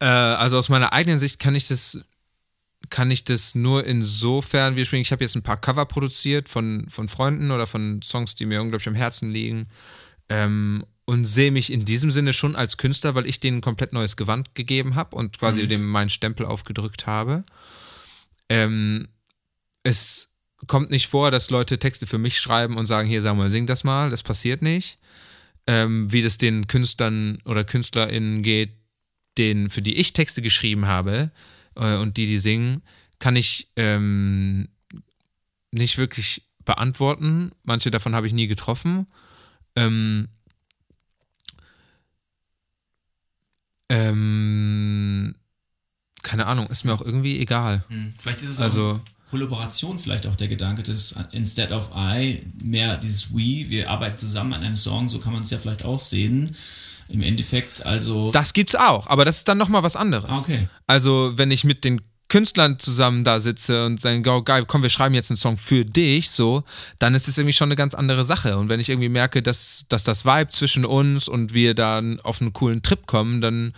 Äh, 0.00 0.06
also 0.06 0.58
aus 0.58 0.68
meiner 0.68 0.92
eigenen 0.92 1.20
Sicht 1.20 1.38
kann 1.38 1.54
ich 1.54 1.68
das 1.68 2.00
kann 2.92 3.10
ich 3.10 3.24
das 3.24 3.54
nur 3.54 3.86
insofern 3.86 4.76
wir 4.76 4.84
spielen. 4.84 5.00
Ich 5.00 5.12
habe 5.12 5.24
jetzt 5.24 5.34
ein 5.34 5.42
paar 5.42 5.56
Cover 5.56 5.86
produziert 5.86 6.50
von, 6.50 6.86
von 6.90 7.08
Freunden 7.08 7.50
oder 7.50 7.66
von 7.66 8.02
Songs, 8.02 8.34
die 8.34 8.44
mir 8.44 8.60
unglaublich 8.60 8.86
am 8.86 8.94
Herzen 8.94 9.30
liegen. 9.30 9.66
Ähm, 10.28 10.84
und 11.06 11.24
sehe 11.24 11.50
mich 11.50 11.72
in 11.72 11.86
diesem 11.86 12.12
Sinne 12.12 12.34
schon 12.34 12.54
als 12.54 12.76
Künstler, 12.76 13.14
weil 13.14 13.26
ich 13.26 13.40
denen 13.40 13.58
ein 13.58 13.62
komplett 13.62 13.94
neues 13.94 14.16
Gewand 14.16 14.54
gegeben 14.54 14.94
habe 14.94 15.16
und 15.16 15.38
quasi 15.38 15.62
Mhm. 15.62 15.68
dem 15.70 15.88
meinen 15.88 16.10
Stempel 16.10 16.44
aufgedrückt 16.44 17.06
habe. 17.06 17.44
Ähm, 18.50 19.08
es 19.82 20.34
kommt 20.66 20.90
nicht 20.90 21.08
vor, 21.08 21.30
dass 21.30 21.48
Leute 21.48 21.78
Texte 21.78 22.06
für 22.06 22.18
mich 22.18 22.38
schreiben 22.38 22.76
und 22.76 22.84
sagen, 22.84 23.08
hier 23.08 23.22
Samuel, 23.22 23.48
sing 23.48 23.66
das 23.66 23.84
mal. 23.84 24.10
Das 24.10 24.22
passiert 24.22 24.60
nicht. 24.60 24.98
Ähm, 25.66 26.12
wie 26.12 26.22
das 26.22 26.36
den 26.36 26.66
Künstlern 26.66 27.38
oder 27.46 27.64
KünstlerInnen 27.64 28.42
geht, 28.42 28.74
denen, 29.38 29.70
für 29.70 29.80
die 29.80 29.96
ich 29.96 30.12
Texte 30.12 30.42
geschrieben 30.42 30.86
habe 30.86 31.30
äh, 31.76 31.96
und 31.96 32.16
die, 32.16 32.26
die 32.26 32.38
singen, 32.38 32.82
kann 33.18 33.36
ich 33.36 33.70
ähm, 33.76 34.68
nicht 35.70 35.98
wirklich 35.98 36.42
beantworten. 36.64 37.52
Manche 37.64 37.90
davon 37.90 38.14
habe 38.14 38.26
ich 38.26 38.32
nie 38.32 38.46
getroffen. 38.46 39.06
Ähm, 39.76 40.28
ähm, 43.88 45.34
keine 46.22 46.46
Ahnung, 46.46 46.66
ist 46.68 46.84
mir 46.84 46.92
auch 46.92 47.02
irgendwie 47.02 47.40
egal. 47.40 47.84
Hm. 47.88 48.14
Vielleicht 48.18 48.42
ist 48.42 48.50
es 48.50 48.58
auch 48.58 48.64
Also, 48.64 49.00
Kollaboration 49.30 49.98
vielleicht 49.98 50.26
auch 50.26 50.36
der 50.36 50.48
Gedanke, 50.48 50.82
dass 50.82 51.16
instead 51.32 51.72
of 51.72 51.90
I 51.96 52.42
mehr 52.62 52.98
dieses 52.98 53.32
We, 53.32 53.70
wir 53.70 53.88
arbeiten 53.88 54.18
zusammen 54.18 54.52
an 54.52 54.62
einem 54.62 54.76
Song, 54.76 55.08
so 55.08 55.18
kann 55.18 55.32
man 55.32 55.40
es 55.40 55.50
ja 55.50 55.58
vielleicht 55.58 55.86
auch 55.86 55.98
sehen. 55.98 56.54
Im 57.12 57.22
Endeffekt, 57.22 57.84
also. 57.84 58.32
das 58.32 58.52
gibt's 58.54 58.74
auch, 58.74 59.06
aber 59.06 59.24
das 59.24 59.38
ist 59.38 59.48
dann 59.48 59.58
nochmal 59.58 59.82
was 59.82 59.96
anderes. 59.96 60.30
Ah, 60.30 60.38
okay. 60.38 60.68
Also, 60.86 61.32
wenn 61.36 61.50
ich 61.50 61.64
mit 61.64 61.84
den 61.84 62.00
Künstlern 62.32 62.78
zusammen 62.78 63.24
da 63.24 63.40
sitze 63.40 63.84
und 63.84 64.00
sagen, 64.00 64.26
oh, 64.26 64.40
geil, 64.40 64.64
komm, 64.66 64.82
wir 64.82 64.88
schreiben 64.88 65.14
jetzt 65.14 65.30
einen 65.30 65.36
Song 65.36 65.58
für 65.58 65.84
dich, 65.84 66.30
so, 66.30 66.64
dann 66.98 67.14
ist 67.14 67.28
es 67.28 67.36
irgendwie 67.36 67.52
schon 67.52 67.68
eine 67.68 67.76
ganz 67.76 67.92
andere 67.92 68.24
Sache. 68.24 68.56
Und 68.56 68.70
wenn 68.70 68.80
ich 68.80 68.88
irgendwie 68.88 69.10
merke, 69.10 69.42
dass, 69.42 69.84
dass 69.90 70.02
das 70.04 70.24
Vibe 70.24 70.50
zwischen 70.50 70.86
uns 70.86 71.28
und 71.28 71.52
wir 71.52 71.74
dann 71.74 72.20
auf 72.20 72.40
einen 72.40 72.54
coolen 72.54 72.80
Trip 72.80 73.06
kommen, 73.06 73.42
dann, 73.42 73.74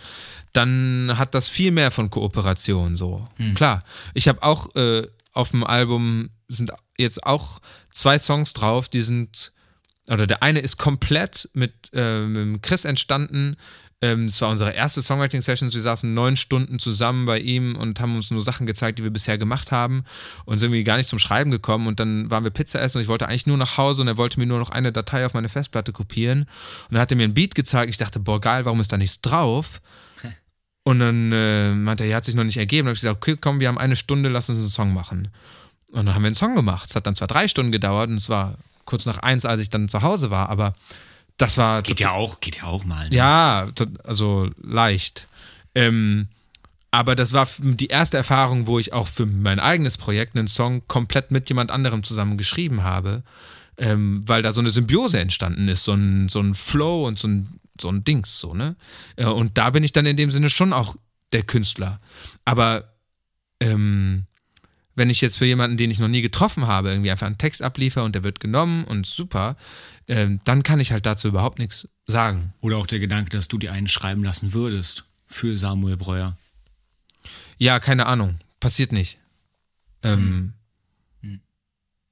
dann 0.53 1.15
hat 1.17 1.35
das 1.35 1.49
viel 1.49 1.71
mehr 1.71 1.91
von 1.91 2.09
Kooperation, 2.09 2.95
so. 2.95 3.27
Klar. 3.55 3.83
Ich 4.13 4.29
habe 4.29 4.41
auch 4.41 4.73
äh, 4.77 5.05
auf 5.33 5.49
dem 5.49 5.65
Album 5.65 6.29
sind 6.47 6.71
jetzt 6.97 7.25
auch 7.25 7.59
zwei 7.91 8.17
Songs 8.17 8.53
drauf, 8.53 8.87
die 8.87 9.01
sind 9.01 9.51
oder 10.09 10.27
der 10.27 10.43
eine 10.43 10.59
ist 10.59 10.77
komplett 10.77 11.49
mit, 11.53 11.73
äh, 11.93 12.21
mit 12.21 12.61
Chris 12.61 12.85
entstanden. 12.85 13.55
Ähm, 14.01 14.27
Es 14.27 14.41
war 14.41 14.49
unsere 14.49 14.71
erste 14.71 15.01
Songwriting-Session. 15.01 15.73
Wir 15.73 15.81
saßen 15.81 16.13
neun 16.13 16.35
Stunden 16.37 16.79
zusammen 16.79 17.25
bei 17.25 17.39
ihm 17.39 17.75
und 17.75 17.99
haben 17.99 18.15
uns 18.15 18.29
nur 18.29 18.41
Sachen 18.41 18.67
gezeigt, 18.67 18.99
die 18.99 19.03
wir 19.03 19.09
bisher 19.09 19.37
gemacht 19.37 19.71
haben 19.71 20.03
und 20.45 20.59
sind 20.59 20.67
irgendwie 20.67 20.83
gar 20.83 20.97
nicht 20.97 21.09
zum 21.09 21.17
Schreiben 21.17 21.49
gekommen. 21.49 21.87
Und 21.87 21.99
dann 21.99 22.29
waren 22.29 22.43
wir 22.43 22.51
Pizza 22.51 22.81
essen 22.81 22.97
und 22.97 23.03
ich 23.03 23.07
wollte 23.07 23.27
eigentlich 23.27 23.47
nur 23.47 23.57
nach 23.57 23.77
Hause 23.77 24.01
und 24.01 24.07
er 24.07 24.17
wollte 24.17 24.39
mir 24.39 24.45
nur 24.45 24.59
noch 24.59 24.69
eine 24.69 24.91
Datei 24.91 25.25
auf 25.25 25.33
meine 25.33 25.49
Festplatte 25.49 25.91
kopieren. 25.91 26.41
Und 26.41 26.91
dann 26.91 26.99
hat 26.99 27.11
er 27.11 27.17
mir 27.17 27.23
ein 27.23 27.33
Beat 27.33 27.55
gezeigt. 27.55 27.89
Ich 27.89 27.97
dachte, 27.97 28.19
boah, 28.19 28.39
geil, 28.39 28.65
warum 28.65 28.79
ist 28.81 28.91
da 28.91 28.97
nichts 28.97 29.21
drauf? 29.21 29.81
Und 30.83 30.99
dann 30.99 31.31
äh, 31.31 31.71
meinte 31.73 32.03
er, 32.03 32.09
ja, 32.11 32.17
hat 32.17 32.25
sich 32.25 32.35
noch 32.35 32.43
nicht 32.43 32.57
ergeben. 32.57 32.85
Dann 32.85 32.89
habe 32.89 32.95
ich 32.95 33.01
gesagt, 33.01 33.17
okay, 33.17 33.37
komm, 33.41 33.59
wir 33.59 33.69
haben 33.69 33.79
eine 33.79 33.95
Stunde, 33.95 34.29
lass 34.29 34.49
uns 34.49 34.59
einen 34.59 34.69
Song 34.69 34.93
machen. 34.93 35.29
Und 35.91 36.05
dann 36.05 36.13
haben 36.13 36.21
wir 36.21 36.27
einen 36.27 36.35
Song 36.35 36.53
gemacht. 36.53 36.89
Es 36.89 36.95
hat 36.95 37.07
dann 37.07 37.15
zwar 37.15 37.27
drei 37.27 37.47
Stunden 37.47 37.71
gedauert 37.71 38.09
und 38.09 38.17
es 38.17 38.29
war 38.29 38.57
kurz 38.85 39.05
nach 39.05 39.19
eins, 39.19 39.45
als 39.45 39.61
ich 39.61 39.69
dann 39.69 39.89
zu 39.89 40.01
Hause 40.01 40.31
war, 40.31 40.49
aber 40.49 40.73
das 41.37 41.57
war 41.57 41.81
Geht 41.81 41.99
ja 41.99 42.11
auch, 42.11 42.39
geht 42.39 42.57
ja 42.57 42.63
auch 42.63 42.85
mal. 42.85 43.09
Ne? 43.09 43.15
ja, 43.15 43.67
also 44.03 44.49
leicht. 44.61 45.27
Ähm, 45.73 46.29
aber 46.91 47.15
das 47.15 47.33
war 47.33 47.45
die 47.59 47.87
erste 47.87 48.15
Erfahrung, 48.15 48.67
wo 48.67 48.79
ich 48.79 48.93
auch 48.93 49.07
für 49.07 49.25
mein 49.25 49.59
eigenes 49.59 49.97
Projekt 49.97 50.37
einen 50.37 50.47
Song 50.47 50.87
komplett 50.87 51.29
mit 51.31 51.49
jemand 51.49 51.71
anderem 51.71 52.03
zusammen 52.03 52.37
geschrieben 52.37 52.83
habe, 52.83 53.23
ähm, 53.77 54.23
weil 54.25 54.41
da 54.41 54.53
so 54.53 54.61
eine 54.61 54.71
Symbiose 54.71 55.19
entstanden 55.19 55.67
ist, 55.67 55.83
so 55.83 55.93
ein, 55.93 56.29
so 56.29 56.39
ein 56.39 56.55
Flow 56.55 57.05
und 57.05 57.19
so 57.19 57.27
ein, 57.27 57.59
so 57.81 57.89
ein 57.89 58.05
Dings, 58.05 58.39
so, 58.39 58.53
ne? 58.53 58.77
Äh, 59.17 59.25
Und 59.25 59.57
da 59.57 59.71
bin 59.71 59.83
ich 59.83 59.91
dann 59.91 60.05
in 60.05 60.15
dem 60.15 60.31
Sinne 60.31 60.49
schon 60.49 60.71
auch 60.71 60.95
der 61.33 61.43
Künstler. 61.43 61.99
Aber 62.45 62.93
ähm, 63.59 64.25
wenn 64.95 65.09
ich 65.09 65.21
jetzt 65.21 65.37
für 65.37 65.45
jemanden, 65.45 65.77
den 65.77 65.91
ich 65.91 65.99
noch 65.99 66.07
nie 66.07 66.21
getroffen 66.21 66.67
habe, 66.67 66.89
irgendwie 66.89 67.11
einfach 67.11 67.27
einen 67.27 67.37
Text 67.37 67.61
abliefer 67.61 68.03
und 68.03 68.15
der 68.15 68.23
wird 68.23 68.39
genommen 68.39 68.85
und 68.85 69.05
super, 69.05 69.55
ähm, 70.07 70.39
dann 70.45 70.63
kann 70.63 70.79
ich 70.79 70.91
halt 70.91 71.05
dazu 71.05 71.27
überhaupt 71.27 71.59
nichts 71.59 71.87
sagen. 72.07 72.53
Oder 72.61 72.77
auch 72.77 72.87
der 72.87 72.99
Gedanke, 72.99 73.29
dass 73.29 73.47
du 73.47 73.57
dir 73.57 73.71
einen 73.71 73.87
schreiben 73.87 74.23
lassen 74.23 74.53
würdest 74.53 75.05
für 75.27 75.57
Samuel 75.57 75.97
Breuer. 75.97 76.37
Ja, 77.57 77.79
keine 77.79 78.05
Ahnung. 78.05 78.39
Passiert 78.59 78.91
nicht. 78.91 79.19
Ähm, 80.03 80.53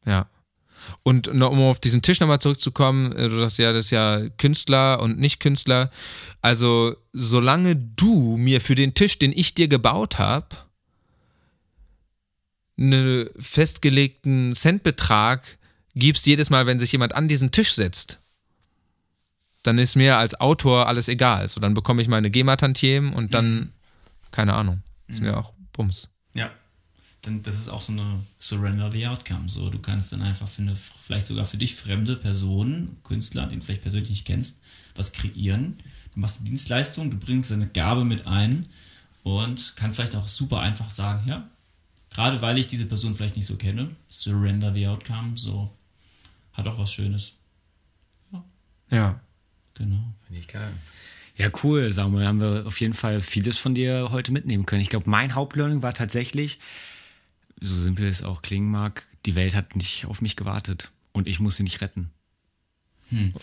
Ja. 0.05 0.27
Und 1.03 1.33
noch, 1.33 1.51
um 1.51 1.61
auf 1.61 1.79
diesen 1.79 2.01
Tisch 2.01 2.19
nochmal 2.19 2.39
zurückzukommen, 2.39 3.13
äh, 3.13 3.29
du 3.29 3.39
sagst 3.39 3.57
ja, 3.57 3.71
das 3.71 3.85
ist 3.85 3.91
ja 3.91 4.27
Künstler 4.37 5.01
und 5.01 5.17
nicht 5.17 5.39
Künstler. 5.39 5.89
Also, 6.41 6.95
solange 7.13 7.75
du 7.75 8.37
mir 8.37 8.59
für 8.59 8.75
den 8.75 8.93
Tisch, 8.93 9.17
den 9.17 9.31
ich 9.31 9.53
dir 9.53 9.69
gebaut 9.69 10.19
habe, 10.19 10.47
einen 12.77 13.29
festgelegten 13.37 14.55
Centbetrag 14.55 15.57
gibst 15.95 16.25
jedes 16.25 16.49
Mal, 16.49 16.65
wenn 16.65 16.79
sich 16.79 16.91
jemand 16.91 17.13
an 17.13 17.27
diesen 17.27 17.51
Tisch 17.51 17.73
setzt, 17.73 18.17
dann 19.63 19.79
ist 19.79 19.95
mir 19.95 20.17
als 20.17 20.39
Autor 20.39 20.87
alles 20.87 21.07
egal. 21.07 21.47
So, 21.47 21.59
dann 21.59 21.73
bekomme 21.73 22.01
ich 22.01 22.07
meine 22.07 22.29
GEMA-Tantiemen 22.29 23.13
und 23.13 23.33
dann, 23.33 23.71
keine 24.31 24.53
Ahnung, 24.53 24.81
ist 25.07 25.21
mir 25.21 25.37
auch 25.37 25.53
Bums. 25.71 26.09
Ja. 26.33 26.51
Dann, 27.21 27.41
das 27.41 27.55
ist 27.55 27.69
auch 27.69 27.79
so 27.79 27.93
eine 27.93 28.19
Surrender 28.37 28.91
the 28.91 29.07
Outcome. 29.07 29.47
So, 29.47 29.69
du 29.69 29.79
kannst 29.79 30.11
dann 30.11 30.21
einfach 30.21 30.49
für 30.49 30.61
eine, 30.61 30.75
vielleicht 30.75 31.25
sogar 31.25 31.45
für 31.45 31.55
dich 31.55 31.75
fremde 31.75 32.17
Personen, 32.17 32.97
Künstler, 33.03 33.45
den 33.45 33.59
du 33.59 33.65
vielleicht 33.65 33.81
persönlich 33.81 34.09
nicht 34.09 34.25
kennst, 34.25 34.59
was 34.95 35.13
kreieren. 35.13 35.77
Du 36.13 36.19
machst 36.19 36.39
eine 36.39 36.49
Dienstleistung, 36.49 37.09
du 37.11 37.17
bringst 37.17 37.51
deine 37.51 37.67
Gabe 37.67 38.03
mit 38.03 38.27
ein 38.27 38.65
und 39.23 39.77
kann 39.77 39.93
vielleicht 39.93 40.17
auch 40.17 40.27
super 40.27 40.59
einfach 40.59 40.89
sagen, 40.89 41.25
ja, 41.25 41.49
gerade 42.13 42.41
weil 42.41 42.57
ich 42.57 42.67
diese 42.67 42.85
Person 42.85 43.15
vielleicht 43.15 43.35
nicht 43.35 43.45
so 43.45 43.57
kenne, 43.57 43.95
surrender 44.09 44.73
the 44.73 44.87
outcome, 44.87 45.35
so 45.35 45.71
hat 46.53 46.67
auch 46.67 46.77
was 46.77 46.93
Schönes. 46.93 47.33
Ja. 48.89 49.19
Genau. 49.73 50.03
Finde 50.27 50.39
ich 50.39 50.47
geil. 50.47 50.71
Ja, 51.35 51.49
cool, 51.63 51.91
Samuel. 51.91 52.27
Haben 52.27 52.41
wir 52.41 52.67
auf 52.67 52.79
jeden 52.79 52.93
Fall 52.93 53.21
vieles 53.21 53.57
von 53.57 53.73
dir 53.73 54.09
heute 54.11 54.31
mitnehmen 54.31 54.67
können. 54.67 54.83
Ich 54.83 54.89
glaube, 54.89 55.09
mein 55.09 55.33
Hauptlearning 55.33 55.81
war 55.81 55.93
tatsächlich, 55.93 56.59
so 57.59 57.75
simpel 57.75 58.05
es 58.05 58.21
auch 58.21 58.43
klingen 58.43 58.69
mag, 58.69 59.07
die 59.25 59.33
Welt 59.33 59.55
hat 59.55 59.75
nicht 59.75 60.05
auf 60.05 60.21
mich 60.21 60.35
gewartet 60.35 60.91
und 61.11 61.27
ich 61.27 61.39
muss 61.39 61.57
sie 61.57 61.63
nicht 61.63 61.81
retten. 61.81 62.11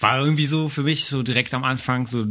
War 0.00 0.18
irgendwie 0.18 0.46
so 0.46 0.68
für 0.68 0.82
mich 0.82 1.04
so 1.04 1.22
direkt 1.22 1.54
am 1.54 1.62
Anfang, 1.62 2.06
so 2.06 2.26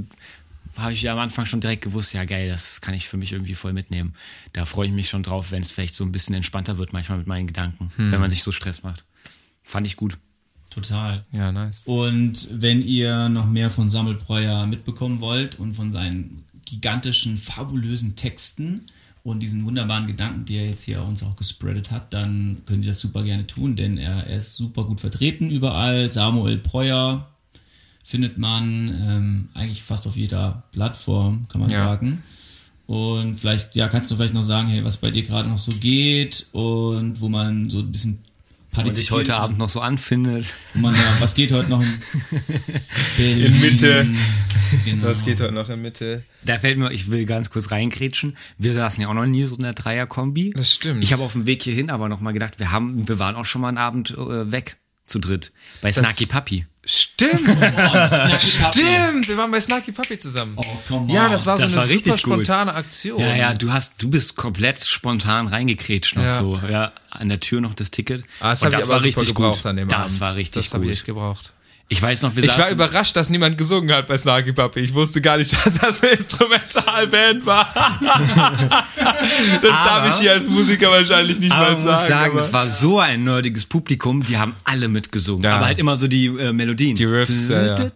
habe 0.78 0.94
ich 0.94 1.02
ja 1.02 1.14
am 1.14 1.20
Anfang 1.20 1.46
schon 1.46 1.62
direkt 1.62 1.84
gewusst, 1.84 2.14
ja 2.14 2.26
geil, 2.26 2.48
das 2.50 2.82
kann 2.82 2.94
ich 2.94 3.08
für 3.08 3.18
mich 3.18 3.32
irgendwie 3.32 3.56
voll 3.56 3.74
mitnehmen. 3.74 4.14
Da 4.54 4.66
freue 4.66 4.88
ich 4.88 4.94
mich 4.94 5.10
schon 5.10 5.24
drauf, 5.24 5.52
wenn 5.52 5.62
es 5.62 5.72
vielleicht 5.72 5.96
so 5.96 6.04
ein 6.04 6.12
bisschen 6.12 6.36
entspannter 6.36 6.78
wird 6.78 6.94
manchmal 6.94 7.18
mit 7.18 7.28
meinen 7.28 7.48
Gedanken, 7.48 7.92
wenn 7.98 8.20
man 8.20 8.30
sich 8.30 8.44
so 8.44 8.52
Stress 8.52 8.84
macht. 8.84 9.06
Fand 9.64 9.88
ich 9.88 9.96
gut. 9.98 10.18
Total. 10.70 11.26
Ja, 11.32 11.52
nice. 11.52 11.84
Und 11.86 12.48
wenn 12.52 12.82
ihr 12.82 13.30
noch 13.30 13.48
mehr 13.48 13.70
von 13.70 13.90
Samuel 13.90 14.18
Breuer 14.18 14.68
mitbekommen 14.68 15.20
wollt 15.20 15.60
und 15.60 15.74
von 15.74 15.92
seinen 15.92 16.46
gigantischen, 16.66 17.38
fabulösen 17.38 18.16
Texten 18.16 18.86
und 19.24 19.42
diesen 19.42 19.66
wunderbaren 19.66 20.06
Gedanken, 20.06 20.46
die 20.46 20.58
er 20.58 20.68
jetzt 20.68 20.84
hier 20.84 21.04
uns 21.04 21.24
auch 21.24 21.36
gespreadet 21.36 21.90
hat, 21.92 22.14
dann 22.14 22.62
könnt 22.66 22.84
ihr 22.84 22.92
das 22.92 23.00
super 23.00 23.24
gerne 23.24 23.48
tun, 23.48 23.76
denn 23.76 23.98
er, 23.98 24.28
er 24.28 24.38
ist 24.38 24.56
super 24.56 24.84
gut 24.84 25.02
vertreten 25.02 25.50
überall. 25.50 26.12
Samuel 26.12 26.58
Breuer 26.58 27.28
findet 28.10 28.40
man 28.40 28.88
ähm, 29.08 29.50
eigentlich 29.54 29.84
fast 29.84 30.08
auf 30.08 30.16
jeder 30.16 30.64
Plattform, 30.72 31.46
kann 31.48 31.62
man 31.62 31.70
Ja. 31.70 31.84
sagen. 31.84 32.24
Und 32.88 33.36
vielleicht, 33.36 33.76
ja, 33.76 33.88
kannst 33.88 34.10
du 34.10 34.16
vielleicht 34.16 34.34
noch 34.34 34.42
sagen, 34.42 34.68
hey, 34.68 34.84
was 34.84 34.98
bei 34.98 35.12
dir 35.12 35.22
gerade 35.22 35.48
noch 35.48 35.60
so 35.60 35.72
geht 35.74 36.48
und 36.54 37.22
wo 37.22 37.30
man 37.30 37.70
so 37.70 37.78
ein 37.82 37.92
bisschen 37.92 38.18
Und 38.76 38.96
sich 38.96 39.12
heute. 39.12 39.36
Abend 39.36 39.60
noch 39.60 39.70
so 39.70 39.80
anfindet. 39.80 40.48
Wo 40.74 40.80
Man, 40.82 40.96
ja, 40.96 41.02
was 41.20 41.36
geht 41.36 41.52
heute 41.52 41.70
noch 41.70 41.84
in 41.84 41.88
Berlin? 43.18 43.46
In 43.54 43.62
Mitte. 43.62 44.08
Genau. 44.86 45.06
Was 45.06 45.24
geht 45.24 45.40
heute 45.40 45.54
noch 45.54 45.70
in 45.70 45.84
Mitte? 45.84 46.24
Da 46.44 46.58
fällt 46.58 46.80
mir, 46.80 46.92
ich 46.92 47.12
will 47.12 47.26
ganz 47.26 47.52
kurz 47.52 47.70
reingrätschen. 47.70 48.36
Wir 48.58 48.74
saßen 48.74 49.04
ja 49.04 49.08
auch 49.10 49.14
noch 49.14 49.28
nie 49.28 49.44
so 49.44 49.54
in 49.56 49.62
der 49.62 49.74
Dreier-Kombi. 49.74 50.54
Das 50.56 50.74
stimmt. 50.74 51.04
Ich 51.04 51.14
habe 51.14 51.22
auf 51.22 51.34
dem 51.34 51.46
Weg 51.46 51.62
hierhin 51.62 51.92
aber 51.92 52.10
noch 52.10 52.22
mal 52.22 52.32
gedacht, 52.32 52.58
wir 52.58 52.72
haben, 52.72 53.08
wir 53.08 53.20
waren 53.20 53.36
auch 53.36 53.46
schon 53.46 53.62
mal 53.62 53.68
einen 53.68 53.78
Abend 53.78 54.12
äh, 54.18 54.52
weg 54.52 54.78
zu 55.06 55.20
dritt 55.20 55.52
bei 55.82 55.92
Snarky 55.92 56.26
Puppy. 56.26 56.66
Stimmt! 56.92 57.48
Oh. 57.48 58.38
Stimmt! 58.40 59.28
Wir 59.28 59.38
waren 59.38 59.52
bei 59.52 59.62
Snarky 59.62 59.92
Puppy 59.92 60.18
zusammen. 60.18 60.54
Oh, 60.56 60.64
come 60.88 61.02
on. 61.02 61.10
ja, 61.10 61.30
das 61.30 61.46
war 61.46 61.58
so 61.58 61.64
Das 61.66 61.74
eine 61.74 61.82
war 61.84 61.88
richtig 61.90 62.14
super 62.20 62.38
gut. 62.38 62.46
spontane 62.48 62.74
Aktion. 62.74 63.22
Ja, 63.22 63.36
ja, 63.36 63.54
du 63.54 63.72
hast, 63.72 64.02
du 64.02 64.10
bist 64.10 64.36
komplett 64.36 64.84
spontan 64.84 65.48
reingekrätscht 65.48 66.16
noch 66.16 66.24
Ja. 66.24 66.34
so, 66.34 66.60
ja, 66.70 66.92
an 67.12 67.30
der 67.30 67.40
Tür 67.40 67.62
noch 67.62 67.76
das 67.76 67.92
Ticket. 67.92 68.24
Ah, 68.40 68.50
das 68.52 68.64
habe 68.64 68.76
ich 68.78 68.84
aber 68.90 69.00
super 69.02 69.24
gebraucht 69.24 69.58
gut. 69.58 69.66
an 69.68 69.76
dem 69.76 69.88
Das 69.88 70.00
Abend. 70.00 70.22
war 70.22 70.36
richtig 70.36 70.64
Das 70.66 70.74
habe 70.74 70.84
gut. 70.84 70.92
ich 70.94 70.98
echt 71.00 71.06
gebraucht. 71.06 71.54
Ich 71.92 72.00
weiß 72.00 72.22
noch, 72.22 72.36
wir 72.36 72.44
Ich 72.44 72.56
war 72.56 72.70
überrascht, 72.70 73.16
dass 73.16 73.32
niemand 73.32 73.58
gesungen 73.58 73.92
hat 73.92 74.06
bei 74.06 74.16
Snarky 74.16 74.54
Puppy. 74.54 74.80
Ich 74.82 74.94
wusste 74.94 75.22
gar 75.22 75.38
nicht, 75.40 75.52
dass 75.66 75.80
das 75.80 76.04
eine 76.04 76.12
Instrumentalband 76.12 77.46
war. 77.48 77.74
das 79.62 79.62
darf 79.62 80.10
ich 80.10 80.22
hier 80.22 80.34
als 80.34 80.48
Musiker 80.48 80.92
wahrscheinlich 80.92 81.40
nicht 81.40 81.52
Aber 81.52 81.62
mal 81.62 81.72
man 81.72 81.74
muss 81.76 81.84
sagen. 81.84 82.08
sagen, 82.08 82.32
aber 82.34 82.42
es 82.42 82.54
war 82.54 82.68
so 82.68 83.00
ein 83.00 83.24
nerdiges 83.24 83.66
Publikum, 83.66 84.24
die 84.24 84.38
haben 84.38 84.56
alle 84.66 84.88
mitgesungen. 84.88 85.44
Ja. 85.44 85.56
Aber 85.58 85.66
halt 85.66 85.80
immer 85.80 85.98
so 85.98 86.08
die 86.08 86.28
äh, 86.28 86.54
Melodien. 86.54 86.96
Die 86.96 87.06
Riffs, 87.06 87.48
ja, 87.50 87.76
ja. 87.76 87.92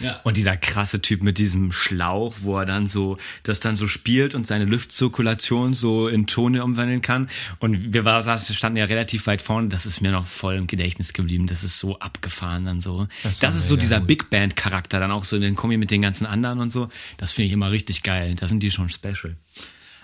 Ja. 0.00 0.20
Und 0.24 0.36
dieser 0.36 0.56
krasse 0.56 1.00
Typ 1.00 1.22
mit 1.22 1.38
diesem 1.38 1.70
Schlauch, 1.72 2.34
wo 2.40 2.58
er 2.58 2.64
dann 2.64 2.86
so, 2.88 3.16
das 3.44 3.60
dann 3.60 3.76
so 3.76 3.86
spielt 3.86 4.34
und 4.34 4.44
seine 4.46 4.64
Luftzirkulation 4.64 5.72
so 5.72 6.08
in 6.08 6.26
Tone 6.26 6.64
umwandeln 6.64 7.00
kann. 7.00 7.28
Und 7.60 7.92
wir 7.92 8.04
war, 8.04 8.20
saßen- 8.22 8.54
standen 8.54 8.78
ja 8.78 8.86
relativ 8.86 9.26
weit 9.28 9.40
vorne, 9.40 9.68
das 9.68 9.86
ist 9.86 10.00
mir 10.00 10.10
noch 10.10 10.26
voll 10.26 10.56
im 10.56 10.66
Gedächtnis 10.66 11.12
geblieben. 11.12 11.46
Das 11.46 11.62
ist 11.62 11.78
so 11.78 11.98
abgefahren 12.00 12.64
dann 12.64 12.80
so. 12.80 13.03
Das, 13.22 13.42
war 13.42 13.50
ist 13.50 13.68
so 13.68 13.76
dieser 13.76 13.98
gut. 14.00 14.06
Big 14.08 14.30
Band 14.30 14.56
Charakter 14.56 15.00
dann 15.00 15.10
auch 15.10 15.24
so 15.24 15.36
in 15.36 15.42
den 15.42 15.54
Kombi 15.56 15.76
mit 15.76 15.90
den 15.90 16.02
ganzen 16.02 16.26
anderen 16.26 16.60
und 16.60 16.70
so. 16.72 16.88
Das 17.18 17.32
finde 17.32 17.46
ich 17.46 17.52
immer 17.52 17.70
richtig 17.70 18.02
geil. 18.02 18.34
Da 18.34 18.48
sind 18.48 18.62
die 18.62 18.70
schon 18.70 18.88
special. 18.88 19.36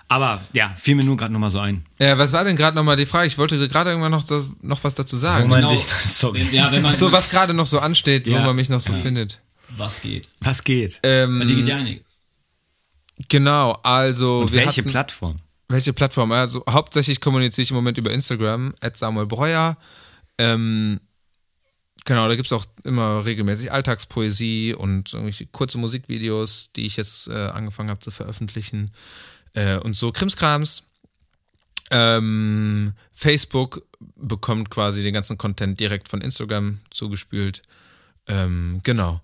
Aber 0.07 0.41
ja, 0.53 0.73
fiel 0.77 0.95
mir 0.95 1.05
nur 1.05 1.15
gerade 1.15 1.31
nochmal 1.31 1.51
so 1.51 1.59
ein. 1.59 1.85
Ja, 1.97 2.17
was 2.17 2.33
war 2.33 2.43
denn 2.43 2.57
gerade 2.57 2.75
nochmal 2.75 2.97
die 2.97 3.05
Frage? 3.05 3.27
Ich 3.27 3.37
wollte 3.37 3.65
gerade 3.69 3.91
irgendwann 3.91 4.11
noch, 4.11 4.25
das, 4.25 4.47
noch 4.61 4.83
was 4.83 4.93
dazu 4.95 5.15
sagen. 5.15 5.47
man 5.49 5.61
Genau. 5.61 5.71
dich, 5.73 5.83
sorry. 6.07 6.45
Ja, 6.51 6.69
wenn 6.71 6.81
man 6.81 6.93
so, 6.93 7.11
was 7.13 7.29
gerade 7.29 7.53
noch 7.53 7.65
so 7.65 7.79
ansteht, 7.79 8.27
wo 8.27 8.31
Ja. 8.31 8.41
man 8.43 8.55
mich 8.55 8.67
noch 8.69 8.81
so 8.81 8.91
findet. 8.93 9.39
was 9.69 10.01
geht. 10.01 10.29
Was 10.41 10.63
geht? 10.65 10.99
Ähm, 11.03 11.39
Bei 11.39 11.45
dir 11.45 11.55
geht 11.55 11.67
ja 11.67 11.77
einiges. 11.77 12.27
Genau, 13.29 13.73
also 13.83 14.41
Und 14.41 14.51
wir 14.51 14.65
welche 14.65 14.81
hatten, 14.81 14.91
Plattform? 14.91 15.39
welche 15.69 15.93
Plattform? 15.93 16.31
Also 16.33 16.63
hauptsächlich 16.69 17.21
kommuniziere 17.21 17.63
ich 17.63 17.69
im 17.71 17.75
Moment 17.75 17.97
über 17.97 18.11
Instagram, 18.11 18.73
at 18.81 18.97
Samuel 18.97 19.27
Breuer. 19.27 19.77
Ähm, 20.37 20.99
genau, 22.05 22.27
da 22.27 22.35
gibt's 22.35 22.53
auch 22.53 22.65
immer 22.83 23.25
regelmäßig 23.25 23.71
Alltagspoesie 23.71 24.73
und 24.73 25.13
irgendwelche 25.13 25.45
kurze 25.47 25.77
Musikvideos, 25.77 26.71
die 26.75 26.85
ich 26.85 26.97
jetzt 26.97 27.27
äh, 27.27 27.33
angefangen 27.33 27.89
habe 27.89 27.99
zu 27.99 28.11
veröffentlichen. 28.11 28.91
Äh, 29.53 29.77
und 29.77 29.97
so 29.97 30.11
Krimskrams. 30.11 30.83
Ähm, 31.93 32.93
Facebook 33.11 33.83
bekommt 34.15 34.69
quasi 34.69 35.03
den 35.03 35.13
ganzen 35.13 35.37
Content 35.37 35.79
direkt 35.79 36.07
von 36.07 36.21
Instagram 36.21 36.79
zugespült. 36.89 37.61
Ähm, 38.27 38.79
genau. 38.83 39.21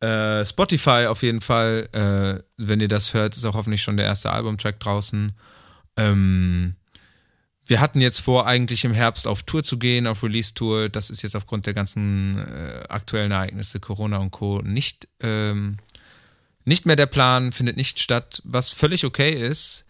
Äh, 0.00 0.44
Spotify 0.44 1.06
auf 1.08 1.22
jeden 1.22 1.40
Fall, 1.40 1.88
äh, 1.92 2.42
wenn 2.56 2.80
ihr 2.80 2.88
das 2.88 3.14
hört, 3.14 3.36
ist 3.36 3.44
auch 3.44 3.54
hoffentlich 3.54 3.82
schon 3.82 3.96
der 3.96 4.06
erste 4.06 4.30
Albumtrack 4.30 4.78
draußen. 4.78 5.32
Ähm, 5.96 6.76
wir 7.68 7.80
hatten 7.80 8.00
jetzt 8.00 8.20
vor, 8.20 8.46
eigentlich 8.46 8.84
im 8.84 8.94
Herbst 8.94 9.26
auf 9.26 9.42
Tour 9.42 9.62
zu 9.62 9.78
gehen, 9.78 10.06
auf 10.06 10.22
Release-Tour. 10.22 10.88
Das 10.88 11.10
ist 11.10 11.22
jetzt 11.22 11.36
aufgrund 11.36 11.66
der 11.66 11.74
ganzen 11.74 12.38
äh, 12.38 12.84
aktuellen 12.88 13.30
Ereignisse, 13.30 13.78
Corona 13.78 14.16
und 14.16 14.30
Co. 14.30 14.62
nicht, 14.62 15.06
ähm, 15.20 15.76
nicht 16.64 16.86
mehr 16.86 16.96
der 16.96 17.06
Plan, 17.06 17.52
findet 17.52 17.76
nicht 17.76 18.00
statt, 18.00 18.40
was 18.44 18.70
völlig 18.70 19.04
okay 19.04 19.32
ist, 19.32 19.84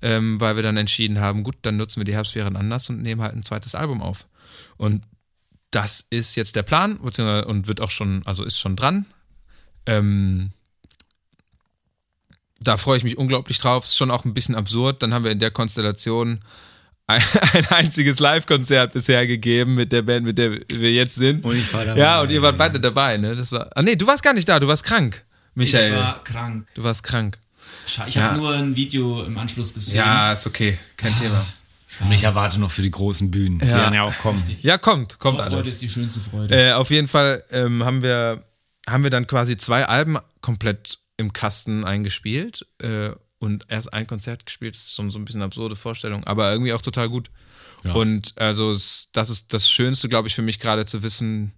ähm, 0.00 0.40
weil 0.40 0.54
wir 0.54 0.62
dann 0.62 0.76
entschieden 0.76 1.18
haben, 1.18 1.42
gut, 1.42 1.56
dann 1.62 1.76
nutzen 1.76 1.98
wir 1.98 2.04
die 2.04 2.14
Herbstferien 2.14 2.56
anders 2.56 2.88
und 2.88 3.02
nehmen 3.02 3.20
halt 3.20 3.34
ein 3.34 3.44
zweites 3.44 3.74
Album 3.74 4.00
auf. 4.00 4.26
Und 4.76 5.02
das 5.72 6.06
ist 6.10 6.36
jetzt 6.36 6.54
der 6.54 6.62
Plan, 6.62 6.98
und 6.98 7.66
wird 7.66 7.80
auch 7.80 7.90
schon, 7.90 8.22
also 8.26 8.44
ist 8.44 8.60
schon 8.60 8.76
dran. 8.76 9.06
Ähm, 9.86 10.52
da 12.60 12.76
freue 12.76 12.96
ich 12.96 13.04
mich 13.04 13.18
unglaublich 13.18 13.58
drauf. 13.58 13.84
Ist 13.84 13.96
schon 13.96 14.12
auch 14.12 14.24
ein 14.24 14.34
bisschen 14.34 14.54
absurd. 14.54 15.02
Dann 15.02 15.12
haben 15.12 15.24
wir 15.24 15.32
in 15.32 15.40
der 15.40 15.50
Konstellation 15.50 16.40
ein, 17.06 17.22
ein 17.52 17.66
einziges 17.66 18.18
Live-Konzert 18.18 18.92
bisher 18.92 19.26
gegeben 19.26 19.74
mit 19.74 19.92
der 19.92 20.02
Band, 20.02 20.24
mit 20.24 20.38
der 20.38 20.52
wir 20.68 20.92
jetzt 20.92 21.14
sind. 21.16 21.44
Und 21.44 21.56
ich 21.56 21.72
war 21.74 21.84
dabei. 21.84 21.98
Ja, 22.00 22.20
und 22.22 22.30
ihr 22.30 22.42
wart 22.42 22.56
beide 22.56 22.80
dabei, 22.80 23.16
ne? 23.16 23.34
Das 23.36 23.52
war. 23.52 23.70
Ah 23.74 23.82
nee, 23.82 23.96
du 23.96 24.06
warst 24.06 24.22
gar 24.22 24.32
nicht 24.34 24.48
da, 24.48 24.58
du 24.60 24.66
warst 24.68 24.84
krank, 24.84 25.24
Michael. 25.54 25.92
Ich 25.92 25.98
war 25.98 26.24
krank. 26.24 26.66
du 26.74 26.84
warst 26.84 27.02
krank. 27.02 27.38
Ich 28.06 28.14
Ja. 28.14 28.22
habe 28.30 28.38
nur 28.38 28.52
ein 28.54 28.76
Video 28.76 29.24
im 29.24 29.36
Anschluss 29.38 29.74
gesehen. 29.74 29.96
Ja, 29.98 30.32
ist 30.32 30.46
okay, 30.46 30.78
kein 30.96 31.14
Thema. 31.16 31.46
Und 32.00 32.10
ich 32.12 32.24
erwarte 32.24 32.58
noch 32.58 32.70
für 32.72 32.82
die 32.82 32.90
großen 32.90 33.30
Bühnen, 33.30 33.58
die 33.60 33.66
Ja. 33.68 33.76
werden 33.76 33.94
ja 33.94 34.02
auch 34.02 34.18
kommen. 34.18 34.42
Ja, 34.62 34.78
kommt, 34.78 35.18
kommt 35.20 35.36
Vorfreude 35.36 35.56
alles. 35.58 35.68
ist 35.68 35.82
die 35.82 35.88
schönste 35.88 36.20
Freude. 36.20 36.54
Äh, 36.70 36.72
auf 36.72 36.90
jeden 36.90 37.06
Fall 37.08 37.44
ähm, 37.50 37.84
haben 37.84 38.02
wir 38.02 38.42
haben 38.88 39.02
wir 39.02 39.10
dann 39.10 39.26
quasi 39.26 39.56
zwei 39.56 39.86
Alben 39.86 40.18
komplett 40.40 40.98
im 41.16 41.32
Kasten 41.32 41.84
eingespielt 41.84 42.66
äh, 42.82 43.10
und 43.38 43.66
erst 43.68 43.92
ein 43.92 44.06
Konzert 44.06 44.46
gespielt. 44.46 44.74
Das 44.74 44.84
ist 44.84 44.94
schon 44.94 45.10
so 45.10 45.18
ein 45.18 45.24
bisschen 45.24 45.40
eine 45.40 45.46
absurde 45.46 45.76
Vorstellung, 45.76 46.24
aber 46.24 46.50
irgendwie 46.52 46.72
auch 46.72 46.82
total 46.82 47.08
gut. 47.08 47.30
Ja. 47.84 47.92
Und 47.92 48.32
also 48.36 48.72
es, 48.72 49.08
das 49.12 49.30
ist 49.30 49.52
das 49.52 49.70
Schönste, 49.70 50.08
glaube 50.08 50.28
ich, 50.28 50.34
für 50.34 50.42
mich 50.42 50.58
gerade 50.58 50.86
zu 50.86 51.02
wissen. 51.02 51.52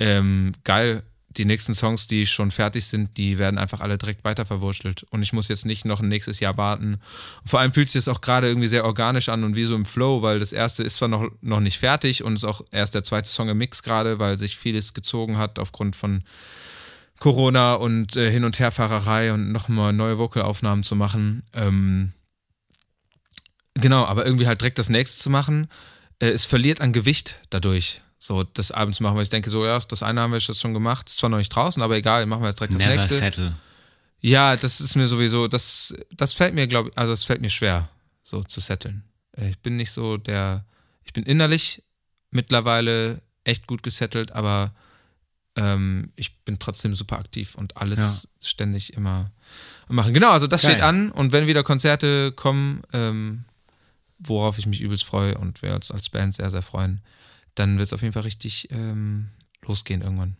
Ähm, 0.00 0.54
geil, 0.64 1.04
die 1.36 1.44
nächsten 1.44 1.74
Songs, 1.74 2.06
die 2.06 2.26
schon 2.26 2.50
fertig 2.50 2.86
sind, 2.86 3.16
die 3.16 3.38
werden 3.38 3.58
einfach 3.58 3.80
alle 3.80 3.98
direkt 3.98 4.24
weiterverwurschtelt. 4.24 5.04
Und 5.04 5.22
ich 5.22 5.32
muss 5.32 5.48
jetzt 5.48 5.66
nicht 5.66 5.84
noch 5.84 6.00
ein 6.00 6.08
nächstes 6.08 6.40
Jahr 6.40 6.56
warten. 6.56 6.94
Und 7.42 7.48
vor 7.48 7.60
allem 7.60 7.72
fühlt 7.72 7.88
sich 7.88 8.04
das 8.04 8.14
auch 8.14 8.20
gerade 8.20 8.48
irgendwie 8.48 8.68
sehr 8.68 8.84
organisch 8.84 9.28
an 9.28 9.44
und 9.44 9.56
wie 9.56 9.64
so 9.64 9.74
im 9.74 9.84
Flow, 9.84 10.22
weil 10.22 10.38
das 10.38 10.52
erste 10.52 10.82
ist 10.82 10.96
zwar 10.96 11.08
noch, 11.08 11.28
noch 11.40 11.60
nicht 11.60 11.78
fertig 11.78 12.24
und 12.24 12.34
ist 12.34 12.44
auch 12.44 12.62
erst 12.70 12.94
der 12.94 13.04
zweite 13.04 13.28
Song 13.28 13.48
im 13.48 13.58
Mix 13.58 13.82
gerade, 13.82 14.18
weil 14.18 14.38
sich 14.38 14.56
vieles 14.56 14.94
gezogen 14.94 15.38
hat 15.38 15.58
aufgrund 15.58 15.96
von 15.96 16.24
Corona 17.18 17.74
und 17.74 18.16
äh, 18.16 18.30
Hin- 18.30 18.44
und 18.44 18.58
Herfahrerei 18.58 19.32
und 19.32 19.52
nochmal 19.52 19.92
neue 19.92 20.18
Vocalaufnahmen 20.18 20.84
zu 20.84 20.96
machen. 20.96 21.42
Ähm, 21.52 22.12
genau, 23.74 24.04
aber 24.04 24.24
irgendwie 24.26 24.46
halt 24.46 24.60
direkt 24.60 24.78
das 24.78 24.88
nächste 24.90 25.20
zu 25.22 25.30
machen, 25.30 25.68
äh, 26.20 26.28
es 26.28 26.44
verliert 26.44 26.80
an 26.80 26.92
Gewicht 26.92 27.36
dadurch. 27.50 28.00
So, 28.18 28.42
das 28.42 28.70
Abend 28.70 28.96
zu 28.96 29.02
machen, 29.02 29.16
weil 29.16 29.22
ich 29.24 29.28
denke, 29.30 29.50
so, 29.50 29.66
ja, 29.66 29.78
das 29.80 30.02
eine 30.02 30.20
haben 30.22 30.32
wir 30.32 30.38
jetzt 30.38 30.58
schon 30.60 30.72
gemacht, 30.72 31.08
ist 31.08 31.18
zwar 31.18 31.28
noch 31.28 31.36
nicht 31.38 31.50
draußen, 31.50 31.82
aber 31.82 31.96
egal, 31.96 32.24
machen 32.26 32.42
wir 32.42 32.48
jetzt 32.48 32.58
direkt 32.58 32.74
das 32.74 32.82
Never 32.82 32.94
nächste. 32.96 33.14
settle. 33.14 33.56
Ja, 34.20 34.56
das 34.56 34.80
ist 34.80 34.94
mir 34.96 35.06
sowieso, 35.06 35.46
das, 35.48 35.94
das 36.10 36.32
fällt 36.32 36.54
mir, 36.54 36.66
glaube 36.66 36.88
ich, 36.88 36.96
also 36.98 37.12
es 37.12 37.24
fällt 37.24 37.42
mir 37.42 37.50
schwer, 37.50 37.88
so 38.22 38.42
zu 38.42 38.60
setteln. 38.60 39.04
Äh, 39.36 39.50
Ich 39.50 39.58
bin 39.58 39.76
nicht 39.76 39.92
so 39.92 40.16
der, 40.16 40.64
ich 41.04 41.12
bin 41.12 41.24
innerlich 41.24 41.82
mittlerweile 42.30 43.20
echt 43.44 43.66
gut 43.66 43.82
gesettelt, 43.82 44.32
aber 44.32 44.72
ähm, 45.56 46.12
ich 46.16 46.38
bin 46.44 46.58
trotzdem 46.58 46.94
super 46.94 47.18
aktiv 47.18 47.54
und 47.54 47.76
alles 47.76 48.28
ständig 48.40 48.94
immer 48.94 49.30
machen. 49.88 50.14
Genau, 50.14 50.30
also 50.30 50.46
das 50.46 50.62
Geil. 50.62 50.72
steht 50.72 50.82
an 50.82 51.10
und 51.10 51.32
wenn 51.32 51.46
wieder 51.46 51.62
Konzerte 51.62 52.32
kommen, 52.32 52.82
ähm, 52.92 53.44
worauf 54.18 54.58
ich 54.58 54.66
mich 54.66 54.80
übelst 54.80 55.04
freue 55.04 55.36
und 55.38 55.62
wir 55.62 55.74
uns 55.74 55.90
als 55.90 56.08
Band 56.08 56.34
sehr, 56.34 56.50
sehr 56.50 56.62
freuen, 56.62 57.00
dann 57.54 57.78
wird 57.78 57.86
es 57.86 57.92
auf 57.92 58.02
jeden 58.02 58.12
Fall 58.12 58.22
richtig 58.22 58.68
ähm, 58.70 59.28
losgehen 59.64 60.02
irgendwann. 60.02 60.36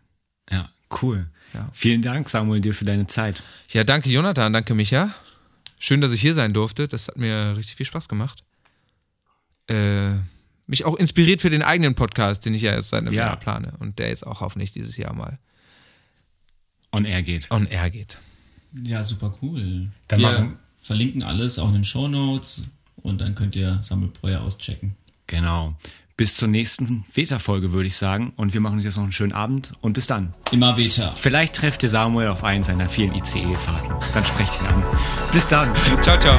Ja, 0.51 0.69
cool. 1.03 1.29
Ja. 1.53 1.71
Vielen 1.73 2.03
Dank, 2.03 2.29
Samuel, 2.29 2.61
dir 2.61 2.75
für 2.75 2.85
deine 2.85 3.07
Zeit. 3.07 3.43
Ja, 3.71 3.85
danke 3.85 4.11
Jonathan, 4.11 4.53
danke 4.53 4.75
Micha. 4.75 5.15
Schön, 5.79 6.01
dass 6.01 6.13
ich 6.13 6.21
hier 6.21 6.35
sein 6.35 6.53
durfte. 6.55 6.89
Das 6.89 7.09
hat 7.09 7.17
mir 7.17 7.57
richtig 7.57 7.77
viel 7.77 7.87
Spaß 7.87 8.09
gemacht. 8.09 8.43
Äh, 9.69 10.15
mich 10.67 10.85
auch 10.85 10.95
inspiriert 10.97 11.41
für 11.41 11.51
den 11.51 11.63
eigenen 11.63 11.95
Podcast, 11.95 12.45
den 12.47 12.55
ich 12.55 12.63
ja 12.63 12.73
erst 12.73 12.91
seit 12.91 13.01
einem 13.03 13.13
Ja. 13.15 13.27
Jahr 13.27 13.37
plane 13.37 13.73
und 13.81 13.99
der 13.99 14.09
jetzt 14.09 14.27
auch 14.27 14.41
hoffentlich 14.41 14.73
dieses 14.73 14.97
Jahr 14.97 15.13
mal 15.15 15.39
On 16.93 17.05
Air 17.05 17.23
geht. 17.23 17.51
on 17.51 17.67
air 17.67 17.91
geht. 17.91 18.19
Ja, 18.85 19.03
super 19.03 19.37
cool. 19.43 19.89
Dann 20.09 20.21
Wir 20.21 20.27
machen- 20.29 20.59
verlinken 20.81 21.23
alles 21.23 21.59
auch 21.59 21.69
in 21.69 21.75
den 21.75 21.85
Show 21.85 22.09
Notes 22.09 22.71
und 22.97 23.21
dann 23.21 23.35
könnt 23.35 23.57
ihr 23.57 23.79
Sammelbreuer 23.83 24.41
auschecken. 24.41 24.95
Genau. 25.27 25.77
Bis 26.17 26.37
zur 26.37 26.47
nächsten 26.47 27.05
Väterfolge, 27.11 27.73
würde 27.73 27.89
ich 27.89 27.97
sagen. 27.97 28.33
Und 28.37 28.55
wir 28.55 28.61
machen 28.61 28.75
uns 28.75 28.85
jetzt 28.85 28.97
noch 28.97 29.03
einen 29.03 29.11
schönen 29.13 29.33
Abend 29.33 29.73
und 29.81 29.95
bis 29.95 30.07
dann. 30.07 30.33
Immer 30.53 30.75
Beta. 30.75 31.11
Vielleicht 31.11 31.55
trefft 31.57 31.83
ihr 31.83 31.89
Samuel 31.89 32.29
auf 32.29 32.45
einen 32.45 32.63
seiner 32.63 32.89
vielen 32.89 33.13
ICE-Fahrten. 33.15 33.93
Dann 34.15 34.25
sprecht 34.25 34.61
ihn 34.61 34.67
an. 34.67 34.85
Bis 35.33 35.49
dann. 35.49 35.75
Ciao, 36.03 36.17
ciao. 36.21 36.39